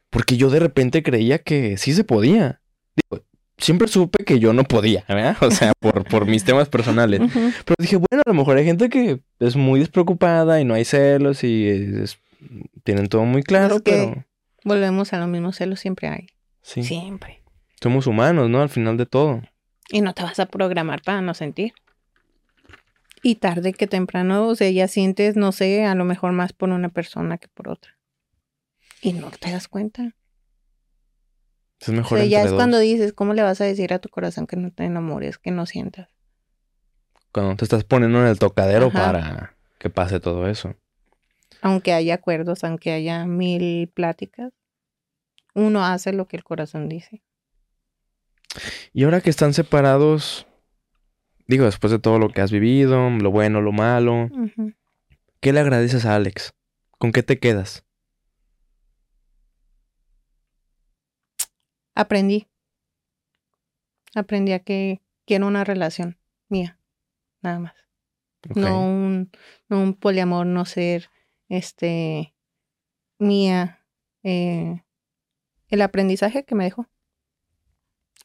porque 0.09 0.37
yo 0.37 0.49
de 0.49 0.59
repente 0.59 1.01
creía 1.03 1.39
que 1.39 1.77
sí 1.77 1.93
se 1.93 2.03
podía. 2.03 2.61
Digo, 2.95 3.23
siempre 3.57 3.87
supe 3.87 4.25
que 4.25 4.39
yo 4.39 4.51
no 4.53 4.63
podía, 4.65 5.05
¿verdad? 5.07 5.37
O 5.41 5.51
sea, 5.51 5.71
por, 5.79 6.03
por 6.05 6.25
mis 6.25 6.43
temas 6.43 6.67
personales. 6.69 7.21
Pero 7.33 7.75
dije, 7.79 7.95
bueno, 7.95 8.21
a 8.25 8.29
lo 8.29 8.33
mejor 8.35 8.57
hay 8.57 8.65
gente 8.65 8.89
que 8.89 9.21
es 9.39 9.55
muy 9.55 9.79
despreocupada 9.79 10.59
y 10.59 10.65
no 10.65 10.73
hay 10.73 10.83
celos 10.85 11.43
y 11.43 11.67
es- 11.67 12.17
tienen 12.83 13.07
todo 13.07 13.23
muy 13.23 13.43
claro, 13.43 13.77
Es 13.77 13.81
que- 13.81 13.91
pero 13.91 14.25
Volvemos 14.63 15.13
a 15.13 15.19
lo 15.19 15.27
mismo, 15.27 15.53
celos 15.53 15.79
siempre 15.79 16.07
hay. 16.07 16.27
sí, 16.63 16.83
Siempre. 16.83 17.41
somos 17.81 18.07
humanos, 18.07 18.49
¿no? 18.49 18.61
Al 18.61 18.69
final 18.69 18.97
de 18.97 19.05
todo. 19.05 19.41
Y 19.89 20.01
no 20.01 20.13
te 20.15 20.23
vas 20.23 20.39
a 20.39 20.47
programar 20.47 21.01
para 21.03 21.21
no 21.21 21.33
sentir. 21.35 21.73
Y 23.27 23.37
tarde 23.37 23.73
que 23.73 23.87
temprano, 23.87 24.47
o 24.47 24.53
sea, 24.55 24.69
ya 24.69 24.87
sientes, 24.87 25.35
no 25.35 25.51
sé, 25.51 25.83
a 25.83 25.95
lo 25.95 26.05
mejor 26.05 26.31
más 26.31 26.53
por 26.53 26.69
una 26.69 26.89
persona 26.89 27.39
que 27.39 27.47
por 27.47 27.69
otra. 27.69 27.97
Y 29.01 29.13
no 29.13 29.31
te 29.31 29.49
das 29.49 29.67
cuenta. 29.67 30.13
Es 31.79 31.89
O 31.89 31.93
mejor 31.93 32.19
sea, 32.19 32.27
ya 32.27 32.43
es 32.43 32.51
dos. 32.51 32.55
cuando 32.55 32.77
dices, 32.77 33.13
¿cómo 33.13 33.33
le 33.33 33.41
vas 33.41 33.59
a 33.61 33.65
decir 33.65 33.95
a 33.95 33.97
tu 33.97 34.09
corazón 34.09 34.45
que 34.45 34.57
no 34.57 34.69
te 34.71 34.83
enamores, 34.83 35.39
que 35.39 35.49
no 35.49 35.65
sientas? 35.65 36.07
Cuando 37.31 37.55
te 37.55 37.65
estás 37.65 37.83
poniendo 37.83 38.21
en 38.21 38.27
el 38.27 38.37
tocadero 38.37 38.89
Ajá. 38.89 39.05
para 39.11 39.55
que 39.79 39.89
pase 39.89 40.19
todo 40.19 40.47
eso. 40.47 40.75
Aunque 41.63 41.93
haya 41.93 42.13
acuerdos, 42.13 42.63
aunque 42.63 42.91
haya 42.91 43.25
mil 43.25 43.87
pláticas, 43.87 44.53
uno 45.55 45.83
hace 45.83 46.13
lo 46.13 46.27
que 46.27 46.37
el 46.37 46.43
corazón 46.43 46.89
dice. 46.89 47.23
Y 48.93 49.03
ahora 49.03 49.19
que 49.21 49.31
están 49.31 49.55
separados, 49.55 50.45
digo, 51.47 51.65
después 51.65 51.91
de 51.91 51.99
todo 51.99 52.19
lo 52.19 52.29
que 52.29 52.41
has 52.41 52.51
vivido, 52.51 53.09
lo 53.09 53.31
bueno, 53.31 53.61
lo 53.61 53.71
malo. 53.71 54.29
¿qué 55.39 55.53
le 55.53 55.59
agradeces 55.59 56.05
a 56.05 56.15
Alex? 56.15 56.53
¿Con 56.97 57.11
qué 57.11 57.23
te 57.23 57.39
quedas? 57.39 57.85
Aprendí. 61.93 62.47
Aprendí 64.15 64.53
a 64.53 64.59
que 64.59 65.01
quiero 65.25 65.47
una 65.47 65.63
relación 65.63 66.17
mía, 66.49 66.79
nada 67.41 67.59
más. 67.59 67.73
No 68.55 68.81
un, 68.81 69.31
no 69.69 69.81
un 69.81 69.93
poliamor, 69.93 70.45
no 70.45 70.65
ser 70.65 71.09
este 71.49 72.33
mía. 73.17 73.81
eh, 74.23 74.83
el 75.69 75.81
aprendizaje 75.81 76.45
que 76.45 76.55
me 76.55 76.63
dejó. 76.63 76.87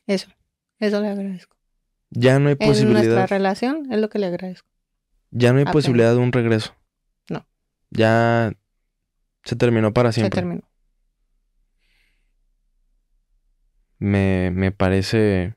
Eso, 0.06 0.30
eso 0.78 1.00
le 1.00 1.08
agradezco. 1.08 1.56
Ya 2.10 2.38
no 2.38 2.48
hay 2.48 2.56
En 2.58 2.66
nuestra 2.66 2.66
posibilidad. 2.88 3.28
relación 3.28 3.92
es 3.92 4.00
lo 4.00 4.08
que 4.10 4.18
le 4.18 4.26
agradezco. 4.26 4.68
Ya 5.30 5.50
no 5.52 5.58
hay 5.58 5.62
Apenas. 5.62 5.72
posibilidad 5.72 6.10
de 6.12 6.18
un 6.18 6.32
regreso. 6.32 6.74
No. 7.28 7.46
Ya 7.90 8.52
se 9.44 9.56
terminó 9.56 9.92
para 9.92 10.10
Se 10.12 10.20
siempre. 10.20 10.40
terminó. 10.40 10.62
me, 13.98 14.50
me 14.50 14.72
parece 14.72 15.54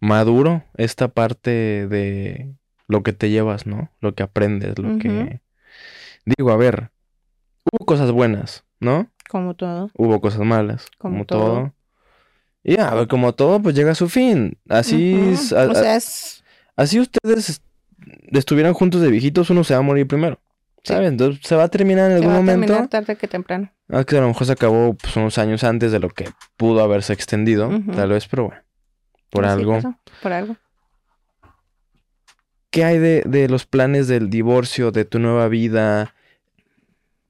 maduro 0.00 0.64
esta 0.74 1.08
parte 1.08 1.86
de 1.88 2.54
lo 2.88 3.02
que 3.02 3.12
te 3.12 3.30
llevas, 3.30 3.66
¿no? 3.66 3.90
Lo 4.00 4.14
que 4.14 4.22
aprendes, 4.22 4.78
lo 4.78 4.98
que... 4.98 5.40
Digo, 6.24 6.50
a 6.50 6.56
ver, 6.56 6.90
hubo 7.70 7.86
cosas 7.86 8.10
buenas, 8.10 8.64
¿no? 8.80 9.10
Como 9.28 9.54
todo. 9.54 9.90
Hubo 9.94 10.20
cosas 10.20 10.40
malas, 10.40 10.86
como, 10.98 11.14
Como 11.14 11.24
todo. 11.26 11.40
todo. 11.54 11.74
Y 12.64 12.76
ya, 12.76 12.88
a 12.88 12.94
ver, 12.94 13.08
como 13.08 13.32
todo, 13.34 13.60
pues 13.62 13.74
llega 13.74 13.92
a 13.92 13.94
su 13.94 14.08
fin. 14.08 14.58
Así, 14.68 15.14
Ujú. 15.14 15.30
es- 15.30 15.52
a- 15.52 15.68
o 15.70 15.74
sea, 15.74 15.96
es... 15.96 16.44
así 16.76 17.00
ustedes 17.00 17.48
est- 17.50 17.64
estuvieran 18.32 18.74
juntos 18.74 19.00
de 19.00 19.10
viejitos, 19.10 19.50
uno 19.50 19.64
se 19.64 19.74
va 19.74 19.80
a 19.80 19.82
morir 19.82 20.06
primero. 20.06 20.38
Sí. 20.84 20.92
¿Sabes? 20.94 21.08
Entonces 21.08 21.40
se 21.44 21.56
va 21.56 21.64
a 21.64 21.68
terminar 21.68 22.10
en 22.10 22.18
Se 22.18 22.24
algún 22.24 22.30
va 22.34 22.36
a 22.36 22.40
momento. 22.40 22.66
terminar 22.66 22.88
tarde 22.88 23.16
que 23.16 23.28
temprano. 23.28 23.70
Ah, 23.90 24.04
que 24.04 24.16
a 24.16 24.20
lo 24.20 24.28
mejor 24.28 24.46
se 24.46 24.52
acabó 24.52 24.94
pues, 24.94 25.16
unos 25.16 25.38
años 25.38 25.64
antes 25.64 25.92
de 25.92 25.98
lo 25.98 26.08
que 26.10 26.28
pudo 26.56 26.82
haberse 26.82 27.12
extendido, 27.12 27.68
Ujú. 27.68 27.92
tal 27.92 28.10
vez, 28.10 28.26
pero 28.28 28.46
bueno, 28.48 28.60
por 29.30 29.44
Así 29.46 29.58
algo. 29.60 29.74
pasó, 29.74 29.98
por 30.22 30.32
algo. 30.32 30.56
¿Qué 32.70 32.84
hay 32.84 32.98
de, 32.98 33.22
de 33.26 33.48
los 33.48 33.66
planes 33.66 34.08
del 34.08 34.28
divorcio, 34.30 34.90
de 34.90 35.04
tu 35.04 35.18
nueva 35.18 35.48
vida? 35.48 36.14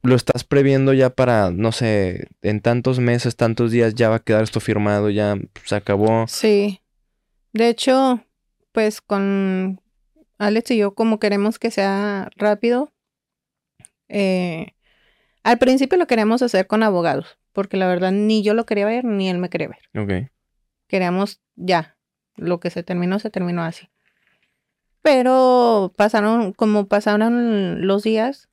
¿Lo 0.03 0.15
estás 0.15 0.45
previendo 0.45 0.93
ya 0.93 1.11
para, 1.11 1.51
no 1.51 1.73
sé, 1.73 2.29
en 2.43 2.61
tantos 2.61 3.01
meses, 3.01 3.37
tantos 3.37 3.73
días 3.73 3.95
ya 3.95 4.09
va 4.09 4.17
a 4.17 4.23
quedar 4.23 4.45
esto 4.45 4.61
firmado, 4.61 5.11
ya 5.11 5.37
se 5.65 5.75
acabó? 5.75 6.27
Sí. 6.29 6.81
De 7.53 7.69
hecho, 7.69 8.25
pues 8.73 9.01
con 9.01 9.81
Alex 10.39 10.71
y 10.71 10.79
yo 10.79 10.95
como 10.95 11.19
queremos 11.19 11.59
que 11.59 11.71
sea 11.71 12.31
rápido, 12.37 12.93
eh, 14.09 14.75
al 15.43 15.59
principio 15.59 15.99
lo 15.99 16.07
queríamos 16.07 16.43
hacer 16.43 16.67
con 16.67 16.83
abogados, 16.83 17.39
porque 17.53 17.77
la 17.77 17.89
verdad 17.89 18.13
ni 18.13 18.43
yo 18.43 18.55
lo 18.55 18.67
quería 18.67 18.87
ver 18.87 19.05
ni 19.05 19.29
él 19.29 19.39
me 19.39 19.51
quería 19.51 19.69
ver. 19.69 20.01
Ok. 20.01 20.31
Queríamos 20.87 21.41
ya, 21.57 21.97
lo 22.37 22.61
que 22.61 22.71
se 22.71 22.83
terminó, 22.83 23.19
se 23.19 23.31
terminó 23.31 23.63
así. 23.63 23.89
Pero 25.03 25.93
pasaron, 25.97 26.53
como 26.53 26.87
pasaron 26.87 27.87
los 27.87 28.03
días, 28.03 28.49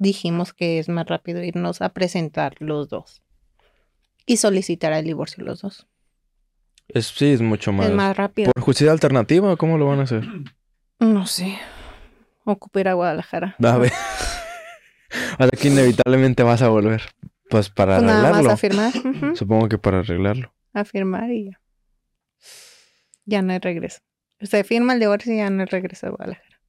dijimos 0.00 0.52
que 0.52 0.78
es 0.80 0.88
más 0.88 1.06
rápido 1.06 1.42
irnos 1.44 1.80
a 1.82 1.90
presentar 1.90 2.54
los 2.58 2.88
dos 2.88 3.22
y 4.26 4.38
solicitar 4.38 4.92
el 4.94 5.04
divorcio 5.04 5.44
los 5.44 5.60
dos. 5.62 5.86
Es, 6.88 7.06
sí, 7.06 7.26
es 7.32 7.40
mucho 7.42 7.70
más. 7.72 7.86
Es 7.88 7.92
más 7.94 8.16
rápido. 8.16 8.50
¿Por 8.52 8.64
justicia 8.64 8.90
alternativa? 8.90 9.56
¿Cómo 9.56 9.78
lo 9.78 9.86
van 9.86 10.00
a 10.00 10.02
hacer? 10.04 10.26
No 10.98 11.26
sé. 11.26 11.56
Ocupar 12.44 12.88
a 12.88 12.94
Guadalajara. 12.94 13.54
A 13.62 13.76
ver. 13.78 13.92
sea 15.38 15.48
que 15.50 15.68
inevitablemente 15.68 16.42
vas 16.42 16.62
a 16.62 16.68
volver. 16.68 17.02
Pues 17.48 17.68
para 17.68 17.96
Pues 17.96 18.06
nada 18.06 18.22
más 18.22 18.30
arreglarlo. 18.46 18.50
a 18.52 18.56
firmar. 18.56 18.92
ujú, 18.96 19.36
Supongo 19.36 19.68
que 19.68 19.78
para 19.78 20.00
arreglarlo. 20.00 20.52
A 20.72 20.84
firmar 20.84 21.30
y 21.30 21.50
ya. 21.50 21.60
Ya 23.26 23.42
no 23.42 23.52
hay 23.52 23.58
regreso. 23.58 23.98
Se 24.40 24.64
firma 24.64 24.94
el 24.94 25.00
divorcio 25.00 25.32
y 25.34 25.36
ya 25.36 25.50
no 25.50 25.60
hay 25.60 25.66
regreso 25.66 26.06
a 26.06 26.10
Guadalajara. 26.10 26.60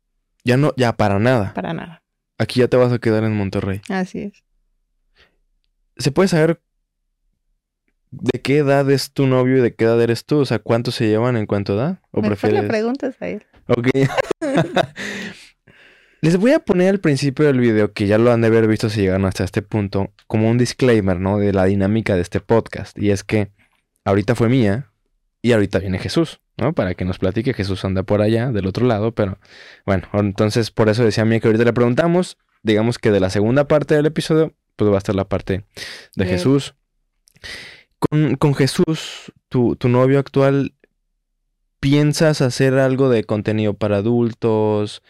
Ya 0.43 0.57
no, 0.57 0.73
ya 0.75 0.93
para 0.93 1.19
nada. 1.19 1.53
Para 1.53 1.73
nada. 1.73 2.00
Aquí 2.41 2.59
ya 2.61 2.67
te 2.67 2.75
vas 2.75 2.91
a 2.91 2.97
quedar 2.97 3.23
en 3.23 3.37
Monterrey. 3.37 3.81
Así 3.87 4.19
es. 4.19 4.43
¿Se 5.97 6.09
puede 6.11 6.27
saber 6.27 6.59
de 8.09 8.41
qué 8.41 8.57
edad 8.57 8.89
es 8.89 9.11
tu 9.11 9.27
novio 9.27 9.57
y 9.57 9.61
de 9.61 9.75
qué 9.75 9.83
edad 9.85 10.01
eres 10.01 10.25
tú? 10.25 10.39
O 10.39 10.45
sea, 10.45 10.57
¿cuántos 10.57 10.95
se 10.95 11.07
llevan 11.07 11.37
en 11.37 11.45
cuánto 11.45 11.75
edad? 11.75 11.99
¿O 12.09 12.21
Mejor 12.21 12.23
le 12.23 12.29
prefieres? 12.29 12.67
preguntas 12.67 13.15
a 13.19 13.27
él. 13.27 13.45
Ok. 13.67 13.89
Les 16.21 16.37
voy 16.37 16.53
a 16.53 16.59
poner 16.59 16.89
al 16.89 16.99
principio 16.99 17.45
del 17.45 17.59
video, 17.59 17.93
que 17.93 18.07
ya 18.07 18.17
lo 18.17 18.31
han 18.31 18.41
de 18.41 18.47
haber 18.47 18.67
visto 18.67 18.89
si 18.89 19.01
llegaron 19.01 19.25
hasta 19.25 19.43
este 19.43 19.61
punto, 19.61 20.11
como 20.25 20.49
un 20.49 20.57
disclaimer, 20.57 21.19
¿no? 21.19 21.37
De 21.37 21.53
la 21.53 21.65
dinámica 21.65 22.15
de 22.15 22.21
este 22.21 22.39
podcast. 22.39 22.97
Y 22.97 23.11
es 23.11 23.23
que 23.23 23.51
ahorita 24.03 24.33
fue 24.33 24.49
mía 24.49 24.90
y 25.41 25.51
ahorita 25.53 25.79
viene 25.79 25.97
Jesús, 25.99 26.39
¿no? 26.57 26.73
Para 26.73 26.93
que 26.95 27.05
nos 27.05 27.17
platique. 27.19 27.53
Jesús 27.53 27.83
anda 27.85 28.03
por 28.03 28.21
allá, 28.21 28.51
del 28.51 28.67
otro 28.67 28.85
lado, 28.85 29.13
pero 29.13 29.39
bueno, 29.85 30.07
entonces 30.13 30.71
por 30.71 30.89
eso 30.89 31.03
decía 31.03 31.25
mía 31.25 31.39
que 31.39 31.47
ahorita 31.47 31.63
le 31.65 31.73
preguntamos. 31.73 32.37
Digamos 32.63 32.99
que 32.99 33.09
de 33.11 33.19
la 33.19 33.29
segunda 33.31 33.67
parte 33.67 33.95
del 33.95 34.05
episodio, 34.05 34.53
pues 34.75 34.89
va 34.91 34.95
a 34.95 34.97
estar 34.99 35.15
la 35.15 35.25
parte 35.27 35.65
de 36.15 36.25
De- 36.25 36.29
Jesús. 36.31 36.75
Con, 37.99 38.35
con 38.35 38.53
Jesús, 38.55 39.31
tu, 39.49 39.75
tu 39.75 39.87
novio 39.89 40.19
actual, 40.19 40.73
¿piensas 41.79 42.41
hacer 42.41 42.75
algo 42.75 43.09
de 43.09 43.23
contenido 43.23 43.73
para 43.73 43.97
adultos? 43.97 45.01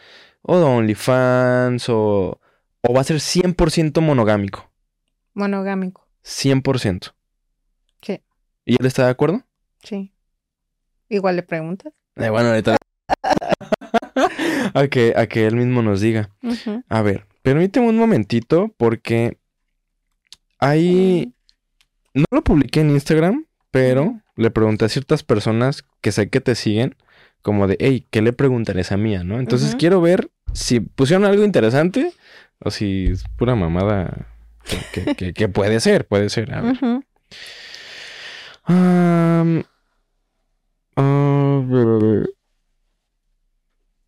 ¿O 0.42 0.58
de 0.58 0.64
OnlyFans? 0.64 1.88
¿O, 1.88 2.40
o 2.82 2.94
va 2.94 3.00
a 3.00 3.04
ser 3.04 3.16
100% 3.16 4.00
monogámico? 4.00 4.70
Monogámico. 5.34 6.06
100%. 6.24 7.12
Sí. 8.02 8.20
¿Y 8.64 8.76
él 8.80 8.86
está 8.86 9.04
de 9.04 9.10
acuerdo? 9.10 9.42
Sí. 9.82 10.11
Igual 11.12 11.36
le 11.36 11.42
preguntas. 11.42 11.92
Eh, 12.16 12.30
bueno, 12.30 12.48
ahorita... 12.48 12.76
a, 14.74 14.86
que, 14.88 15.12
a 15.16 15.26
que 15.26 15.46
él 15.46 15.56
mismo 15.56 15.82
nos 15.82 16.00
diga. 16.00 16.30
A 16.88 17.02
ver, 17.02 17.26
permíteme 17.42 17.88
un 17.88 17.96
momentito 17.98 18.72
porque 18.78 19.36
hay... 20.58 21.34
No 22.14 22.24
lo 22.30 22.42
publiqué 22.42 22.80
en 22.80 22.90
Instagram, 22.90 23.46
pero 23.70 24.20
le 24.36 24.50
pregunté 24.50 24.84
a 24.84 24.88
ciertas 24.88 25.22
personas 25.22 25.84
que 26.00 26.12
sé 26.12 26.28
que 26.30 26.40
te 26.40 26.54
siguen, 26.54 26.94
como 27.42 27.66
de, 27.66 27.76
hey, 27.80 28.06
¿qué 28.10 28.22
le 28.22 28.32
preguntarías 28.32 28.92
a 28.92 28.96
mía, 28.96 29.22
no? 29.24 29.38
Entonces 29.38 29.74
quiero 29.76 30.00
ver 30.00 30.30
si 30.54 30.80
pusieron 30.80 31.24
algo 31.26 31.44
interesante 31.44 32.12
o 32.60 32.70
si 32.70 33.06
es 33.12 33.24
pura 33.36 33.54
mamada 33.54 34.28
que, 34.92 35.04
que- 35.04 35.14
que- 35.14 35.32
que 35.34 35.48
puede 35.48 35.80
ser, 35.80 36.06
puede 36.06 36.28
ser. 36.30 36.54
A 36.54 36.60
ver. 36.62 36.78
Ah, 38.64 39.44
ver. 40.96 42.34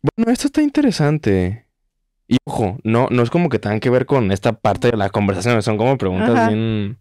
Bueno, 0.01 0.31
esto 0.31 0.47
está 0.47 0.61
interesante. 0.61 1.65
Y 2.27 2.37
ojo, 2.45 2.77
no, 2.83 3.07
no 3.11 3.23
es 3.23 3.29
como 3.29 3.49
que 3.49 3.59
tengan 3.59 3.79
que 3.79 3.89
ver 3.89 4.05
con 4.05 4.31
esta 4.31 4.53
parte 4.53 4.91
de 4.91 4.97
la 4.97 5.09
conversación, 5.09 5.61
son 5.61 5.77
como 5.77 5.97
preguntas 5.97 6.35
Ajá. 6.35 6.47
bien. 6.47 6.99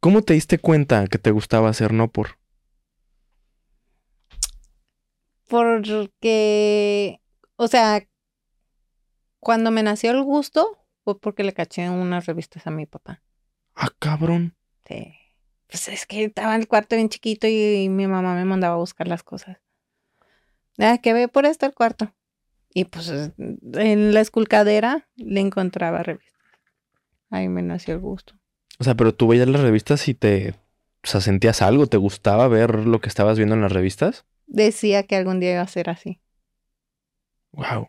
¿Cómo 0.00 0.22
te 0.22 0.34
diste 0.34 0.58
cuenta 0.58 1.06
que 1.06 1.18
te 1.18 1.30
gustaba 1.30 1.68
hacer 1.68 1.92
no 1.92 2.10
por? 2.10 2.38
Porque, 5.48 7.20
o 7.56 7.68
sea, 7.68 8.06
cuando 9.40 9.70
me 9.70 9.82
nació 9.82 10.12
el 10.12 10.22
gusto 10.22 10.78
fue 11.04 11.18
porque 11.18 11.42
le 11.42 11.52
caché 11.52 11.90
unas 11.90 12.26
revistas 12.26 12.66
a 12.66 12.70
mi 12.70 12.86
papá. 12.86 13.22
Ah, 13.74 13.88
cabrón. 13.98 14.54
Sí. 14.86 15.19
Pues 15.70 15.88
es 15.88 16.06
que 16.06 16.24
estaba 16.24 16.54
en 16.54 16.62
el 16.62 16.68
cuarto 16.68 16.96
bien 16.96 17.08
chiquito 17.08 17.46
y 17.46 17.88
mi 17.88 18.06
mamá 18.06 18.34
me 18.34 18.44
mandaba 18.44 18.74
a 18.74 18.78
buscar 18.78 19.06
las 19.08 19.22
cosas. 19.22 19.58
Ah, 20.78 20.98
que 20.98 21.12
ve 21.12 21.28
por 21.28 21.46
este 21.46 21.66
el 21.66 21.74
cuarto. 21.74 22.12
Y 22.72 22.84
pues 22.86 23.08
es- 23.08 23.32
en 23.38 24.14
la 24.14 24.20
esculcadera 24.20 25.08
le 25.16 25.40
encontraba 25.40 26.02
revistas. 26.02 26.40
Ahí 27.30 27.48
me 27.48 27.62
nació 27.62 27.94
el 27.94 28.00
gusto. 28.00 28.34
O 28.78 28.84
sea, 28.84 28.94
pero 28.94 29.14
tú 29.14 29.28
veías 29.28 29.48
las 29.48 29.60
revistas 29.60 30.08
y 30.08 30.14
te. 30.14 30.54
O 31.02 31.06
sea, 31.06 31.20
sentías 31.20 31.62
algo, 31.62 31.86
¿te 31.86 31.96
gustaba 31.96 32.48
ver 32.48 32.74
lo 32.86 33.00
que 33.00 33.08
estabas 33.08 33.36
viendo 33.38 33.54
en 33.54 33.62
las 33.62 33.72
revistas? 33.72 34.24
Decía 34.46 35.04
que 35.04 35.16
algún 35.16 35.38
día 35.40 35.52
iba 35.52 35.62
a 35.62 35.66
ser 35.68 35.88
así. 35.90 36.20
Wow. 37.52 37.88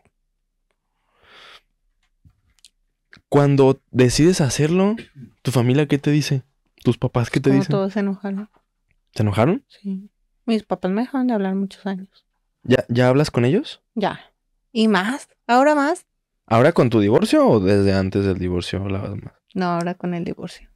Cuando 3.28 3.80
decides 3.90 4.40
hacerlo, 4.40 4.96
¿tu 5.42 5.50
familia 5.50 5.86
qué 5.86 5.98
te 5.98 6.10
dice? 6.10 6.42
¿Tus 6.82 6.98
papás 6.98 7.30
qué 7.30 7.40
te 7.40 7.50
Como 7.50 7.60
dicen? 7.60 7.70
todos 7.70 7.92
se 7.92 8.00
enojaron. 8.00 8.50
¿Se 9.14 9.22
enojaron? 9.22 9.64
Sí. 9.68 10.10
Mis 10.46 10.64
papás 10.64 10.90
me 10.90 11.02
dejaron 11.02 11.26
de 11.28 11.34
hablar 11.34 11.54
muchos 11.54 11.86
años. 11.86 12.26
¿Ya, 12.64 12.84
¿Ya 12.88 13.08
hablas 13.08 13.30
con 13.30 13.44
ellos? 13.44 13.82
Ya. 13.94 14.20
¿Y 14.72 14.88
más? 14.88 15.28
¿Ahora 15.46 15.74
más? 15.74 16.06
¿Ahora 16.46 16.72
con 16.72 16.90
tu 16.90 17.00
divorcio 17.00 17.46
o 17.46 17.60
desde 17.60 17.92
antes 17.94 18.24
del 18.24 18.38
divorcio 18.38 18.80
hablabas 18.80 19.16
más? 19.22 19.34
No, 19.54 19.66
ahora 19.66 19.94
con 19.94 20.14
el 20.14 20.24
divorcio. 20.24 20.68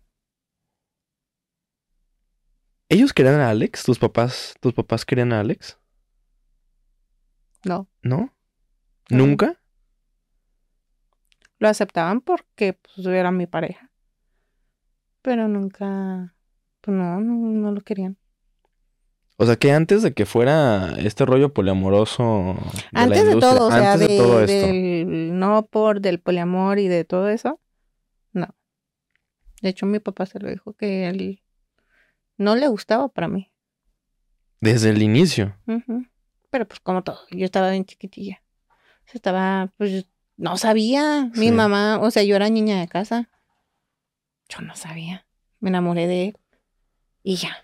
¿Ellos 2.89 3.13
querían 3.13 3.41
a 3.41 3.51
Alex? 3.51 3.83
¿Tus 3.83 3.99
papás, 3.99 4.55
tus 4.61 4.73
papás 4.73 5.05
querían 5.05 5.33
a 5.33 5.41
Alex? 5.41 5.79
No. 7.65 7.89
¿No? 8.03 8.33
No. 9.11 9.17
¿Nunca? 9.27 9.61
Lo 11.59 11.69
aceptaban 11.69 12.21
porque 12.21 12.75
pues, 12.75 13.07
era 13.07 13.33
mi 13.33 13.47
pareja. 13.47 13.86
Pero 15.27 15.49
nunca, 15.49 16.33
pues 16.81 16.97
no, 16.97 17.21
no, 17.21 17.35
no 17.35 17.73
lo 17.73 17.81
querían. 17.81 18.17
O 19.39 19.45
sea 19.45 19.57
que 19.57 19.73
antes 19.73 20.03
de 20.05 20.15
que 20.15 20.25
fuera 20.25 20.95
este 20.99 21.27
rollo 21.27 21.53
poliamoroso. 21.53 22.55
antes 22.93 23.27
de 23.27 23.37
todo, 23.41 23.67
o 23.67 23.71
sea, 23.73 23.95
antes 23.95 24.07
de, 24.07 24.15
de 24.15 24.21
todo 24.21 24.41
esto. 24.41 24.67
del 24.69 25.37
no 25.37 25.67
por, 25.67 26.01
del 26.01 26.21
poliamor 26.21 26.79
y 26.79 26.87
de 26.87 27.03
todo 27.05 27.29
eso, 27.29 27.61
no. 28.33 28.55
De 29.63 29.71
hecho, 29.71 29.85
mi 29.85 29.99
papá 29.99 30.27
se 30.27 30.39
lo 30.39 30.49
dijo 30.49 30.75
que 30.75 31.09
él 31.09 31.43
no 32.39 32.55
le 32.55 32.69
gustaba 32.69 33.09
para 33.09 33.27
mí. 33.27 33.51
Desde 34.61 34.91
el 34.91 35.03
inicio. 35.03 35.57
Pero 36.51 36.69
pues 36.69 36.79
como 36.79 37.03
todo, 37.03 37.19
yo 37.33 37.45
estaba 37.45 37.73
bien 37.73 37.85
chiquitilla. 37.85 38.45
O 38.69 39.09
sea, 39.09 39.15
estaba, 39.15 39.73
pues, 39.77 40.07
no 40.37 40.57
sabía. 40.57 41.33
Mi 41.35 41.49
Sí. 41.49 41.53
mamá, 41.53 41.99
o 42.01 42.13
sea, 42.13 42.23
yo 42.23 42.37
era 42.37 42.49
niña 42.49 42.79
de 42.79 42.87
casa. 42.87 43.29
Yo 44.49 44.61
no 44.61 44.75
sabía. 44.77 45.27
Me 45.61 45.71
enamoré 45.71 46.07
de 46.07 46.25
él. 46.29 46.39
Y 47.23 47.37
ya. 47.37 47.57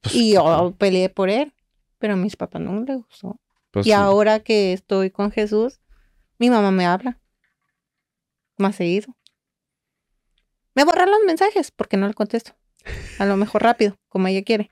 Pues, 0.00 0.14
Y 0.14 0.34
yo 0.34 0.74
peleé 0.78 1.08
por 1.08 1.30
él. 1.30 1.52
Pero 1.98 2.14
a 2.14 2.16
mis 2.16 2.36
papás 2.36 2.60
no 2.60 2.80
les 2.80 2.96
gustó. 2.98 3.40
Pues 3.70 3.86
y 3.86 3.90
sí. 3.90 3.92
ahora 3.92 4.40
que 4.40 4.72
estoy 4.72 5.10
con 5.10 5.30
Jesús, 5.30 5.80
mi 6.38 6.50
mamá 6.50 6.70
me 6.70 6.86
habla 6.86 7.18
más 8.56 8.76
seguido. 8.76 9.16
Me 10.74 10.84
borran 10.84 11.10
los 11.10 11.20
mensajes 11.26 11.70
porque 11.70 11.96
no 11.96 12.06
le 12.06 12.14
contesto. 12.14 12.52
A 13.18 13.26
lo 13.26 13.36
mejor 13.36 13.62
rápido, 13.62 13.96
como 14.08 14.28
ella 14.28 14.42
quiere. 14.42 14.70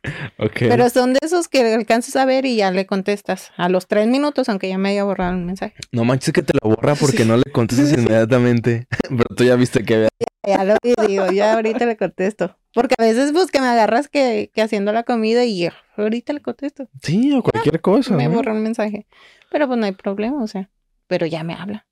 Pero 0.59 0.89
son 0.90 1.14
de 1.14 1.20
esos 1.22 1.48
que 1.48 1.74
alcanzas 1.74 2.16
a 2.16 2.24
ver 2.24 2.44
y 2.44 2.56
ya 2.56 2.70
le 2.70 2.86
contestas 2.86 3.52
a 3.56 3.68
los 3.68 3.86
tres 3.86 4.06
minutos, 4.06 4.48
aunque 4.48 4.68
ya 4.68 4.78
me 4.78 4.90
haya 4.90 5.05
borrado 5.05 5.32
el 5.32 5.44
mensaje. 5.44 5.74
No 5.93 6.05
manches 6.05 6.32
que 6.32 6.43
te 6.43 6.52
lo 6.60 6.70
borra 6.70 6.94
porque 6.94 7.24
no 7.24 7.36
le 7.36 7.51
contestas 7.52 7.93
inmediatamente. 7.98 8.86
Pero 9.09 9.24
tú 9.36 9.44
ya 9.44 9.56
viste 9.56 9.84
que 9.84 9.94
había... 9.94 10.09
Ya 10.44 10.64
lo 10.64 10.74
vi, 10.82 10.94
digo, 11.06 11.30
ya 11.30 11.55
ahorita 11.55 11.86
le 11.86 11.97
contesto. 11.97 12.56
Porque 12.74 12.94
a 12.98 13.02
veces, 13.02 13.32
pues, 13.32 13.51
que 13.51 13.60
me 13.60 13.68
agarras 13.68 14.09
que, 14.09 14.51
que 14.52 14.62
haciendo 14.62 14.93
la 14.93 15.05
comida 15.05 15.44
y 15.44 15.60
yo, 15.60 15.70
ahorita 15.97 16.32
le 16.32 16.40
contesto. 16.40 16.89
Sí, 17.02 17.32
o 17.32 17.43
cualquier 17.43 17.80
cosa. 17.80 18.14
me 18.16 18.26
¿no? 18.26 18.34
borra 18.34 18.52
un 18.52 18.62
mensaje. 18.62 19.06
Pero 19.51 19.68
pues 19.68 19.78
no 19.78 19.86
hay 19.86 19.93
problema, 19.93 20.43
o 20.43 20.47
sea. 20.47 20.70
Pero 21.06 21.26
ya 21.26 21.44
me 21.44 21.55
habla. 21.55 21.86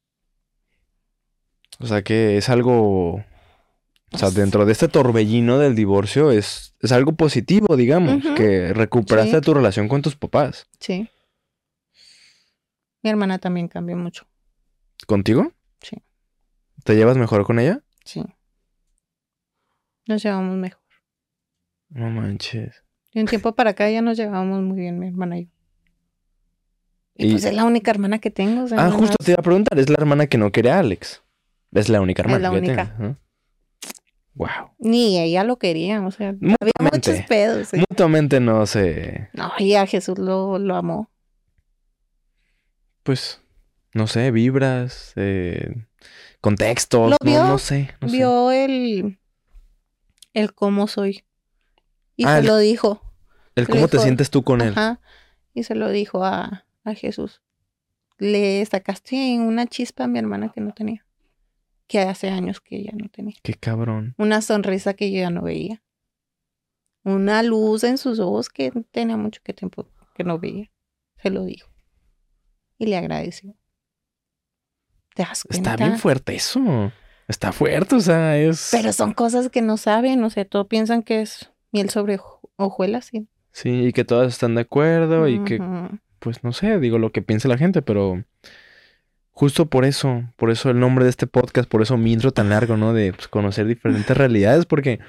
O 1.79 1.87
sea 1.87 2.03
que 2.03 2.37
es 2.37 2.49
algo... 2.49 3.25
O 4.13 4.19
sea, 4.19 4.31
dentro 4.31 4.65
de 4.67 4.73
este 4.73 4.89
torbellino 4.89 5.59
del 5.59 5.75
divorcio 5.77 6.31
es, 6.33 6.75
es 6.81 6.91
algo 6.93 7.13
positivo, 7.13 7.77
digamos, 7.77 8.23
que 8.37 8.73
recuperaste 8.73 9.37
Sí. 9.37 9.41
tu 9.41 9.55
relación 9.55 9.87
con 9.89 10.03
tus 10.03 10.17
papás. 10.17 10.67
Sí. 10.81 11.09
Mi 13.03 13.11
hermana 13.11 13.39
también 13.39 13.69
cambió 13.69 13.97
mucho. 13.97 14.27
¿Contigo? 15.07 15.53
Sí. 15.81 15.97
¿Te 16.85 16.97
llevas 16.97 17.17
mejor 17.17 17.45
con 17.45 17.59
ella? 17.61 17.83
Sí. 18.05 18.25
Nos 20.07 20.23
llevamos 20.23 20.57
mejor. 20.57 20.81
No 21.89 22.11
manches. 22.11 22.83
De 23.15 23.21
un 23.21 23.27
tiempo 23.27 23.55
para 23.55 23.71
acá 23.71 23.89
ya 23.91 24.03
nos 24.03 24.17
llevábamos 24.17 24.63
muy 24.63 24.79
bien, 24.81 24.99
mi 24.99 25.07
hermana 25.09 25.39
y 25.39 25.45
yo. 25.47 25.51
Y, 27.15 27.27
Y- 27.29 27.31
pues 27.33 27.45
es 27.45 27.55
la 27.55 27.65
única 27.65 27.91
hermana 27.91 28.19
que 28.19 28.31
tengo. 28.31 28.65
o 28.65 28.69
sea, 28.69 28.79
Ah, 28.81 28.89
no 28.89 28.97
justo 28.99 29.17
más. 29.19 29.25
te 29.27 29.33
iba 29.33 29.39
a 29.41 29.43
preguntar, 29.43 29.79
es 29.79 29.89
la 29.89 29.97
hermana 29.99 30.27
que 30.27 30.39
no 30.39 30.51
quiere 30.53 30.71
a 30.71 30.79
Alex. 30.81 31.23
Es 31.73 31.89
la 31.89 32.01
única 32.01 32.23
hermana. 32.23 32.39
la 32.41 32.51
que 32.51 32.59
única. 32.59 32.85
tienes, 32.97 32.99
¿no? 32.99 33.17
Wow. 34.35 34.71
Ni 34.79 35.19
ella 35.21 35.45
lo 35.45 35.59
quería, 35.59 36.01
o 36.07 36.11
sea, 36.11 36.29
había 36.29 36.73
muchos 36.93 37.21
pedos. 37.29 37.69
sí. 37.69 37.79
Mutuamente 37.89 38.41
no 38.41 38.65
se. 38.67 39.29
No, 39.33 39.53
y 39.59 39.75
a 39.75 39.87
Jesús 39.87 40.19
lo, 40.19 40.59
lo 40.59 40.77
amó. 40.77 41.11
Pues, 43.03 43.41
no 43.95 44.07
sé, 44.07 44.31
vibras, 44.31 45.13
eh, 45.17 45.85
contextos. 46.41 47.11
No, 47.11 47.59
sé. 47.59 47.91
No 48.01 48.09
sé. 48.09 48.17
Vio 48.17 48.51
el, 48.51 49.19
el 50.35 50.55
cómo 50.55 50.87
soy. 50.87 51.25
Y 52.17 52.25
Ah, 52.25 52.35
se 52.35 52.39
el- 52.41 52.47
lo 52.47 52.57
dijo. 52.59 53.03
El 53.57 53.69
cómo 53.69 53.89
te 53.89 53.99
sientes 53.99 54.31
tú 54.31 54.45
con 54.45 54.61
él. 54.61 54.71
Ajá. 54.71 55.01
Y 55.55 55.65
se 55.65 55.75
lo 55.75 55.91
dijo 55.91 56.25
a, 56.25 56.65
a 56.85 56.95
Jesús. 56.95 57.43
Le 58.19 58.65
sacaste 58.65 59.39
una 59.41 59.67
chispa 59.67 60.05
a 60.05 60.07
mi 60.07 60.19
hermana 60.19 60.51
que 60.55 60.61
no 60.61 60.73
tenía. 60.73 61.05
Que 61.91 61.99
hace 62.03 62.29
años 62.31 62.61
que 62.61 62.77
ella 62.77 62.93
no 62.95 63.09
tenía. 63.09 63.35
Qué 63.43 63.55
cabrón. 63.55 64.15
Una 64.17 64.43
sonrisa 64.43 64.95
que 64.95 65.11
yo 65.11 65.19
ya 65.19 65.31
no 65.31 65.43
veía. 65.43 65.83
Una 67.03 67.43
luz 67.43 67.83
en 67.83 67.99
sus 67.99 68.21
ojos 68.21 68.49
que 68.49 68.71
tenía 68.93 69.17
mucho 69.17 69.41
que 69.43 69.53
tiempo 69.55 69.89
que 70.15 70.23
no 70.23 70.39
veía. 70.39 70.71
Se 71.21 71.31
lo 71.31 71.45
dijo. 71.45 71.69
Y 72.79 72.87
le 72.87 72.97
agradeció. 72.97 73.57
¿Te 75.17 75.25
das 75.25 75.45
Está 75.51 75.71
cuenta? 75.73 75.77
bien 75.85 75.99
fuerte 75.99 76.37
eso. 76.37 76.93
Está 77.27 77.51
fuerte, 77.51 77.97
o 77.97 78.01
sea, 78.01 78.39
es. 78.39 78.69
Pero 78.71 78.93
son 78.93 79.13
cosas 79.13 79.49
que 79.51 79.61
no 79.61 79.77
saben, 79.77 80.23
o 80.23 80.31
sea, 80.31 80.45
todos 80.45 80.69
piensan 80.69 81.03
que 81.03 81.23
es 81.23 81.51
miel 81.73 81.91
sobre 81.91 82.19
hoju- 82.19 82.49
hojuelas. 82.57 83.07
¿sí? 83.07 83.27
Sí, 83.53 83.87
y 83.87 83.93
que 83.93 84.05
todas 84.05 84.33
están 84.33 84.55
de 84.55 84.61
acuerdo 84.63 85.27
y 85.27 85.43
que 85.45 85.61
pues 86.21 86.45
no 86.45 86.53
sé, 86.53 86.79
digo 86.79 86.99
lo 86.99 87.11
que 87.13 87.23
piense 87.23 87.49
la 87.49 87.59
gente, 87.59 87.83
pero 87.83 88.25
justo 89.41 89.71
por 89.71 89.87
eso, 89.87 90.25
por 90.37 90.51
eso 90.51 90.69
el 90.69 90.79
nombre 90.79 91.03
de 91.05 91.09
este 91.09 91.27
podcast, 91.27 91.67
por 91.67 91.81
eso 91.81 91.97
mi 91.97 92.13
intro 92.13 92.31
tan 92.31 92.51
largo, 92.51 92.77
¿no? 92.77 92.93
De 92.93 93.15
pues, 93.15 93.27
conocer 93.27 93.67
diferentes 93.67 94.15
realidades, 94.15 94.67
porque 94.67 95.01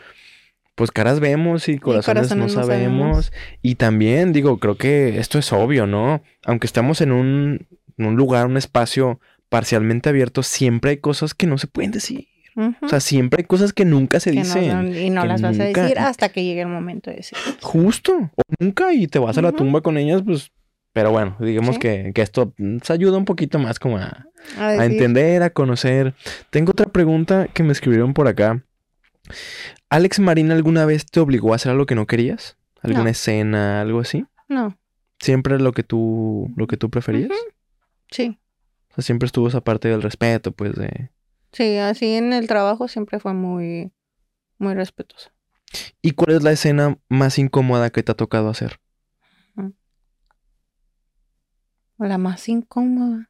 pues 0.75 0.89
caras 0.89 1.19
vemos 1.19 1.67
y 1.67 1.77
corazones, 1.77 2.29
corazones 2.29 2.37
no 2.37 2.61
no 2.61 2.63
sabemos. 2.63 3.25
sabemos. 3.25 3.33
Y 3.61 3.75
también 3.75 4.31
digo, 4.31 4.57
creo 4.57 4.77
que 4.77 5.19
esto 5.19 5.37
es 5.37 5.51
obvio, 5.51 5.85
¿no? 5.85 6.23
Aunque 6.45 6.65
estamos 6.65 7.01
en 7.01 7.11
un, 7.11 7.67
en 7.97 8.05
un 8.05 8.15
lugar, 8.15 8.47
un 8.47 8.55
espacio 8.55 9.19
parcialmente 9.49 10.07
abierto, 10.07 10.43
siempre 10.43 10.91
hay 10.91 10.97
cosas 10.97 11.33
que 11.33 11.45
no 11.45 11.57
se 11.57 11.67
pueden 11.67 11.91
decir. 11.91 12.29
O 12.81 12.87
sea, 12.87 13.01
siempre 13.01 13.41
hay 13.41 13.45
cosas 13.47 13.73
que 13.73 13.83
nunca 13.83 14.21
se 14.21 14.31
Que 14.31 14.37
dicen. 14.39 14.95
y 14.95 15.09
no 15.09 15.25
las 15.25 15.41
vas 15.41 15.59
a 15.59 15.63
decir 15.65 15.99
hasta 15.99 16.29
que 16.29 16.45
llegue 16.45 16.61
el 16.61 16.67
momento 16.69 17.09
de 17.09 17.17
decir. 17.17 17.37
Justo, 17.61 18.13
o 18.33 18.41
nunca 18.59 18.93
y 18.93 19.07
te 19.07 19.19
vas 19.19 19.37
a 19.37 19.41
la 19.41 19.51
tumba 19.51 19.81
con 19.81 19.97
ellas, 19.97 20.21
pues, 20.25 20.51
pero 20.93 21.11
bueno, 21.11 21.37
digamos 21.39 21.75
Sí. 21.75 21.79
que, 21.81 22.11
que 22.13 22.21
esto 22.21 22.53
nos 22.57 22.89
ayuda 22.91 23.17
un 23.17 23.25
poquito 23.25 23.59
más 23.59 23.79
como 23.79 23.97
a, 23.97 24.25
A 24.57 24.67
a 24.67 24.71
decir, 24.73 24.91
entender, 24.93 25.43
a 25.43 25.49
conocer. 25.51 26.15
Tengo 26.49 26.71
otra 26.71 26.87
pregunta 26.87 27.47
que 27.53 27.63
me 27.63 27.71
escribieron 27.71 28.13
por 28.13 28.27
acá. 28.27 28.63
¿Alex 29.89 30.19
Marina 30.19 30.53
alguna 30.53 30.85
vez 30.85 31.05
te 31.05 31.19
obligó 31.19 31.53
a 31.53 31.55
hacer 31.57 31.71
algo 31.71 31.85
que 31.85 31.95
no 31.95 32.07
querías? 32.07 32.57
¿Alguna 32.81 33.03
No. 33.05 33.09
escena, 33.09 33.81
algo 33.81 33.99
así? 33.99 34.25
No, 34.47 34.77
¿Siempre 35.19 35.59
lo 35.59 35.71
que 35.71 35.83
tú, 35.83 36.51
lo 36.57 36.65
que 36.65 36.77
tú 36.77 36.89
preferías? 36.89 37.29
Sí. 38.09 38.39
O 38.89 38.95
sea, 38.95 39.03
siempre 39.03 39.27
estuvo 39.27 39.47
esa 39.47 39.61
parte 39.61 39.87
del 39.87 40.01
respeto, 40.01 40.51
pues, 40.51 40.73
de... 40.73 41.11
Sí, 41.53 41.77
así 41.77 42.15
en 42.15 42.33
el 42.33 42.47
trabajo 42.47 42.87
siempre 42.87 43.19
fue 43.19 43.33
muy, 43.33 43.91
muy 44.57 44.73
respetuoso. 44.73 45.29
¿Y 46.01 46.11
cuál 46.11 46.35
es 46.37 46.43
la 46.43 46.51
escena 46.51 46.97
más 47.07 47.37
incómoda 47.37 47.91
que 47.91 48.01
te 48.03 48.11
ha 48.11 48.15
tocado 48.15 48.49
hacer? 48.49 48.79
La 52.01 52.17
más 52.17 52.49
incómoda. 52.49 53.29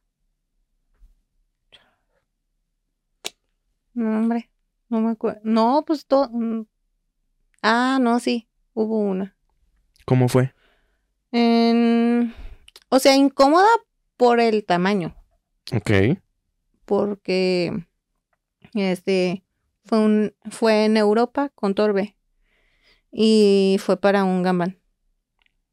No, 3.94 4.18
hombre, 4.18 4.50
no 4.88 5.00
me 5.02 5.10
acuerdo. 5.10 5.40
No, 5.44 5.84
pues 5.86 6.06
todo. 6.06 6.30
Ah, 7.62 7.98
no, 8.00 8.18
sí, 8.18 8.48
hubo 8.72 8.98
una. 9.00 9.36
¿Cómo 10.06 10.28
fue? 10.28 10.54
En- 11.32 12.34
O 12.88 12.98
sea, 12.98 13.14
incómoda 13.16 13.68
por 14.16 14.40
el 14.40 14.64
tamaño, 14.64 15.14
Ok. 15.74 15.90
porque 16.86 17.86
este 18.74 19.44
fue 19.84 19.98
un 19.98 20.34
fue 20.50 20.84
en 20.86 20.96
Europa 20.96 21.50
con 21.54 21.74
Torbe 21.74 22.16
y 23.10 23.76
fue 23.80 23.98
para 23.98 24.24
un 24.24 24.42
gambán. 24.42 24.78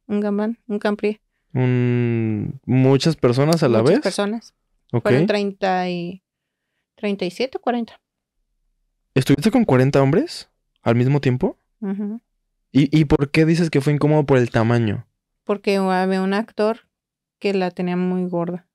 Un 0.08 0.20
gambán, 0.22 0.60
un 0.68 0.80
campri. 0.80 1.22
Un- 1.54 2.60
¿Muchas 2.66 3.16
personas 3.16 3.64
a 3.64 3.70
la 3.70 3.80
Muchas 3.82 3.96
vez? 3.96 4.04
personas. 4.04 4.54
Ok. 4.92 5.04
Fueron 5.04 5.28
30 5.28 5.90
y 5.90 6.24
37 6.96 7.58
o 7.58 7.62
40. 7.62 8.00
¿Estuviste 9.16 9.52
con 9.52 9.66
40 9.66 10.02
hombres 10.02 10.50
al 10.82 10.96
mismo 10.96 11.20
tiempo? 11.22 11.58
¿Y, 12.72 12.96
¿Y 12.98 13.06
por 13.06 13.32
qué 13.32 13.46
dices 13.46 13.70
que 13.70 13.82
fue 13.82 13.94
incómodo 13.94 14.26
por 14.26 14.38
el 14.38 14.52
tamaño? 14.52 15.06
Porque 15.44 15.78
había 15.78 16.22
un 16.22 16.34
actor 16.34 16.88
que 17.40 17.54
la 17.54 17.72
tenía 17.72 17.96
muy 17.98 18.26
gorda. 18.30 18.68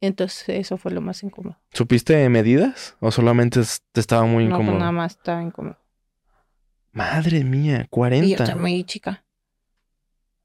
Entonces 0.00 0.48
eso 0.48 0.76
fue 0.76 0.92
lo 0.92 1.00
más 1.00 1.22
incómodo. 1.22 1.58
¿Supiste 1.72 2.28
medidas? 2.28 2.96
¿O 3.00 3.10
solamente 3.10 3.60
te 3.92 4.00
estaba 4.00 4.24
muy 4.24 4.44
No, 4.44 4.50
pues 4.56 4.60
incómodo? 4.60 4.78
nada 4.78 4.92
más 4.92 5.12
estaba 5.16 5.42
incómodo. 5.42 5.76
Madre 6.92 7.44
mía, 7.44 7.80
Y 7.80 7.82
yo 7.82 7.88
40. 7.90 8.56
muy 8.56 8.84
chica. 8.84 9.24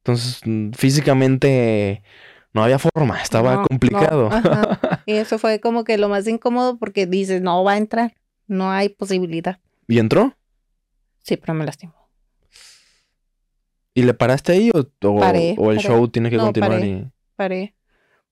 Entonces, 0.03 0.41
mm, 0.45 0.71
físicamente 0.71 2.03
no 2.53 2.63
había 2.63 2.79
forma, 2.79 3.21
estaba 3.21 3.55
No, 3.57 3.63
complicado. 3.67 4.29
no. 4.29 4.31
Y 5.05 5.13
eso 5.13 5.37
fue 5.39 5.59
como 5.59 5.83
que 5.83 5.97
lo 5.97 6.09
más 6.09 6.27
incómodo 6.27 6.77
porque 6.77 7.05
dices, 7.07 7.41
no 7.41 7.63
va 7.63 7.73
a 7.73 7.77
entrar. 7.77 8.15
No 8.47 8.69
hay 8.71 8.89
posibilidad. 8.89 9.59
¿Y 9.87 9.99
entró? 9.99 10.35
Sí, 11.23 11.37
pero 11.37 11.53
me 11.53 11.65
lastimó. 11.65 11.93
¿Y 13.93 14.03
le 14.03 14.13
paraste 14.13 14.53
ahí 14.53 14.71
o, 14.73 14.79
o- 15.07 15.19
Paré, 15.19 15.55
o 15.57 15.71
el 15.71 15.77
paré. 15.77 15.87
show 15.87 16.07
tiene 16.07 16.29
que 16.29 16.37
No, 16.37 16.43
continuar? 16.45 16.71
paré. 16.79 16.87
y- 16.87 17.11
Paré 17.35 17.75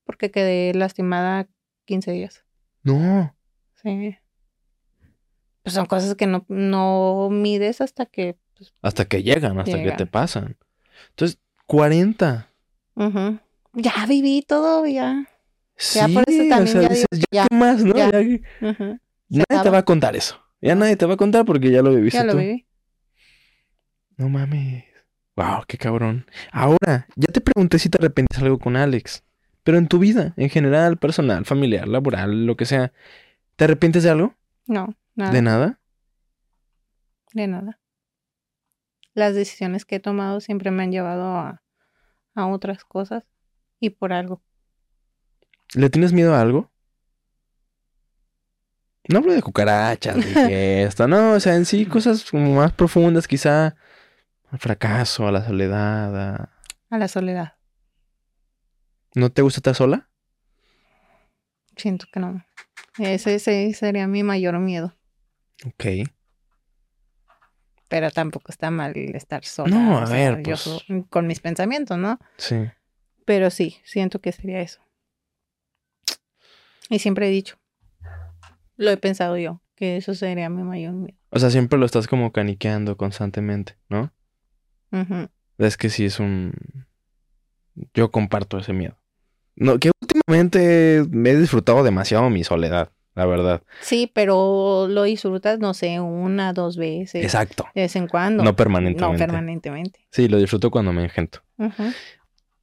porque 0.04 0.30
quedé 0.30 0.74
lastimada 0.74 1.48
15 1.84 2.10
días. 2.12 2.44
No. 2.82 3.34
Sí. 3.82 4.16
Pues 5.62 5.74
son 5.74 5.86
cosas 5.86 6.14
que 6.16 6.26
no, 6.26 6.44
no 6.48 7.28
mides 7.30 7.80
hasta 7.80 8.06
que... 8.06 8.36
pues, 8.56 8.72
Hasta 8.82 9.04
que 9.04 9.22
llegan, 9.22 9.58
hasta 9.60 9.80
que 9.82 9.92
te 9.92 10.06
pasan. 10.06 10.56
Entonces, 11.10 11.38
40. 11.70 12.48
ujú. 12.96 13.38
Ya 13.74 14.04
viví 14.08 14.42
todo, 14.42 14.84
ya. 14.86 15.28
Sí, 15.76 15.98
Ya 16.00 16.08
por 16.08 16.24
eso 16.26 16.42
o 16.42 16.48
también 16.48 16.66
sea, 16.66 16.82
ya 16.82 16.88
dices, 16.88 17.06
digo, 17.12 17.26
¿ya 17.30 17.42
ya, 17.42 17.46
qué 17.48 17.54
más, 17.56 17.84
no? 17.84 17.94
ya. 17.96 18.10
Ya 18.10 19.44
nadie 19.48 19.62
te 19.62 19.70
va 19.70 19.78
a 19.78 19.84
contar 19.84 20.16
eso. 20.16 20.42
Ya 20.60 20.74
nadie 20.74 20.96
te 20.96 21.06
va 21.06 21.14
a 21.14 21.16
contar 21.16 21.44
porque 21.44 21.70
ya 21.70 21.80
lo 21.82 21.94
viviste 21.94 22.18
Ya 22.18 22.24
lo 22.24 22.32
tú. 22.32 22.38
viví. 22.38 22.66
No 24.16 24.28
mames. 24.28 24.84
Wow, 25.36 25.62
qué 25.68 25.78
cabrón. 25.78 26.26
Ahora, 26.50 27.06
ya 27.14 27.28
te 27.32 27.40
pregunté 27.40 27.78
si 27.78 27.88
te 27.88 27.98
arrepientes 27.98 28.38
algo 28.42 28.58
con 28.58 28.76
Alex. 28.76 29.22
Pero 29.62 29.78
en 29.78 29.86
tu 29.88 29.98
vida, 30.00 30.34
en 30.36 30.50
general, 30.50 30.98
personal, 30.98 31.44
familiar, 31.44 31.86
laboral, 31.86 32.44
lo 32.46 32.56
que 32.56 32.66
sea, 32.66 32.92
¿te 33.56 33.64
arrepientes 33.64 34.02
de 34.02 34.10
algo? 34.10 34.34
No, 34.66 34.94
nada. 35.14 35.32
¿De 35.32 35.42
nada? 35.42 35.80
De 37.32 37.46
nada. 37.46 37.78
Las 39.14 39.34
decisiones 39.34 39.84
que 39.84 39.96
he 39.96 40.00
tomado 40.00 40.40
siempre 40.40 40.70
me 40.70 40.82
han 40.82 40.92
llevado 40.92 41.36
a, 41.36 41.62
a 42.34 42.46
otras 42.46 42.84
cosas 42.84 43.24
y 43.80 43.90
por 43.90 44.12
algo. 44.12 44.42
¿Le 45.74 45.90
tienes 45.90 46.12
miedo 46.12 46.34
a 46.34 46.40
algo? 46.40 46.70
No 49.08 49.18
hablo 49.18 49.32
de 49.32 49.42
cucarachas, 49.42 50.16
de 50.16 50.82
esto, 50.84 51.08
no, 51.08 51.32
o 51.32 51.40
sea, 51.40 51.56
en 51.56 51.64
sí 51.64 51.86
cosas 51.86 52.30
como 52.30 52.54
más 52.54 52.72
profundas, 52.72 53.26
quizá 53.26 53.74
al 54.50 54.58
fracaso, 54.58 55.26
a 55.26 55.32
la 55.32 55.44
soledad, 55.44 56.16
a... 56.16 56.50
A 56.90 56.98
la 56.98 57.08
soledad. 57.08 57.54
¿No 59.14 59.30
te 59.30 59.42
gusta 59.42 59.58
estar 59.58 59.74
sola? 59.74 60.08
Siento 61.76 62.06
que 62.12 62.20
no. 62.20 62.44
Ese, 62.98 63.36
ese 63.36 63.72
sería 63.74 64.06
mi 64.06 64.22
mayor 64.22 64.58
miedo. 64.58 64.94
Ok. 65.64 66.10
Pero 67.90 68.10
tampoco 68.12 68.52
está 68.52 68.70
mal 68.70 68.96
estar 68.96 69.44
sola. 69.44 69.76
No, 69.76 69.98
a 69.98 70.04
o 70.04 70.06
sea, 70.06 70.16
ver, 70.16 70.36
yo 70.44 70.52
pues- 70.52 70.60
so- 70.60 70.80
con 71.10 71.26
mis 71.26 71.40
pensamientos, 71.40 71.98
¿no? 71.98 72.20
Sí. 72.38 72.70
Pero 73.24 73.50
sí, 73.50 73.76
siento 73.84 74.20
que 74.20 74.30
sería 74.30 74.60
eso. 74.60 74.80
Y 76.88 77.00
siempre 77.00 77.26
he 77.26 77.30
dicho, 77.30 77.58
lo 78.76 78.90
he 78.92 78.96
pensado 78.96 79.36
yo, 79.36 79.60
que 79.74 79.96
eso 79.96 80.14
sería 80.14 80.48
mi 80.48 80.62
mayor 80.62 80.92
miedo. 80.94 81.18
O 81.30 81.38
sea, 81.40 81.50
siempre 81.50 81.78
lo 81.78 81.84
estás 81.86 82.06
como 82.06 82.32
caniqueando 82.32 82.96
constantemente, 82.96 83.76
¿no? 83.88 84.12
Es 85.58 85.76
que 85.76 85.90
sí 85.90 86.04
es 86.04 86.20
un... 86.20 86.52
Yo 87.92 88.10
comparto 88.12 88.58
ese 88.58 88.72
miedo. 88.72 88.96
No, 89.56 89.78
que 89.78 89.90
últimamente 90.00 91.04
me 91.10 91.30
he 91.30 91.36
disfrutado 91.36 91.82
demasiado 91.82 92.30
mi 92.30 92.44
soledad, 92.44 92.92
la 93.20 93.26
verdad. 93.26 93.62
Sí, 93.82 94.10
pero 94.14 94.86
lo 94.88 95.02
disfrutas, 95.02 95.58
no 95.58 95.74
sé, 95.74 96.00
una, 96.00 96.54
dos 96.54 96.78
veces. 96.78 97.22
Exacto. 97.22 97.66
De 97.74 97.82
vez 97.82 97.94
en 97.94 98.08
cuando. 98.08 98.42
No 98.42 98.56
permanentemente. 98.56 99.12
No 99.12 99.18
permanentemente. 99.18 100.00
Sí, 100.10 100.26
lo 100.26 100.38
disfruto 100.38 100.70
cuando 100.70 100.94
me 100.94 101.02
engento. 101.02 101.42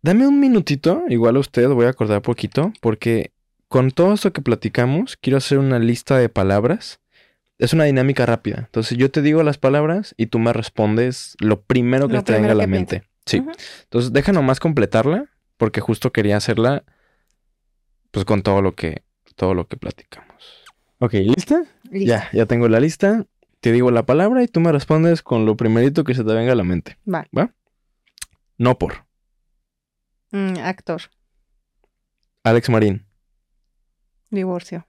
Dame 0.01 0.25
un 0.25 0.39
minutito, 0.39 1.03
igual 1.09 1.35
a 1.35 1.39
usted 1.39 1.67
voy 1.69 1.85
a 1.85 1.89
acordar 1.89 2.23
poquito, 2.23 2.73
porque 2.81 3.33
con 3.67 3.91
todo 3.91 4.15
esto 4.15 4.33
que 4.33 4.41
platicamos, 4.41 5.15
quiero 5.15 5.37
hacer 5.37 5.59
una 5.59 5.77
lista 5.77 6.17
de 6.17 6.27
palabras. 6.27 7.01
Es 7.59 7.73
una 7.73 7.83
dinámica 7.83 8.25
rápida. 8.25 8.57
Entonces 8.65 8.97
yo 8.97 9.11
te 9.11 9.21
digo 9.21 9.43
las 9.43 9.59
palabras 9.59 10.15
y 10.17 10.27
tú 10.27 10.39
me 10.39 10.53
respondes 10.53 11.35
lo 11.39 11.61
primero 11.61 12.07
que 12.07 12.15
Lo 12.15 12.23
te 12.23 12.33
venga 12.33 12.51
a 12.51 12.55
la 12.55 12.65
mente. 12.65 13.03
Sí. 13.27 13.43
Entonces 13.83 14.11
deja 14.11 14.31
nomás 14.31 14.59
completarla, 14.59 15.25
porque 15.57 15.81
justo 15.81 16.11
quería 16.11 16.37
hacerla 16.37 16.83
pues 18.09 18.25
con 18.25 18.41
todo 18.41 18.63
lo 18.63 18.73
que, 18.73 19.03
todo 19.37 19.53
lo 19.53 19.67
que 19.67 19.77
platicamos. 19.77 20.65
Ok, 20.99 21.13
¿lista? 21.13 21.63
Listo. 21.83 22.07
Ya, 22.07 22.29
ya 22.33 22.45
tengo 22.47 22.67
la 22.67 22.81
lista. 22.81 23.25
Te 23.61 23.71
digo 23.71 23.91
la 23.91 24.05
palabra 24.05 24.43
y 24.43 24.47
tú 24.47 24.59
me 24.59 24.71
respondes 24.71 25.21
con 25.21 25.45
lo 25.45 25.55
primerito 25.55 26.03
que 26.03 26.13
se 26.13 26.23
te 26.23 26.33
venga 26.33 26.51
a 26.51 26.55
la 26.55 26.63
mente. 26.63 26.97
Va. 27.07 27.27
No 28.57 28.77
por. 28.77 29.05
Mm, 30.31 30.57
actor. 30.57 31.03
Alex 32.43 32.69
Marín. 32.69 33.05
Divorcio. 34.29 34.87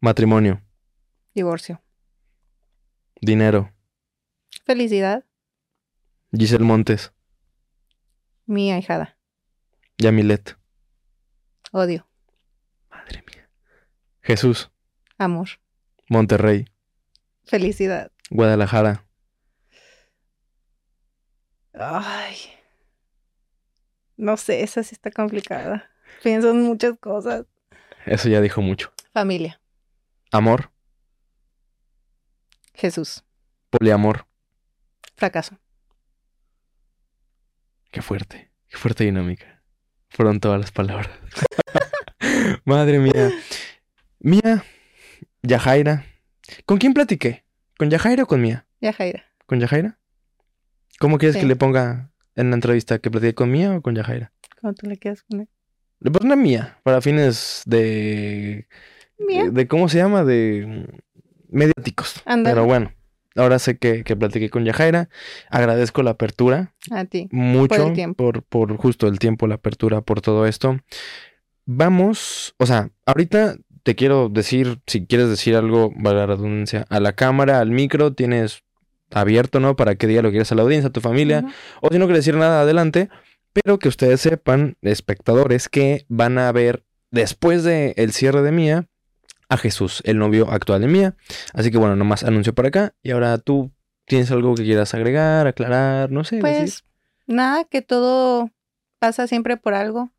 Matrimonio. 0.00 0.62
Divorcio. 1.34 1.82
Dinero. 3.20 3.72
Felicidad. 4.64 5.24
Giselle 6.32 6.64
Montes. 6.64 7.12
Mi 8.44 8.70
ahijada. 8.70 9.18
Yamilet. 9.98 10.56
Odio. 11.72 12.06
Jesús. 14.26 14.72
Amor. 15.18 15.48
Monterrey. 16.08 16.66
Felicidad. 17.44 18.10
Guadalajara. 18.28 19.06
Ay. 21.72 22.34
No 24.16 24.36
sé, 24.36 24.64
esa 24.64 24.82
sí 24.82 24.96
está 24.96 25.12
complicada. 25.12 25.88
Pienso 26.24 26.50
en 26.50 26.62
muchas 26.62 26.98
cosas. 26.98 27.46
Eso 28.04 28.28
ya 28.28 28.40
dijo 28.40 28.60
mucho. 28.62 28.92
Familia. 29.12 29.60
Amor. 30.32 30.72
Jesús. 32.74 33.22
Poliamor. 33.70 34.26
Fracaso. 35.14 35.56
Qué 37.92 38.02
fuerte. 38.02 38.50
Qué 38.68 38.76
fuerte 38.76 39.04
dinámica. 39.04 39.62
Fueron 40.08 40.40
todas 40.40 40.60
las 40.60 40.72
palabras. 40.72 41.10
Madre 42.64 42.98
mía. 42.98 43.30
Mía. 44.20 44.64
Yajaira. 45.42 46.04
¿Con 46.64 46.78
quién 46.78 46.94
platiqué? 46.94 47.44
¿Con 47.78 47.90
Yajaira 47.90 48.24
o 48.24 48.26
con 48.26 48.40
Mía? 48.40 48.66
Ya, 48.80 48.92
Jaira. 48.92 49.24
¿Con 49.46 49.60
Yajaira? 49.60 49.98
¿Cómo 50.98 51.18
quieres 51.18 51.34
Sí. 51.34 51.40
que 51.40 51.46
le 51.46 51.56
ponga 51.56 52.10
en 52.34 52.50
la 52.50 52.56
entrevista 52.56 52.98
que 52.98 53.10
platiqué 53.10 53.34
con 53.34 53.50
Mía 53.50 53.74
o 53.76 53.82
con 53.82 53.94
Yajaira? 53.94 54.32
¿Cómo 54.60 54.74
tú 54.74 54.86
le 54.88 54.96
quedas 54.96 55.22
con 55.22 55.40
él? 55.40 55.48
Le 56.00 56.10
pondré 56.10 56.36
Mía 56.36 56.78
para 56.82 57.00
fines 57.00 57.62
de 57.66 58.66
Mía. 59.18 59.50
de, 59.50 59.66
¿cómo 59.68 59.88
se 59.88 59.98
llama? 59.98 60.24
De 60.24 60.86
mediáticos. 61.48 62.22
Ándale. 62.24 62.54
Pero 62.54 62.66
bueno, 62.66 62.92
ahora 63.34 63.58
sé 63.58 63.78
que, 63.78 64.04
que 64.04 64.16
platiqué 64.16 64.50
con 64.50 64.64
Yajaira. 64.64 65.08
Agradezco 65.50 66.02
la 66.02 66.10
apertura 66.12 66.74
A 66.90 67.04
ti. 67.04 67.28
mucho 67.30 67.88
el 67.88 67.92
tiempo. 67.94 68.24
por, 68.24 68.42
por 68.42 68.76
justo 68.76 69.06
el 69.08 69.18
tiempo, 69.18 69.46
la 69.46 69.56
apertura, 69.56 70.00
por 70.00 70.20
todo 70.20 70.46
esto. 70.46 70.78
Vamos, 71.66 72.54
o 72.58 72.66
sea, 72.66 72.90
ahorita 73.06 73.56
te 73.86 73.94
quiero 73.94 74.28
decir, 74.28 74.80
si 74.88 75.06
quieres 75.06 75.28
decir 75.28 75.54
algo, 75.54 75.92
valga 75.94 76.22
la 76.22 76.34
redundancia, 76.34 76.86
a 76.88 76.98
la 76.98 77.12
cámara, 77.12 77.60
al 77.60 77.70
micro, 77.70 78.12
tienes 78.14 78.64
abierto, 79.12 79.60
¿no? 79.60 79.76
Para 79.76 79.94
que 79.94 80.08
diga 80.08 80.22
lo 80.22 80.30
que 80.30 80.32
quieras 80.32 80.50
a 80.50 80.56
la 80.56 80.62
audiencia, 80.62 80.88
a 80.88 80.92
tu 80.92 81.00
familia. 81.00 81.44
O 81.80 81.88
si 81.92 82.00
no 82.00 82.06
quieres 82.06 82.24
decir 82.24 82.34
nada, 82.34 82.62
adelante. 82.62 83.10
Pero 83.52 83.78
que 83.78 83.86
ustedes 83.86 84.20
sepan, 84.20 84.76
espectadores, 84.82 85.68
que 85.68 86.04
van 86.08 86.36
a 86.36 86.50
ver 86.50 86.82
después 87.12 87.62
del 87.62 88.12
cierre 88.12 88.42
de 88.42 88.50
Mía 88.50 88.88
a 89.48 89.56
Jesús, 89.56 90.02
el 90.04 90.18
novio 90.18 90.50
actual 90.50 90.80
de 90.80 90.88
Mía. 90.88 91.14
Así 91.54 91.70
que 91.70 91.78
bueno, 91.78 91.94
nomás 91.94 92.24
anuncio 92.24 92.56
por 92.56 92.66
acá. 92.66 92.92
Y 93.04 93.12
ahora 93.12 93.38
tú 93.38 93.70
tienes 94.04 94.32
algo 94.32 94.56
que 94.56 94.64
quieras 94.64 94.94
agregar, 94.94 95.46
aclarar, 95.46 96.10
no 96.10 96.24
sé. 96.24 96.38
decir? 96.38 96.58
Pues 96.58 96.84
nada, 97.28 97.62
que 97.62 97.82
todo 97.82 98.50
pasa 98.98 99.28
siempre 99.28 99.56
por 99.56 99.74
algo, 99.74 100.10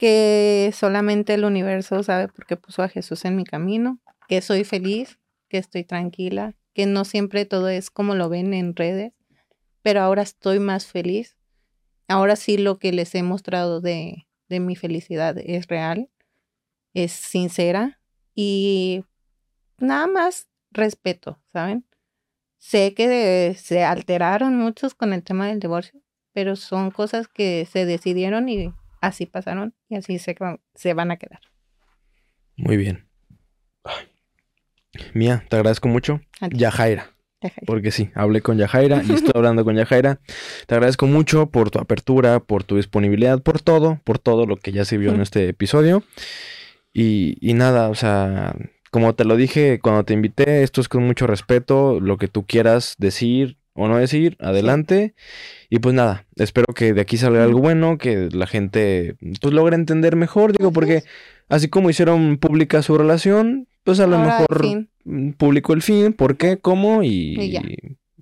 que 0.00 0.72
solamente 0.74 1.34
el 1.34 1.44
universo 1.44 2.02
sabe 2.02 2.28
por 2.28 2.46
qué 2.46 2.56
puso 2.56 2.82
a 2.82 2.88
Jesús 2.88 3.26
en 3.26 3.36
mi 3.36 3.44
camino, 3.44 4.00
que 4.28 4.40
soy 4.40 4.64
feliz, 4.64 5.18
que 5.50 5.58
estoy 5.58 5.84
tranquila, 5.84 6.54
que 6.72 6.86
no 6.86 7.04
siempre 7.04 7.44
todo 7.44 7.68
es 7.68 7.90
como 7.90 8.14
lo 8.14 8.30
ven 8.30 8.54
en 8.54 8.74
redes, 8.74 9.12
pero 9.82 10.00
ahora 10.00 10.22
estoy 10.22 10.58
más 10.58 10.86
feliz. 10.86 11.36
Ahora 12.08 12.36
sí 12.36 12.56
lo 12.56 12.78
que 12.78 12.92
les 12.92 13.14
he 13.14 13.22
mostrado 13.22 13.82
de, 13.82 14.26
de 14.48 14.58
mi 14.58 14.74
felicidad 14.74 15.36
es 15.36 15.66
real, 15.66 16.08
es 16.94 17.12
sincera 17.12 18.00
y 18.34 19.04
nada 19.76 20.06
más 20.06 20.48
respeto, 20.70 21.38
¿saben? 21.52 21.84
Sé 22.56 22.94
que 22.94 23.54
se 23.54 23.84
alteraron 23.84 24.56
muchos 24.56 24.94
con 24.94 25.12
el 25.12 25.22
tema 25.22 25.48
del 25.48 25.60
divorcio, 25.60 26.00
pero 26.32 26.56
son 26.56 26.90
cosas 26.90 27.28
que 27.28 27.68
se 27.70 27.84
decidieron 27.84 28.48
y 28.48 28.72
así 29.00 29.26
pasaron 29.26 29.74
y 29.88 29.96
así 29.96 30.18
se, 30.18 30.34
van- 30.38 30.60
se 30.74 30.94
van 30.94 31.10
a 31.10 31.16
quedar. 31.16 31.40
Muy 32.56 32.76
bien. 32.76 33.08
Ay. 33.84 34.06
Mía, 35.14 35.44
te 35.48 35.56
agradezco 35.56 35.88
mucho. 35.88 36.20
Yajaira. 36.50 37.10
Porque 37.64 37.90
sí, 37.90 38.10
hablé 38.14 38.42
con 38.42 38.58
Yajaira 38.58 39.02
y 39.02 39.12
estoy 39.12 39.32
hablando 39.34 39.64
con 39.64 39.74
Yajaira. 39.74 40.20
Te 40.66 40.74
agradezco 40.74 41.06
mucho 41.06 41.46
por 41.46 41.70
tu 41.70 41.78
apertura, 41.78 42.40
por 42.40 42.64
tu 42.64 42.76
disponibilidad, 42.76 43.42
por 43.42 43.62
todo, 43.62 43.98
por 44.04 44.18
todo 44.18 44.44
lo 44.44 44.56
que 44.56 44.72
ya 44.72 44.84
se 44.84 44.98
vio 44.98 45.14
en 45.14 45.22
este 45.22 45.48
episodio. 45.48 46.02
Y, 46.92 47.38
y 47.40 47.54
nada, 47.54 47.88
o 47.88 47.94
sea, 47.94 48.54
como 48.90 49.14
te 49.14 49.24
lo 49.24 49.36
dije 49.36 49.78
cuando 49.80 50.04
te 50.04 50.12
invité, 50.12 50.62
esto 50.62 50.82
es 50.82 50.88
con 50.90 51.06
mucho 51.06 51.26
respeto, 51.26 51.98
lo 52.00 52.18
que 52.18 52.28
tú 52.28 52.44
quieras 52.44 52.96
decir 52.98 53.56
o 53.80 53.88
no 53.88 53.96
decir, 53.96 54.36
adelante. 54.40 55.14
Y 55.70 55.78
pues 55.78 55.94
nada, 55.94 56.26
espero 56.36 56.66
que 56.74 56.92
de 56.92 57.00
aquí 57.00 57.16
salga 57.16 57.42
algo 57.44 57.60
bueno, 57.60 57.96
que 57.98 58.28
la 58.32 58.46
gente 58.46 59.16
pues 59.40 59.54
logre 59.54 59.76
entender 59.76 60.16
mejor, 60.16 60.56
digo, 60.56 60.72
porque 60.72 61.04
así 61.48 61.68
como 61.68 61.90
hicieron 61.90 62.36
pública 62.38 62.82
su 62.82 62.96
relación, 62.98 63.68
pues 63.84 64.00
a 64.00 64.06
lo 64.06 64.16
Ahora, 64.16 64.40
mejor 64.40 64.86
mm, 65.04 65.30
publicó 65.32 65.72
el 65.72 65.82
fin, 65.82 66.12
por 66.12 66.36
qué, 66.36 66.58
cómo 66.58 67.02
y, 67.02 67.36
Y 67.40 67.50
ya. 67.50 67.62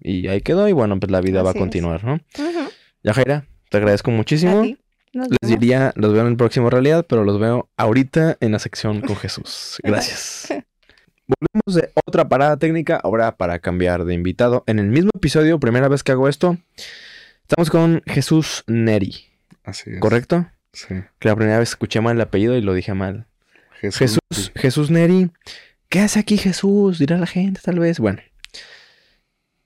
y 0.01 0.29
ahí 0.29 0.41
quedó 0.43 0.69
y 0.69 0.73
bueno, 0.73 0.99
pues 1.01 1.11
la 1.11 1.21
vida 1.21 1.43
va 1.43 1.51
a 1.51 1.55
es. 1.55 1.59
continuar, 1.59 2.05
¿no? 2.05 2.21
Ya 3.03 3.15
Jaira, 3.15 3.47
te 3.71 3.79
agradezco 3.79 4.11
muchísimo. 4.11 4.63
Les 5.13 5.51
diría, 5.51 5.93
los 5.97 6.13
veo 6.13 6.23
en 6.23 6.29
el 6.29 6.37
próximo 6.37 6.71
realidad, 6.71 7.05
pero 7.09 7.25
los 7.25 7.41
veo 7.41 7.71
ahorita 7.77 8.37
en 8.41 8.53
la 8.53 8.59
sección 8.59 9.01
con 9.01 9.17
Jesús. 9.17 9.79
Gracias. 9.83 10.53
Volvemos 11.29 11.75
de 11.75 11.93
otra 12.07 12.29
parada 12.29 12.57
técnica, 12.57 12.97
ahora 12.97 13.37
para 13.37 13.59
cambiar 13.59 14.05
de 14.05 14.15
invitado. 14.15 14.65
En 14.67 14.79
el 14.79 14.87
mismo 14.87 15.11
episodio, 15.15 15.61
primera 15.61 15.89
vez 15.89 16.03
que 16.03 16.13
hago 16.13 16.29
esto, 16.29 16.57
estamos 17.43 17.69
con 17.69 18.03
Jesús 18.07 18.65
Neri, 18.67 19.27
Así 19.63 19.91
es. 19.91 20.01
¿correcto? 20.01 20.47
Sí. 20.73 20.95
Que 21.19 21.29
la 21.29 21.37
primera 21.37 21.59
vez 21.59 21.69
escuché 21.69 22.01
mal 22.01 22.17
el 22.17 22.23
apellido 22.23 22.57
y 22.57 22.63
lo 22.63 22.73
dije 22.73 22.95
mal. 22.95 23.27
Jesús. 23.81 24.19
Jesús, 24.31 24.53
Jesús 24.57 24.91
Neri. 24.91 25.31
¿Qué 25.89 26.01
hace 26.01 26.19
aquí 26.19 26.39
Jesús? 26.39 26.99
Dirá 26.99 27.19
la 27.19 27.27
gente, 27.27 27.61
tal 27.63 27.79
vez. 27.79 28.01
Bueno. 28.01 28.21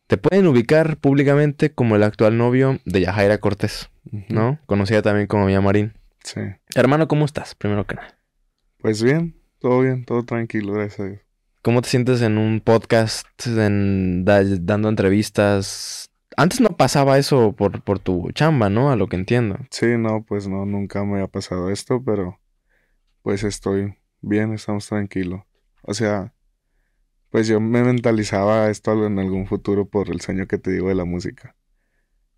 Te 0.09 0.19
pueden 0.19 0.47
ubicar 0.47 0.97
públicamente 0.97 1.73
como 1.73 1.97
el 1.97 2.03
actual 2.03 2.37
novio 2.37 2.81
de 2.85 3.01
Yajaira 3.01 3.39
Cortés. 3.39 3.89
¿no? 4.29 4.59
Conocida 4.67 5.03
también 5.03 5.27
como 5.27 5.47
Mía 5.47 5.61
Marín. 5.61 5.95
Sí. 6.25 6.41
Hermano, 6.75 7.09
¿cómo 7.09 7.25
estás? 7.25 7.55
Primero 7.55 7.87
que 7.87 7.95
nada. 7.95 8.17
Pues 8.79 9.03
bien, 9.03 9.37
todo 9.61 9.81
bien, 9.81 10.05
todo 10.05 10.25
tranquilo, 10.25 10.73
gracias 10.73 11.01
a 11.01 11.05
Dios. 11.05 11.21
¿Cómo 11.63 11.81
te 11.83 11.89
sientes 11.89 12.23
en 12.23 12.39
un 12.39 12.61
podcast, 12.61 13.27
en 13.47 14.25
da- 14.25 14.43
dando 14.61 14.89
entrevistas? 14.89 16.11
Antes 16.37 16.61
no 16.61 16.71
pasaba 16.77 17.19
eso 17.19 17.53
por, 17.53 17.83
por 17.83 17.99
tu 17.99 18.33
chamba, 18.33 18.69
¿no? 18.69 18.91
A 18.91 18.97
lo 18.97 19.07
que 19.07 19.17
entiendo. 19.17 19.59
Sí, 19.71 19.87
no, 19.99 20.25
pues 20.25 20.49
no, 20.49 20.67
nunca 20.67 21.05
me 21.05 21.21
ha 21.23 21.29
pasado 21.29 21.71
esto, 21.71 22.03
pero 22.05 22.41
pues 23.23 23.45
estoy 23.45 23.95
bien, 24.23 24.53
estamos 24.53 24.89
tranquilos. 24.89 25.43
O 25.83 25.95
sea, 25.95 26.33
pues 27.31 27.47
yo 27.47 27.61
me 27.61 27.83
mentalizaba 27.85 28.69
esto 28.71 29.07
en 29.07 29.19
algún 29.19 29.47
futuro 29.47 29.87
por 29.87 30.11
el 30.11 30.21
sueño 30.21 30.47
que 30.47 30.59
te 30.59 30.73
digo 30.73 30.89
de 30.89 30.95
la 30.97 31.05
música. 31.05 31.55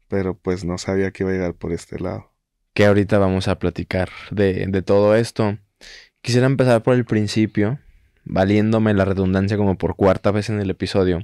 Pero 0.09 0.36
pues 0.36 0.64
no 0.64 0.76
sabía 0.76 1.12
que 1.12 1.22
iba 1.22 1.30
a 1.30 1.34
llegar 1.34 1.55
por 1.55 1.72
este 1.72 1.98
lado. 1.98 2.30
Que 2.74 2.84
ahorita 2.86 3.18
vamos 3.18 3.48
a 3.48 3.59
platicar 3.59 4.10
de, 4.30 4.66
de 4.66 4.82
todo 4.82 5.14
esto. 5.14 5.56
Quisiera 6.20 6.46
empezar 6.46 6.82
por 6.82 6.94
el 6.94 7.05
principio, 7.05 7.78
valiéndome 8.24 8.94
la 8.94 9.05
redundancia 9.05 9.56
como 9.56 9.76
por 9.76 9.96
cuarta 9.96 10.30
vez 10.30 10.51
en 10.51 10.60
el 10.60 10.70
episodio. 10.70 11.22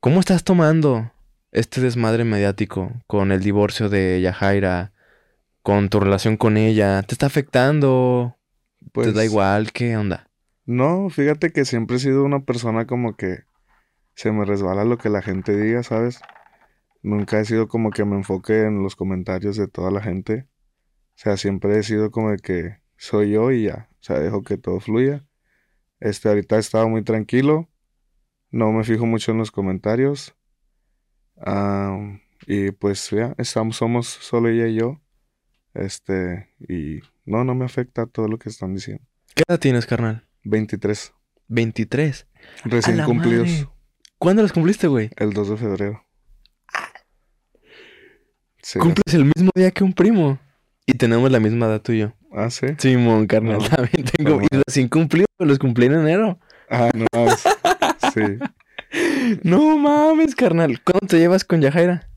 ¿Cómo 0.00 0.20
estás 0.20 0.44
tomando 0.44 1.12
este 1.52 1.80
desmadre 1.80 2.24
mediático 2.24 2.92
con 3.06 3.32
el 3.32 3.40
divorcio 3.42 3.88
de 3.88 4.20
Yajaira, 4.20 4.92
con 5.62 5.88
tu 5.88 6.00
relación 6.00 6.36
con 6.36 6.56
ella? 6.56 7.02
¿Te 7.02 7.14
está 7.14 7.26
afectando? 7.26 8.36
Pues 8.92 9.08
¿Te 9.08 9.12
da 9.12 9.24
igual? 9.24 9.72
¿Qué 9.72 9.96
onda? 9.96 10.28
no, 10.66 11.08
fíjate 11.08 11.50
que 11.50 11.64
siempre 11.64 11.96
he 11.96 11.98
sido 11.98 12.24
una 12.24 12.40
persona 12.40 12.86
como 12.86 13.16
que 13.16 13.44
se 14.14 14.32
me 14.32 14.44
resbala 14.44 14.84
lo 14.84 14.98
que 14.98 15.08
la 15.08 15.22
gente 15.22 15.56
diga, 15.56 15.82
¿sabes? 15.82 16.20
Nunca 17.02 17.40
he 17.40 17.44
sido 17.44 17.68
como 17.68 17.90
que 17.90 18.04
me 18.04 18.16
enfoque 18.16 18.64
en 18.64 18.82
los 18.82 18.96
comentarios 18.96 19.56
de 19.56 19.68
toda 19.68 19.90
la 19.90 20.02
gente. 20.02 20.46
O 21.16 21.20
sea, 21.20 21.36
siempre 21.36 21.78
he 21.78 21.82
sido 21.84 22.10
como 22.10 22.32
de 22.32 22.38
que 22.38 22.78
soy 22.96 23.30
yo 23.30 23.50
y 23.52 23.64
ya. 23.64 23.88
O 23.92 24.02
sea, 24.02 24.18
dejo 24.18 24.42
que 24.42 24.58
todo 24.58 24.80
fluya. 24.80 25.24
Este, 26.00 26.28
ahorita 26.28 26.56
he 26.56 26.60
estado 26.60 26.88
muy 26.88 27.02
tranquilo. 27.02 27.68
No 28.50 28.72
me 28.72 28.84
fijo 28.84 29.06
mucho 29.06 29.32
en 29.32 29.38
los 29.38 29.50
comentarios. 29.50 30.34
Y 32.46 32.70
pues 32.72 33.10
ya, 33.10 33.34
estamos, 33.38 33.76
somos 33.76 34.06
solo 34.06 34.48
ella 34.48 34.66
y 34.66 34.76
yo. 34.76 35.00
Este, 35.74 36.50
y 36.60 37.00
no, 37.24 37.44
no 37.44 37.54
me 37.54 37.64
afecta 37.64 38.06
todo 38.06 38.28
lo 38.28 38.38
que 38.38 38.48
están 38.48 38.74
diciendo. 38.74 39.04
¿Qué 39.34 39.44
edad 39.46 39.60
tienes, 39.60 39.86
carnal? 39.86 40.26
23, 40.44 41.12
23. 41.48 42.26
recién 42.64 43.04
cumplidos, 43.04 43.48
madre! 43.48 43.68
¿Cuándo 44.18 44.42
los 44.42 44.52
cumpliste, 44.52 44.88
güey? 44.88 45.10
el 45.16 45.32
2 45.32 45.50
de 45.50 45.56
febrero. 45.56 46.04
Sí, 48.62 48.78
Cumples 48.78 49.14
el 49.14 49.24
mismo 49.26 49.50
día 49.54 49.70
que 49.70 49.84
un 49.84 49.92
primo. 49.92 50.38
Y 50.90 50.94
tenemos 50.94 51.30
la 51.30 51.38
misma 51.38 51.66
edad 51.66 51.82
tú 51.82 51.92
y 51.92 51.98
yo. 51.98 52.14
ah, 52.32 52.48
sí. 52.48 52.66
Simón, 52.78 53.26
carnal. 53.26 53.58
No. 53.58 53.68
También 53.68 54.04
tengo. 54.16 54.40
Y 54.40 54.46
Hermano. 54.46 54.62
recién 54.66 54.88
cumplido, 54.88 55.26
los 55.38 55.58
cumplí 55.58 55.84
en 55.86 55.92
enero. 55.94 56.38
Ah, 56.70 56.90
no, 56.94 57.26
es- 57.30 57.44
sí. 58.14 58.38
No 59.42 59.76
mames, 59.76 60.34
carnal. 60.34 60.80
¿Cuándo 60.82 61.06
te 61.06 61.18
llevas 61.18 61.44
con 61.44 61.60
Yajaira? 61.60 62.08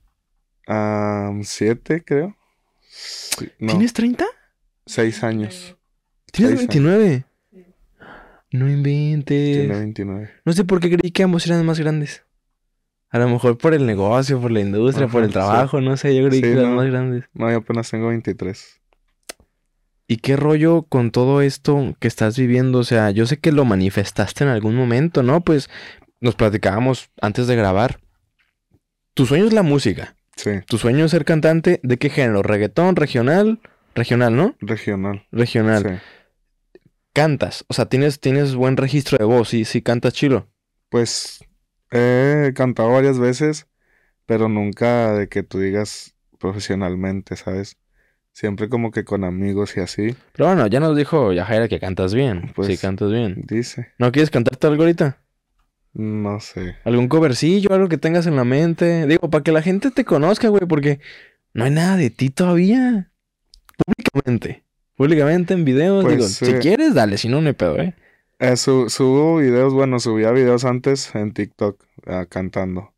Ah, 0.69 1.33
siete, 1.43 2.01
creo. 2.01 2.37
Sí, 2.89 3.51
no, 3.59 3.73
¿Tienes 3.73 3.91
30? 3.91 4.25
seis 4.85 5.21
años. 5.25 5.75
¿Tienes 6.31 6.51
Seis 6.59 6.69
29? 6.69 7.25
No 8.51 8.65
Tiene 8.67 8.71
inventes. 8.71 9.67
29. 9.67 10.31
No 10.45 10.53
sé 10.53 10.63
por 10.63 10.79
qué 10.79 10.89
creí 10.97 11.11
que 11.11 11.23
ambos 11.23 11.45
eran 11.45 11.65
más 11.65 11.77
grandes. 11.77 12.23
A 13.11 13.19
lo 13.19 13.27
mejor 13.27 13.57
por 13.57 13.73
el 13.73 13.85
negocio, 13.85 14.39
por 14.39 14.51
la 14.51 14.61
industria, 14.61 15.07
por 15.07 15.21
el 15.23 15.29
sí. 15.29 15.33
trabajo, 15.33 15.81
no 15.81 15.97
sé. 15.97 16.15
Yo 16.15 16.27
creí 16.27 16.39
Sí, 16.39 16.43
que 16.43 16.55
no. 16.55 16.69
más 16.69 16.87
grandes. 16.87 17.25
No, 17.33 17.51
yo 17.51 17.57
apenas 17.57 17.89
tengo 17.91 18.07
23. 18.07 18.79
¿Y 20.07 20.17
qué 20.17 20.35
rollo 20.35 20.83
con 20.83 21.11
todo 21.11 21.41
esto 21.41 21.95
que 21.99 22.07
estás 22.07 22.37
viviendo? 22.37 22.79
O 22.79 22.83
sea, 22.83 23.11
yo 23.11 23.25
sé 23.25 23.37
que 23.37 23.51
lo 23.51 23.65
manifestaste 23.65 24.43
en 24.43 24.49
algún 24.49 24.75
momento, 24.75 25.23
¿no? 25.23 25.41
Pues 25.41 25.69
nos 26.21 26.35
platicábamos 26.35 27.09
antes 27.21 27.47
de 27.47 27.55
grabar. 27.55 27.99
Tu 29.13 29.25
sueño 29.25 29.45
es 29.45 29.53
la 29.53 29.63
música. 29.63 30.15
Sí, 30.37 30.51
Tu 30.67 30.77
sueño 30.77 31.05
es 31.05 31.11
ser 31.11 31.25
cantante. 31.25 31.79
¿De 31.83 31.97
qué 31.97 32.09
género? 32.09 32.41
¿Reggaetón? 32.43 32.95
¿Regional? 32.95 33.59
Regional, 33.93 34.35
¿no? 34.35 34.55
regional. 34.61 35.27
Regional. 35.31 35.83
Sí. 36.73 36.79
Cantas. 37.13 37.65
O 37.67 37.73
sea, 37.73 37.87
tienes, 37.87 38.21
tienes 38.21 38.55
buen 38.55 38.77
registro 38.77 39.17
de 39.17 39.25
voz. 39.25 39.49
Sí, 39.49 39.65
sí, 39.65 39.81
cantas 39.81 40.13
chilo. 40.13 40.47
Pues 40.89 41.43
he 41.91 42.53
cantado 42.55 42.89
varias 42.91 43.19
veces, 43.19 43.67
pero 44.25 44.49
nunca 44.49 45.13
de 45.13 45.27
que 45.27 45.43
tú 45.43 45.59
digas 45.59 46.15
profesionalmente, 46.39 47.35
¿sabes? 47.35 47.77
Siempre 48.33 48.69
como 48.69 48.91
que 48.91 49.03
con 49.03 49.23
amigos 49.23 49.75
y 49.75 49.81
así. 49.81 50.15
Pero 50.33 50.47
bueno, 50.47 50.67
ya 50.67 50.79
nos 50.79 50.95
dijo 50.95 51.33
Yajaira 51.33 51.67
que 51.67 51.79
cantas 51.79 52.13
bien. 52.13 52.51
Pues- 52.55 52.67
sí, 52.69 52.77
cantas 52.77 53.11
bien. 53.11 53.43
Dice, 53.47 53.89
¿No 53.97 54.11
quieres 54.11 54.29
cantarte 54.29 54.67
algo 54.67 54.83
ahorita? 54.83 55.17
no 55.93 56.39
sé. 56.39 56.77
¿Algún 56.85 57.09
covercillo? 57.09 57.73
Algo 57.73 57.89
que 57.89 57.97
tengas 57.97 58.25
en 58.25 58.37
la 58.37 58.45
mente. 58.45 59.05
Digo, 59.07 59.29
para 59.29 59.43
que 59.43 59.51
la 59.51 59.61
gente 59.61 59.91
te 59.91 60.05
conozca, 60.05 60.47
güey, 60.47 60.65
porque 60.65 61.01
no 61.53 61.65
hay 61.65 61.71
nada 61.71 61.97
de 61.97 62.09
ti 62.09 62.29
todavía. 62.29 63.11
Públicamente. 63.85 64.63
Públicamente 64.95 65.53
en 65.53 65.65
videos. 65.65 66.05
Pues, 66.05 66.15
Digo, 66.15 66.27
si 66.29 66.45
eh, 66.57 66.59
quieres, 66.61 66.93
dale, 66.93 67.17
si 67.17 67.27
no, 67.27 67.41
no 67.41 67.47
hay 67.47 67.53
pedo, 67.53 67.77
¿eh? 67.81 67.93
Eh, 68.41 68.57
su- 68.57 68.89
subo 68.89 69.37
videos, 69.37 69.73
bueno, 69.73 69.99
subía 69.99 70.31
videos 70.31 70.65
antes 70.65 71.13
en 71.15 71.31
TikTok 71.31 71.83
ah, 72.07 72.25
cantando. 72.27 72.93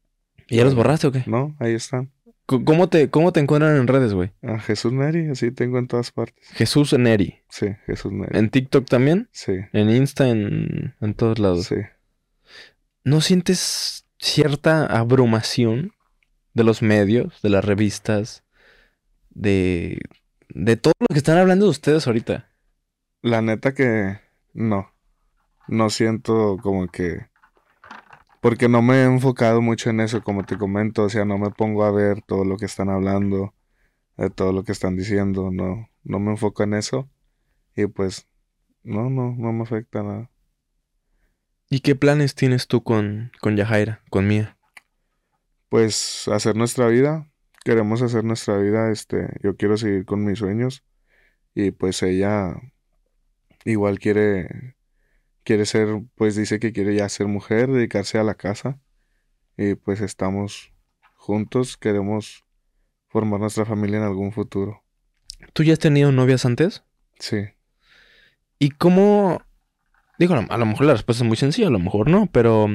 ¿Y 0.47 0.57
ya 0.57 0.63
los 0.63 0.73
borraste 0.73 1.07
o 1.07 1.11
qué? 1.11 1.23
¿No? 1.27 1.55
Ahí 1.59 1.73
están. 1.73 2.11
¿Cómo 2.45 2.89
te, 2.89 3.09
cómo 3.09 3.31
te 3.33 3.39
encuentran 3.39 3.75
en 3.77 3.87
redes, 3.87 4.13
güey? 4.13 4.31
A 4.41 4.59
Jesús 4.59 4.91
Neri, 4.93 5.29
así 5.29 5.51
tengo 5.51 5.79
en 5.79 5.87
todas 5.87 6.11
partes. 6.11 6.45
Jesús 6.51 6.93
Neri. 6.97 7.41
Sí, 7.49 7.67
Jesús 7.85 8.11
Neri. 8.11 8.37
En 8.37 8.49
TikTok 8.49 8.85
también. 8.87 9.29
Sí, 9.31 9.53
En 9.73 9.89
Insta, 9.89 10.27
en, 10.29 10.95
en 11.01 11.13
todos 11.13 11.39
lados. 11.39 11.65
sí. 11.67 11.75
¿No 13.05 13.19
sientes 13.21 14.05
cierta 14.17 14.85
abrumación 14.85 15.93
de 16.53 16.63
los 16.63 16.81
medios, 16.81 17.41
de 17.41 17.49
las 17.49 17.65
revistas, 17.65 18.43
de, 19.29 19.99
de 20.49 20.77
todo 20.77 20.93
lo 20.99 21.07
que 21.07 21.17
están 21.17 21.37
hablando 21.37 21.65
de 21.65 21.71
ustedes 21.71 22.07
ahorita? 22.07 22.49
La 23.21 23.41
neta 23.41 23.73
que 23.73 24.19
no. 24.53 24.92
No 25.67 25.89
siento 25.89 26.57
como 26.61 26.87
que... 26.87 27.27
Porque 28.41 28.67
no 28.67 28.81
me 28.81 28.95
he 28.95 29.03
enfocado 29.05 29.61
mucho 29.61 29.89
en 29.89 30.01
eso, 30.01 30.21
como 30.23 30.43
te 30.43 30.57
comento. 30.57 31.03
O 31.03 31.09
sea, 31.09 31.23
no 31.23 31.37
me 31.37 31.49
pongo 31.51 31.85
a 31.85 31.91
ver 31.91 32.21
todo 32.21 32.43
lo 32.43 32.57
que 32.57 32.65
están 32.65 32.89
hablando, 32.89 33.53
de 34.17 34.29
todo 34.29 34.51
lo 34.51 34.63
que 34.63 34.73
están 34.73 34.97
diciendo. 34.97 35.49
No, 35.51 35.89
no 36.03 36.19
me 36.19 36.31
enfoco 36.31 36.63
en 36.63 36.73
eso. 36.73 37.09
Y 37.75 37.87
pues, 37.87 38.27
no, 38.83 39.09
no, 39.09 39.33
no 39.37 39.53
me 39.53 39.63
afecta 39.63 40.03
nada. 40.03 40.29
¿Y 41.69 41.79
qué 41.79 41.95
planes 41.95 42.35
tienes 42.35 42.67
tú 42.67 42.83
con, 42.83 43.31
con 43.41 43.55
Yajaira, 43.55 44.01
con 44.09 44.27
Mía? 44.27 44.57
Pues 45.69 46.27
hacer 46.27 46.55
nuestra 46.55 46.87
vida. 46.87 47.31
Queremos 47.63 48.01
hacer 48.01 48.23
nuestra 48.25 48.57
vida. 48.57 48.91
Este, 48.91 49.29
yo 49.41 49.55
quiero 49.55 49.77
seguir 49.77 50.05
con 50.05 50.23
mis 50.23 50.39
sueños. 50.39 50.83
Y 51.55 51.71
pues 51.71 52.03
ella 52.03 52.55
igual 53.65 53.99
quiere, 53.99 54.75
quiere 55.43 55.65
ser, 55.65 56.01
pues 56.15 56.35
dice 56.35 56.59
que 56.59 56.73
quiere 56.73 56.95
ya 56.95 57.07
ser 57.09 57.27
mujer, 57.27 57.69
dedicarse 57.71 58.17
a 58.17 58.23
la 58.23 58.35
casa. 58.35 58.79
Y 59.57 59.75
pues 59.75 60.01
estamos 60.01 60.71
juntos, 61.15 61.77
queremos 61.77 62.43
formar 63.07 63.39
nuestra 63.39 63.65
familia 63.65 63.97
en 63.97 64.03
algún 64.03 64.31
futuro. 64.31 64.83
¿Tú 65.53 65.63
ya 65.63 65.73
has 65.73 65.79
tenido 65.79 66.11
novias 66.11 66.45
antes? 66.45 66.83
Sí. 67.19 67.45
¿Y 68.59 68.71
cómo... 68.71 69.41
Digo, 70.19 70.35
a 70.35 70.57
lo- 70.57 70.65
mejor 70.65 70.85
la 70.85 70.93
respuesta 70.93 71.23
es 71.23 71.27
muy 71.27 71.37
sencilla, 71.37 71.67
a 71.67 71.71
lo 71.71 71.79
mejor 71.79 72.09
no, 72.09 72.27
pero... 72.31 72.67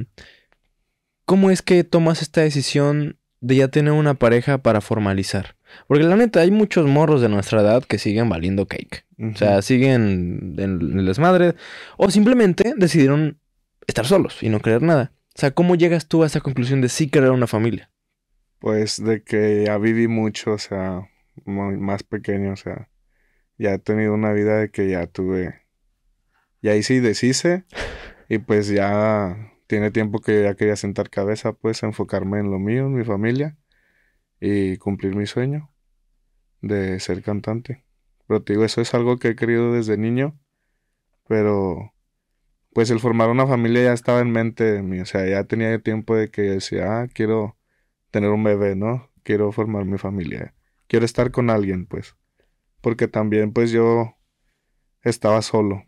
¿Cómo 1.25 1.51
es 1.51 1.61
que 1.63 1.85
tomas 1.85 2.23
esta 2.23 2.41
decisión 2.41 3.19
de 3.41 3.57
ya 3.57 3.69
tener 3.69 3.93
una 3.93 4.15
pareja 4.15 4.59
para 4.59 4.81
formalizar? 4.81 5.57
Porque 5.87 6.05
la 6.05 6.17
neta, 6.17 6.41
hay 6.41 6.51
muchos 6.51 6.87
morros 6.87 7.21
de 7.21 7.29
nuestra 7.29 7.61
edad 7.61 7.85
que 7.85 7.99
siguen 7.99 8.29
valiendo 8.29 8.67
cake. 8.67 9.05
O 9.21 9.37
sea, 9.37 9.63
siguen 9.63 10.55
en 10.59 10.99
el 10.99 11.07
desmadre. 11.07 11.55
O 11.97 12.11
simplemente 12.11 12.75
decidieron 12.77 13.39
estar 13.87 14.07
solos 14.07 14.43
y 14.43 14.49
no 14.49 14.61
querer 14.61 14.83
nada. 14.83 15.13
O 15.35 15.41
sea, 15.41 15.51
¿cómo 15.53 15.75
llegas 15.77 16.07
tú 16.07 16.23
a 16.23 16.27
esa 16.27 16.41
conclusión 16.41 16.81
de 16.81 16.89
sí 16.89 17.09
querer 17.09 17.31
una 17.31 17.47
familia? 17.47 17.91
Pues 18.59 19.03
de 19.03 19.23
que 19.23 19.65
ya 19.67 19.79
viví 19.79 20.09
mucho, 20.09 20.53
o 20.53 20.59
sea, 20.59 21.09
muy- 21.45 21.77
más 21.77 22.03
pequeño, 22.03 22.53
o 22.53 22.57
sea, 22.57 22.89
ya 23.57 23.75
he 23.75 23.79
tenido 23.79 24.15
una 24.15 24.33
vida 24.33 24.59
de 24.59 24.71
que 24.71 24.89
ya 24.89 25.07
tuve, 25.07 25.63
ya 26.61 26.75
hice 26.75 26.95
y 26.95 27.01
deshice, 27.01 27.65
y 28.29 28.39
pues 28.39 28.69
ya 28.69 29.37
tiene 29.69 29.91
tiempo 29.93 30.21
que 30.21 30.43
ya 30.43 30.55
quería 30.55 30.75
sentar 30.77 31.09
cabeza, 31.09 31.53
pues 31.53 31.83
enfocarme 31.85 32.41
en 32.41 32.51
lo 32.51 32.59
mío, 32.59 32.87
en 32.87 32.95
mi 32.95 33.05
familia, 33.05 33.57
y 34.41 34.77
cumplir 34.79 35.17
mi 35.17 35.27
sueño 35.27 35.71
de 36.61 37.01
ser 37.01 37.23
cantante. 37.23 37.85
Pero 38.27 38.43
te 38.43 38.53
digo, 38.53 38.65
eso 38.65 38.81
es 38.81 38.95
algo 38.95 39.19
que 39.19 39.29
he 39.29 39.37
querido 39.37 39.73
desde 39.73 39.97
niño, 39.97 40.39
pero 41.27 41.95
pues 42.73 42.91
el 42.91 43.01
formar 43.01 43.31
una 43.31 43.47
familia 43.47 43.85
ya 43.85 43.93
estaba 43.93 44.21
en 44.21 44.31
mente 44.31 44.65
de 44.65 44.83
mí, 44.83 45.01
o 45.01 45.07
sea, 45.07 45.27
ya 45.27 45.45
tenía 45.45 45.79
tiempo 45.81 46.15
de 46.15 46.31
que 46.31 46.43
decía, 46.43 47.01
ah, 47.01 47.09
quiero 47.09 47.57
tener 48.11 48.31
un 48.31 48.45
bebé, 48.45 48.77
¿no? 48.77 49.11
Quiero 49.23 49.51
formar 49.53 49.85
mi 49.85 49.99
familia. 49.99 50.55
Quiero 50.87 51.05
estar 51.05 51.31
con 51.31 51.51
alguien, 51.51 51.87
pues. 51.87 52.17
porque 52.81 53.09
también 53.09 53.53
pues 53.53 53.71
yo 53.71 54.17
estaba 55.03 55.43
solo. 55.43 55.85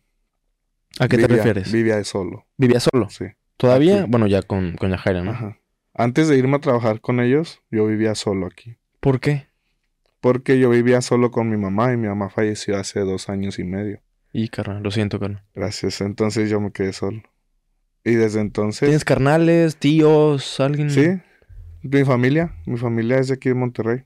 ¿A 0.99 1.09
qué 1.09 1.19
te 1.19 1.29
refieres? 1.29 1.73
Vivía 1.73 2.03
solo, 2.05 2.47
¿Vivía 2.57 2.81
solo? 2.81 3.09
sí. 3.11 3.27
¿Todavía? 3.57 4.01
Aquí. 4.01 4.11
Bueno, 4.11 4.27
ya 4.27 4.43
con, 4.43 4.77
con 4.77 4.91
Yajaira, 4.91 5.23
¿no? 5.23 5.31
Ajá. 5.33 5.60
Antes 6.01 6.29
de 6.29 6.39
irme 6.39 6.57
a 6.57 6.61
trabajar 6.61 7.03
con 7.03 7.21
ellos, 7.21 7.61
yo 7.71 7.85
vivía 7.85 8.15
solo 8.15 8.47
aquí. 8.47 8.79
¿Por 9.01 9.21
qué? 9.21 9.49
Porque 10.23 10.59
yo 10.59 10.71
vivía 10.71 11.03
solo 11.03 11.31
con 11.31 11.51
mi 11.51 11.59
mamá 11.59 11.93
y 11.93 11.99
mi 11.99 12.09
mamá 12.09 12.31
falleció 12.31 12.79
hace 12.79 13.01
dos 13.01 13.29
años 13.29 13.59
y 13.59 13.65
medio. 13.65 14.01
Y 14.33 14.49
carnal, 14.49 14.83
lo 14.83 14.91
siento, 14.93 15.21
carnal. 15.21 15.45
Gracias. 15.55 16.01
Entonces 16.01 16.49
yo 16.49 16.59
me 16.59 16.73
quedé 16.73 16.95
solo. 16.95 17.23
Y 18.03 18.15
desde 18.15 18.41
entonces... 18.41 18.87
¿Tienes 18.87 19.05
carnales, 19.05 19.77
tíos, 19.77 20.59
alguien? 20.59 20.89
Sí, 20.89 21.21
mi 21.83 22.03
familia. 22.07 22.55
Mi 22.65 22.79
familia 22.79 23.19
es 23.19 23.29
de 23.29 23.35
aquí 23.35 23.51
de 23.51 23.57
Monterrey. 23.57 24.05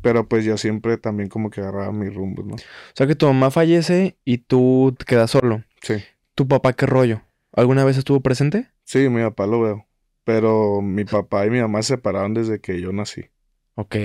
Pero 0.00 0.28
pues 0.28 0.44
yo 0.44 0.56
siempre 0.56 0.96
también 0.96 1.28
como 1.28 1.50
que 1.50 1.60
agarraba 1.60 1.90
mi 1.90 2.08
rumbo, 2.08 2.44
¿no? 2.44 2.54
O 2.54 2.94
sea 2.94 3.08
que 3.08 3.16
tu 3.16 3.26
mamá 3.26 3.50
fallece 3.50 4.16
y 4.24 4.38
tú 4.38 4.94
te 4.96 5.04
quedas 5.04 5.32
solo. 5.32 5.64
Sí. 5.82 5.94
¿Tu 6.36 6.46
papá 6.46 6.72
qué 6.72 6.86
rollo? 6.86 7.22
¿Alguna 7.50 7.84
vez 7.84 7.98
estuvo 7.98 8.20
presente? 8.20 8.68
Sí, 8.84 9.08
mi 9.08 9.22
papá 9.22 9.48
lo 9.48 9.60
veo. 9.60 9.88
Pero 10.24 10.80
mi 10.82 11.04
papá 11.04 11.46
y 11.46 11.50
mi 11.50 11.60
mamá 11.60 11.82
se 11.82 11.94
separaron 11.94 12.34
desde 12.34 12.60
que 12.60 12.80
yo 12.80 12.92
nací. 12.92 13.30
Ok. 13.74 13.96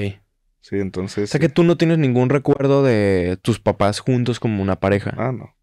Sí, 0.61 0.79
entonces... 0.79 1.25
O 1.25 1.27
sea 1.27 1.39
que 1.39 1.49
tú 1.49 1.63
no 1.63 1.77
tienes 1.77 1.97
ningún 1.97 2.29
recuerdo 2.29 2.83
de 2.83 3.37
tus 3.41 3.59
papás 3.59 3.99
juntos 3.99 4.39
como 4.39 4.61
una 4.61 4.79
pareja. 4.79 5.13
Ah, 5.17 5.31
no. 5.31 5.55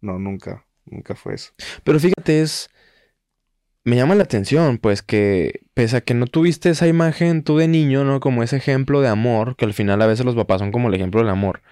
No, 0.00 0.18
nunca. 0.18 0.66
Nunca 0.84 1.14
fue 1.14 1.34
eso. 1.34 1.52
Pero 1.84 1.98
fíjate, 1.98 2.42
es... 2.42 2.70
Me 3.84 3.94
llama 3.94 4.16
la 4.16 4.24
atención, 4.24 4.78
pues, 4.78 5.02
que 5.02 5.60
pese 5.74 5.98
a 5.98 6.00
que 6.00 6.14
no 6.14 6.26
tuviste 6.26 6.70
esa 6.70 6.88
imagen 6.88 7.44
tú 7.44 7.56
de 7.56 7.68
niño, 7.68 8.04
¿no? 8.04 8.18
Como 8.18 8.42
ese 8.42 8.56
ejemplo 8.56 9.00
de 9.00 9.08
amor, 9.08 9.54
que 9.54 9.64
al 9.64 9.74
final 9.74 10.02
a 10.02 10.06
veces 10.06 10.26
los 10.26 10.34
papás 10.34 10.58
son 10.58 10.72
como 10.72 10.88
el 10.88 10.94
ejemplo 10.94 11.20
del 11.20 11.28
amor. 11.28 11.62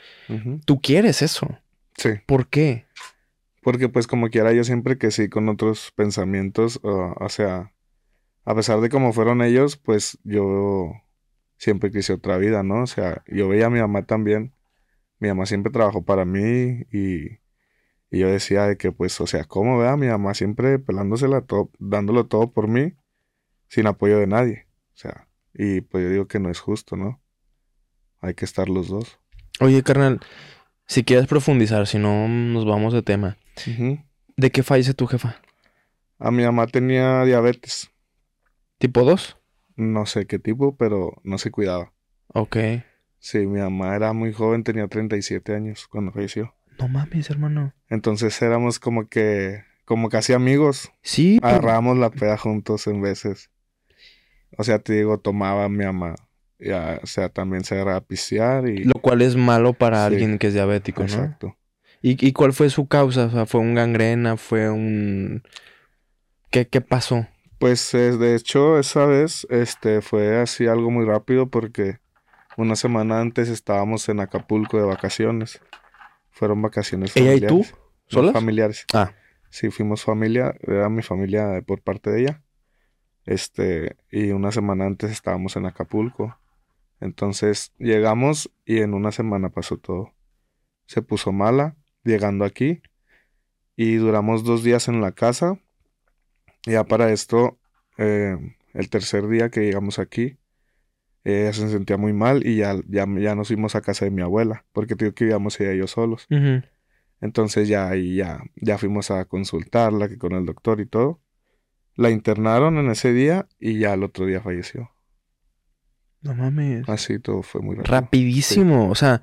Tú 0.64 0.80
quieres 0.80 1.22
eso. 1.22 1.58
Sí. 1.96 2.10
¿Por 2.26 2.48
qué? 2.48 2.86
Porque 3.62 3.88
pues 3.88 4.06
como 4.06 4.28
quiera 4.28 4.52
yo 4.52 4.62
siempre 4.62 4.96
que 4.96 5.10
sí 5.10 5.28
con 5.28 5.48
otros 5.48 5.90
pensamientos, 5.96 6.78
uh, 6.84 7.14
o 7.18 7.28
sea, 7.28 7.72
a 8.44 8.54
pesar 8.54 8.80
de 8.80 8.88
cómo 8.88 9.12
fueron 9.12 9.42
ellos, 9.42 9.76
pues 9.76 10.18
yo 10.24 10.92
siempre 11.56 11.90
quise 11.90 12.12
otra 12.12 12.36
vida, 12.36 12.62
¿no? 12.62 12.82
O 12.82 12.86
sea, 12.86 13.22
yo 13.26 13.48
veía 13.48 13.66
a 13.66 13.70
mi 13.70 13.80
mamá 13.80 14.06
también, 14.06 14.54
mi 15.18 15.28
mamá 15.28 15.46
siempre 15.46 15.72
trabajó 15.72 16.04
para 16.04 16.24
mí 16.24 16.84
y, 16.92 17.38
y 18.10 18.18
yo 18.18 18.28
decía 18.28 18.66
de 18.66 18.76
que 18.76 18.92
pues, 18.92 19.20
o 19.20 19.26
sea, 19.26 19.44
¿cómo 19.44 19.78
vea 19.78 19.96
mi 19.96 20.08
mamá 20.08 20.34
siempre 20.34 20.78
pelándosela 20.78 21.42
todo, 21.42 21.70
dándolo 21.78 22.26
todo 22.26 22.52
por 22.52 22.68
mí, 22.68 22.94
sin 23.68 23.86
apoyo 23.86 24.18
de 24.18 24.26
nadie? 24.26 24.66
O 24.94 24.96
sea, 24.96 25.28
y 25.54 25.80
pues 25.80 26.04
yo 26.04 26.10
digo 26.10 26.28
que 26.28 26.38
no 26.38 26.50
es 26.50 26.60
justo, 26.60 26.96
¿no? 26.96 27.22
Hay 28.20 28.34
que 28.34 28.44
estar 28.44 28.68
los 28.68 28.88
dos. 28.88 29.18
Oye, 29.60 29.82
carnal, 29.82 30.20
si 30.86 31.04
quieres 31.04 31.26
profundizar, 31.26 31.86
si 31.86 31.98
no 31.98 32.28
nos 32.28 32.64
vamos 32.66 32.92
de 32.92 33.02
tema. 33.02 33.36
¿De 34.36 34.50
qué 34.50 34.62
fallece 34.62 34.94
tu 34.94 35.06
jefa? 35.06 35.40
A 36.18 36.30
mi 36.30 36.42
mamá 36.42 36.66
tenía 36.66 37.24
diabetes. 37.24 37.90
¿Tipo 38.84 39.02
2? 39.02 39.38
No 39.76 40.04
sé 40.04 40.26
qué 40.26 40.38
tipo, 40.38 40.76
pero 40.76 41.18
no 41.24 41.38
se 41.38 41.50
cuidaba. 41.50 41.94
Ok. 42.34 42.58
Sí, 43.18 43.38
mi 43.46 43.58
mamá 43.60 43.96
era 43.96 44.12
muy 44.12 44.34
joven, 44.34 44.62
tenía 44.62 44.86
37 44.88 45.54
años 45.54 45.88
cuando 45.88 46.12
falleció. 46.12 46.54
No 46.78 46.88
mames, 46.88 47.30
hermano. 47.30 47.72
Entonces 47.88 48.42
éramos 48.42 48.78
como 48.78 49.08
que, 49.08 49.62
como 49.86 50.10
casi 50.10 50.34
amigos. 50.34 50.92
Sí, 51.00 51.38
pero- 51.40 51.54
Agarrábamos 51.54 51.96
la 51.96 52.10
peda 52.10 52.36
juntos 52.36 52.86
en 52.86 53.00
veces. 53.00 53.48
O 54.58 54.64
sea, 54.64 54.78
te 54.80 54.92
digo, 54.92 55.18
tomaba 55.18 55.66
mi 55.70 55.86
mamá. 55.86 56.14
Ya, 56.58 57.00
o 57.02 57.06
sea, 57.06 57.30
también 57.30 57.64
se 57.64 57.76
agarraba 57.76 57.96
a 57.96 58.04
pistear 58.04 58.68
y... 58.68 58.84
lo 58.84 59.00
cual 59.00 59.22
es 59.22 59.34
malo 59.34 59.72
para 59.72 60.00
Sí. 60.06 60.12
alguien 60.12 60.38
que 60.38 60.48
es 60.48 60.52
diabético, 60.52 61.00
¿no? 61.04 61.06
Exacto. 61.06 61.56
¿Y, 62.02 62.22
y 62.26 62.32
cuál 62.34 62.52
fue 62.52 62.68
su 62.68 62.86
causa? 62.86 63.24
O 63.24 63.30
sea, 63.30 63.46
¿fue 63.46 63.62
un 63.62 63.74
gangrena? 63.74 64.36
¿Fue 64.36 64.68
un...? 64.68 65.42
¿Qué, 66.50 66.68
qué 66.68 66.82
pasó? 66.82 67.26
Pues 67.64 67.92
de 67.92 68.34
hecho, 68.34 68.78
esa 68.78 69.06
vez, 69.06 69.46
este, 69.48 70.02
fue 70.02 70.38
así 70.38 70.66
algo 70.66 70.90
muy 70.90 71.06
rápido 71.06 71.48
porque 71.48 71.98
una 72.58 72.76
semana 72.76 73.22
antes 73.22 73.48
estábamos 73.48 74.06
en 74.10 74.20
Acapulco 74.20 74.76
de 74.76 74.84
vacaciones. 74.84 75.62
Fueron 76.30 76.60
vacaciones 76.60 77.16
¿Ella 77.16 77.36
y 77.36 77.40
familiares. 77.40 77.70
tú? 77.70 77.76
No, 77.78 77.90
¿Solas? 78.08 78.32
familiares. 78.34 78.86
Ah. 78.92 79.12
Sí, 79.48 79.70
fuimos 79.70 80.04
familia, 80.04 80.54
era 80.60 80.90
mi 80.90 81.00
familia 81.00 81.62
por 81.66 81.80
parte 81.80 82.10
de 82.10 82.20
ella. 82.20 82.42
Este, 83.24 83.96
y 84.10 84.32
una 84.32 84.52
semana 84.52 84.84
antes 84.84 85.10
estábamos 85.10 85.56
en 85.56 85.64
Acapulco. 85.64 86.36
Entonces 87.00 87.72
llegamos 87.78 88.50
y 88.66 88.80
en 88.80 88.92
una 88.92 89.10
semana 89.10 89.48
pasó 89.48 89.78
todo. 89.78 90.12
Se 90.84 91.00
puso 91.00 91.32
mala 91.32 91.76
llegando 92.02 92.44
aquí 92.44 92.82
y 93.74 93.94
duramos 93.94 94.44
dos 94.44 94.62
días 94.62 94.86
en 94.88 95.00
la 95.00 95.12
casa. 95.12 95.58
Ya 96.66 96.84
para 96.84 97.12
esto, 97.12 97.58
eh, 97.98 98.36
el 98.72 98.90
tercer 98.90 99.28
día 99.28 99.50
que 99.50 99.60
llegamos 99.60 99.98
aquí, 99.98 100.38
ella 101.24 101.52
se 101.52 101.68
sentía 101.68 101.96
muy 101.96 102.12
mal 102.12 102.46
y 102.46 102.56
ya, 102.56 102.74
ya, 102.86 103.06
ya 103.18 103.34
nos 103.34 103.48
fuimos 103.48 103.74
a 103.74 103.80
casa 103.80 104.04
de 104.04 104.10
mi 104.10 104.22
abuela, 104.22 104.64
porque 104.72 104.94
digo 104.94 105.12
que 105.12 105.24
vivíamos 105.24 105.58
ella 105.60 105.72
y 105.72 105.78
yo 105.78 105.86
solos. 105.86 106.26
Entonces 107.20 107.68
ya 107.68 107.88
ahí 107.88 108.16
ya, 108.16 108.42
ya 108.56 108.76
fuimos 108.76 109.10
a 109.10 109.24
consultarla, 109.24 110.08
que 110.08 110.18
con 110.18 110.32
el 110.32 110.44
doctor 110.44 110.80
y 110.80 110.86
todo. 110.86 111.20
La 111.96 112.10
internaron 112.10 112.76
en 112.76 112.90
ese 112.90 113.12
día 113.12 113.46
y 113.58 113.78
ya 113.78 113.94
el 113.94 114.02
otro 114.02 114.26
día 114.26 114.40
falleció. 114.40 114.90
No 116.20 116.34
mames. 116.34 116.88
Así 116.88 117.18
todo 117.18 117.42
fue 117.42 117.60
muy 117.60 117.76
rápido. 117.76 118.00
Rapidísimo. 118.00 118.90
O 118.90 118.94
sea, 118.94 119.22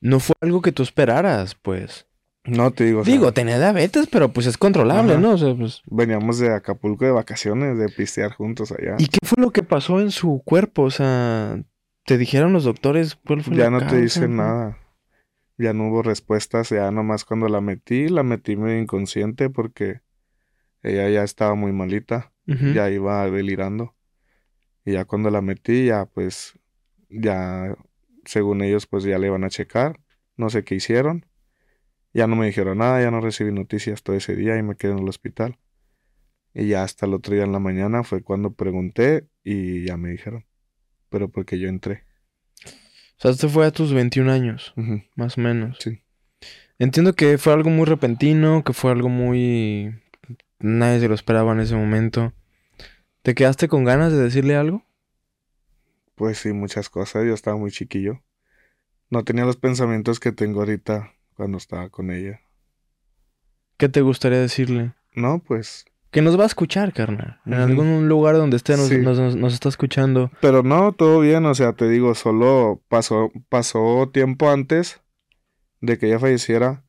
no 0.00 0.20
fue 0.20 0.34
algo 0.40 0.62
que 0.62 0.72
tú 0.72 0.82
esperaras, 0.82 1.54
pues. 1.56 2.06
No 2.46 2.70
te 2.70 2.84
digo, 2.84 3.00
o 3.00 3.04
sea, 3.04 3.12
Digo, 3.12 3.32
tenía 3.32 3.58
diabetes, 3.58 4.06
pero 4.06 4.32
pues 4.32 4.46
es 4.46 4.56
controlable, 4.56 5.12
Ajá. 5.12 5.20
¿no? 5.20 5.32
O 5.32 5.38
sea, 5.38 5.54
pues... 5.54 5.82
veníamos 5.90 6.38
de 6.38 6.54
Acapulco 6.54 7.04
de 7.04 7.10
vacaciones, 7.10 7.78
de 7.78 7.88
pistear 7.88 8.32
juntos 8.32 8.72
allá. 8.72 8.96
¿Y 8.98 9.08
qué 9.08 9.18
fue 9.22 9.42
lo 9.42 9.50
que 9.50 9.62
pasó 9.62 10.00
en 10.00 10.10
su 10.10 10.42
cuerpo? 10.44 10.82
O 10.82 10.90
sea, 10.90 11.60
¿te 12.04 12.18
dijeron 12.18 12.52
los 12.52 12.64
doctores 12.64 13.16
cuál 13.16 13.42
fue 13.42 13.56
Ya 13.56 13.64
la 13.64 13.70
no 13.70 13.86
te 13.86 14.00
dicen 14.00 14.36
nada. 14.36 14.78
Ya 15.58 15.72
no 15.72 15.88
hubo 15.88 16.02
respuestas, 16.02 16.68
ya 16.68 16.90
nomás 16.90 17.24
cuando 17.24 17.48
la 17.48 17.60
metí, 17.60 18.08
la 18.08 18.22
metí 18.22 18.56
medio 18.56 18.78
inconsciente 18.78 19.48
porque 19.48 20.00
ella 20.82 21.08
ya 21.08 21.24
estaba 21.24 21.54
muy 21.54 21.72
malita, 21.72 22.32
ya 22.46 22.90
iba 22.90 23.28
delirando. 23.30 23.94
Y 24.84 24.92
ya 24.92 25.04
cuando 25.04 25.30
la 25.30 25.40
metí, 25.40 25.86
ya 25.86 26.04
pues, 26.06 26.58
ya, 27.08 27.74
según 28.24 28.62
ellos, 28.62 28.86
pues 28.86 29.02
ya 29.04 29.18
le 29.18 29.26
iban 29.26 29.44
a 29.44 29.48
checar, 29.48 29.98
no 30.36 30.48
sé 30.50 30.62
qué 30.62 30.76
hicieron. 30.76 31.26
Ya 32.16 32.26
no 32.26 32.34
me 32.34 32.46
dijeron 32.46 32.78
nada, 32.78 33.02
ya 33.02 33.10
no 33.10 33.20
recibí 33.20 33.52
noticias 33.52 34.02
todo 34.02 34.16
ese 34.16 34.34
día 34.34 34.56
y 34.56 34.62
me 34.62 34.74
quedé 34.74 34.92
en 34.92 35.00
el 35.00 35.08
hospital. 35.08 35.58
Y 36.54 36.68
ya 36.68 36.82
hasta 36.82 37.04
el 37.04 37.12
otro 37.12 37.34
día 37.34 37.44
en 37.44 37.52
la 37.52 37.58
mañana 37.58 38.04
fue 38.04 38.22
cuando 38.22 38.54
pregunté 38.54 39.28
y 39.44 39.84
ya 39.84 39.98
me 39.98 40.08
dijeron. 40.08 40.46
Pero 41.10 41.28
porque 41.28 41.58
yo 41.58 41.68
entré. 41.68 42.04
O 42.64 43.20
sea, 43.20 43.32
esto 43.32 43.50
fue 43.50 43.66
a 43.66 43.70
tus 43.70 43.92
21 43.92 44.32
años, 44.32 44.72
más 45.14 45.36
o 45.36 45.42
menos. 45.42 45.76
Sí. 45.78 46.00
Entiendo 46.78 47.12
que 47.12 47.36
fue 47.36 47.52
algo 47.52 47.68
muy 47.68 47.84
repentino, 47.84 48.64
que 48.64 48.72
fue 48.72 48.92
algo 48.92 49.10
muy... 49.10 49.94
Nadie 50.58 51.00
se 51.00 51.08
lo 51.08 51.14
esperaba 51.14 51.52
en 51.52 51.60
ese 51.60 51.74
momento. 51.74 52.32
¿Te 53.20 53.34
quedaste 53.34 53.68
con 53.68 53.84
ganas 53.84 54.12
de 54.12 54.22
decirle 54.22 54.56
algo? 54.56 54.86
Pues 56.14 56.38
sí, 56.38 56.54
muchas 56.54 56.88
cosas. 56.88 57.26
Yo 57.26 57.34
estaba 57.34 57.58
muy 57.58 57.70
chiquillo. 57.70 58.22
No 59.10 59.22
tenía 59.22 59.44
los 59.44 59.58
pensamientos 59.58 60.18
que 60.18 60.32
tengo 60.32 60.60
ahorita 60.60 61.12
cuando 61.36 61.58
estaba 61.58 61.88
con 61.90 62.10
ella. 62.10 62.40
¿Qué 63.76 63.88
te 63.88 64.00
gustaría 64.00 64.38
decirle? 64.40 64.94
No, 65.14 65.38
pues. 65.38 65.84
Que 66.10 66.22
nos 66.22 66.38
va 66.38 66.44
a 66.44 66.46
escuchar, 66.46 66.92
carnal. 66.94 67.40
En 67.44 67.54
algún 67.54 68.08
lugar 68.08 68.36
donde 68.36 68.56
esté 68.56 68.76
nos, 68.76 68.88
Sí. 68.88 68.98
nos- 68.98 69.18
nos- 69.18 69.36
nos 69.36 69.52
está 69.52 69.68
escuchando. 69.68 70.30
Pero 70.40 70.62
no, 70.62 70.92
todo 70.92 71.20
bien. 71.20 71.44
O 71.44 71.54
sea, 71.54 71.74
te 71.74 71.88
digo, 71.88 72.14
solo 72.14 72.82
pasó, 72.88 73.30
pasó 73.50 74.08
tiempo 74.12 74.48
antes 74.50 75.02
de 75.80 75.98
que 75.98 76.06
ella 76.06 76.18
falleciera. 76.18 76.84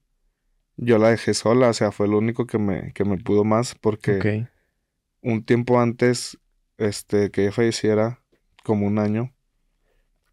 Yo 0.77 0.97
la 0.97 1.09
dejé 1.09 1.33
sola. 1.33 1.69
O 1.69 1.73
sea, 1.73 1.91
fue 1.91 2.07
lo 2.07 2.19
único 2.19 2.45
que 2.47 2.57
me, 2.57 2.93
que 2.93 3.03
me 3.03 3.17
pudo 3.17 3.43
más. 3.43 3.75
Porque 3.75 4.47
un 5.21 5.43
tiempo 5.43 5.81
antes, 5.81 6.37
este, 6.77 7.29
que 7.31 7.41
ella 7.43 7.51
falleciera, 7.51 8.21
como 8.63 8.85
un 8.87 8.97
año, 8.99 9.33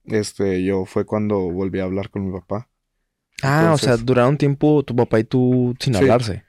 este, 0.05 0.63
yo 0.63 0.85
fue 0.85 1.05
cuando 1.05 1.39
volví 1.51 1.81
a 1.81 1.85
hablar 1.85 2.11
con 2.11 2.27
mi 2.27 2.33
papá. 2.39 2.69
Ah, 3.43 3.73
o 3.75 3.79
sea, 3.79 3.97
duraron 3.97 4.39
tiempo 4.39 4.83
tu 4.85 4.95
papá 4.97 5.19
y 5.21 5.25
tú 5.25 5.75
sin 5.79 5.95
Sí. 5.95 6.01
hablarse. 6.01 6.45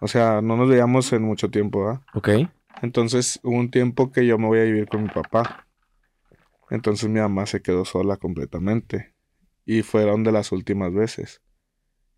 O 0.00 0.08
sea, 0.08 0.42
no 0.42 0.56
nos 0.56 0.68
veíamos 0.68 1.12
en 1.12 1.22
mucho 1.22 1.50
tiempo, 1.50 1.84
¿verdad? 1.84 2.02
Ok. 2.14 2.28
Entonces 2.82 3.40
hubo 3.42 3.56
un 3.56 3.70
tiempo 3.70 4.10
que 4.12 4.26
yo 4.26 4.36
me 4.38 4.46
voy 4.46 4.58
a 4.60 4.64
vivir 4.64 4.86
con 4.88 5.02
mi 5.04 5.08
papá. 5.08 5.66
Entonces 6.70 7.08
mi 7.08 7.20
mamá 7.20 7.46
se 7.46 7.62
quedó 7.62 7.84
sola 7.84 8.16
completamente. 8.16 9.14
Y 9.64 9.82
fueron 9.82 10.24
de 10.24 10.32
las 10.32 10.52
últimas 10.52 10.92
veces. 10.92 11.40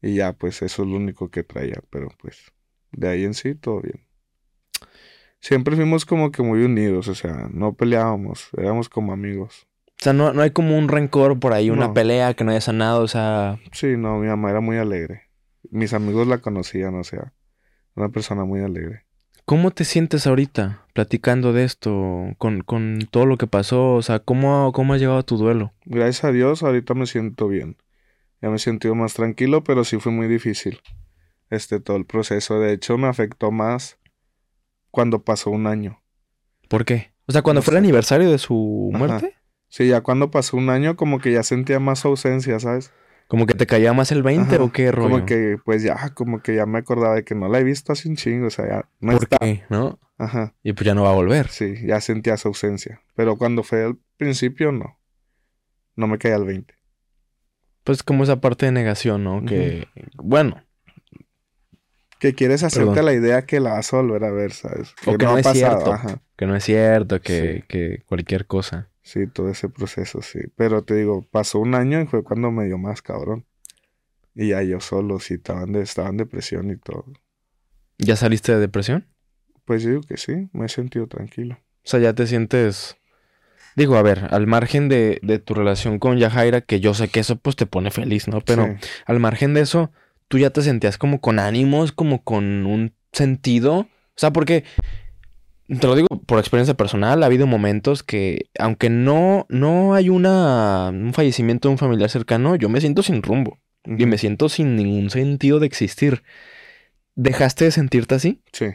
Y 0.02 0.16
ya, 0.16 0.32
pues 0.32 0.62
eso 0.62 0.82
es 0.82 0.88
lo 0.88 0.96
único 0.96 1.30
que 1.30 1.44
traía. 1.44 1.80
Pero 1.90 2.08
pues, 2.18 2.52
de 2.90 3.08
ahí 3.08 3.24
en 3.24 3.34
sí, 3.34 3.54
todo 3.54 3.80
bien. 3.82 4.04
Siempre 5.40 5.76
fuimos 5.76 6.04
como 6.04 6.32
que 6.32 6.42
muy 6.42 6.64
unidos, 6.64 7.06
o 7.08 7.14
sea, 7.14 7.48
no 7.52 7.74
peleábamos, 7.74 8.48
éramos 8.56 8.88
como 8.88 9.12
amigos. 9.12 9.66
O 10.00 10.04
sea, 10.04 10.12
no, 10.12 10.32
no 10.32 10.42
hay 10.42 10.50
como 10.50 10.76
un 10.76 10.88
rencor 10.88 11.38
por 11.40 11.52
ahí, 11.52 11.70
una 11.70 11.88
No. 11.88 11.94
pelea 11.94 12.34
que 12.34 12.44
no 12.44 12.50
haya 12.50 12.60
sanado, 12.60 13.02
o 13.02 13.08
sea... 13.08 13.58
Sí, 13.72 13.96
no, 13.96 14.18
mi 14.18 14.26
mamá 14.28 14.50
era 14.50 14.60
muy 14.60 14.76
alegre. 14.76 15.22
Mis 15.70 15.92
amigos 15.94 16.26
la 16.26 16.38
conocían, 16.38 16.94
o 16.96 17.02
sea, 17.04 17.32
una 17.94 18.10
persona 18.10 18.44
muy 18.44 18.60
alegre. 18.60 19.04
¿Cómo 19.46 19.70
te 19.70 19.84
sientes 19.84 20.26
ahorita 20.26 20.84
platicando 20.92 21.52
de 21.52 21.64
esto, 21.64 22.26
con, 22.38 22.62
con 22.62 23.08
todo 23.10 23.26
lo 23.26 23.38
que 23.38 23.46
pasó? 23.46 23.94
O 23.94 24.02
sea, 24.02 24.18
¿cómo, 24.18 24.72
cómo 24.72 24.92
has 24.94 25.00
llevado 25.00 25.22
tu 25.24 25.36
duelo? 25.38 25.72
Gracias 25.84 26.24
a 26.24 26.32
Dios, 26.32 26.62
ahorita 26.62 26.94
me 26.94 27.06
siento 27.06 27.48
bien. 27.48 27.76
Ya 28.42 28.50
me 28.50 28.56
he 28.56 28.58
sentido 28.58 28.94
más 28.94 29.14
tranquilo, 29.14 29.64
pero 29.64 29.84
sí 29.84 29.98
fue 29.98 30.12
muy 30.12 30.26
difícil. 30.28 30.80
Este, 31.48 31.80
todo 31.80 31.96
el 31.96 32.04
proceso. 32.06 32.58
De 32.60 32.72
hecho, 32.72 32.98
me 32.98 33.06
afectó 33.06 33.50
más 33.52 33.98
cuando 34.90 35.22
pasó 35.22 35.50
un 35.50 35.66
año. 35.66 36.02
¿Por 36.68 36.84
qué? 36.84 37.12
O 37.26 37.32
sea, 37.32 37.42
cuando 37.42 37.60
No 37.60 37.62
fue 37.62 37.72
el 37.74 37.78
aniversario 37.78 38.30
de 38.30 38.38
su 38.38 38.90
Ajá. 38.94 39.20
Sí, 39.76 39.88
ya 39.88 40.00
cuando 40.00 40.30
pasó 40.30 40.56
un 40.56 40.70
año, 40.70 40.96
como 40.96 41.18
que 41.20 41.32
ya 41.32 41.42
sentía 41.42 41.78
más 41.80 42.04
ausencia, 42.06 42.58
¿sabes? 42.60 42.92
como 43.28 43.44
que 43.46 43.54
te 43.54 43.66
caía 43.66 43.92
más 43.92 44.12
el 44.12 44.22
20 44.22 44.54
Ajá, 44.54 44.64
o 44.64 44.70
qué 44.72 44.92
rollo. 44.92 45.10
Como 45.10 45.26
que, 45.26 45.58
pues 45.64 45.82
ya, 45.82 46.10
como 46.14 46.40
que 46.40 46.54
ya 46.54 46.64
me 46.64 46.78
acordaba 46.78 47.16
de 47.16 47.24
que 47.24 47.34
no 47.34 47.48
la 47.48 47.58
he 47.58 47.64
visto 47.64 47.92
hace 47.92 48.08
un 48.08 48.14
chingo, 48.16 48.46
o 48.46 48.50
sea, 48.50 48.66
ya 48.68 48.88
no 49.00 49.12
¿Por 49.12 49.24
está. 49.24 49.38
qué? 49.38 49.64
¿No? 49.68 49.98
Ajá, 50.16 50.54
Y 50.62 50.72
pues 50.72 50.86
ya 50.86 50.94
no 50.94 51.02
va 51.02 51.10
a 51.10 51.14
volver. 51.14 51.48
sí, 51.48 51.74
ya 51.84 52.00
sentía 52.00 52.34
esa 52.34 52.48
ausencia. 52.48 53.02
Pero 53.16 53.36
cuando 53.36 53.64
fue 53.64 53.84
al 53.84 53.98
principio, 54.16 54.70
no. 54.72 54.98
No 55.96 56.06
me 56.06 56.18
caía 56.18 56.36
al 56.36 56.44
20. 56.46 56.72
Pues 57.84 58.02
como 58.04 58.22
esa 58.24 58.40
parte 58.40 58.66
de 58.66 58.72
negación, 58.72 59.24
¿no? 59.24 59.44
Que, 59.44 59.88
bueno, 60.14 60.62
Que 62.18 62.32
quieres 62.34 62.62
hacerte 62.62 62.90
Perdón. 62.90 63.04
la 63.06 63.12
idea 63.12 63.42
que 63.44 63.60
la 63.60 63.74
vas 63.74 63.92
a 63.92 63.96
volver 63.98 64.24
a 64.24 64.30
ver, 64.30 64.52
¿sabes? 64.52 64.94
O 65.04 65.18
que 65.18 65.26
no 65.26 65.34
ha 65.34 65.40
es 65.40 65.46
cierto. 65.52 65.92
Ajá. 65.92 66.22
que 66.36 66.46
no 66.46 66.54
es 66.56 66.64
cierto, 66.64 67.20
que, 67.20 67.56
Sí. 67.56 67.64
que 67.68 68.02
cualquier 68.06 68.46
cosa. 68.46 68.88
Sí, 69.06 69.28
todo 69.28 69.48
ese 69.50 69.68
proceso, 69.68 70.20
sí. 70.20 70.40
Pero 70.56 70.82
te 70.82 70.96
digo, 70.96 71.22
pasó 71.30 71.60
un 71.60 71.76
año 71.76 72.00
y 72.00 72.06
fue 72.06 72.24
cuando 72.24 72.50
me 72.50 72.64
dio 72.64 72.76
más 72.76 73.02
cabrón. 73.02 73.44
Y 74.34 74.48
ya 74.48 74.62
yo 74.64 74.80
solo, 74.80 75.20
sí, 75.20 75.34
estaba 75.34 75.62
en, 75.62 75.74
de- 75.74 75.82
estaba 75.82 76.08
en 76.08 76.16
depresión 76.16 76.70
y 76.72 76.76
todo. 76.76 77.04
¿Ya 77.98 78.16
saliste 78.16 78.50
de 78.52 78.58
depresión? 78.58 79.06
Pues 79.64 79.84
yo 79.84 79.90
digo 79.90 80.02
que 80.02 80.16
sí, 80.16 80.48
me 80.52 80.66
he 80.66 80.68
sentido 80.68 81.06
tranquilo. 81.06 81.54
O 81.84 81.88
sea, 81.88 82.00
ya 82.00 82.14
te 82.14 82.26
sientes... 82.26 82.96
Digo, 83.76 83.94
a 83.96 84.02
ver, 84.02 84.26
al 84.32 84.48
margen 84.48 84.88
de, 84.88 85.20
de 85.22 85.38
tu 85.38 85.54
relación 85.54 86.00
con 86.00 86.18
Yajaira, 86.18 86.62
que 86.62 86.80
yo 86.80 86.92
sé 86.92 87.06
que 87.06 87.20
eso 87.20 87.36
pues 87.36 87.54
te 87.54 87.66
pone 87.66 87.92
feliz, 87.92 88.26
¿no? 88.26 88.40
Pero 88.40 88.64
Sí. 88.80 88.88
al 89.06 89.20
margen 89.20 89.54
de 89.54 89.60
eso, 89.60 89.92
tú 90.26 90.38
ya 90.38 90.50
te 90.50 90.62
sentías 90.62 90.98
como 90.98 91.20
con 91.20 91.38
ánimos, 91.38 91.92
como 91.92 92.24
con 92.24 92.66
un 92.66 92.92
sentido. 93.12 93.76
O 93.80 93.88
sea, 94.16 94.32
porque, 94.32 94.64
te 95.68 95.86
lo 95.86 95.94
digo 95.94 96.08
por 96.26 96.38
experiencia 96.38 96.74
personal, 96.74 97.22
ha 97.22 97.26
habido 97.26 97.46
momentos 97.46 98.02
que, 98.02 98.48
aunque 98.58 98.90
no, 98.90 99.46
no 99.48 99.94
hay 99.94 100.08
una, 100.08 100.90
un 100.92 101.12
fallecimiento 101.12 101.68
de 101.68 101.72
un 101.72 101.78
familiar 101.78 102.10
cercano, 102.10 102.56
yo 102.56 102.68
me 102.68 102.80
siento 102.80 103.02
sin 103.02 103.22
rumbo. 103.22 103.58
Y 103.84 104.04
me 104.06 104.18
siento 104.18 104.48
sin 104.48 104.74
ningún 104.74 105.10
sentido 105.10 105.60
de 105.60 105.66
existir. 105.66 106.24
¿Dejaste 107.14 107.64
de 107.66 107.70
sentirte 107.70 108.16
así 108.16 108.42
Sí, 108.52 108.66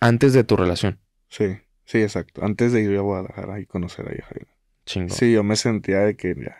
antes 0.00 0.32
de 0.34 0.44
tu 0.44 0.56
relación? 0.56 0.98
sí, 1.28 1.56
sí, 1.84 2.02
exacto. 2.02 2.44
Antes 2.44 2.72
de 2.72 2.82
ir 2.82 2.96
a 2.98 3.00
Guadalajara 3.00 3.58
y 3.60 3.66
conocer 3.66 4.06
a 4.06 4.14
Yajaira. 4.16 4.46
Chingo. 4.84 5.14
Sí, 5.14 5.32
yo 5.32 5.42
me 5.44 5.56
sentía 5.56 6.00
de 6.00 6.16
que 6.16 6.34
ya, 6.34 6.56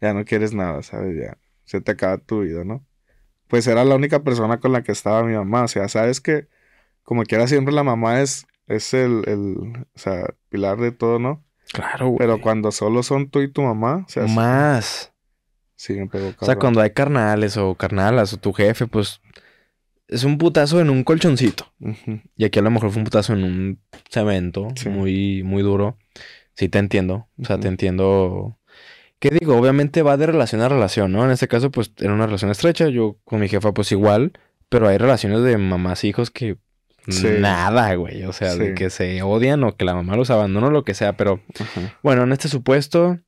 ya 0.00 0.12
no 0.14 0.24
quieres 0.24 0.54
nada, 0.54 0.82
¿sabes? 0.82 1.16
Ya 1.16 1.38
se 1.64 1.80
te 1.80 1.92
acaba 1.92 2.18
tu 2.18 2.40
vida, 2.42 2.64
¿no? 2.64 2.86
Pues 3.48 3.66
era 3.66 3.84
la 3.84 3.94
única 3.96 4.22
persona 4.22 4.60
con 4.60 4.72
la 4.72 4.82
que 4.82 4.92
estaba 4.92 5.24
mi 5.24 5.34
mamá. 5.34 5.64
O 5.64 5.68
sea, 5.68 5.88
sabes 5.88 6.20
que 6.20 6.48
como 7.02 7.22
quiera 7.24 7.46
siempre 7.46 7.74
la 7.74 7.82
mamá 7.82 8.20
es, 8.20 8.46
es 8.66 8.94
el, 8.94 9.22
el, 9.26 9.56
o 9.94 9.98
sea, 9.98 10.34
pilar 10.48 10.78
de 10.78 10.92
todo, 10.92 11.18
¿no? 11.18 11.44
Claro, 11.72 12.08
güey. 12.08 12.18
Pero 12.18 12.40
cuando 12.40 12.70
solo 12.72 13.02
son 13.02 13.28
tú 13.30 13.40
y 13.40 13.50
tu 13.50 13.62
mamá, 13.62 14.04
o 14.06 14.08
sea, 14.08 14.26
Más. 14.26 15.12
sí, 15.76 15.94
me 15.94 16.06
pegó 16.06 16.32
O 16.38 16.44
sea, 16.46 16.56
cuando 16.56 16.80
hay 16.80 16.90
carnales 16.90 17.56
o 17.56 17.74
carnalas 17.74 18.32
o 18.32 18.36
tu 18.38 18.52
jefe, 18.52 18.86
pues 18.86 19.20
es 20.08 20.24
un 20.24 20.38
putazo 20.38 20.80
en 20.80 20.90
un 20.90 21.02
colchoncito. 21.02 21.72
Y 22.36 22.44
aquí 22.44 22.58
a 22.58 22.62
lo 22.62 22.70
mejor 22.70 22.90
fue 22.90 22.98
un 22.98 23.04
putazo 23.04 23.32
en 23.32 23.44
un 23.44 23.80
cemento 24.10 24.68
Sí. 24.76 24.88
muy, 24.88 25.42
muy 25.42 25.62
duro. 25.62 25.96
Sí, 26.54 26.68
te 26.68 26.78
entiendo. 26.78 27.26
O 27.40 27.44
sea, 27.44 27.58
te 27.58 27.66
entiendo. 27.68 28.58
¿Qué 29.18 29.30
digo? 29.30 29.56
Obviamente 29.56 30.02
va 30.02 30.16
de 30.16 30.26
relación 30.26 30.60
a 30.60 30.68
relación, 30.68 31.10
¿no? 31.10 31.24
En 31.24 31.30
este 31.30 31.48
caso, 31.48 31.70
pues 31.70 31.92
era 31.98 32.12
una 32.12 32.26
relación 32.26 32.50
estrecha. 32.50 32.88
Yo 32.88 33.16
con 33.24 33.40
mi 33.40 33.48
jefa, 33.48 33.72
pues 33.72 33.90
igual. 33.90 34.32
Pero 34.68 34.86
hay 34.86 34.98
relaciones 34.98 35.42
de 35.42 35.56
mamás 35.56 36.04
e 36.04 36.08
hijos 36.08 36.30
que 36.30 36.58
Sí. 37.08 37.28
nada, 37.40 37.94
güey. 37.96 38.24
O 38.24 38.32
sea, 38.32 38.54
de 38.54 38.74
que 38.74 38.90
se 38.90 39.22
odian 39.22 39.62
o 39.64 39.76
que 39.76 39.84
la 39.84 39.94
mamá 39.94 40.16
los 40.16 40.30
abandonó, 40.30 40.70
lo 40.70 40.84
que 40.84 40.94
sea. 40.94 41.16
Pero 41.16 41.40
ajá. 41.60 41.98
bueno, 42.02 42.22
en 42.22 42.32
este 42.32 42.48
supuesto, 42.48 43.18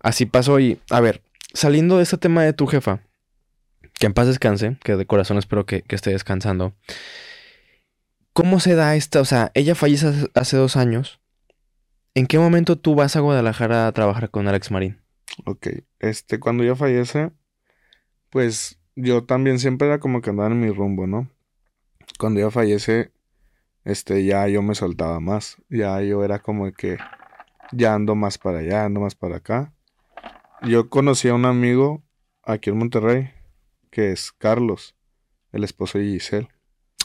así 0.00 0.26
pasó. 0.26 0.58
Y 0.60 0.80
a 0.90 1.00
ver, 1.00 1.22
saliendo 1.52 1.96
de 1.98 2.02
este 2.04 2.16
tema 2.18 2.42
de 2.44 2.52
tu 2.52 2.66
jefa, 2.66 3.00
que 3.98 4.06
en 4.06 4.14
paz 4.14 4.26
descanse, 4.26 4.76
que 4.82 4.96
de 4.96 5.06
corazón 5.06 5.36
espero 5.38 5.66
que, 5.66 5.82
que 5.82 5.94
esté 5.96 6.10
descansando. 6.10 6.74
¿Cómo 8.32 8.60
se 8.60 8.74
da 8.74 8.94
esta? 8.96 9.20
O 9.20 9.24
sea, 9.24 9.50
ella 9.54 9.74
fallece 9.74 10.06
hace- 10.06 10.30
hace 10.34 10.56
dos 10.56 10.76
años. 10.76 11.20
¿En 12.14 12.26
qué 12.26 12.38
momento 12.38 12.76
tú 12.76 12.94
vas 12.94 13.16
a 13.16 13.20
Guadalajara 13.20 13.86
a 13.86 13.92
trabajar 13.92 14.30
con 14.30 14.48
Alex 14.48 14.70
Marín? 14.70 15.00
Ok, 15.46 15.68
este, 16.00 16.40
cuando 16.40 16.62
ella 16.64 16.74
fallece, 16.76 17.30
pues 18.30 18.78
yo 18.96 19.24
también 19.24 19.58
siempre 19.58 19.88
era 19.88 20.00
como 20.00 20.20
que 20.20 20.30
andaba 20.30 20.48
en 20.50 20.60
mi 20.60 20.70
rumbo, 20.70 21.06
¿no? 21.06 21.28
Cuando 22.18 22.40
ella 22.40 22.50
fallece, 22.50 23.12
este, 23.84 24.24
ya 24.24 24.46
yo 24.48 24.62
me 24.62 24.74
soltaba 24.74 25.20
más, 25.20 25.56
ya 25.68 26.00
yo 26.02 26.24
era 26.24 26.40
como 26.40 26.70
que 26.72 26.98
ya 27.72 27.94
ando 27.94 28.14
más 28.14 28.38
para 28.38 28.58
allá, 28.58 28.84
ando 28.84 29.00
más 29.00 29.14
para 29.14 29.36
acá. 29.36 29.72
Yo 30.62 30.90
conocí 30.90 31.28
a 31.28 31.34
un 31.34 31.46
amigo 31.46 32.02
aquí 32.42 32.70
en 32.70 32.78
Monterrey, 32.78 33.30
que 33.90 34.12
es 34.12 34.32
Carlos, 34.32 34.94
el 35.52 35.64
esposo 35.64 35.98
de 35.98 36.04
Giselle. 36.04 36.48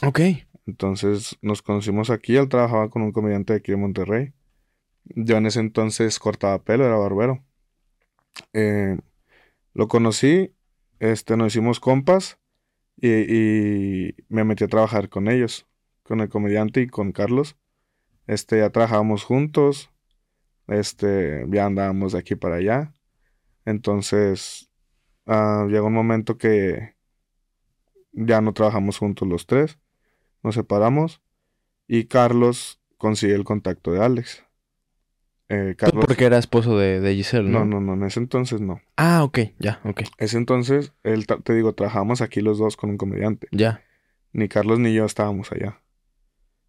Ok. 0.02 0.20
Entonces 0.66 1.36
nos 1.40 1.62
conocimos 1.62 2.10
aquí, 2.10 2.36
él 2.36 2.48
trabajaba 2.48 2.90
con 2.90 3.02
un 3.02 3.12
comediante 3.12 3.52
de 3.52 3.58
aquí 3.60 3.72
de 3.72 3.78
Monterrey. 3.78 4.32
Yo 5.04 5.36
en 5.36 5.46
ese 5.46 5.60
entonces 5.60 6.18
cortaba 6.18 6.62
pelo, 6.62 6.84
era 6.84 6.96
barbero. 6.96 7.44
Eh, 8.52 8.98
lo 9.72 9.88
conocí, 9.88 10.52
este, 10.98 11.36
nos 11.36 11.52
hicimos 11.52 11.80
compas 11.80 12.38
y, 13.00 14.14
me 14.28 14.44
metí 14.44 14.64
a 14.64 14.68
trabajar 14.68 15.08
con 15.08 15.28
ellos, 15.28 15.66
con 16.02 16.20
el 16.20 16.28
comediante 16.28 16.80
y 16.82 16.86
con 16.88 17.12
Carlos. 17.12 17.56
Este, 18.26 18.58
ya 18.58 18.70
trabajábamos 18.70 19.24
juntos, 19.24 19.90
este, 20.68 21.44
ya 21.48 21.66
andábamos 21.66 22.12
de 22.12 22.18
aquí 22.18 22.34
para 22.36 22.56
allá. 22.56 22.94
Entonces, 23.64 24.70
ah, 25.26 25.66
llegó 25.68 25.88
un 25.88 25.94
momento 25.94 26.38
que 26.38 26.96
ya 28.12 28.40
no 28.40 28.52
trabajamos 28.52 28.98
juntos 28.98 29.28
los 29.28 29.46
tres 29.46 29.78
nos 30.46 30.54
separamos 30.54 31.20
y 31.88 32.04
Carlos 32.04 32.80
consigue 32.98 33.34
el 33.34 33.44
contacto 33.44 33.90
de 33.90 34.02
Alex. 34.02 34.45
Eh, 35.48 35.74
Tú 35.78 35.86
Carlos, 35.86 36.04
porque 36.06 36.24
era 36.24 36.38
esposo 36.38 36.76
de, 36.76 37.00
de 37.00 37.14
Giselle, 37.14 37.48
¿no? 37.48 37.64
no, 37.64 37.80
no, 37.80 37.80
no, 37.80 37.94
en 37.94 38.02
ese 38.04 38.18
entonces 38.18 38.60
no. 38.60 38.80
Ah, 38.96 39.22
ok, 39.22 39.38
ya, 39.58 39.80
ok. 39.84 40.02
Ese 40.18 40.38
entonces, 40.38 40.92
él, 41.04 41.26
te 41.26 41.54
digo, 41.54 41.72
trabajamos 41.74 42.20
aquí 42.20 42.40
los 42.40 42.58
dos 42.58 42.76
con 42.76 42.90
un 42.90 42.96
comediante. 42.96 43.46
Ya. 43.52 43.82
Ni 44.32 44.48
Carlos 44.48 44.78
ni 44.80 44.92
yo 44.92 45.04
estábamos 45.04 45.52
allá. 45.52 45.80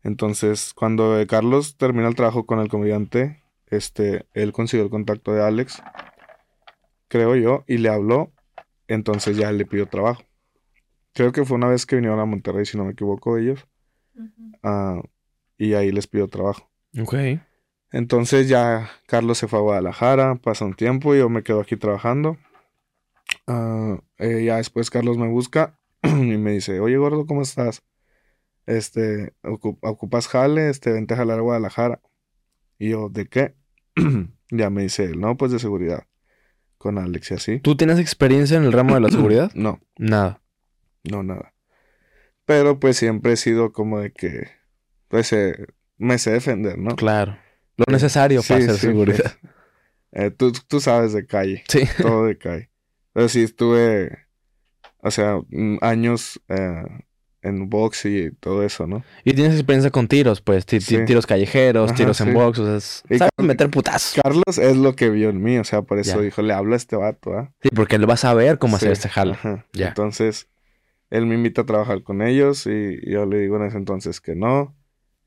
Entonces, 0.03 0.73
cuando 0.75 1.19
eh, 1.19 1.25
Carlos 1.25 1.75
termina 1.77 2.07
el 2.07 2.15
trabajo 2.15 2.45
con 2.45 2.59
el 2.59 2.69
comediante, 2.69 3.41
este, 3.65 4.25
él 4.33 4.53
consiguió 4.53 4.85
el 4.85 4.91
contacto 4.91 5.33
de 5.33 5.43
Alex, 5.43 5.81
creo 7.07 7.35
yo, 7.35 7.63
y 7.67 7.77
le 7.77 7.89
habló. 7.89 8.31
Entonces 8.87 9.35
ya 9.35 9.51
le 9.51 9.65
pidió 9.65 9.87
trabajo. 9.87 10.23
Creo 11.13 11.31
que 11.31 11.43
fue 11.43 11.57
una 11.57 11.67
vez 11.67 11.85
que 11.85 11.95
vinieron 11.95 12.19
a 12.19 12.25
Monterrey, 12.25 12.65
si 12.65 12.77
no 12.77 12.85
me 12.85 12.91
equivoco, 12.91 13.37
ellos. 13.37 13.67
ah, 14.63 15.01
y 15.57 15.73
ahí 15.73 15.91
les 15.91 16.07
pidió 16.07 16.27
trabajo. 16.27 16.69
Ok. 17.01 17.15
Entonces 17.91 18.49
ya 18.49 18.89
Carlos 19.07 19.38
se 19.38 19.47
fue 19.47 19.59
a 19.59 19.61
Guadalajara, 19.61 20.35
pasa 20.35 20.65
un 20.65 20.73
tiempo 20.76 21.15
y 21.15 21.19
yo 21.19 21.30
me 21.30 21.43
quedo 21.43 21.61
aquí 21.61 21.77
trabajando. 21.77 22.38
Eh, 24.19 24.43
ya 24.45 24.57
después 24.57 24.89
Carlos 24.89 25.18
me 25.18 25.27
busca 25.27 25.77
y 26.03 26.09
me 26.38 26.51
dice, 26.51 26.80
oye 26.80 26.97
gordo, 26.97 27.26
¿cómo 27.26 27.41
estás? 27.41 27.84
Este, 28.65 29.34
ocu- 29.43 29.77
¿ocupas 29.81 30.27
jale? 30.27 30.69
Este, 30.69 30.91
vente 30.91 31.14
a 31.14 31.18
jalar 31.18 31.39
a 31.39 31.43
Guadalajara. 31.43 32.01
Y 32.80 32.89
yo, 32.89 33.09
¿de 33.09 33.27
qué? 33.27 33.55
ya 34.51 34.69
me 34.69 34.84
dice 34.84 35.05
él, 35.05 35.19
no, 35.19 35.38
pues 35.38 35.51
de 35.51 35.59
seguridad. 35.59 36.05
Con 36.77 36.97
Alex 36.99 37.31
y 37.31 37.34
así. 37.34 37.59
¿Tú 37.59 37.76
tienes 37.76 37.97
experiencia 37.99 38.57
en 38.57 38.64
el 38.64 38.72
ramo 38.73 38.93
de 38.95 39.01
la 39.01 39.09
seguridad? 39.11 39.51
No, 39.55 39.80
Nada. 39.97 40.41
no, 41.03 41.23
nada. 41.23 41.53
Pero 42.45 42.80
pues 42.80 42.97
siempre 42.97 43.34
he 43.34 43.38
sido 43.38 43.72
como 43.73 43.99
de 43.99 44.11
que, 44.11 44.47
pues 45.07 45.34
eh, 45.34 45.68
me 45.97 46.18
sé 46.18 46.31
defender, 46.31 46.77
¿no? 46.77 46.95
Claro. 46.95 47.38
Lo 47.77 47.85
necesario 47.91 48.41
para 48.41 48.59
hacer 48.59 48.73
sí, 48.75 48.79
seguridad. 48.87 49.17
pues. 49.41 49.53
Eh, 50.13 50.31
tú, 50.31 50.51
tú 50.67 50.79
sabes 50.79 51.13
de 51.13 51.25
calle. 51.25 51.63
Sí. 51.67 51.81
todo 52.01 52.25
decae. 52.25 52.69
Pero 53.13 53.29
sí 53.29 53.43
estuve, 53.43 54.17
o 54.99 55.11
sea, 55.11 55.39
años 55.81 56.39
eh, 56.49 56.83
en 57.41 57.69
box 57.69 58.05
y 58.05 58.31
todo 58.39 58.63
eso, 58.63 58.87
¿no? 58.87 59.03
Y 59.23 59.33
tienes 59.33 59.53
experiencia 59.55 59.91
con 59.91 60.07
tiros, 60.07 60.41
pues, 60.41 60.65
tiros 60.65 61.25
callejeros, 61.25 61.89
Ajá, 61.91 61.97
tiros 61.97 62.21
en 62.21 62.33
box, 62.33 62.59
o 62.59 62.65
sea, 62.65 62.77
es- 62.77 63.03
sabes 63.19 63.31
meter 63.41 63.69
putazos. 63.69 64.19
Carlos 64.23 64.57
es 64.57 64.75
lo 64.77 64.95
que 64.95 65.09
vio 65.09 65.29
en 65.29 65.41
mí, 65.41 65.57
o 65.57 65.63
sea, 65.63 65.81
por 65.81 65.99
eso 65.99 66.17
Ya. 66.17 66.21
dijo, 66.21 66.41
le 66.41 66.53
hablo 66.53 66.73
a 66.73 66.77
este 66.77 66.95
vato, 66.95 67.33
¿ah? 67.37 67.51
Sí, 67.61 67.69
porque 67.75 67.95
él 67.97 68.09
va 68.09 68.13
a 68.15 68.17
saber 68.17 68.59
cómo 68.59 68.75
hacer 68.77 68.91
este 68.91 69.09
jale. 69.09 69.35
Ya. 69.73 69.89
Entonces, 69.89 70.47
él 71.09 71.25
me 71.25 71.35
invita 71.35 71.61
a 71.61 71.65
trabajar 71.65 72.03
con 72.03 72.21
ellos 72.21 72.65
y 72.67 72.99
yo 73.09 73.25
le 73.25 73.39
digo 73.39 73.57
en 73.57 73.63
ese 73.67 73.77
entonces 73.77 74.21
que 74.21 74.35
no. 74.35 74.75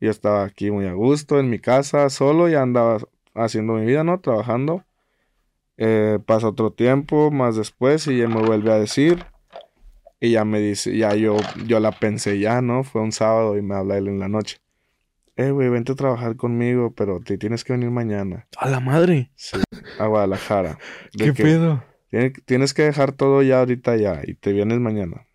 Yo 0.01 0.11
estaba 0.11 0.45
aquí 0.45 0.71
muy 0.71 0.87
a 0.87 0.95
gusto 0.95 1.39
en 1.39 1.51
mi 1.51 1.59
casa, 1.59 2.09
solo, 2.11 2.49
ya 2.49 2.63
andaba 2.63 2.99
haciendo 3.35 3.75
mi 3.75 3.85
vida, 3.87 4.03
¿no? 4.05 4.21
Trabajando. 4.21 4.85
Eh, 5.77 6.19
pasa 6.27 6.49
otro 6.49 6.73
tiempo, 6.73 7.31
más 7.31 7.57
después, 7.57 8.07
y 8.07 8.21
él 8.21 8.29
me 8.29 8.43
vuelve 8.45 8.73
a 8.73 8.77
decir. 8.79 9.25
Y 10.21 10.33
ya 10.33 10.45
me 10.45 10.61
dice, 10.61 10.97
ya 10.97 11.15
yo, 11.15 11.37
yo 11.67 11.81
la 11.81 11.93
pensé 11.93 12.39
ya, 12.39 12.61
¿no? 12.61 12.85
Fue 12.85 13.01
un 13.01 13.13
sábado 13.13 13.57
y 13.57 13.63
me 13.63 13.75
habla 13.75 13.97
él 13.99 14.09
en 14.09 14.19
la 14.19 14.29
noche. 14.29 14.59
Eh, 15.37 15.51
güey, 15.51 15.71
vente 15.71 15.93
a 15.93 15.95
trabajar 15.95 16.37
conmigo, 16.37 16.93
pero 16.95 17.21
te 17.21 17.39
tienes 17.39 17.65
que 17.65 17.73
venir 17.73 17.91
mañana. 17.91 18.47
A 18.59 18.69
la 18.69 18.81
madre. 18.81 19.31
Sí, 19.37 19.63
a 19.99 20.07
Guadalajara. 20.07 20.79
¿Qué 21.19 21.33
pedo? 21.33 21.83
tiene- 22.11 22.31
tienes 22.45 22.75
que 22.75 22.83
dejar 22.83 23.13
todo 23.13 23.41
ya 23.43 23.61
ahorita 23.61 23.97
ya 23.97 24.21
y 24.25 24.35
te 24.35 24.53
vienes 24.53 24.81
mañana. 24.81 25.27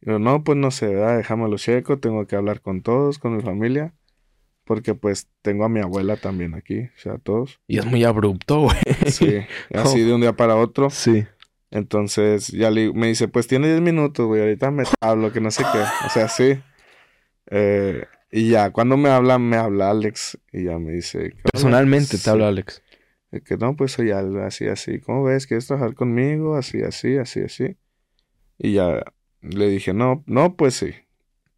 Yo, 0.00 0.18
no, 0.18 0.44
pues 0.44 0.56
no 0.56 0.70
sé, 0.70 0.86
¿verdad? 0.88 1.16
déjamelo 1.16 1.56
checo, 1.56 1.98
tengo 1.98 2.26
que 2.26 2.36
hablar 2.36 2.60
con 2.60 2.82
todos, 2.82 3.18
con 3.18 3.36
mi 3.36 3.42
familia, 3.42 3.94
porque 4.64 4.94
pues 4.94 5.28
tengo 5.42 5.64
a 5.64 5.68
mi 5.68 5.80
abuela 5.80 6.16
también 6.16 6.54
aquí, 6.54 6.82
o 6.82 6.98
sea, 6.98 7.18
todos. 7.18 7.60
Y 7.66 7.78
es 7.78 7.86
muy 7.86 8.04
abrupto, 8.04 8.60
güey. 8.60 8.76
Sí, 9.06 9.40
así 9.74 10.02
de 10.02 10.12
un 10.12 10.20
día 10.20 10.34
para 10.34 10.56
otro. 10.56 10.90
Sí. 10.90 11.26
Entonces 11.70 12.48
ya 12.48 12.70
le, 12.70 12.92
me 12.92 13.08
dice, 13.08 13.28
pues 13.28 13.46
tiene 13.46 13.68
10 13.68 13.80
minutos, 13.80 14.26
güey, 14.26 14.40
ahorita 14.40 14.70
me 14.70 14.84
hablo, 15.00 15.32
que 15.32 15.40
no 15.40 15.50
sé 15.50 15.64
qué. 15.72 15.80
O 16.06 16.10
sea, 16.10 16.28
sí. 16.28 16.60
Eh, 17.50 18.04
y 18.30 18.50
ya, 18.50 18.70
cuando 18.70 18.96
me 18.96 19.08
habla, 19.08 19.38
me 19.38 19.56
habla 19.56 19.90
Alex 19.90 20.38
y 20.52 20.64
ya 20.64 20.78
me 20.78 20.92
dice... 20.92 21.34
Personalmente 21.50 22.18
te 22.18 22.30
habla 22.30 22.48
Alex. 22.48 22.82
Que 23.44 23.56
no, 23.58 23.76
pues 23.76 23.92
soy 23.92 24.10
así, 24.10 24.66
así. 24.68 25.00
¿Cómo 25.00 25.24
ves? 25.24 25.46
¿Quieres 25.46 25.66
trabajar 25.66 25.94
conmigo? 25.94 26.56
Así, 26.56 26.82
así, 26.82 27.18
así, 27.18 27.40
así. 27.40 27.76
Y 28.58 28.74
ya 28.74 29.02
le 29.40 29.68
dije, 29.68 29.92
no, 29.94 30.22
no, 30.26 30.54
pues 30.56 30.74
sí. 30.74 30.92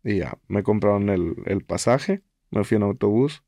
Y 0.05 0.19
ya 0.19 0.39
me 0.49 0.63
compraron 0.63 1.09
el, 1.09 1.35
el 1.47 1.63
pasaje. 1.65 2.23
Me 2.51 2.65
fui 2.65 2.77
en 2.77 2.83
autobús. 2.85 3.43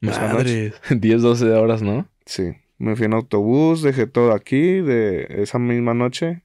Madre. 0.00 0.72
10, 0.90 1.22
12 1.22 1.50
horas, 1.52 1.82
¿no? 1.82 2.08
Sí. 2.26 2.52
Me 2.78 2.96
fui 2.96 3.06
en 3.06 3.14
autobús, 3.14 3.82
dejé 3.82 4.06
todo 4.06 4.32
aquí. 4.32 4.80
De 4.80 5.26
esa 5.42 5.58
misma 5.58 5.94
noche 5.94 6.42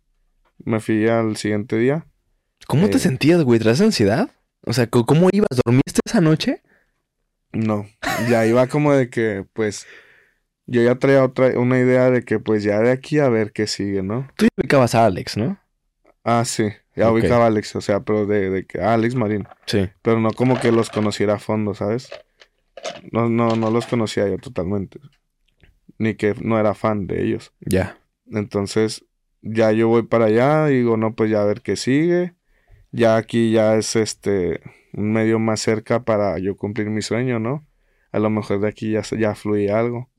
me 0.64 0.80
fui 0.80 1.08
al 1.08 1.36
siguiente 1.38 1.78
día. 1.78 2.06
¿Cómo 2.68 2.90
te 2.90 2.98
Eh. 2.98 3.00
sentías, 3.00 3.44
güey? 3.44 3.60
¿Traes 3.60 3.82
ansiedad? 3.82 4.30
O 4.66 4.74
sea, 4.74 4.88
¿co- 4.88 5.06
¿cómo 5.06 5.30
ibas? 5.32 5.50
¿Dormiste 5.66 6.02
esa 6.06 6.22
noche? 6.22 6.62
No, 7.52 7.88
ya 8.30 8.46
iba 8.46 8.68
como 8.68 8.94
de 8.94 9.10
que, 9.10 9.44
pues, 9.54 9.88
yo 10.68 10.84
ya 10.84 10.96
traía 11.00 11.24
otra, 11.24 11.58
una 11.60 11.80
idea 11.80 12.12
de 12.12 12.24
que, 12.24 12.38
pues, 12.40 12.64
ya 12.64 12.80
de 12.80 12.92
aquí 12.92 13.18
a 13.18 13.28
ver 13.30 13.52
qué 13.54 13.66
sigue, 13.66 14.04
¿no? 14.04 14.28
Tú 14.36 14.46
ya 14.46 14.50
ubicabas 14.58 14.94
a 14.94 15.06
Alex, 15.06 15.36
¿no? 15.38 15.58
Ah, 16.24 16.44
sí, 16.46 16.70
ya 16.96 17.12
ubicaba 17.12 17.46
a 17.46 17.48
Alex, 17.48 17.76
o 17.76 17.82
sea, 17.82 18.02
pero 18.02 18.26
de, 18.26 18.50
de 18.50 18.66
que, 18.66 18.82
ah, 18.82 18.94
Alex 18.94 19.16
Marín. 19.16 19.48
Sí. 19.66 19.90
pero 20.02 20.20
no 20.20 20.32
como 20.32 20.60
que 20.60 20.72
los 20.72 20.90
conociera 20.90 21.36
a 21.36 21.40
fondo, 21.40 21.74
¿sabes? 21.74 22.10
No, 23.12 23.30
no, 23.30 23.56
no 23.56 23.72
los 23.72 23.86
conocía 23.88 24.28
yo 24.28 24.38
totalmente. 24.38 25.00
Ni 25.98 26.16
que 26.16 26.36
no 26.42 26.60
era 26.60 26.74
fan 26.74 27.08
de 27.08 27.24
ellos. 27.24 27.54
Ya. 27.60 27.98
Entonces, 28.32 29.06
ya 29.42 29.72
yo 29.72 29.88
voy 29.88 30.04
para 30.04 30.26
allá 30.26 30.70
y 30.70 30.78
digo, 30.78 30.98
no, 30.98 31.16
pues 31.16 31.30
ya 31.30 31.42
a 31.42 31.46
ver 31.46 31.62
qué 31.62 31.76
sigue. 31.76 32.36
Ya 32.92 33.18
aquí 33.18 33.52
ya 33.52 33.76
es 33.76 33.96
este 33.96 34.62
un 34.94 35.14
medio 35.14 35.40
más 35.40 35.60
cerca 35.62 36.04
para 36.04 36.38
yo 36.40 36.56
cumplir 36.56 36.90
mi 36.90 37.02
sueño, 37.02 37.40
¿no? 37.40 37.68
A 38.12 38.20
lo 38.20 38.30
mejor 38.30 38.60
de 38.60 38.68
aquí 38.68 38.92
ya, 38.92 39.02
ya 39.02 39.36
fluye 39.36 39.72
algo 39.72 40.10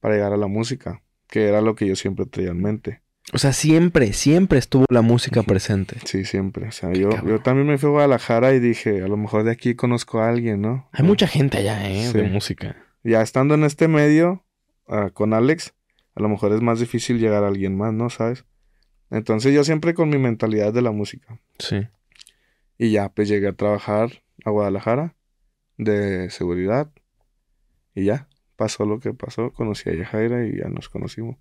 para 0.00 0.14
llegar 0.14 0.32
a 0.32 0.36
la 0.36 0.48
música, 0.48 1.02
que 1.28 1.46
era 1.48 1.60
lo 1.60 1.74
que 1.74 1.86
yo 1.86 1.96
siempre 1.96 2.26
traía 2.26 2.50
en 2.50 2.60
mente. 2.60 3.02
O 3.32 3.38
sea, 3.38 3.52
siempre, 3.52 4.12
siempre 4.12 4.58
estuvo 4.58 4.84
la 4.88 5.02
música 5.02 5.42
presente. 5.42 5.96
Sí, 6.04 6.24
siempre. 6.24 6.68
O 6.68 6.72
sea, 6.72 6.92
yo, 6.92 7.10
yo 7.26 7.40
también 7.40 7.66
me 7.66 7.76
fui 7.76 7.88
a 7.88 7.92
Guadalajara 7.92 8.54
y 8.54 8.60
dije, 8.60 9.02
a 9.02 9.08
lo 9.08 9.16
mejor 9.16 9.42
de 9.42 9.50
aquí 9.50 9.74
conozco 9.74 10.20
a 10.20 10.28
alguien, 10.28 10.62
¿no? 10.62 10.88
Hay 10.92 11.04
mucha 11.04 11.26
gente 11.26 11.58
allá, 11.58 11.90
¿eh? 11.90 12.12
De 12.12 12.22
música. 12.24 12.76
ya 13.02 13.22
estando 13.22 13.54
en 13.54 13.64
este 13.64 13.88
medio 13.88 14.44
ah, 14.88 15.10
con 15.12 15.34
Alex, 15.34 15.74
a 16.14 16.22
lo 16.22 16.28
mejor 16.28 16.52
es 16.52 16.60
más 16.60 16.78
difícil 16.78 17.18
llegar 17.18 17.42
a 17.42 17.48
alguien 17.48 17.76
más, 17.76 17.92
¿no? 17.92 18.10
¿Sabes? 18.10 18.44
Entonces 19.10 19.52
yo 19.52 19.64
siempre 19.64 19.94
con 19.94 20.08
mi 20.08 20.18
mentalidad 20.18 20.72
de 20.72 20.82
la 20.82 20.92
música. 20.92 21.40
Sí. 21.58 21.86
Y 22.78 22.92
ya, 22.92 23.08
pues 23.08 23.28
llegué 23.28 23.48
a 23.48 23.52
trabajar 23.52 24.22
a 24.44 24.50
Guadalajara 24.50 25.16
de 25.78 26.30
seguridad. 26.30 26.90
Y 27.94 28.04
ya, 28.04 28.28
pasó 28.56 28.84
lo 28.84 29.00
que 29.00 29.14
pasó. 29.14 29.52
Conocí 29.52 29.90
a 29.90 29.94
Yajaira 29.94 30.46
y 30.46 30.58
ya 30.58 30.68
nos 30.68 30.88
conocimos. 30.88 31.36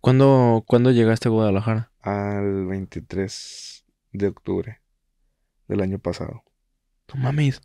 ¿Cuándo, 0.00 0.64
¿Cuándo 0.66 0.90
llegaste 0.90 1.28
a 1.28 1.32
Guadalajara? 1.32 1.90
Al 2.00 2.66
23 2.66 3.84
de 4.12 4.26
octubre 4.28 4.80
del 5.68 5.80
año 5.82 5.98
pasado. 5.98 6.42
No 7.12 7.20
mames. 7.22 7.60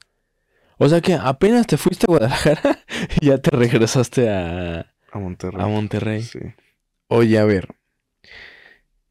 O 0.77 0.89
sea 0.89 0.99
que 1.01 1.13
apenas 1.13 1.67
te 1.67 1.77
fuiste 1.77 2.05
a 2.05 2.11
Guadalajara 2.11 2.79
y 3.21 3.27
ya 3.27 3.37
te 3.37 3.51
regresaste 3.55 4.29
a, 4.29 4.93
A 5.11 5.19
Monterrey. 5.19 5.61
a 5.61 5.67
Monterrey. 5.67 6.21
Sí. 6.23 6.39
Oye, 7.07 7.37
a 7.39 7.45
ver. 7.45 7.69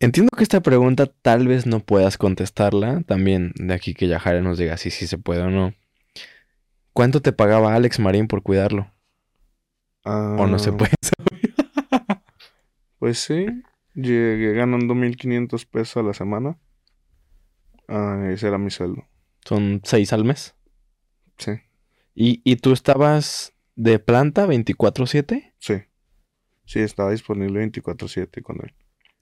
Entiendo 0.01 0.31
que 0.37 0.43
esta 0.43 0.61
pregunta 0.61 1.07
tal 1.07 1.49
vez 1.49 1.65
no 1.67 1.81
puedas 1.81 2.19
contestarla. 2.19 3.03
También 3.07 3.53
de 3.55 3.73
aquí 3.73 3.95
que 3.95 4.09
Yajara 4.09 4.43
nos 4.43 4.59
diga 4.59 4.77
si 4.77 4.91
sí 4.91 5.07
se 5.07 5.17
puede 5.17 5.41
o 5.43 5.51
no. 5.51 5.73
¿Cuánto 6.93 7.23
te 7.23 7.33
pagaba 7.33 7.75
Alex 7.75 7.99
Marín 8.01 8.27
por 8.29 8.43
cuidarlo? 8.43 8.93
¿O 10.05 10.47
no 10.47 10.59
se 10.59 10.71
Ah, 10.71 10.77
puede 10.77 10.93
saber? 11.01 11.25
Pues 13.05 13.19
sí, 13.19 13.45
llegué 13.95 14.55
ganando 14.55 14.95
1500 14.95 15.67
pesos 15.67 15.99
a 15.99 16.03
la 16.03 16.15
semana. 16.15 16.57
Ah, 17.87 18.31
ese 18.31 18.49
era 18.49 18.57
mi 18.57 18.71
sueldo. 18.71 19.07
Son 19.45 19.83
seis 19.85 20.15
al 20.15 20.25
mes. 20.25 20.55
Sí, 21.37 21.51
¿Y, 22.15 22.41
y 22.51 22.57
tú 22.57 22.73
estabas 22.73 23.53
de 23.77 23.99
planta 23.99 24.47
24/7? 24.47 25.53
sí. 25.59 25.83
Sí, 26.65 26.79
estaba 26.81 27.11
disponible 27.11 27.61
24/7 27.61 28.41
con 28.41 28.57
él. 28.63 28.73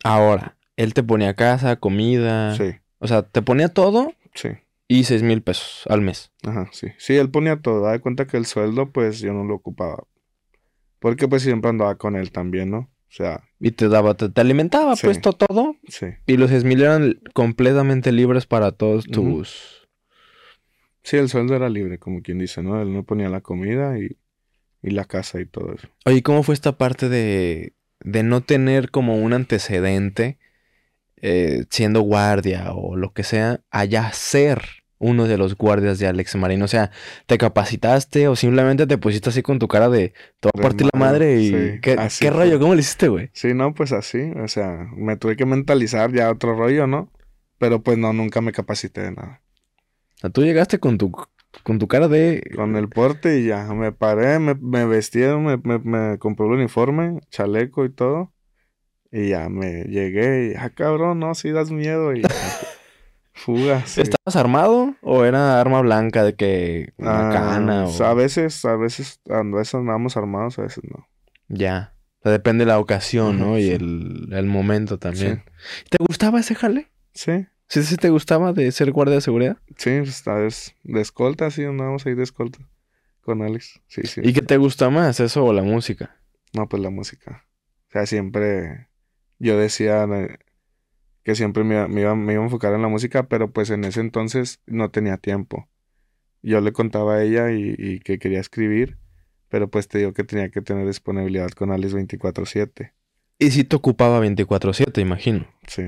Ahora, 0.05 0.57
él 0.77 0.95
te 0.95 1.03
ponía 1.03 1.35
casa, 1.35 1.75
comida. 1.75 2.55
Sí, 2.57 2.77
O 3.01 3.09
sea, 3.09 3.23
te 3.29 3.43
ponía 3.43 3.69
todo 3.69 4.13
sí. 4.37 4.51
y 4.87 5.03
seis 5.03 5.25
mil 5.25 5.43
pesos 5.43 5.89
al 5.89 6.03
mes. 6.03 6.31
Ajá, 6.45 6.69
sí. 6.71 6.87
Sí, 6.99 7.17
él 7.17 7.33
ponía 7.33 7.61
todo. 7.61 7.81
Da 7.81 7.91
de 7.91 8.01
cuenta 8.01 8.29
que 8.29 8.37
el 8.37 8.47
sueldo, 8.47 8.93
pues 8.93 9.19
yo 9.19 9.33
no 9.33 9.43
lo 9.43 9.57
ocupaba. 9.57 10.05
Porque 11.01 11.27
pues 11.27 11.43
siempre 11.43 11.71
andaba 11.71 11.97
con 11.99 12.15
él 12.15 12.31
también, 12.31 12.71
¿no? 12.71 12.92
O 13.13 13.15
sea, 13.15 13.45
Y 13.61 13.73
te 13.73 13.89
daba, 13.89 14.15
te, 14.15 14.31
te 14.31 14.41
alimentaba, 14.41 14.97
Sí. 14.97 15.07
pues 15.07 15.21
to- 15.21 15.35
todo. 15.35 15.77
sí. 15.87 16.07
Y 16.27 16.39
los 16.39 16.49
seis 16.49 16.65
mil 16.65 16.81
eran 16.81 17.21
completamente 17.35 18.11
libres 18.11 18.47
para 18.47 18.73
todos 18.73 19.05
tus. 19.07 19.87
Sí, 21.03 21.17
el 21.19 21.29
sueldo 21.29 21.55
era 21.55 21.69
libre, 21.69 21.99
como 21.99 22.23
quien 22.23 22.39
dice, 22.39 22.63
¿no? 22.63 22.81
Él 22.81 22.93
no 22.95 23.03
ponía 23.05 23.29
la 23.29 23.41
comida 23.43 23.99
y, 23.99 24.17
y 24.83 24.91
la 24.93 25.05
casa 25.05 25.41
y 25.41 25.47
todo 25.47 25.75
eso. 25.75 25.89
Oye, 26.07 26.23
¿cómo 26.23 26.43
fue 26.43 26.55
esta 26.55 26.79
parte 26.79 27.09
de, 27.09 27.75
de 28.01 28.23
no 28.23 28.41
tener 28.41 28.91
como 28.91 29.17
un 29.17 29.33
antecedente 29.33 30.39
eh, 31.17 31.65
siendo 31.71 32.01
guardia 32.01 32.73
o 32.73 32.97
lo 32.97 33.13
que 33.13 33.25
sea, 33.25 33.61
allá 33.71 34.11
ser 34.13 34.63
uno 35.03 35.27
de 35.27 35.37
los 35.37 35.57
guardias 35.57 35.99
de 35.99 36.07
Alex 36.07 36.37
Marín? 36.37 36.63
O 36.63 36.69
sea, 36.69 36.91
¿te 37.27 37.37
capacitaste 37.37 38.29
o 38.29 38.37
simplemente 38.37 38.87
te 38.87 38.97
pusiste 38.97 39.29
así 39.29 39.43
con 39.43 39.59
tu 39.59 39.69
cara 39.69 39.91
de 39.91 40.15
te 40.41 40.49
voy 40.53 40.61
a 40.61 40.63
partir 40.63 40.89
la 40.93 40.99
madre 40.99 41.41
y 41.41 41.51
sí, 41.51 41.81
¿qué, 41.83 42.31
rollo? 42.31 42.59
¿Cómo 42.59 42.75
le 42.75 42.81
hiciste, 42.81 43.09
güey? 43.09 43.31
Sí, 43.33 43.53
no, 43.53 43.75
pues 43.75 43.93
así, 43.93 44.33
o 44.43 44.49
sea, 44.49 44.89
me 44.97 45.17
tuve 45.17 45.37
que 45.37 45.45
mentalizar 45.45 46.13
ya 46.13 46.31
otro 46.31 46.57
rollo, 46.57 46.87
¿no? 46.87 47.11
Pero 47.59 47.83
pues 47.83 47.99
no, 47.99 48.13
nunca 48.13 48.41
me 48.41 48.53
capacité 48.53 49.03
de 49.03 49.13
nada. 49.13 49.43
O 50.17 50.21
sea, 50.21 50.31
tú 50.31 50.43
llegaste 50.43 50.79
con 50.79 50.99
tu, 50.99 51.13
con 51.63 51.79
tu 51.79 51.89
cara 51.89 52.09
de... 52.09 52.43
Con 52.55 52.77
el 52.77 52.89
porte 52.89 53.41
y 53.41 53.47
ya, 53.47 53.65
me 53.75 53.93
paré, 53.93 54.39
me, 54.39 54.55
me 54.55 54.87
vestí, 54.87 55.19
me, 55.19 55.59
me, 55.59 55.79
me 55.79 56.19
compré 56.19 56.47
el 56.47 56.53
uniforme, 56.53 57.21
chaleco 57.31 57.85
y 57.85 57.91
todo. 57.91 58.33
Y 59.15 59.29
ya 59.29 59.51
me 59.51 59.85
llegué 59.85 60.53
y, 60.53 60.55
ah, 60.57 60.71
cabrón, 60.71 61.19
no, 61.19 61.35
sí 61.35 61.51
das 61.51 61.71
miedo 61.71 62.15
y 62.15 62.23
ya, 63.43 63.45
fuga, 63.45 63.87
sí. 63.87 64.01
¿Estabas 64.03 64.37
armado 64.37 64.95
o 65.03 65.25
era 65.25 65.61
arma 65.61 65.81
blanca 65.81 66.25
de 66.25 66.35
que 66.35 66.93
una 66.97 67.29
Ah, 67.29 67.33
cana 67.33 67.87
o 67.87 68.05
a 68.05 68.15
veces, 68.15 68.65
a 68.65 68.77
veces, 68.77 69.21
a 69.31 69.43
veces 69.43 69.75
andamos 69.75 70.17
armados, 70.17 70.59
a 70.59 70.63
veces 70.63 70.85
no. 70.85 71.07
Ya. 71.49 71.95
O 72.21 72.23
sea, 72.23 72.33
depende 72.33 72.65
de 72.65 72.69
la 72.71 72.79
ocasión, 72.79 73.39
¿no? 73.41 73.59
Y 73.59 73.71
el, 73.71 74.29
el 74.33 74.47
momento 74.47 74.99
también. 74.99 75.43
¿Te 75.91 75.99
gustaba 76.01 76.41
ese 76.41 76.55
jale? 76.55 76.91
Sí, 77.15 77.47
¿Sí, 77.69 77.83
sí 77.83 77.97
te 77.97 78.11
gustaba 78.11 78.53
de 78.53 78.71
ser 78.71 78.93
guardia 78.93 79.17
de 79.17 79.21
seguridad? 79.23 79.57
sí, 79.77 79.99
pues, 80.01 80.27
a 80.29 80.35
veces 80.35 80.75
de 80.85 81.01
escolta, 81.01 81.51
sí, 81.51 81.65
andábamos 81.65 82.07
ahí 82.07 82.15
de 82.15 82.23
escolta 82.23 82.59
con 83.23 83.41
Alex, 83.43 83.81
sí, 83.87 84.03
sí. 84.05 84.21
¿Y 84.25 84.33
qué 84.33 84.43
te 84.43 84.57
gusta 84.57 84.91
más, 84.91 85.21
eso 85.21 85.45
o 85.45 85.53
la 85.53 85.63
música? 85.63 86.17
No, 86.53 86.69
pues 86.69 86.83
la 86.83 86.91
música. 86.91 87.45
O 87.89 87.93
sea, 87.93 88.05
siempre 88.07 88.89
yo 89.39 89.57
decía 89.59 90.05
eh, 90.05 90.39
que 91.25 91.35
siempre 91.35 91.65
me, 91.65 91.75
iba- 91.75 91.89
me 91.89 92.01
iba, 92.03 92.15
me 92.15 92.33
iba 92.35 92.43
a 92.43 92.47
enfocar 92.47 92.75
en 92.75 92.83
la 92.83 92.89
música, 92.89 93.25
pero 93.29 93.51
pues 93.53 93.71
en 93.71 93.85
ese 93.85 94.01
entonces 94.01 94.61
no 94.67 94.91
tenía 94.91 95.17
tiempo. 95.19 95.69
Yo 96.43 96.61
le 96.61 96.73
contaba 96.73 97.15
a 97.17 97.23
ella 97.23 97.53
y, 97.53 97.75
y 97.79 98.01
que 98.01 98.19
quería 98.19 98.41
escribir, 98.41 98.99
pero 99.49 99.69
pues 99.71 99.87
te 99.89 99.99
digo 99.99 100.13
que 100.13 100.25
tenía 100.25 100.51
que 100.51 100.63
tener 100.63 100.87
disponibilidad 100.87 101.51
con 101.51 101.71
Alice 101.71 101.95
24/7. 101.97 102.93
Y 103.39 103.51
si 103.53 103.65
te 103.65 103.77
ocupaba 103.77 104.21
24-7, 104.21 105.01
imagino. 105.01 105.47
Sí. 105.67 105.83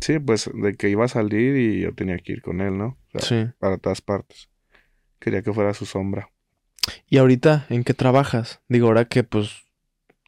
Sí, 0.00 0.18
pues 0.18 0.50
de 0.52 0.74
que 0.74 0.88
iba 0.90 1.04
a 1.04 1.08
salir 1.08 1.56
y 1.56 1.80
yo 1.80 1.94
tenía 1.94 2.18
que 2.18 2.32
ir 2.32 2.42
con 2.42 2.60
él, 2.60 2.76
¿no? 2.76 2.98
O 3.14 3.20
sea, 3.20 3.20
Sí. 3.46 3.52
para 3.58 3.78
todas 3.78 4.00
partes. 4.00 4.48
Quería 5.18 5.42
que 5.42 5.52
fuera 5.52 5.72
su 5.72 5.86
sombra. 5.86 6.30
¿Y 7.08 7.16
ahorita 7.18 7.66
en 7.70 7.84
qué 7.84 7.94
trabajas? 7.94 8.60
Digo, 8.68 8.88
ahora 8.88 9.06
que 9.06 9.22
pues 9.24 9.62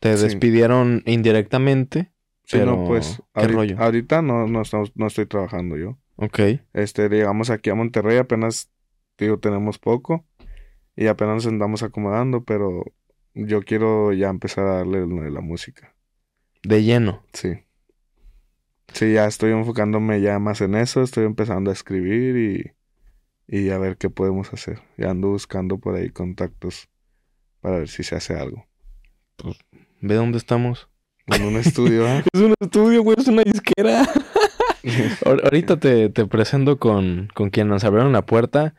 te 0.01 0.17
Sí. 0.17 0.25
despidieron 0.25 1.03
indirectamente. 1.05 2.11
Sí, 2.47 2.59
Pero, 2.59 2.77
no, 2.77 2.85
pues 2.85 3.17
¿qué 3.35 3.41
ahorita, 3.41 3.57
rollo? 3.57 3.79
ahorita 3.79 4.23
no, 4.23 4.47
no, 4.47 4.63
estamos- 4.63 4.93
no 4.95 5.09
estoy 5.09 5.27
trabajando 5.27 5.77
yo. 5.77 5.99
Ok. 6.15 6.39
Este, 6.73 7.09
llegamos 7.09 7.51
aquí 7.51 7.71
a 7.71 7.75
Monterrey, 7.75 8.19
apenas, 8.19 8.71
digo, 9.19 9.39
tenemos 9.41 9.79
poco 9.79 10.25
y 10.95 11.09
apenas 11.09 11.35
nos 11.37 11.47
andamos 11.49 11.83
acomodando, 11.83 12.45
pero 12.45 12.85
yo 13.35 13.63
quiero 13.63 14.13
ya 14.13 14.29
empezar 14.31 14.65
a 14.67 14.77
darle 14.77 15.07
lo 15.07 15.23
de 15.23 15.31
la 15.31 15.41
música. 15.41 15.95
De 16.63 16.83
lleno. 16.85 17.25
Sí. 17.33 17.65
Sí, 18.93 19.13
ya 19.13 19.27
estoy 19.27 19.51
enfocándome 19.51 20.21
ya 20.21 20.39
más 20.39 20.61
en 20.61 20.77
eso, 20.77 21.03
estoy 21.03 21.25
empezando 21.27 21.71
a 21.71 21.75
escribir 21.75 22.75
y, 23.49 23.57
y 23.59 23.71
a 23.71 23.79
ver 23.79 23.97
qué 23.97 24.09
podemos 24.09 24.53
hacer. 24.53 24.83
Ya 24.97 25.11
ando 25.11 25.31
buscando 25.31 25.79
por 25.79 25.97
ahí 25.97 26.11
contactos 26.11 26.89
para 27.61 27.79
ver 27.79 27.89
si 27.89 28.05
se 28.05 28.15
hace 28.15 28.35
algo. 28.37 28.65
Ve 30.01 30.15
dónde 30.15 30.39
estamos. 30.39 30.89
En 31.29 31.43
un 31.43 31.57
estudio, 31.57 32.07
¿ah? 32.07 32.23
Es 32.33 32.41
un 32.41 32.55
estudio, 32.61 33.03
güey, 33.03 33.17
es 33.19 33.27
una 33.29 33.43
disquera. 33.43 34.03
Ahor- 35.25 35.43
ahorita 35.45 35.79
te, 35.79 36.09
te 36.11 36.27
presento 36.27 36.79
con, 36.79 37.29
con 37.35 37.51
quien 37.51 37.69
nos 37.69 37.85
abrieron 37.85 38.13
la 38.13 38.25
puerta. 38.25 38.75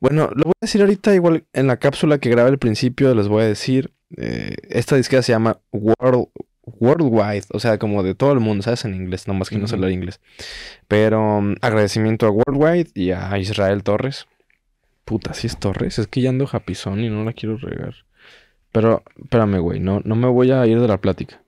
Bueno, 0.00 0.28
lo 0.34 0.44
voy 0.46 0.52
a 0.60 0.64
decir 0.66 0.80
ahorita, 0.80 1.14
igual 1.14 1.44
en 1.52 1.68
la 1.68 1.76
cápsula 1.76 2.18
que 2.18 2.30
grabé 2.30 2.48
al 2.50 2.58
principio, 2.58 3.14
les 3.14 3.28
voy 3.28 3.44
a 3.44 3.46
decir. 3.46 3.92
eh, 4.16 4.56
esta 4.68 4.96
disquera 4.96 5.22
se 5.22 5.30
llama 5.32 5.58
World, 5.70 6.26
Worldwide, 6.64 7.44
o 7.52 7.60
sea, 7.60 7.78
como 7.78 8.02
de 8.02 8.14
todo 8.16 8.32
el 8.32 8.40
mundo, 8.40 8.62
¿sabes? 8.64 8.84
En 8.84 8.94
inglés, 8.94 9.28
nomás 9.28 9.48
que 9.50 9.58
no 9.58 9.68
sé 9.68 9.76
hablar 9.76 9.92
inglés. 9.92 10.20
Pero 10.88 11.38
um, 11.38 11.54
agradecimiento 11.60 12.26
a 12.26 12.30
Worldwide 12.30 12.88
y 12.94 13.12
a 13.12 13.38
Israel 13.38 13.84
Torres. 13.84 14.26
Puta, 15.04 15.34
si 15.34 15.46
es 15.46 15.58
Torres, 15.58 15.98
es 16.00 16.06
que 16.08 16.20
ya 16.20 16.30
ando 16.30 16.46
japizón 16.46 17.00
y 17.00 17.08
no 17.08 17.24
la 17.24 17.32
quiero 17.32 17.56
regar. 17.56 17.94
Pero, 18.72 19.02
espérame, 19.22 19.58
güey, 19.60 19.78
no, 19.80 20.00
no 20.04 20.16
me 20.16 20.26
voy 20.28 20.50
a 20.50 20.66
ir 20.66 20.80
de 20.80 20.88
la 20.88 21.00
plática. 21.00 21.41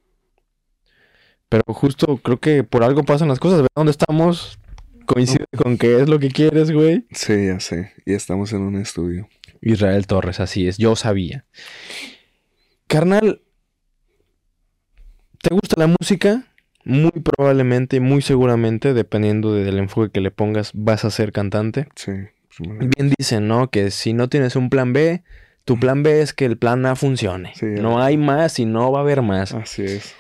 Pero 1.55 1.63
justo 1.73 2.17
creo 2.17 2.41
que 2.41 2.65
por 2.65 2.83
algo 2.83 3.05
pasan 3.05 3.29
las 3.29 3.39
cosas. 3.39 3.63
Ve 3.63 3.69
dónde 3.77 3.93
estamos. 3.93 4.59
Coincide 5.07 5.45
con 5.57 5.79
que 5.79 6.01
es 6.01 6.09
lo 6.09 6.19
que 6.19 6.29
quieres, 6.29 6.73
güey. 6.73 7.07
Sí, 7.13 7.47
ya 7.47 7.61
sé. 7.61 7.93
Y 8.05 8.15
estamos 8.15 8.53
en 8.53 8.63
un 8.63 8.75
estudio. 8.75 9.29
Israel 9.61 10.05
Torres, 10.09 10.41
así 10.41 10.67
es. 10.67 10.79
Yo 10.79 10.97
sabía. 10.97 11.45
Carnal, 12.89 13.43
¿te 15.43 15.55
gusta 15.55 15.77
la 15.79 15.87
música? 15.87 16.45
Muy 16.85 17.13
probablemente, 17.13 18.01
muy 18.01 18.21
seguramente, 18.21 18.93
dependiendo 18.95 19.55
de- 19.55 19.63
del 19.63 19.79
enfoque 19.79 20.11
que 20.11 20.21
le 20.21 20.33
pongas, 20.33 20.73
vas 20.75 21.05
a 21.05 21.11
ser 21.11 21.31
cantante. 21.31 21.87
Sí. 21.95 22.11
pues, 22.59 22.91
Bien 22.97 23.15
dicen, 23.17 23.47
¿no? 23.47 23.71
Que 23.71 23.93
si 23.93 24.13
no 24.13 24.29
tienes 24.29 24.57
un 24.57 24.71
plan 24.71 24.93
B, 24.93 25.23
tu 25.65 25.79
plan 25.79 26.03
B 26.03 26.21
es 26.21 26.33
que 26.33 26.47
el 26.47 26.59
plan 26.59 26.85
A 26.87 26.97
funcione. 26.97 27.53
Sí, 27.55 27.67
no 27.67 28.03
hay 28.03 28.17
más 28.17 28.59
y 28.59 28.65
no 28.65 28.91
va 28.91 28.99
a 28.99 29.03
haber 29.03 29.23
más. 29.23 29.53
Así 29.55 29.83
es. 29.83 30.15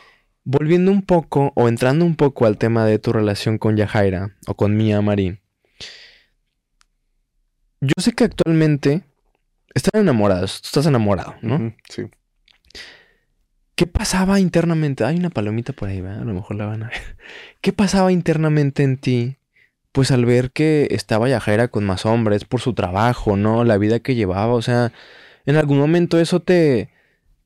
Volviendo 0.44 0.90
un 0.90 1.02
poco 1.02 1.52
o 1.56 1.68
entrando 1.68 2.04
un 2.04 2.16
poco 2.16 2.44
al 2.44 2.58
tema 2.58 2.84
de 2.84 2.98
tu 2.98 3.12
relación 3.12 3.56
con 3.56 3.76
Yajaira 3.76 4.36
o 4.46 4.54
con 4.54 4.76
Mia 4.76 5.00
Marín. 5.00 5.40
Yo 7.80 7.94
sé 7.98 8.12
que 8.12 8.24
actualmente 8.24 9.04
están 9.74 10.02
enamorados, 10.02 10.62
tú 10.62 10.68
estás 10.68 10.86
enamorado, 10.86 11.34
¿no? 11.42 11.74
Sí. 11.88 12.04
¿Qué 13.74 13.86
pasaba 13.86 14.38
internamente? 14.38 15.04
Hay 15.04 15.16
una 15.16 15.30
palomita 15.30 15.72
por 15.72 15.88
ahí, 15.88 16.00
¿verdad? 16.00 16.22
A 16.22 16.24
lo 16.24 16.34
mejor 16.34 16.56
la 16.56 16.66
van 16.66 16.84
a 16.84 16.88
ver. 16.88 17.16
¿Qué 17.60 17.72
pasaba 17.72 18.12
internamente 18.12 18.84
en 18.84 18.98
ti? 18.98 19.36
Pues 19.92 20.10
al 20.10 20.24
ver 20.24 20.52
que 20.52 20.88
estaba 20.90 21.28
Yajaira 21.28 21.68
con 21.68 21.84
más 21.84 22.06
hombres 22.06 22.44
por 22.44 22.60
su 22.60 22.74
trabajo, 22.74 23.36
¿no? 23.36 23.64
La 23.64 23.78
vida 23.78 24.00
que 24.00 24.14
llevaba, 24.14 24.54
o 24.54 24.62
sea, 24.62 24.92
¿en 25.44 25.56
algún 25.56 25.78
momento 25.78 26.18
eso 26.20 26.40
te, 26.40 26.90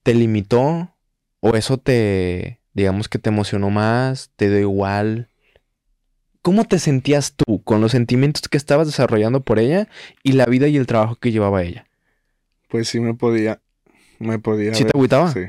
te 0.02 0.14
limitó? 0.14 0.94
¿O 1.40 1.54
eso 1.54 1.78
te, 1.78 2.57
digamos 2.74 3.08
que 3.08 3.18
te 3.18 3.30
emocionó 3.30 3.70
más? 3.70 4.30
¿Te 4.36 4.48
dio 4.48 4.60
igual? 4.60 5.28
¿Cómo 6.42 6.64
te 6.64 6.78
sentías 6.78 7.34
tú 7.34 7.62
con 7.64 7.80
los 7.80 7.92
sentimientos 7.92 8.48
que 8.48 8.56
estabas 8.56 8.86
desarrollando 8.86 9.42
por 9.42 9.58
ella 9.58 9.88
y 10.22 10.32
la 10.32 10.46
vida 10.46 10.68
y 10.68 10.76
el 10.76 10.86
trabajo 10.86 11.16
que 11.16 11.32
llevaba 11.32 11.62
ella? 11.62 11.86
Pues 12.68 12.88
sí 12.88 13.00
me 13.00 13.14
podía. 13.14 13.60
Me 14.18 14.38
podía. 14.38 14.74
¿Sí 14.74 14.84
te 14.84 14.90
agüitaba? 14.94 15.32
Sí. 15.32 15.46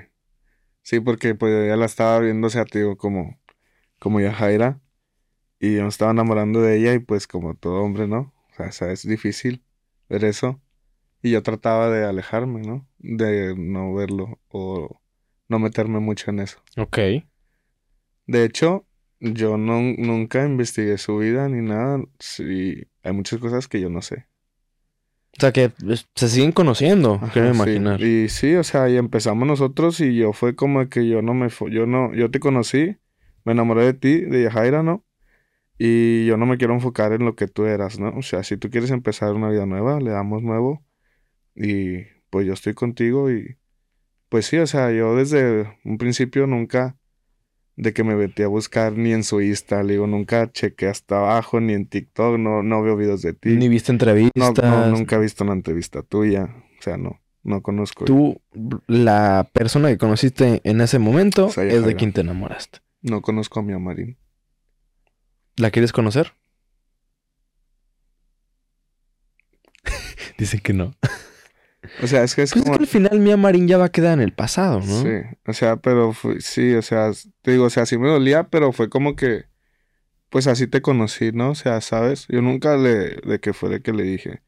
Sí, 0.81 0.99
porque 0.99 1.35
pues 1.35 1.67
ya 1.67 1.75
la 1.75 1.85
estaba 1.85 2.19
viendo, 2.19 2.47
o 2.47 2.49
sea, 2.49 2.65
te 2.65 2.79
digo, 2.79 2.97
como, 2.97 3.39
como 3.99 4.19
Yajaira. 4.19 4.79
Y 5.59 5.75
yo 5.75 5.83
me 5.83 5.89
estaba 5.89 6.11
enamorando 6.11 6.61
de 6.61 6.77
ella 6.77 6.93
y 6.93 6.99
pues 6.99 7.27
como 7.27 7.53
todo 7.53 7.81
hombre, 7.81 8.07
¿no? 8.07 8.33
O 8.51 8.55
sea, 8.55 8.67
o 8.67 8.71
sea, 8.71 8.91
es 8.91 9.07
difícil 9.07 9.63
ver 10.07 10.23
eso. 10.23 10.59
Y 11.21 11.31
yo 11.31 11.43
trataba 11.43 11.89
de 11.89 12.05
alejarme, 12.05 12.61
¿no? 12.61 12.87
De 12.97 13.55
no 13.57 13.93
verlo 13.93 14.39
o 14.47 14.98
no 15.49 15.59
meterme 15.59 15.99
mucho 15.99 16.29
en 16.31 16.39
eso. 16.39 16.59
Ok. 16.77 16.97
De 18.27 18.43
hecho, 18.45 18.85
yo 19.19 19.57
no, 19.57 19.81
nunca 19.97 20.45
investigué 20.45 20.97
su 20.97 21.17
vida 21.17 21.49
ni 21.49 21.67
nada. 21.67 22.01
Sí, 22.19 22.83
hay 23.03 23.11
muchas 23.11 23.39
cosas 23.39 23.67
que 23.67 23.81
yo 23.81 23.89
no 23.89 24.01
sé. 24.01 24.27
O 25.37 25.41
sea 25.41 25.51
que 25.51 25.71
se 26.15 26.27
siguen 26.27 26.51
conociendo, 26.51 27.15
Ajá, 27.15 27.31
quiero 27.31 27.53
sí. 27.53 27.55
imaginar. 27.55 28.01
Y 28.01 28.29
sí, 28.29 28.55
o 28.55 28.63
sea, 28.63 28.89
y 28.89 28.97
empezamos 28.97 29.47
nosotros 29.47 29.99
y 29.99 30.15
yo 30.15 30.33
fue 30.33 30.55
como 30.55 30.87
que 30.89 31.07
yo 31.07 31.21
no 31.21 31.33
me 31.33 31.49
yo 31.71 31.85
no, 31.85 32.13
yo 32.13 32.31
te 32.31 32.39
conocí, 32.39 32.97
me 33.45 33.53
enamoré 33.53 33.85
de 33.85 33.93
ti, 33.93 34.21
de 34.21 34.43
Yajaira, 34.43 34.83
¿no? 34.83 35.05
Y 35.77 36.25
yo 36.25 36.35
no 36.35 36.45
me 36.45 36.57
quiero 36.57 36.73
enfocar 36.73 37.13
en 37.13 37.25
lo 37.25 37.35
que 37.35 37.47
tú 37.47 37.65
eras, 37.65 37.99
¿no? 37.99 38.09
O 38.17 38.21
sea, 38.21 38.43
si 38.43 38.57
tú 38.57 38.69
quieres 38.69 38.91
empezar 38.91 39.33
una 39.33 39.49
vida 39.49 39.65
nueva, 39.65 39.99
le 39.99 40.09
damos 40.11 40.43
nuevo 40.43 40.83
y 41.55 42.03
pues 42.29 42.45
yo 42.45 42.53
estoy 42.53 42.73
contigo 42.73 43.31
y 43.31 43.57
pues 44.29 44.45
sí, 44.45 44.57
o 44.57 44.67
sea, 44.67 44.91
yo 44.91 45.15
desde 45.15 45.77
un 45.83 45.97
principio 45.97 46.47
nunca 46.47 46.95
de 47.75 47.93
que 47.93 48.03
me 48.03 48.15
metí 48.15 48.43
a 48.43 48.47
buscar 48.47 48.93
ni 48.93 49.13
en 49.13 49.23
su 49.23 49.41
Insta, 49.41 49.83
le 49.83 49.93
digo, 49.93 50.05
nunca 50.07 50.51
chequé 50.51 50.87
hasta 50.87 51.17
abajo, 51.17 51.59
ni 51.61 51.73
en 51.73 51.87
TikTok, 51.87 52.37
no, 52.37 52.61
no 52.61 52.81
veo 52.83 52.97
videos 52.97 53.21
de 53.21 53.33
ti. 53.33 53.51
Ni 53.51 53.69
viste 53.69 53.91
No, 53.91 53.95
entrevistas. 53.95 54.63
no, 54.63 54.87
nunca 54.87 55.15
he 55.15 55.19
visto 55.19 55.43
una 55.45 55.53
entrevista 55.53 56.01
tuya. 56.03 56.53
O 56.77 56.81
sea, 56.81 56.97
no, 56.97 57.21
no 57.43 57.61
conozco. 57.61 58.03
Tú, 58.05 58.41
la 58.87 59.49
persona 59.53 59.87
que 59.89 59.97
conociste 59.97 60.59
en 60.63 60.81
ese 60.81 60.99
momento 60.99 61.47
es 61.47 61.85
de 61.85 61.95
quien 61.95 62.11
te 62.11 62.21
enamoraste. 62.21 62.79
No 63.01 63.21
conozco 63.21 63.61
a 63.61 63.63
mi 63.63 63.71
Amarín. 63.73 64.17
¿La 65.55 65.71
quieres 65.71 65.93
conocer? 65.93 66.33
Dicen 70.37 70.59
que 70.59 70.73
no. 70.73 70.93
O 72.01 72.07
sea, 72.07 72.23
es 72.23 72.35
que 72.35 72.43
es 72.43 72.51
Pues 72.51 72.63
es 72.63 72.69
como... 72.69 72.77
que 72.77 72.83
al 72.83 72.87
final 72.87 73.19
Mia 73.19 73.37
Marín 73.37 73.67
ya 73.67 73.77
va 73.77 73.85
a 73.85 73.91
quedar 73.91 74.13
en 74.13 74.21
el 74.21 74.33
pasado, 74.33 74.79
¿no? 74.79 74.85
Sí, 74.85 75.09
o 75.45 75.53
sea, 75.53 75.77
pero 75.77 76.13
fue- 76.13 76.41
sí, 76.41 76.73
o 76.75 76.81
sea, 76.81 77.11
te 77.41 77.51
digo, 77.51 77.65
o 77.65 77.69
sea, 77.69 77.85
sí 77.85 77.97
me 77.97 78.07
dolía, 78.09 78.49
pero 78.49 78.71
fue 78.71 78.89
como 78.89 79.15
que, 79.15 79.45
pues 80.29 80.47
así 80.47 80.67
te 80.67 80.81
conocí, 80.81 81.31
¿no? 81.31 81.51
O 81.51 81.55
sea, 81.55 81.81
¿sabes? 81.81 82.27
Yo 82.29 82.41
nunca 82.41 82.77
le, 82.77 83.15
de 83.17 83.39
que 83.41 83.53
fue 83.53 83.69
de 83.69 83.81
que 83.81 83.91
le 83.93 84.03
dije, 84.03 84.41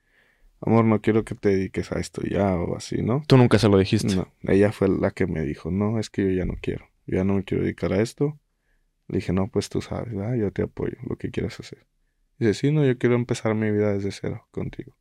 amor, 0.61 0.85
no 0.85 1.01
quiero 1.01 1.25
que 1.25 1.35
te 1.35 1.49
dediques 1.49 1.91
a 1.91 1.99
esto 1.99 2.21
ya 2.23 2.55
o 2.55 2.75
así, 2.77 3.01
¿no? 3.01 3.23
Tú 3.27 3.37
nunca 3.37 3.59
se 3.59 3.67
lo 3.69 3.77
dijiste. 3.77 4.15
No, 4.15 4.31
ella 4.43 4.71
fue 4.71 4.87
la 4.89 5.11
que 5.11 5.27
me 5.27 5.41
dijo, 5.41 5.71
no, 5.71 5.99
es 5.99 6.09
que 6.09 6.23
yo 6.23 6.29
ya 6.31 6.45
no 6.45 6.55
quiero, 6.61 6.87
yo 7.07 7.17
ya 7.17 7.23
no 7.23 7.35
me 7.35 7.43
quiero 7.43 7.63
dedicar 7.63 7.93
a 7.93 8.01
esto. 8.01 8.39
Le 9.07 9.17
dije, 9.17 9.33
no, 9.33 9.47
pues 9.49 9.67
tú 9.69 9.81
sabes, 9.81 10.13
¿verdad? 10.15 10.35
Yo 10.35 10.51
te 10.51 10.61
apoyo, 10.63 10.95
lo 11.09 11.17
que 11.17 11.31
quieras 11.31 11.59
hacer. 11.59 11.85
Dice, 12.39 12.53
sí, 12.53 12.71
no, 12.71 12.85
yo 12.85 12.97
quiero 12.97 13.15
empezar 13.15 13.53
mi 13.55 13.69
vida 13.71 13.93
desde 13.93 14.11
cero 14.11 14.47
contigo. 14.51 14.95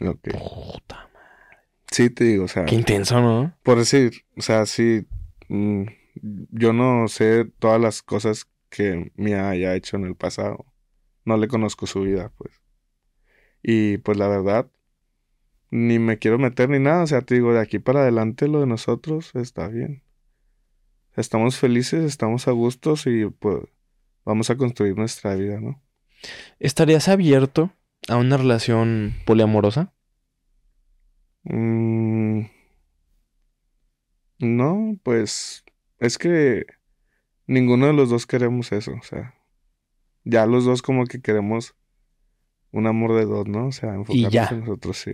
Ok. 0.00 0.28
Puta 0.32 1.08
madre. 1.12 1.58
Sí, 1.90 2.10
te 2.10 2.24
digo, 2.24 2.44
o 2.44 2.48
sea, 2.48 2.64
Qué 2.64 2.74
intenso, 2.74 3.20
¿no? 3.20 3.54
por 3.62 3.78
decir, 3.78 4.24
o 4.36 4.42
sea, 4.42 4.66
sí, 4.66 5.06
mm, 5.48 5.84
yo 6.50 6.72
no 6.72 7.08
sé 7.08 7.44
todas 7.58 7.80
las 7.80 8.02
cosas 8.02 8.46
que 8.70 9.12
Mia 9.16 9.48
haya 9.50 9.74
hecho 9.74 9.96
en 9.96 10.04
el 10.04 10.16
pasado. 10.16 10.66
No 11.24 11.36
le 11.36 11.48
conozco 11.48 11.86
su 11.86 12.02
vida, 12.02 12.32
pues. 12.36 12.52
Y 13.62 13.98
pues 13.98 14.18
la 14.18 14.28
verdad, 14.28 14.70
ni 15.70 15.98
me 15.98 16.18
quiero 16.18 16.38
meter 16.38 16.68
ni 16.68 16.78
nada. 16.78 17.02
O 17.02 17.06
sea, 17.06 17.22
te 17.22 17.34
digo, 17.34 17.52
de 17.54 17.60
aquí 17.60 17.78
para 17.78 18.00
adelante 18.02 18.48
lo 18.48 18.60
de 18.60 18.66
nosotros 18.66 19.30
está 19.34 19.68
bien. 19.68 20.02
Estamos 21.16 21.56
felices, 21.56 22.04
estamos 22.04 22.48
a 22.48 22.50
gustos 22.50 23.06
y 23.06 23.26
pues 23.26 23.62
vamos 24.24 24.50
a 24.50 24.56
construir 24.56 24.96
nuestra 24.96 25.34
vida, 25.36 25.60
¿no? 25.60 25.80
¿Estarías 26.58 27.08
abierto 27.08 27.70
a 28.08 28.16
una 28.16 28.36
relación 28.36 29.14
poliamorosa? 29.26 29.92
Mm, 31.44 32.46
no, 34.38 34.98
pues 35.02 35.64
es 35.98 36.18
que 36.18 36.66
ninguno 37.46 37.86
de 37.86 37.92
los 37.92 38.10
dos 38.10 38.26
queremos 38.26 38.72
eso, 38.72 38.92
o 38.92 39.02
sea, 39.02 39.34
ya 40.24 40.46
los 40.46 40.64
dos 40.64 40.82
como 40.82 41.04
que 41.06 41.20
queremos 41.20 41.74
un 42.72 42.86
amor 42.86 43.14
de 43.14 43.24
dos, 43.24 43.46
¿no? 43.46 43.68
O 43.68 43.72
sea, 43.72 43.94
enfocarnos 43.94 44.52
en 44.52 44.60
nosotros, 44.60 44.96
sí. 44.98 45.12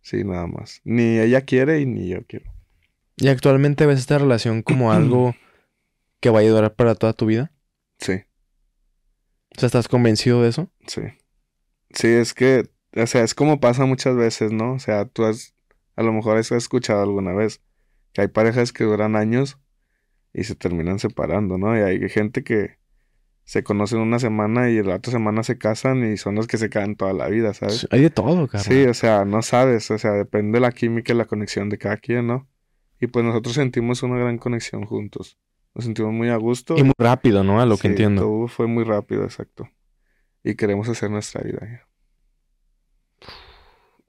Sí, 0.00 0.24
nada 0.24 0.46
más. 0.46 0.80
Ni 0.84 1.18
ella 1.18 1.42
quiere 1.42 1.80
y 1.80 1.86
ni 1.86 2.08
yo 2.08 2.26
quiero. 2.26 2.52
¿Y 3.16 3.28
actualmente 3.28 3.86
ves 3.86 4.00
esta 4.00 4.18
relación 4.18 4.62
como 4.62 4.92
algo 4.92 5.34
que 6.20 6.30
vaya 6.30 6.48
a 6.48 6.52
durar 6.52 6.74
para 6.74 6.94
toda 6.94 7.12
tu 7.12 7.26
vida? 7.26 7.52
Sí, 7.98 8.24
O 9.56 9.60
sea, 9.60 9.66
¿estás 9.68 9.88
convencido 9.88 10.42
de 10.42 10.48
eso? 10.48 10.70
sí. 10.86 11.02
Sí, 11.94 12.08
es 12.08 12.34
que, 12.34 12.68
o 12.96 13.06
sea, 13.06 13.22
es 13.22 13.34
como 13.34 13.60
pasa 13.60 13.86
muchas 13.86 14.16
veces, 14.16 14.52
¿no? 14.52 14.74
O 14.74 14.78
sea, 14.78 15.06
tú 15.06 15.24
has, 15.24 15.54
a 15.96 16.02
lo 16.02 16.12
mejor 16.12 16.36
has 16.36 16.50
escuchado 16.52 17.02
alguna 17.02 17.32
vez 17.32 17.60
que 18.12 18.22
hay 18.22 18.28
parejas 18.28 18.72
que 18.72 18.84
duran 18.84 19.16
años 19.16 19.58
y 20.32 20.44
se 20.44 20.54
terminan 20.54 20.98
separando, 20.98 21.58
¿no? 21.58 21.76
Y 21.76 21.80
hay 21.80 22.08
gente 22.08 22.42
que 22.42 22.78
se 23.44 23.62
conocen 23.62 24.00
una 24.00 24.18
semana 24.18 24.70
y 24.70 24.82
la 24.82 24.96
otra 24.96 25.12
semana 25.12 25.42
se 25.42 25.58
casan 25.58 26.10
y 26.10 26.16
son 26.16 26.34
los 26.34 26.46
que 26.46 26.56
se 26.56 26.70
quedan 26.70 26.96
toda 26.96 27.12
la 27.12 27.28
vida, 27.28 27.52
¿sabes? 27.54 27.86
Hay 27.90 28.00
de 28.00 28.10
todo, 28.10 28.48
carnal. 28.48 28.64
Sí, 28.64 28.84
o 28.84 28.94
sea, 28.94 29.24
no 29.24 29.42
sabes, 29.42 29.90
o 29.90 29.98
sea, 29.98 30.12
depende 30.12 30.56
de 30.56 30.60
la 30.60 30.72
química 30.72 31.12
y 31.12 31.16
la 31.16 31.26
conexión 31.26 31.68
de 31.68 31.78
cada 31.78 31.98
quien, 31.98 32.26
¿no? 32.26 32.48
Y 33.00 33.06
pues 33.06 33.24
nosotros 33.24 33.54
sentimos 33.54 34.02
una 34.02 34.16
gran 34.16 34.38
conexión 34.38 34.86
juntos. 34.86 35.38
Nos 35.74 35.84
sentimos 35.84 36.12
muy 36.12 36.30
a 36.30 36.36
gusto. 36.36 36.76
Y 36.78 36.84
muy 36.84 36.94
rápido, 36.96 37.44
¿no? 37.44 37.60
A 37.60 37.66
lo 37.66 37.76
que 37.76 37.88
entiendo. 37.88 38.22
Todo 38.22 38.48
fue 38.48 38.66
muy 38.66 38.84
rápido, 38.84 39.24
exacto. 39.24 39.68
Y 40.44 40.54
queremos 40.56 40.88
hacer 40.88 41.10
nuestra 41.10 41.42
vida. 41.42 41.86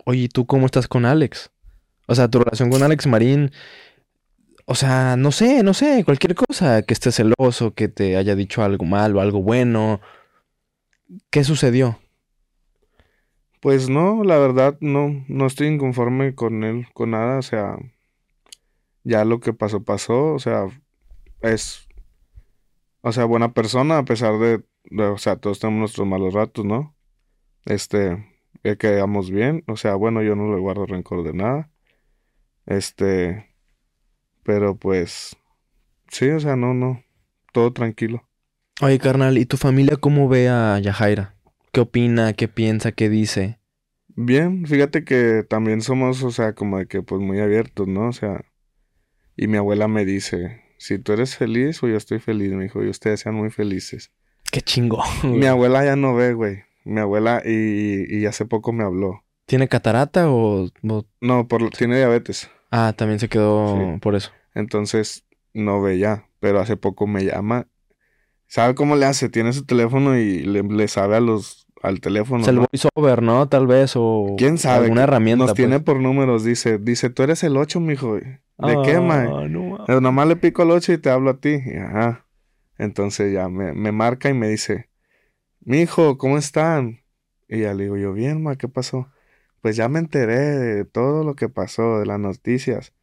Oye, 0.05 0.19
¿y 0.23 0.27
tú 0.29 0.45
cómo 0.45 0.65
estás 0.65 0.87
con 0.87 1.05
Alex? 1.05 1.49
O 2.07 2.13
sea, 2.13 2.27
tu 2.29 2.39
relación 2.39 2.69
con 2.69 2.83
Alex 2.83 3.07
Marín. 3.07 3.51
O 4.65 4.75
sea, 4.75 5.15
no 5.15 5.31
sé, 5.31 5.63
no 5.63 5.73
sé, 5.73 6.03
cualquier 6.03 6.35
cosa. 6.35 6.81
Que 6.83 6.93
esté 6.93 7.11
celoso, 7.11 7.73
que 7.73 7.87
te 7.87 8.17
haya 8.17 8.35
dicho 8.35 8.63
algo 8.63 8.85
malo, 8.85 9.21
algo 9.21 9.41
bueno. 9.41 10.01
¿Qué 11.29 11.43
sucedió? 11.43 11.99
Pues 13.61 13.89
no, 13.89 14.23
la 14.23 14.37
verdad, 14.37 14.77
no, 14.81 15.23
no 15.27 15.47
estoy 15.47 15.67
inconforme 15.67 16.35
con 16.35 16.63
él, 16.63 16.87
con 16.93 17.11
nada. 17.11 17.39
O 17.39 17.41
sea, 17.41 17.77
ya 19.03 19.25
lo 19.25 19.39
que 19.39 19.53
pasó, 19.53 19.83
pasó. 19.83 20.33
O 20.33 20.39
sea, 20.39 20.65
es, 21.41 21.87
o 23.01 23.11
sea, 23.11 23.25
buena 23.25 23.53
persona 23.53 23.99
a 23.99 24.05
pesar 24.05 24.37
de- 24.37 24.63
o 24.91 25.17
sea, 25.17 25.37
todos 25.37 25.59
tenemos 25.59 25.79
nuestros 25.79 26.07
malos 26.07 26.33
ratos, 26.33 26.65
¿no? 26.65 26.95
Este, 27.65 28.25
que 28.63 28.77
quedamos 28.77 29.31
bien. 29.31 29.63
O 29.67 29.77
sea, 29.77 29.95
bueno, 29.95 30.21
yo 30.21 30.35
no 30.35 30.53
le 30.53 30.59
guardo 30.59 30.85
rencor 30.85 31.23
de 31.23 31.33
nada. 31.33 31.69
Este, 32.65 33.55
pero 34.43 34.77
pues, 34.77 35.35
sí, 36.09 36.29
o 36.29 36.39
sea, 36.39 36.55
no, 36.55 36.73
no, 36.73 37.03
todo 37.51 37.73
tranquilo. 37.73 38.27
Oye, 38.81 38.99
carnal, 38.99 39.37
¿y 39.37 39.45
tu 39.45 39.57
familia 39.57 39.95
cómo 39.97 40.27
ve 40.27 40.49
a 40.49 40.79
Yajaira? 40.79 41.35
¿Qué 41.71 41.81
opina? 41.81 42.33
¿Qué 42.33 42.47
piensa? 42.47 42.91
¿Qué 42.91 43.09
dice? 43.09 43.59
Bien, 44.07 44.65
fíjate 44.65 45.03
que 45.03 45.43
también 45.43 45.81
somos, 45.81 46.23
o 46.23 46.31
sea, 46.31 46.53
como 46.53 46.77
de 46.77 46.87
que 46.87 47.01
pues 47.01 47.21
muy 47.21 47.39
abiertos, 47.39 47.87
¿no? 47.87 48.07
O 48.07 48.13
sea, 48.13 48.45
y 49.35 49.47
mi 49.47 49.57
abuela 49.57 49.87
me 49.87 50.05
dice, 50.05 50.61
si 50.77 50.99
tú 50.99 51.13
eres 51.13 51.35
feliz 51.35 51.83
o 51.83 51.87
yo 51.87 51.97
estoy 51.97 52.19
feliz, 52.19 52.51
me 52.53 52.63
dijo, 52.63 52.83
y 52.83 52.89
ustedes 52.89 53.21
sean 53.21 53.35
muy 53.35 53.49
felices. 53.49 54.11
Qué 54.55 54.61
chingón. 54.61 55.03
Mi 55.23 55.47
abuela 55.47 55.83
ya 55.83 55.97
no 55.97 56.15
ve, 56.15 56.33
güey. 56.33 56.59
Mi 56.85 57.01
abuela 57.01 57.41
y, 57.43 58.05
y 58.09 58.25
hace 58.25 58.45
poco 58.45 58.71
me 58.71 58.85
habló. 58.85 59.21
¿Tiene 59.45 59.67
catarata 59.67 60.29
o, 60.31 60.69
o- 60.87 61.05
No, 61.19 61.47
por, 61.49 61.69
tiene 61.71 61.97
diabetes, 61.97 62.49
Ah, 62.71 62.93
también 62.95 63.19
se 63.19 63.27
quedó 63.27 63.75
Sí. 63.95 63.99
por 63.99 64.15
eso. 64.15 64.31
entonces 64.53 65.25
no 65.53 65.81
ve 65.81 65.97
ya, 65.97 66.29
pero 66.39 66.61
hace 66.61 66.77
poco 66.77 67.05
me 67.05 67.25
llama. 67.25 67.67
¿Sabe 68.47 68.75
cómo 68.75 68.95
le 68.95 69.05
hace? 69.05 69.27
Tiene 69.27 69.51
su 69.51 69.65
teléfono 69.65 70.17
y 70.17 70.39
le, 70.43 70.63
le 70.63 70.87
sabe 70.87 71.17
a 71.17 71.19
los, 71.19 71.67
al 71.83 71.99
teléfono, 71.99 72.43
sea, 72.45 72.51
el 72.51 72.59
¿no? 72.61 72.65
voiceover, 72.71 73.21
¿no? 73.21 73.49
Tal 73.49 73.67
vez, 73.67 73.93
o 73.97 74.35
¿Quién 74.37 74.57
sabe? 74.57 74.83
alguna 74.85 75.03
herramienta. 75.03 75.45
Nos 75.47 75.53
tiene 75.53 75.79
pues. 75.81 75.83
por 75.97 76.01
números, 76.01 76.45
dice, 76.45 76.77
dice, 76.77 77.09
tú 77.09 77.23
eres 77.23 77.43
el 77.43 77.57
8, 77.57 77.81
mijo. 77.81 78.15
¿De 78.15 78.37
qué, 78.85 79.01
mae? 79.01 79.27
Ah, 79.27 79.47
no 79.49 79.63
mames. 79.63 79.89
Eh, 79.89 79.99
Nomás 79.99 80.27
le 80.29 80.37
pico 80.37 80.61
al 80.61 80.71
8 80.71 80.93
y 80.93 80.97
te 80.97 81.09
hablo 81.09 81.31
a 81.31 81.37
ti. 81.39 81.57
Y, 81.65 81.75
ajá. 81.77 82.24
Entonces 82.77 83.33
ya 83.33 83.49
me, 83.49 83.73
me 83.73 83.91
marca 83.91 84.29
y 84.29 84.33
me 84.33 84.47
dice, 84.49 84.89
mi 85.61 85.81
hijo, 85.81 86.17
¿cómo 86.17 86.37
están? 86.37 87.01
Y 87.47 87.61
ya 87.61 87.73
le 87.73 87.83
digo 87.83 87.97
yo, 87.97 88.13
bien, 88.13 88.43
ma, 88.43 88.55
¿qué 88.55 88.67
pasó? 88.67 89.09
Pues 89.61 89.75
ya 89.75 89.89
me 89.89 89.99
enteré 89.99 90.39
de 90.39 90.85
todo 90.85 91.23
lo 91.23 91.35
que 91.35 91.49
pasó, 91.49 91.99
de 91.99 92.05
las 92.05 92.19
noticias. 92.19 92.93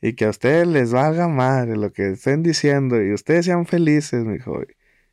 Y 0.00 0.14
que 0.14 0.24
a 0.24 0.30
ustedes 0.30 0.66
les 0.66 0.92
valga 0.92 1.28
madre 1.28 1.76
lo 1.76 1.92
que 1.92 2.10
estén 2.10 2.42
diciendo 2.42 3.00
y 3.00 3.12
ustedes 3.12 3.46
sean 3.46 3.66
felices, 3.66 4.24
mi 4.24 4.36
hijo. 4.36 4.60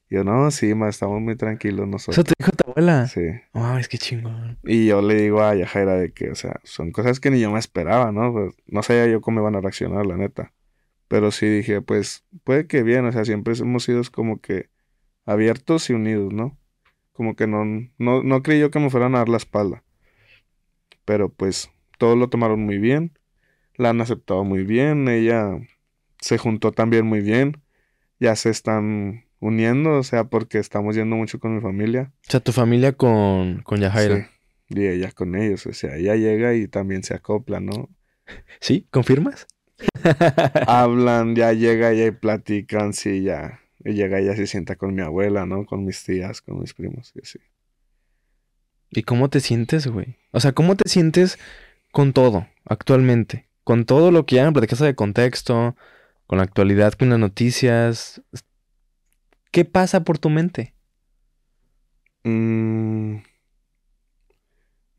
Yo, 0.09 0.23
no, 0.23 0.49
sí, 0.49 0.73
ma, 0.73 0.89
estamos 0.89 1.21
muy 1.21 1.35
tranquilos 1.35 1.81
Eso 1.81 1.91
nosotros. 1.91 2.25
te 2.25 2.33
dijo 2.39 2.51
tu 2.53 2.71
abuela. 2.71 3.05
Sí. 3.07 3.21
No 3.53 3.61
mames, 3.61 3.87
qué 3.87 3.99
chingón. 3.99 4.57
Y 4.63 4.87
yo 4.87 5.03
le 5.03 5.13
digo 5.13 5.43
a 5.43 5.53
Yajaira 5.53 5.93
de 5.93 6.11
que, 6.11 6.31
o 6.31 6.35
sea, 6.35 6.59
son 6.63 6.91
cosas 6.91 7.19
que 7.19 7.29
ni 7.29 7.39
yo 7.39 7.51
me 7.51 7.59
esperaba, 7.59 8.11
¿no? 8.11 8.33
Pues, 8.33 8.55
no 8.65 8.81
sabía 8.81 9.05
yo 9.05 9.21
cómo 9.21 9.41
iban 9.41 9.55
a 9.55 9.61
reaccionar, 9.61 10.07
la 10.07 10.17
neta. 10.17 10.51
Pero 11.09 11.31
sí 11.31 11.47
dije, 11.47 11.81
pues, 11.81 12.23
puede 12.45 12.67
que 12.67 12.83
bien, 12.83 13.03
o 13.05 13.11
sea, 13.11 13.25
siempre 13.25 13.53
hemos 13.59 13.83
sido 13.83 14.01
como 14.11 14.39
que 14.39 14.69
abiertos 15.25 15.89
y 15.89 15.93
unidos, 15.93 16.31
¿no? 16.31 16.57
Como 17.11 17.35
que 17.35 17.47
no, 17.47 17.65
no, 17.97 18.23
no 18.23 18.43
creí 18.43 18.61
yo 18.61 18.71
que 18.71 18.79
me 18.79 18.91
fueran 18.91 19.15
a 19.15 19.17
dar 19.17 19.29
la 19.29 19.37
espalda. 19.37 19.83
Pero 21.05 21.29
pues, 21.33 21.71
todos 21.97 22.15
lo 22.15 22.29
tomaron 22.29 22.61
muy 22.61 22.77
bien, 22.77 23.17
la 23.75 23.89
han 23.89 23.99
aceptado 24.01 24.43
muy 24.43 24.63
bien, 24.63 25.07
ella 25.07 25.59
se 26.21 26.37
juntó 26.37 26.71
también 26.71 27.07
muy 27.07 27.21
bien, 27.21 27.59
ya 28.19 28.35
se 28.35 28.51
están 28.51 29.25
uniendo, 29.39 29.97
o 29.97 30.03
sea, 30.03 30.25
porque 30.25 30.59
estamos 30.59 30.95
yendo 30.95 31.15
mucho 31.15 31.39
con 31.39 31.55
mi 31.55 31.61
familia. 31.61 32.13
O 32.27 32.31
sea, 32.31 32.39
tu 32.39 32.51
familia 32.51 32.93
con, 32.93 33.63
con 33.63 33.79
Yajaira. 33.79 34.29
Sí, 34.67 34.79
y 34.79 34.85
ella 34.85 35.11
con 35.11 35.35
ellos, 35.35 35.65
o 35.65 35.73
sea, 35.73 35.95
ella 35.95 36.15
llega 36.15 36.53
y 36.53 36.67
también 36.67 37.03
se 37.03 37.15
acopla, 37.15 37.59
¿no? 37.59 37.89
¿Sí? 38.61 38.87
¿Confirmas? 38.91 39.47
Hablan, 40.67 41.35
ya 41.35 41.53
llega 41.53 41.93
y 41.93 42.11
platican, 42.11 42.93
sí, 42.93 43.23
ya. 43.23 43.59
Y 43.83 43.93
llega 43.93 44.19
ella 44.19 44.35
se 44.35 44.47
sienta 44.47 44.75
con 44.75 44.93
mi 44.93 45.01
abuela, 45.01 45.45
¿no? 45.45 45.65
Con 45.65 45.85
mis 45.85 46.03
tías, 46.03 46.41
con 46.41 46.59
mis 46.59 46.73
primos, 46.73 47.13
y 47.15 47.21
así. 47.21 47.39
¿Y 48.91 49.03
cómo 49.03 49.29
te 49.29 49.39
sientes, 49.39 49.87
güey? 49.87 50.17
O 50.31 50.39
sea, 50.39 50.51
¿cómo 50.53 50.75
te 50.75 50.89
sientes 50.89 51.37
con 51.91 52.13
todo 52.13 52.47
actualmente? 52.65 53.47
Con 53.63 53.85
todo 53.85 54.11
lo 54.11 54.25
que 54.25 54.35
ya 54.35 54.45
me 54.45 54.51
platicaste 54.51 54.85
de 54.85 54.95
contexto, 54.95 55.75
con 56.27 56.37
la 56.37 56.43
actualidad, 56.43 56.93
con 56.93 57.09
las 57.09 57.19
noticias. 57.19 58.21
¿Qué 59.51 59.65
pasa 59.65 60.03
por 60.03 60.17
tu 60.17 60.29
mente? 60.29 60.73
Mm, 62.23 63.17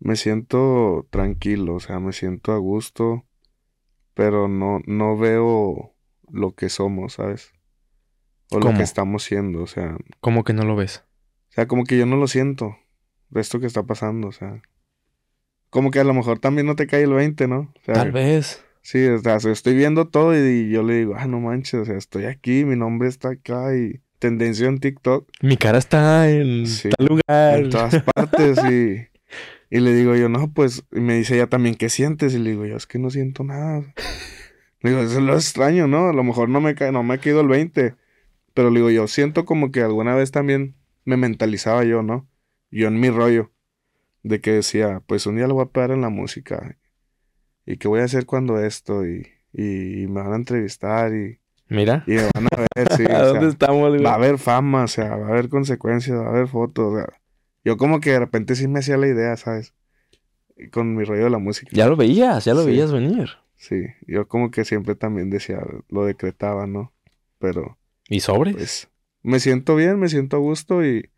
me 0.01 0.17
siento 0.17 1.07
tranquilo, 1.11 1.75
o 1.75 1.81
sea, 1.81 2.01
me 2.01 2.13
siento 2.13 2.53
a 2.53 2.59
gusto, 2.59 3.27
pero 4.21 4.49
no, 4.49 4.83
no 4.85 5.17
veo 5.17 5.95
lo 6.31 6.55
que 6.55 6.69
somos, 6.69 7.15
¿sabes? 7.15 7.53
O 8.51 8.61
lo 8.61 8.75
que 8.75 8.83
estamos 8.83 9.23
siendo, 9.23 9.63
o 9.63 9.67
sea, 9.67 9.97
¿Cómo 10.21 10.45
que 10.45 10.53
no 10.53 10.65
lo 10.65 10.77
ves? 10.77 11.07
O 11.49 11.53
sea, 11.55 11.67
como 11.67 11.85
que 11.85 11.97
yo 11.97 12.05
no 12.05 12.17
lo 12.17 12.29
siento 12.29 12.77
de 13.31 13.41
esto 13.41 13.61
que 13.61 13.67
está 13.67 13.85
pasando, 13.85 14.29
o 14.29 14.33
sea. 14.33 14.61
Como 15.71 15.91
que 15.91 16.01
a 16.01 16.05
lo 16.05 16.13
mejor 16.13 16.39
también 16.39 16.67
no 16.67 16.77
te 16.77 16.87
cae 16.87 17.05
el 17.05 17.15
20, 17.15 17.49
¿no? 17.49 17.73
O 17.75 17.81
sea, 17.83 17.95
Tal 17.95 18.13
vez. 18.13 18.63
Sí, 18.83 19.07
o 19.07 19.19
sea, 19.21 19.37
estoy 19.37 19.75
viendo 19.75 20.09
todo 20.09 20.37
y, 20.37 20.69
yo 20.69 20.83
le 20.83 20.97
digo, 20.97 21.15
ah, 21.17 21.27
no 21.27 21.41
manches, 21.41 21.81
o 21.81 21.85
sea, 21.87 21.97
estoy 21.97 22.27
aquí, 22.27 22.67
mi 22.67 22.77
nombre 22.77 23.09
está 23.09 23.31
acá 23.31 23.75
y 23.75 24.03
tendencia 24.19 24.69
en 24.69 24.81
TikTok, 24.81 25.31
Mi 25.41 25.57
cara 25.57 25.79
está 25.79 26.29
en 26.29 26.67
Sí, 26.67 26.91
tal 26.91 27.07
lugar. 27.07 27.59
en 27.59 27.71
todas 27.71 28.03
partes 28.03 28.59
y, 28.71 29.10
y 29.71 29.79
le 29.79 29.95
digo 29.95 30.17
yo, 30.17 30.29
no, 30.29 30.53
pues, 30.53 30.85
y 30.93 31.01
me 31.01 31.15
dice 31.15 31.37
ella 31.37 31.47
también, 31.47 31.77
¿qué 31.77 31.89
sientes? 31.89 32.35
Y 32.35 32.39
le 32.39 32.51
digo 32.51 32.67
yo, 32.67 32.77
es 32.77 32.89
que 32.89 32.99
no 32.99 33.09
siento 33.09 33.45
nada. 33.45 33.95
Le 34.81 34.91
digo, 34.91 35.03
eso 35.03 35.19
es 35.19 35.25
lo 35.25 35.35
extraño, 35.35 35.87
¿no? 35.87 36.09
A 36.09 36.13
lo 36.13 36.25
mejor 36.25 36.49
no 36.49 36.61
me 36.61 36.75
no 36.75 37.03
me 37.05 37.15
ha 37.15 37.19
caído 37.19 37.41
el 37.41 37.49
20, 37.49 37.95
pero 38.53 38.71
le 38.71 38.81
digo 38.81 38.91
yo, 38.91 39.07
siento 39.07 39.45
como 39.45 39.71
que 39.71 39.83
alguna 39.83 40.15
vez 40.17 40.33
también 40.33 40.75
me 41.05 41.17
mentalizaba 41.17 41.85
yo, 41.85 42.03
¿no? 42.03 42.29
Yo 42.71 42.89
en 42.89 42.99
mi 42.99 43.11
rollo, 43.11 43.53
de 44.23 44.41
que 44.41 44.53
decía, 44.53 45.03
pues 45.07 45.27
un 45.27 45.37
día 45.37 45.47
lo 45.47 45.55
voy 45.55 45.65
a 45.65 45.69
pegar 45.69 45.93
en 45.93 46.01
la 46.01 46.09
música, 46.09 46.77
y 47.65 47.77
qué 47.77 47.87
voy 47.87 48.01
a 48.01 48.05
hacer 48.05 48.27
cuando 48.27 48.59
esto, 48.59 49.07
y, 49.07 49.29
y 49.53 50.07
me 50.09 50.23
van 50.23 50.33
a 50.33 50.37
entrevistar, 50.37 51.15
y, 51.15 51.41
Mira. 51.69 52.03
y 52.07 52.13
me 52.13 52.23
van 52.35 52.49
a 52.53 52.67
ver, 52.75 52.93
sí, 52.97 53.05
¿A 53.09 53.23
dónde 53.23 53.41
sea, 53.41 53.49
estamos, 53.51 53.91
güey? 53.91 54.03
va 54.03 54.13
a 54.13 54.15
haber 54.15 54.39
fama, 54.39 54.85
o 54.85 54.89
sea, 54.89 55.17
va 55.17 55.27
a 55.27 55.31
haber 55.31 55.49
consecuencias, 55.49 56.19
va 56.19 56.27
a 56.27 56.31
haber 56.31 56.49
fotos, 56.49 56.93
o 56.93 56.97
sea, 56.97 57.20
yo 57.65 57.77
como 57.77 58.01
que 58.01 58.11
de 58.11 58.19
repente 58.21 58.55
sí 58.55 58.69
me 58.69 58.79
hacía 58.81 58.97
la 58.97 59.07
idea, 59.09 59.37
¿sabes? 59.37 59.75
Con 60.73 60.95
mi 60.95 61.05
rollo 61.05 61.25
de 61.25 61.31
la 61.31 61.39
música. 61.39 61.71
Ya 61.75 61.87
lo 61.87 61.97
veías, 61.97 62.45
ya 62.45 62.55
lo 62.55 62.61
Sí. 62.63 62.71
veías 62.71 62.93
venir. 62.93 63.31
Sí, 63.57 63.83
yo 64.07 64.27
como 64.29 64.51
que 64.51 64.65
siempre 64.65 64.95
también 64.95 65.29
decía, 65.31 65.61
lo 65.89 66.05
decretaba, 66.05 66.67
¿no? 66.67 66.93
Pero, 67.39 67.79
¿Y 68.09 68.21
sobres? 68.21 68.55
pues, 68.55 68.89
me 69.23 69.39
siento 69.41 69.77
bien, 69.77 69.99
me 69.99 70.09
siento 70.09 70.37
a 70.37 70.41
gusto 70.41 70.85
y, 70.85 71.11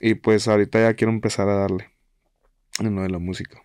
y 0.00 0.14
pues 0.14 0.48
ahorita 0.48 0.80
ya 0.80 0.94
quiero 0.94 1.12
empezar 1.12 1.48
a 1.48 1.54
darle 1.54 1.90
en 2.80 2.94
lo 2.94 3.02
de 3.02 3.08
la 3.10 3.18
música. 3.18 3.60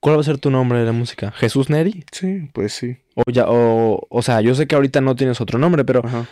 ¿Cuál 0.00 0.16
va 0.16 0.20
a 0.20 0.24
ser 0.24 0.38
tu 0.38 0.50
nombre 0.50 0.78
de 0.78 0.84
la 0.86 0.92
música? 0.92 1.32
¿Jesús 1.32 1.70
Neri? 1.70 2.04
Sí, 2.12 2.48
pues 2.52 2.72
sí. 2.72 2.98
O 3.16 3.22
ya, 3.30 3.46
o, 3.48 4.06
o 4.08 4.22
sea, 4.22 4.40
yo 4.40 4.54
sé 4.54 4.66
que 4.68 4.76
ahorita 4.76 5.00
no 5.00 5.16
tienes 5.16 5.40
otro 5.40 5.58
nombre, 5.58 5.84
pero 5.84 6.04
Ajá. 6.04 6.26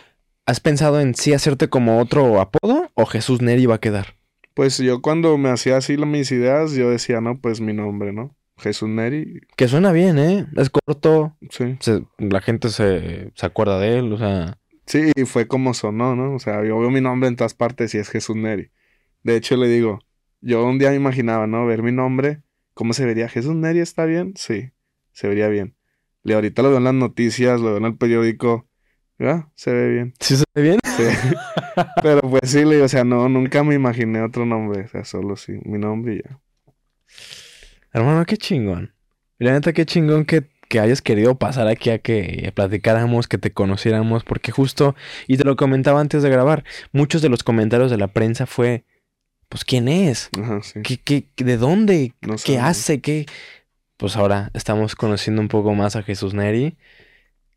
¿has 0.46 0.60
pensado 0.60 1.00
en 1.00 1.14
sí 1.16 1.32
hacerte 1.32 1.68
como 1.68 1.98
otro 2.00 2.40
apodo 2.40 2.90
o 2.94 3.06
Jesús 3.06 3.40
Neri 3.40 3.66
va 3.66 3.76
a 3.76 3.80
quedar? 3.80 4.15
Pues 4.56 4.78
yo 4.78 5.02
cuando 5.02 5.36
me 5.36 5.50
hacía 5.50 5.76
así 5.76 5.98
mis 5.98 6.32
ideas, 6.32 6.72
yo 6.72 6.88
decía, 6.88 7.20
no, 7.20 7.38
pues 7.38 7.60
mi 7.60 7.74
nombre, 7.74 8.14
¿no? 8.14 8.34
Jesús 8.56 8.88
Neri. 8.88 9.40
Que 9.54 9.68
suena 9.68 9.92
bien, 9.92 10.18
¿eh? 10.18 10.46
Es 10.56 10.70
corto. 10.70 11.36
Sí. 11.50 11.76
se- 11.80 12.06
la 12.16 12.40
gente 12.40 12.70
se, 12.70 13.32
se 13.34 13.44
acuerda 13.44 13.78
de 13.78 13.98
él, 13.98 14.10
o 14.14 14.16
sea. 14.16 14.56
Sí, 14.86 15.12
y 15.14 15.24
fue 15.26 15.46
como 15.46 15.74
sonó, 15.74 16.16
¿no? 16.16 16.34
O 16.34 16.38
sea, 16.38 16.64
yo 16.64 16.78
veo 16.78 16.90
mi 16.90 17.02
nombre 17.02 17.28
en 17.28 17.36
todas 17.36 17.52
partes 17.52 17.94
y 17.94 17.98
es 17.98 18.08
Jesús 18.08 18.34
Neri. 18.34 18.70
De 19.22 19.36
hecho, 19.36 19.58
le 19.58 19.68
digo, 19.68 19.98
yo 20.40 20.64
un 20.64 20.78
día 20.78 20.88
me 20.88 20.96
imaginaba, 20.96 21.46
¿no? 21.46 21.66
Ver 21.66 21.82
mi 21.82 21.92
nombre, 21.92 22.40
¿cómo 22.72 22.94
se 22.94 23.04
vería? 23.04 23.28
¿Jesús 23.28 23.54
Neri 23.54 23.80
está 23.80 24.06
bien? 24.06 24.32
Sí, 24.36 24.70
se 25.12 25.28
vería 25.28 25.48
bien. 25.48 25.76
Y 26.24 26.32
ahorita 26.32 26.62
lo 26.62 26.70
veo 26.70 26.78
en 26.78 26.84
las 26.84 26.94
noticias, 26.94 27.60
lo 27.60 27.66
veo 27.66 27.76
en 27.76 27.84
el 27.84 27.98
periódico. 27.98 28.65
¿Ya? 29.18 29.48
Se 29.54 29.72
ve 29.72 29.88
bien. 29.88 30.14
¿Sí 30.20 30.36
se 30.36 30.44
ve 30.54 30.62
bien? 30.62 30.78
Sí. 30.84 31.04
Pero 32.02 32.20
pues 32.22 32.50
sí, 32.50 32.64
le 32.64 32.74
digo, 32.74 32.84
o 32.84 32.88
sea, 32.88 33.04
no, 33.04 33.28
nunca 33.28 33.62
me 33.64 33.74
imaginé 33.74 34.22
otro 34.22 34.44
nombre. 34.44 34.82
O 34.82 34.88
sea, 34.88 35.04
solo 35.04 35.36
sí, 35.36 35.58
mi 35.64 35.78
nombre 35.78 36.14
y 36.14 36.22
ya. 36.22 36.40
Hermano, 37.92 38.24
qué 38.26 38.36
chingón. 38.36 38.92
La 39.38 39.52
neta, 39.52 39.72
qué 39.72 39.86
chingón 39.86 40.24
que, 40.24 40.48
que 40.68 40.80
hayas 40.80 41.00
querido 41.02 41.36
pasar 41.38 41.68
aquí 41.68 41.90
a 41.90 41.98
que 41.98 42.52
platicáramos, 42.54 43.28
que 43.28 43.38
te 43.38 43.52
conociéramos, 43.52 44.24
porque 44.24 44.52
justo, 44.52 44.94
y 45.26 45.36
te 45.36 45.44
lo 45.44 45.56
comentaba 45.56 46.00
antes 46.00 46.22
de 46.22 46.30
grabar, 46.30 46.64
muchos 46.92 47.22
de 47.22 47.28
los 47.28 47.42
comentarios 47.42 47.90
de 47.90 47.98
la 47.98 48.08
prensa 48.08 48.46
fue, 48.46 48.84
pues, 49.48 49.64
¿quién 49.64 49.88
es? 49.88 50.30
Ajá, 50.38 50.62
sí. 50.62 50.80
¿Qué, 50.82 50.98
qué, 50.98 51.44
de 51.44 51.56
dónde? 51.56 52.12
No 52.20 52.36
¿Qué 52.42 52.58
hace? 52.58 53.00
¿Qué? 53.00 53.26
Pues 53.96 54.16
ahora 54.16 54.50
estamos 54.52 54.94
conociendo 54.94 55.40
un 55.40 55.48
poco 55.48 55.74
más 55.74 55.96
a 55.96 56.02
Jesús 56.02 56.34
Neri. 56.34 56.76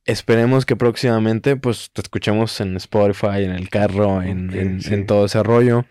Esperemos 0.09 0.65
que 0.65 0.75
próximamente, 0.75 1.55
pues, 1.55 1.91
te 1.93 2.01
escuchemos 2.01 2.59
en 2.61 2.75
Spotify, 2.77 3.43
en 3.43 3.51
el 3.51 3.69
carro, 3.69 4.23
en, 4.23 4.51
en- 4.55 4.81
sí. 4.81 4.93
en 4.93 5.05
todo 5.05 5.25
ese 5.25 5.43
rollo. 5.43 5.85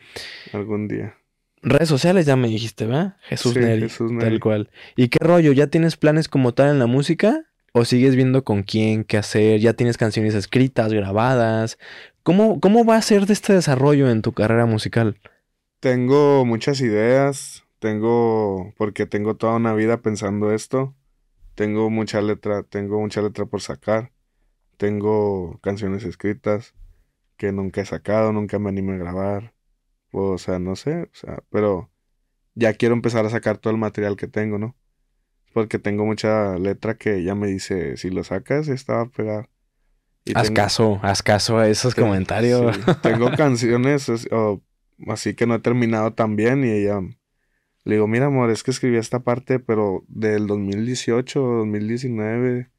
Algún 0.53 0.89
día. 0.89 1.15
Redes 1.63 1.89
sociales 1.89 2.27
ya 2.27 2.35
me 2.35 2.49
dijiste, 2.49 2.87
¿verdad? 2.87 3.17
Jesús 3.23 3.53
Sí, 3.55 3.61
Neri, 3.61 3.83
Jesús 3.83 4.11
tal 4.19 4.41
cual. 4.41 4.71
¿Y 4.97 5.09
qué 5.09 5.19
rollo? 5.25 5.53
¿Ya 5.53 5.69
tienes 5.69 5.97
planes 5.97 6.27
como 6.29 6.53
tal 6.53 6.71
en 6.71 6.79
la 6.81 6.87
música? 6.87 7.45
¿O 7.73 7.85
sigues 7.85 8.17
viendo 8.17 8.43
con 8.43 8.65
quién, 8.65 9.05
qué 9.05 9.19
hacer? 9.19 9.61
¿Ya 9.61 9.75
tienes 9.75 9.97
canciones 9.97 10.35
escritas, 10.35 10.93
grabadas? 10.93 11.79
¿Cómo, 12.25 12.59
cómo 12.59 12.85
va 12.85 12.97
a 12.97 13.03
ser 13.03 13.27
de 13.27 13.35
este 13.35 13.53
desarrollo 13.53 14.11
en 14.11 14.23
tu 14.23 14.33
carrera 14.33 14.67
musical? 14.67 15.17
Tengo 15.81 16.45
muchas 16.45 16.81
ideas, 16.81 17.63
tengo, 17.79 18.75
porque 18.77 19.07
tengo 19.07 19.37
toda 19.37 19.55
una 19.57 19.75
vida 19.75 20.01
pensando 20.01 20.53
esto, 20.53 20.95
tengo 21.59 21.91
mucha 21.91 22.21
letra, 22.21 22.63
tengo 22.63 23.01
mucha 23.01 23.21
letra 23.21 23.45
por 23.47 23.61
sacar, 23.61 24.13
tengo 24.77 25.59
canciones 25.61 26.05
escritas 26.05 26.75
que 27.37 27.51
nunca 27.51 27.81
he 27.81 27.85
sacado, 27.85 28.33
nunca 28.33 28.61
me 28.61 28.69
animé 28.69 28.95
a 28.95 28.99
grabar, 28.99 29.55
o 30.13 30.39
sea, 30.39 30.61
no 30.61 30.77
sé, 30.77 31.03
o 31.03 31.15
sea, 31.15 31.43
pero 31.51 31.91
ya 32.55 32.75
quiero 32.75 32.95
empezar 32.95 33.27
a 33.27 33.31
sacar 33.31 33.59
todo 33.59 33.73
el 33.73 33.79
material 33.81 34.17
que 34.17 34.29
tengo, 34.29 34.59
¿no? 34.59 34.77
Porque 35.53 35.81
tengo 35.81 36.07
mucha 36.07 36.57
letra 36.59 36.97
que 36.97 37.25
ya 37.25 37.35
me 37.35 37.49
dice, 37.49 37.97
si 37.97 38.11
lo 38.11 38.23
sacas, 38.23 38.69
esta 38.69 38.95
va 38.95 39.01
a 39.03 39.09
pegar. 39.09 39.49
Y 40.25 40.33
Haz 40.35 40.45
tengo- 40.45 40.55
caso, 40.55 41.01
haz 41.03 41.23
caso 41.25 41.59
a 41.59 41.69
esos 41.69 41.95
comentarios. 41.97 42.77
sí, 42.77 42.83
Tengo 43.03 43.31
canciones 43.37 44.09
o- 44.31 44.63
así 45.09 45.35
que 45.35 45.47
no 45.47 45.57
he 45.57 45.59
terminado 45.59 46.13
tan 46.15 46.37
bien 46.37 46.65
y 46.65 46.71
ella 46.71 47.01
le 47.85 47.95
digo, 47.95 48.07
mira 48.07 48.27
amor, 48.27 48.51
es 48.51 48.63
que 48.63 48.71
escribí 48.71 48.97
esta 48.97 49.21
parte 49.21 49.59
pero 49.61 50.05
del 50.09 50.47
2018 50.47 51.43
o 51.43 51.57
2019 51.59 52.71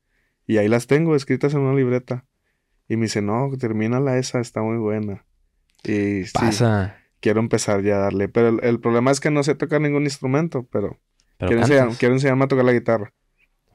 y 0.47 0.57
ahí 0.57 0.67
las 0.67 0.87
tengo 0.87 1.15
escritas 1.15 1.53
en 1.53 1.61
una 1.61 1.75
libreta. 1.75 2.25
Y 2.87 2.95
me 2.97 3.03
dice, 3.03 3.21
no, 3.21 3.51
termínala 3.59 4.17
esa, 4.17 4.39
está 4.39 4.61
muy 4.63 4.77
buena. 4.77 5.25
Y 5.83 6.23
sí, 6.25 6.31
Pasa. 6.33 6.97
quiero 7.19 7.39
empezar 7.39 7.83
ya 7.83 7.97
a 7.97 7.99
darle. 7.99 8.29
Pero 8.29 8.49
el, 8.49 8.59
el 8.63 8.79
problema 8.79 9.11
es 9.11 9.19
que 9.19 9.29
no 9.29 9.43
sé 9.43 9.53
tocar 9.53 9.79
ningún 9.79 10.03
instrumento, 10.03 10.63
pero, 10.71 10.99
Pero 11.37 11.49
quiero, 11.49 11.61
enseñar- 11.63 11.97
quiero 11.99 12.15
enseñarme 12.15 12.45
a 12.45 12.47
tocar 12.47 12.65
la 12.65 12.73
guitarra. 12.73 13.13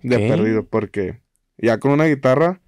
De 0.02 0.18
perdido, 0.18 0.66
porque 0.66 1.20
ya 1.56 1.78
con 1.78 1.92
una 1.92 2.04
guitarra 2.06 2.60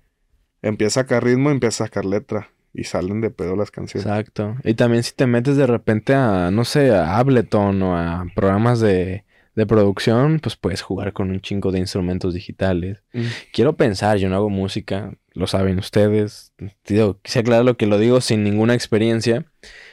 empieza 0.63 1.01
a 1.01 1.03
sacar 1.03 1.25
ritmo 1.25 1.51
y 1.51 1.55
empieza 1.55 1.85
a 1.85 1.87
sacar 1.89 2.05
letra. 2.05 2.49
Y 2.79 2.85
salen 2.85 3.23
de 3.23 3.31
pedo 3.31 3.57
las 3.57 3.71
canciones. 3.71 4.07
Exacto. 4.07 4.55
Y 4.63 4.75
también 4.75 5.03
si 5.03 5.15
te 5.15 5.27
metes 5.27 5.57
de 5.57 5.67
repente 5.67 6.15
a, 6.15 6.51
no 6.51 6.67
sé, 6.67 6.91
a 6.91 7.17
Ableton 7.17 7.81
o 7.81 7.97
a 7.97 8.27
programas 8.35 8.81
de, 8.81 9.25
de 9.55 9.67
producción, 9.67 10.41
pues 10.41 10.57
puedes 10.57 10.83
jugar 10.83 11.15
con 11.15 11.31
un 11.31 11.41
chingo 11.41 11.73
de 11.73 11.79
instrumentos 11.79 12.35
digitales. 12.35 13.03
Mm. 13.15 13.23
Quiero 13.51 13.77
pensar, 13.79 14.19
yo 14.19 14.29
no 14.29 14.37
hago 14.37 14.51
música, 14.51 15.15
lo 15.33 15.47
saben 15.47 15.79
ustedes. 15.79 16.53
Digo, 16.87 17.19
quise 17.23 17.39
aclarar 17.39 17.65
lo 17.65 17.79
que 17.79 17.87
lo 17.87 17.99
digo 17.99 18.21
sin 18.21 18.45
ninguna 18.45 18.75
experiencia. 18.75 19.47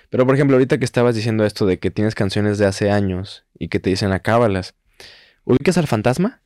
Pero 0.09 0.25
por 0.25 0.35
ejemplo, 0.35 0.57
ahorita 0.57 0.77
que 0.77 0.85
estabas 0.85 1.15
diciendo 1.15 1.45
esto 1.45 1.65
de 1.65 1.79
que 1.79 1.89
tienes 1.89 2.15
canciones 2.15 2.57
de 2.57 2.65
hace 2.65 2.91
años 2.91 3.45
y 3.57 3.69
que 3.69 3.79
te 3.79 3.89
dicen 3.89 4.11
acábalas. 4.11 4.75
¿Ubicas 5.45 5.77
al 5.77 5.87
fantasma? 5.87 6.41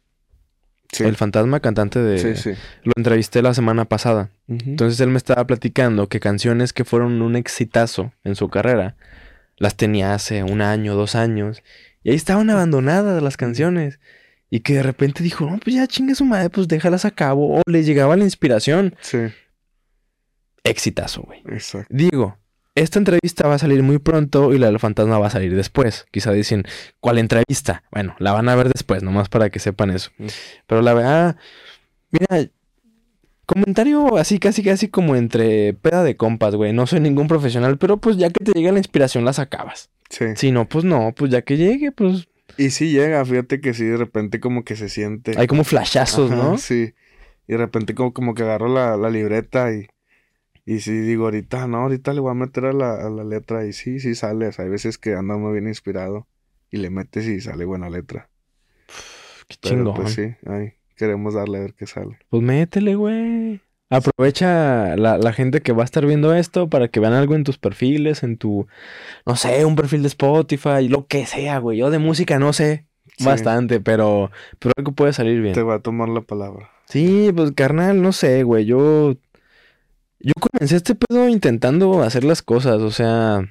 Sí. 0.91 1.03
El 1.03 1.15
fantasma 1.15 1.59
cantante 1.59 1.99
de... 1.99 2.18
Sí, 2.18 2.35
sí. 2.41 2.51
Lo 2.84 2.93
entrevisté 2.95 3.41
la 3.41 3.53
semana 3.53 3.85
pasada. 3.85 4.30
Entonces 4.47 4.99
él 5.01 5.09
me 5.09 5.18
estaba 5.18 5.45
platicando 5.45 6.07
que 6.07 6.19
canciones 6.19 6.72
que 6.73 6.85
fueron 6.85 7.22
un 7.22 7.35
exitazo 7.35 8.14
en 8.23 8.35
su 8.35 8.47
carrera 8.49 8.95
las 9.57 9.76
tenía 9.76 10.14
hace 10.14 10.43
un 10.43 10.61
año, 10.61 10.95
dos 10.95 11.15
años. 11.15 11.61
Y 12.03 12.11
ahí 12.11 12.15
estaban 12.15 12.49
abandonadas 12.49 13.22
las 13.22 13.38
canciones. 13.38 13.99
Y 14.49 14.61
que 14.61 14.76
de 14.76 14.84
repente 14.84 15.23
dijo, 15.23 15.45
no, 15.49 15.57
pues 15.57 15.76
ya 15.76 15.88
chingue 15.88 16.15
su 16.15 16.23
madre, 16.23 16.49
pues 16.49 16.68
déjalas 16.69 17.03
a 17.03 17.11
cabo. 17.11 17.57
O 17.57 17.61
le 17.65 17.84
llegaba 17.84 18.15
la 18.15 18.23
inspiración. 18.23 18.95
Sí, 19.01 19.18
Exitazo, 20.64 21.22
güey. 21.23 21.41
exacto. 21.49 21.88
Digo, 21.89 22.38
esta 22.78 22.99
entrevista 22.99 23.48
va 23.48 23.56
a 23.56 23.60
salir 23.60 23.82
muy 23.82 23.98
pronto 23.98 24.54
y 24.54 24.60
la 24.60 24.68
del 24.68 24.80
fantasma 24.80 25.18
va 25.18 25.28
a 25.28 25.32
salir 25.32 25.56
después. 25.56 26.06
Quizá 26.12 26.32
dicen, 26.32 26.64
¿cuál 26.99 27.18
entrevista? 27.18 27.84
Bueno, 27.91 28.16
la 28.20 28.34
van 28.34 28.49
a 28.49 28.56
ver 28.56 28.70
después, 28.70 29.02
nomás 29.02 29.30
para 29.30 29.49
que 29.49 29.60
sepan 29.60 29.90
eso. 29.90 30.12
Mm. 30.20 30.28
Pero 30.68 30.82
la 30.84 30.94
verdad, 30.94 31.38
mira, 32.12 32.49
comentario 33.48 34.18
así, 34.18 34.38
casi, 34.38 34.62
casi 34.62 34.90
como 34.90 35.16
entre 35.16 35.74
peda 35.74 36.04
de 36.04 36.18
compas, 36.18 36.54
güey. 36.54 36.72
No 36.72 36.86
soy 36.86 36.99
ningún 36.99 37.28
profesional, 37.28 37.80
pero 37.80 37.98
pues 37.98 38.18
ya 38.18 38.30
que 38.30 38.45
te 38.45 38.52
llega 38.52 38.72
la 38.72 38.78
inspiración, 38.78 39.26
la 39.26 39.34
sacabas. 39.34 39.90
Sí. 40.10 40.26
Si 40.36 40.52
no, 40.52 40.70
pues 40.70 40.86
no, 40.86 41.14
pues 41.16 41.32
ya 41.32 41.41
que 41.41 41.58
llegue, 41.58 41.91
pues 41.91 42.28
Y 42.58 42.70
sí 42.70 42.91
llega, 42.91 43.26
fíjate 43.26 43.60
que 43.60 43.74
sí, 43.74 43.86
de 43.86 43.98
repente 43.98 44.40
como 44.40 44.64
que 44.64 44.76
se 44.76 44.88
siente. 44.88 45.34
hay 45.36 45.48
como 45.48 45.64
flashazos, 45.64 46.32
Ajá, 46.32 46.44
¿no? 46.44 46.58
Sí. 46.60 46.94
Y 47.48 47.54
de 47.54 47.58
repente 47.58 47.95
como, 47.95 48.14
como 48.14 48.36
que 48.36 48.44
agarro 48.44 48.68
la, 48.68 48.98
la 48.98 49.10
libreta 49.10 49.74
y, 49.74 49.88
y 50.68 50.81
sí 50.81 50.91
digo, 51.02 51.26
ahorita 51.26 51.68
no, 51.68 51.80
ahorita 51.80 52.14
le 52.14 52.22
voy 52.22 52.31
a 52.31 52.35
meter 52.35 52.65
a 52.65 52.73
la, 52.73 52.94
a 53.07 53.10
la 53.10 53.23
letra 53.23 53.65
y 53.65 53.73
sí, 53.73 53.99
sí 53.99 54.15
sale. 54.15 54.49
O 54.49 54.53
sea, 54.53 54.65
hay 54.65 54.72
veces 54.72 54.99
que 54.99 55.15
anda 55.15 55.38
muy 55.38 55.53
bien 55.53 55.68
inspirado 55.68 56.27
y 56.72 56.77
le 56.77 56.91
metes 56.91 57.26
y 57.27 57.41
sale 57.41 57.65
buena 57.65 57.89
letra. 57.89 58.30
Qué 59.48 59.57
Pero 59.61 59.88
chingón. 59.88 59.95
pues 59.95 60.14
sí, 60.14 60.35
ahí 60.45 60.73
queremos 60.95 61.34
darle 61.34 61.57
a 61.60 61.61
ver 61.61 61.73
qué 61.73 61.88
sale. 61.88 62.19
Pues 62.30 62.44
métele, 62.44 62.95
güey. 62.95 63.61
Aprovecha 63.89 64.98
la, 64.98 65.18
la 65.18 65.31
gente 65.34 65.61
que 65.61 65.72
va 65.72 65.84
a 65.84 65.85
estar 65.85 66.06
viendo 66.06 66.34
esto 66.35 66.69
para 66.69 66.89
que 66.89 66.99
vean 66.99 67.14
algo 67.14 67.35
en 67.35 67.45
tus 67.45 67.57
perfiles, 67.57 68.22
en 68.23 68.38
tu, 68.38 68.68
no 69.26 69.38
sé, 69.38 69.64
un 69.65 69.77
perfil 69.77 70.02
de 70.02 70.10
Spotify, 70.10 70.89
lo 70.89 71.07
que 71.07 71.26
sea, 71.26 71.60
güey. 71.60 71.77
Yo 71.77 71.89
de 71.89 71.99
música 71.99 72.39
no 72.39 72.52
sé 72.52 72.85
Sí, 73.18 73.26
bastante, 73.26 73.80
pero, 73.80 74.31
pero 74.60 74.73
algo 74.77 74.91
puede 74.91 75.14
salir 75.14 75.41
bien. 75.41 75.53
Te 75.56 75.64
va 75.64 75.76
a 75.76 75.80
tomar 75.80 76.10
la 76.10 76.22
palabra. 76.22 76.69
Sí, 76.88 77.31
pues 77.35 77.52
carnal, 77.53 78.02
no 78.02 78.11
sé, 78.11 78.44
güey. 78.44 78.65
Yo, 78.65 79.15
yo 80.19 80.34
comencé 80.39 80.76
este 80.76 80.95
pedo 80.95 81.27
intentando 81.30 82.02
hacer 82.03 82.23
las 82.23 82.41
cosas, 82.41 82.81
o 82.81 82.91
sea, 82.91 83.41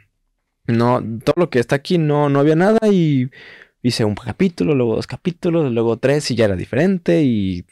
no, 0.66 1.02
todo 1.24 1.34
lo 1.36 1.50
que 1.50 1.58
está 1.58 1.76
aquí 1.76 1.98
no, 1.98 2.28
no 2.28 2.40
había 2.40 2.56
nada 2.56 2.78
y 2.90 3.30
hice 3.82 4.04
un 4.04 4.16
capítulo, 4.16 4.74
luego 4.74 4.96
dos 4.96 5.06
capítulos, 5.06 5.70
luego 5.72 5.96
tres 5.96 6.28
y 6.30 6.34
ya 6.34 6.46
era 6.46 6.56
diferente 6.56 7.22
y 7.22 7.64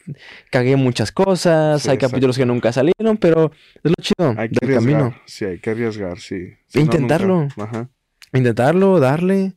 cagué 0.49 0.77
muchas 0.77 1.11
cosas. 1.11 1.81
Sí, 1.81 1.89
Hay 1.89 1.97
capítulos 1.97 2.37
que 2.37 2.45
nunca 2.45 2.71
salieron, 2.71 3.17
pero 3.19 3.51
es 3.83 3.91
lo 3.91 3.95
chido 4.01 4.33
Hay 4.37 4.49
que 4.49 4.65
del 4.65 4.77
arriesgar. 4.77 5.01
camino. 5.01 5.15
Sí, 5.25 5.45
hay 5.45 5.59
que 5.59 5.69
arriesgar, 5.71 6.19
sí. 6.19 6.53
Si 6.67 6.79
Intentarlo. 6.79 7.49
Ajá. 7.57 7.89
Intentarlo, 8.31 8.99
darle 8.99 9.53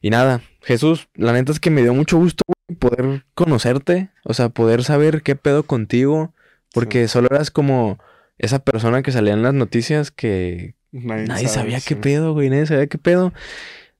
y 0.00 0.10
nada. 0.10 0.42
Jesús, 0.62 1.08
la 1.14 1.32
neta 1.32 1.52
es 1.52 1.60
que 1.60 1.70
me 1.70 1.82
dio 1.82 1.92
mucho 1.92 2.18
gusto 2.18 2.42
güey, 2.46 2.78
poder 2.78 3.24
conocerte, 3.34 4.10
o 4.24 4.32
sea, 4.34 4.48
poder 4.48 4.84
saber 4.84 5.22
qué 5.22 5.34
pedo 5.34 5.64
contigo, 5.64 6.34
porque 6.72 7.08
solo 7.08 7.28
eras 7.30 7.50
como 7.50 7.98
esa 8.38 8.60
persona 8.60 9.02
que 9.02 9.12
salía 9.12 9.34
en 9.34 9.42
las 9.42 9.54
noticias 9.54 10.10
que 10.10 10.74
Nadie, 10.92 11.26
nadie 11.26 11.48
sabe, 11.48 11.70
sabía 11.70 11.80
qué 11.86 11.96
pedo, 11.96 12.32
güey, 12.32 12.48
nadie 12.48 12.66
sabía 12.66 12.86
qué 12.86 12.98
pedo. 12.98 13.32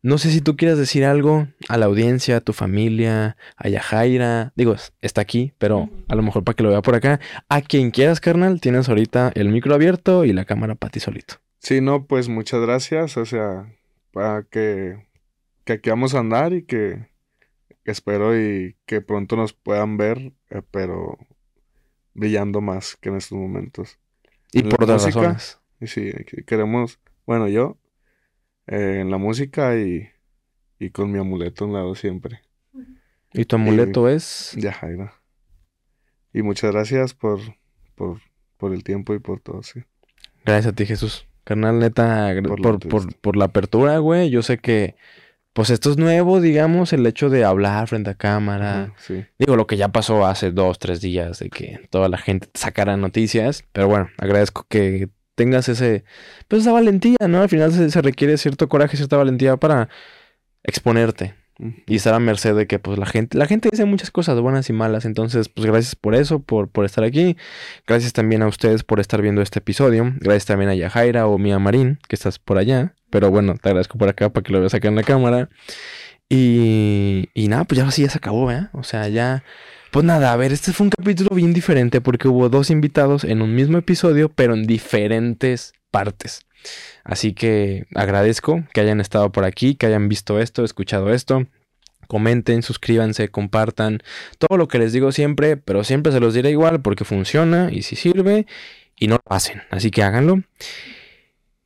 No 0.02 0.18
sé 0.18 0.30
si 0.30 0.40
tú 0.40 0.56
quieras 0.56 0.78
decir 0.78 1.04
algo 1.04 1.48
a 1.68 1.76
la 1.76 1.86
audiencia, 1.86 2.36
a 2.36 2.40
tu 2.40 2.52
familia, 2.52 3.36
a 3.56 3.68
Yajaira. 3.68 4.52
Digo, 4.54 4.76
está 5.00 5.20
aquí, 5.20 5.52
pero 5.58 5.90
a 6.08 6.14
lo 6.14 6.22
mejor 6.22 6.44
para 6.44 6.54
que 6.54 6.62
lo 6.62 6.68
vea 6.70 6.80
por 6.80 6.94
acá. 6.94 7.18
A 7.48 7.60
quien 7.60 7.90
quieras, 7.90 8.20
carnal, 8.20 8.60
tienes 8.60 8.88
ahorita 8.88 9.32
el 9.34 9.48
micro 9.48 9.74
abierto 9.74 10.24
y 10.24 10.32
la 10.32 10.44
cámara 10.44 10.76
para 10.76 10.92
ti 10.92 11.00
solito. 11.00 11.36
Sí, 11.58 11.80
no, 11.80 12.06
pues 12.06 12.28
muchas 12.28 12.60
gracias. 12.60 13.16
O 13.16 13.24
sea, 13.24 13.74
para 14.12 14.44
que, 14.44 14.96
que 15.64 15.72
aquí 15.72 15.90
vamos 15.90 16.14
a 16.14 16.20
andar 16.20 16.52
y 16.52 16.62
que 16.62 17.08
espero 17.84 18.38
y 18.38 18.76
que 18.86 19.00
pronto 19.00 19.34
nos 19.34 19.54
puedan 19.54 19.96
ver, 19.96 20.32
eh, 20.50 20.62
pero 20.70 21.18
brillando 22.14 22.60
más 22.60 22.96
que 22.96 23.08
en 23.08 23.16
estos 23.16 23.36
momentos. 23.36 23.98
Y 24.56 24.60
¿En 24.60 24.68
por 24.70 24.84
otras 24.84 25.02
música? 25.04 25.20
razones. 25.20 25.58
Y 25.80 25.86
sí, 25.86 26.12
que- 26.24 26.42
queremos, 26.44 26.98
bueno, 27.26 27.46
yo, 27.48 27.76
eh, 28.66 29.00
en 29.02 29.10
la 29.10 29.18
música 29.18 29.76
y, 29.76 30.08
y 30.78 30.90
con 30.90 31.12
mi 31.12 31.18
amuleto 31.18 31.64
a 31.64 31.66
un 31.66 31.74
lado 31.74 31.94
siempre. 31.94 32.40
Y 33.34 33.44
tu 33.44 33.56
amuleto 33.56 34.08
es... 34.08 34.52
Ya, 34.56 34.72
Jaira. 34.72 35.12
Y 36.32 36.40
muchas 36.40 36.72
gracias 36.72 37.12
por, 37.12 37.38
por, 37.94 38.20
por 38.56 38.72
el 38.72 38.82
tiempo 38.82 39.12
y 39.14 39.18
por 39.18 39.40
todo, 39.40 39.62
sí. 39.62 39.80
Gracias 40.46 40.72
a 40.72 40.74
ti, 40.74 40.86
Jesús. 40.86 41.26
Carnal, 41.44 41.78
neta, 41.78 42.32
Por 42.46 42.80
por, 42.80 43.14
por 43.18 43.36
la 43.36 43.44
apertura, 43.44 43.98
güey. 43.98 44.30
Yo 44.30 44.42
sé 44.42 44.56
que, 44.56 44.96
pues 45.56 45.70
esto 45.70 45.90
es 45.90 45.96
nuevo, 45.96 46.42
digamos, 46.42 46.92
el 46.92 47.06
hecho 47.06 47.30
de 47.30 47.42
hablar 47.42 47.88
frente 47.88 48.10
a 48.10 48.14
cámara. 48.14 48.92
Sí. 48.98 49.24
Digo, 49.38 49.56
lo 49.56 49.66
que 49.66 49.78
ya 49.78 49.88
pasó 49.88 50.26
hace 50.26 50.50
dos, 50.50 50.78
tres 50.78 51.00
días, 51.00 51.38
de 51.38 51.48
que 51.48 51.80
toda 51.88 52.10
la 52.10 52.18
gente 52.18 52.50
sacara 52.52 52.98
noticias. 52.98 53.64
Pero 53.72 53.88
bueno, 53.88 54.10
agradezco 54.18 54.66
que 54.68 55.08
tengas 55.34 55.70
ese, 55.70 56.04
pues 56.46 56.60
esa 56.60 56.72
valentía, 56.72 57.16
¿no? 57.26 57.40
Al 57.40 57.48
final 57.48 57.72
se, 57.72 57.88
se 57.88 58.02
requiere 58.02 58.36
cierto 58.36 58.68
coraje, 58.68 58.98
cierta 58.98 59.16
valentía 59.16 59.56
para 59.56 59.88
exponerte 60.62 61.34
Y 61.58 61.96
estar 61.96 62.12
a 62.12 62.18
merced 62.18 62.54
de 62.54 62.66
que, 62.66 62.78
pues 62.78 62.98
la 62.98 63.06
gente, 63.06 63.38
la 63.38 63.46
gente 63.46 63.68
dice 63.70 63.84
muchas 63.86 64.10
cosas 64.10 64.38
buenas 64.40 64.68
y 64.68 64.72
malas. 64.72 65.04
Entonces, 65.04 65.48
pues 65.48 65.66
gracias 65.66 65.94
por 65.94 66.14
eso, 66.14 66.40
por, 66.40 66.68
por 66.68 66.84
estar 66.84 67.02
aquí. 67.02 67.36
Gracias 67.86 68.12
también 68.12 68.42
a 68.42 68.46
ustedes 68.46 68.82
por 68.82 69.00
estar 69.00 69.22
viendo 69.22 69.40
este 69.40 69.60
episodio. 69.60 70.12
Gracias 70.20 70.46
también 70.46 70.70
a 70.70 70.74
Yajaira 70.74 71.26
o 71.26 71.38
Mía 71.38 71.58
Marín, 71.58 71.98
que 72.08 72.16
estás 72.16 72.38
por 72.38 72.58
allá. 72.58 72.94
Pero 73.10 73.30
bueno, 73.30 73.54
te 73.54 73.68
agradezco 73.68 73.96
por 73.96 74.08
acá 74.08 74.30
para 74.30 74.44
que 74.44 74.52
lo 74.52 74.60
veas 74.60 74.74
acá 74.74 74.88
en 74.88 74.96
la 74.96 75.02
cámara. 75.02 75.48
Y, 76.28 77.30
y 77.34 77.48
nada, 77.48 77.64
pues 77.64 77.78
ya 77.78 77.86
así 77.86 78.02
ya 78.02 78.10
se 78.10 78.18
acabó, 78.18 78.50
¿eh? 78.50 78.68
O 78.72 78.82
sea, 78.82 79.08
ya. 79.08 79.42
Pues 79.92 80.04
nada, 80.04 80.32
a 80.32 80.36
ver, 80.36 80.52
este 80.52 80.72
fue 80.72 80.84
un 80.84 80.90
capítulo 80.90 81.30
bien 81.34 81.54
diferente 81.54 82.00
porque 82.02 82.28
hubo 82.28 82.48
dos 82.50 82.70
invitados 82.70 83.24
en 83.24 83.40
un 83.40 83.54
mismo 83.54 83.78
episodio, 83.78 84.28
pero 84.28 84.54
en 84.54 84.66
diferentes 84.66 85.72
partes. 85.90 86.46
Así 87.06 87.32
que 87.34 87.86
agradezco 87.94 88.64
que 88.74 88.80
hayan 88.80 89.00
estado 89.00 89.30
por 89.30 89.44
aquí, 89.44 89.76
que 89.76 89.86
hayan 89.86 90.08
visto 90.08 90.40
esto, 90.40 90.64
escuchado 90.64 91.12
esto. 91.12 91.46
Comenten, 92.08 92.62
suscríbanse, 92.62 93.28
compartan. 93.28 94.02
Todo 94.38 94.58
lo 94.58 94.66
que 94.66 94.78
les 94.78 94.92
digo 94.92 95.12
siempre, 95.12 95.56
pero 95.56 95.84
siempre 95.84 96.12
se 96.12 96.18
los 96.18 96.34
diré 96.34 96.50
igual 96.50 96.82
porque 96.82 97.04
funciona 97.04 97.70
y 97.72 97.82
si 97.82 97.94
sirve 97.94 98.46
y 98.98 99.06
no 99.06 99.16
lo 99.24 99.36
hacen. 99.36 99.62
Así 99.70 99.92
que 99.92 100.02
háganlo. 100.02 100.42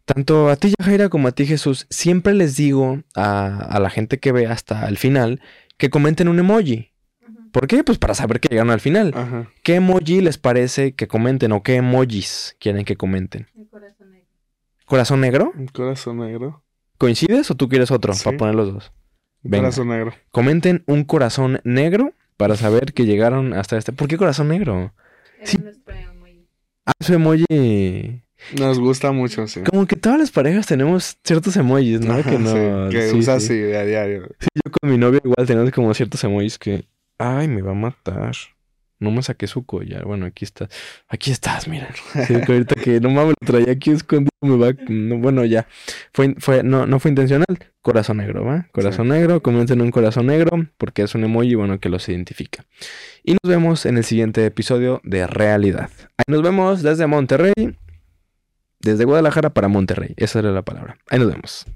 Tanto 0.05 0.51
a 0.51 0.57
ti, 0.57 0.75
Yajaira, 0.79 1.09
como 1.09 1.29
a 1.29 1.33
ti, 1.33 1.47
Jesús, 1.47 1.87
siempre 1.89 2.35
les 2.35 2.57
digo 2.57 3.03
a, 3.15 3.57
a 3.57 3.81
la 3.81 3.89
gente 3.89 4.19
que 4.19 4.33
ve 4.33 4.47
hasta 4.47 4.89
el 4.89 4.99
final 4.99 5.41
que 5.79 5.89
comenten 5.89 6.29
un 6.29 6.39
emoji. 6.39 6.91
¿Por 7.53 7.67
qué? 7.67 7.83
Pues 7.83 7.99
para 7.99 8.15
saber 8.15 8.41
que 8.41 8.49
llegaron 8.49 8.71
al 8.71 8.81
final. 8.81 9.13
Ajá. 9.15 9.51
¿Qué 9.63 9.77
emoji 9.77 10.21
les 10.21 10.37
parece 10.39 10.93
que 10.93 11.09
comenten 11.09 11.53
o 11.53 11.63
qué 11.63 11.77
emojis 11.77 12.57
quieren 12.61 12.85
que 12.85 12.97
comenten? 12.97 13.49
¿Corazón 13.71 14.00
negro? 15.21 15.53
Un 15.57 15.67
corazón 15.69 16.19
negro. 16.19 16.63
¿Coincides 16.99 17.51
o 17.51 17.55
tú 17.55 17.69
quieres 17.69 17.91
otro 17.91 18.13
Sí. 18.13 18.25
para 18.25 18.37
poner 18.37 18.55
los 18.55 18.73
dos? 18.73 18.93
Venga. 19.43 19.65
corazón 19.65 19.89
negro. 19.89 20.13
Comenten 20.31 20.85
un 20.87 21.05
corazón 21.05 21.61
negro 21.65 22.13
para 22.37 22.57
saber 22.57 22.93
que 22.93 23.07
llegaron 23.07 23.55
hasta 23.55 23.79
este. 23.79 23.93
¿Por 23.93 24.09
qué 24.09 24.19
corazón 24.19 24.49
negro? 24.49 24.93
Sí. 25.45 25.57
Ah, 26.87 26.93
su 27.01 27.15
emoji. 27.15 28.23
Nos 28.59 28.79
gusta 28.79 29.13
mucho, 29.13 29.47
sí. 29.47 29.61
Como 29.63 29.87
que 29.87 29.97
todas 29.97 30.19
las 30.19 30.31
parejas 30.31 30.67
tenemos 30.67 31.19
ciertos 31.25 31.57
emojis, 31.57 32.01
¿no? 32.01 32.15
Ajá, 32.15 32.31
que 32.31 32.39
no. 32.39 32.51
sí, 32.91 32.97
que 32.97 33.09
sí, 33.11 33.17
usa 33.19 33.39
sí. 33.41 33.73
a 33.73 33.85
diario. 33.85 34.29
Yo 34.41 34.73
con 34.73 34.91
mi 34.91 34.99
novia 34.99 35.21
igual 35.23 35.47
tenemos 35.47 35.71
como 35.73 35.93
ciertos 35.95 36.23
emojis 36.25 36.59
que. 36.59 36.85
Ay, 37.19 37.49
me 37.49 37.61
va 37.63 37.73
a 37.73 37.75
matar. 37.75 38.33
No 39.01 39.11
me 39.11 39.23
saqué 39.23 39.47
su 39.47 39.65
collar. 39.65 40.05
Bueno, 40.05 40.27
aquí 40.27 40.45
está. 40.45 40.69
Aquí 41.09 41.31
estás, 41.31 41.67
mira. 41.67 41.89
Sí, 42.27 42.35
ahorita 42.35 42.75
que 42.75 43.01
no 43.01 43.09
mames, 43.11 43.35
lo 43.41 43.47
traía 43.47 43.73
aquí 43.73 43.91
escondido. 43.91 44.31
Me 44.43 44.57
va. 44.57 44.73
no, 44.89 45.19
bueno, 45.19 45.45
ya. 45.45 45.67
Fue, 46.13 46.35
fue, 46.39 46.63
no, 46.63 46.87
no 46.87 47.01
fue 47.01 47.11
intencional. 47.11 47.47
Corazón 47.81 48.19
negro, 48.19 48.45
¿va? 48.45 48.69
Corazón 48.73 49.09
negro. 49.09 49.43
Comenten 49.43 49.81
un 49.81 49.91
corazón 49.91 50.27
negro. 50.27 50.51
Porque 50.77 51.03
es 51.03 51.15
un 51.15 51.25
emoji, 51.25 51.55
bueno, 51.55 51.81
que 51.81 51.89
los 51.89 52.09
identifica. 52.11 52.67
Y 53.25 53.33
nos 53.33 53.51
vemos 53.51 53.87
en 53.87 53.97
el 53.97 54.05
siguiente 54.05 54.45
episodio 54.45 55.01
de 55.03 55.27
Realidad. 55.27 55.91
Ahí 56.19 56.25
nos 56.29 56.43
vemos 56.43 56.83
desde 56.83 57.07
Monterrey. 57.07 57.55
Desde 58.81 59.05
Guadalajara 59.05 59.51
para 59.51 59.69
Monterrey. 59.69 60.13
Esa 60.19 60.41
era 60.41 60.51
la 60.53 60.63
palabra. 60.63 60.99
Ahí 61.09 61.19
nos 61.19 61.29
vemos. 61.29 61.67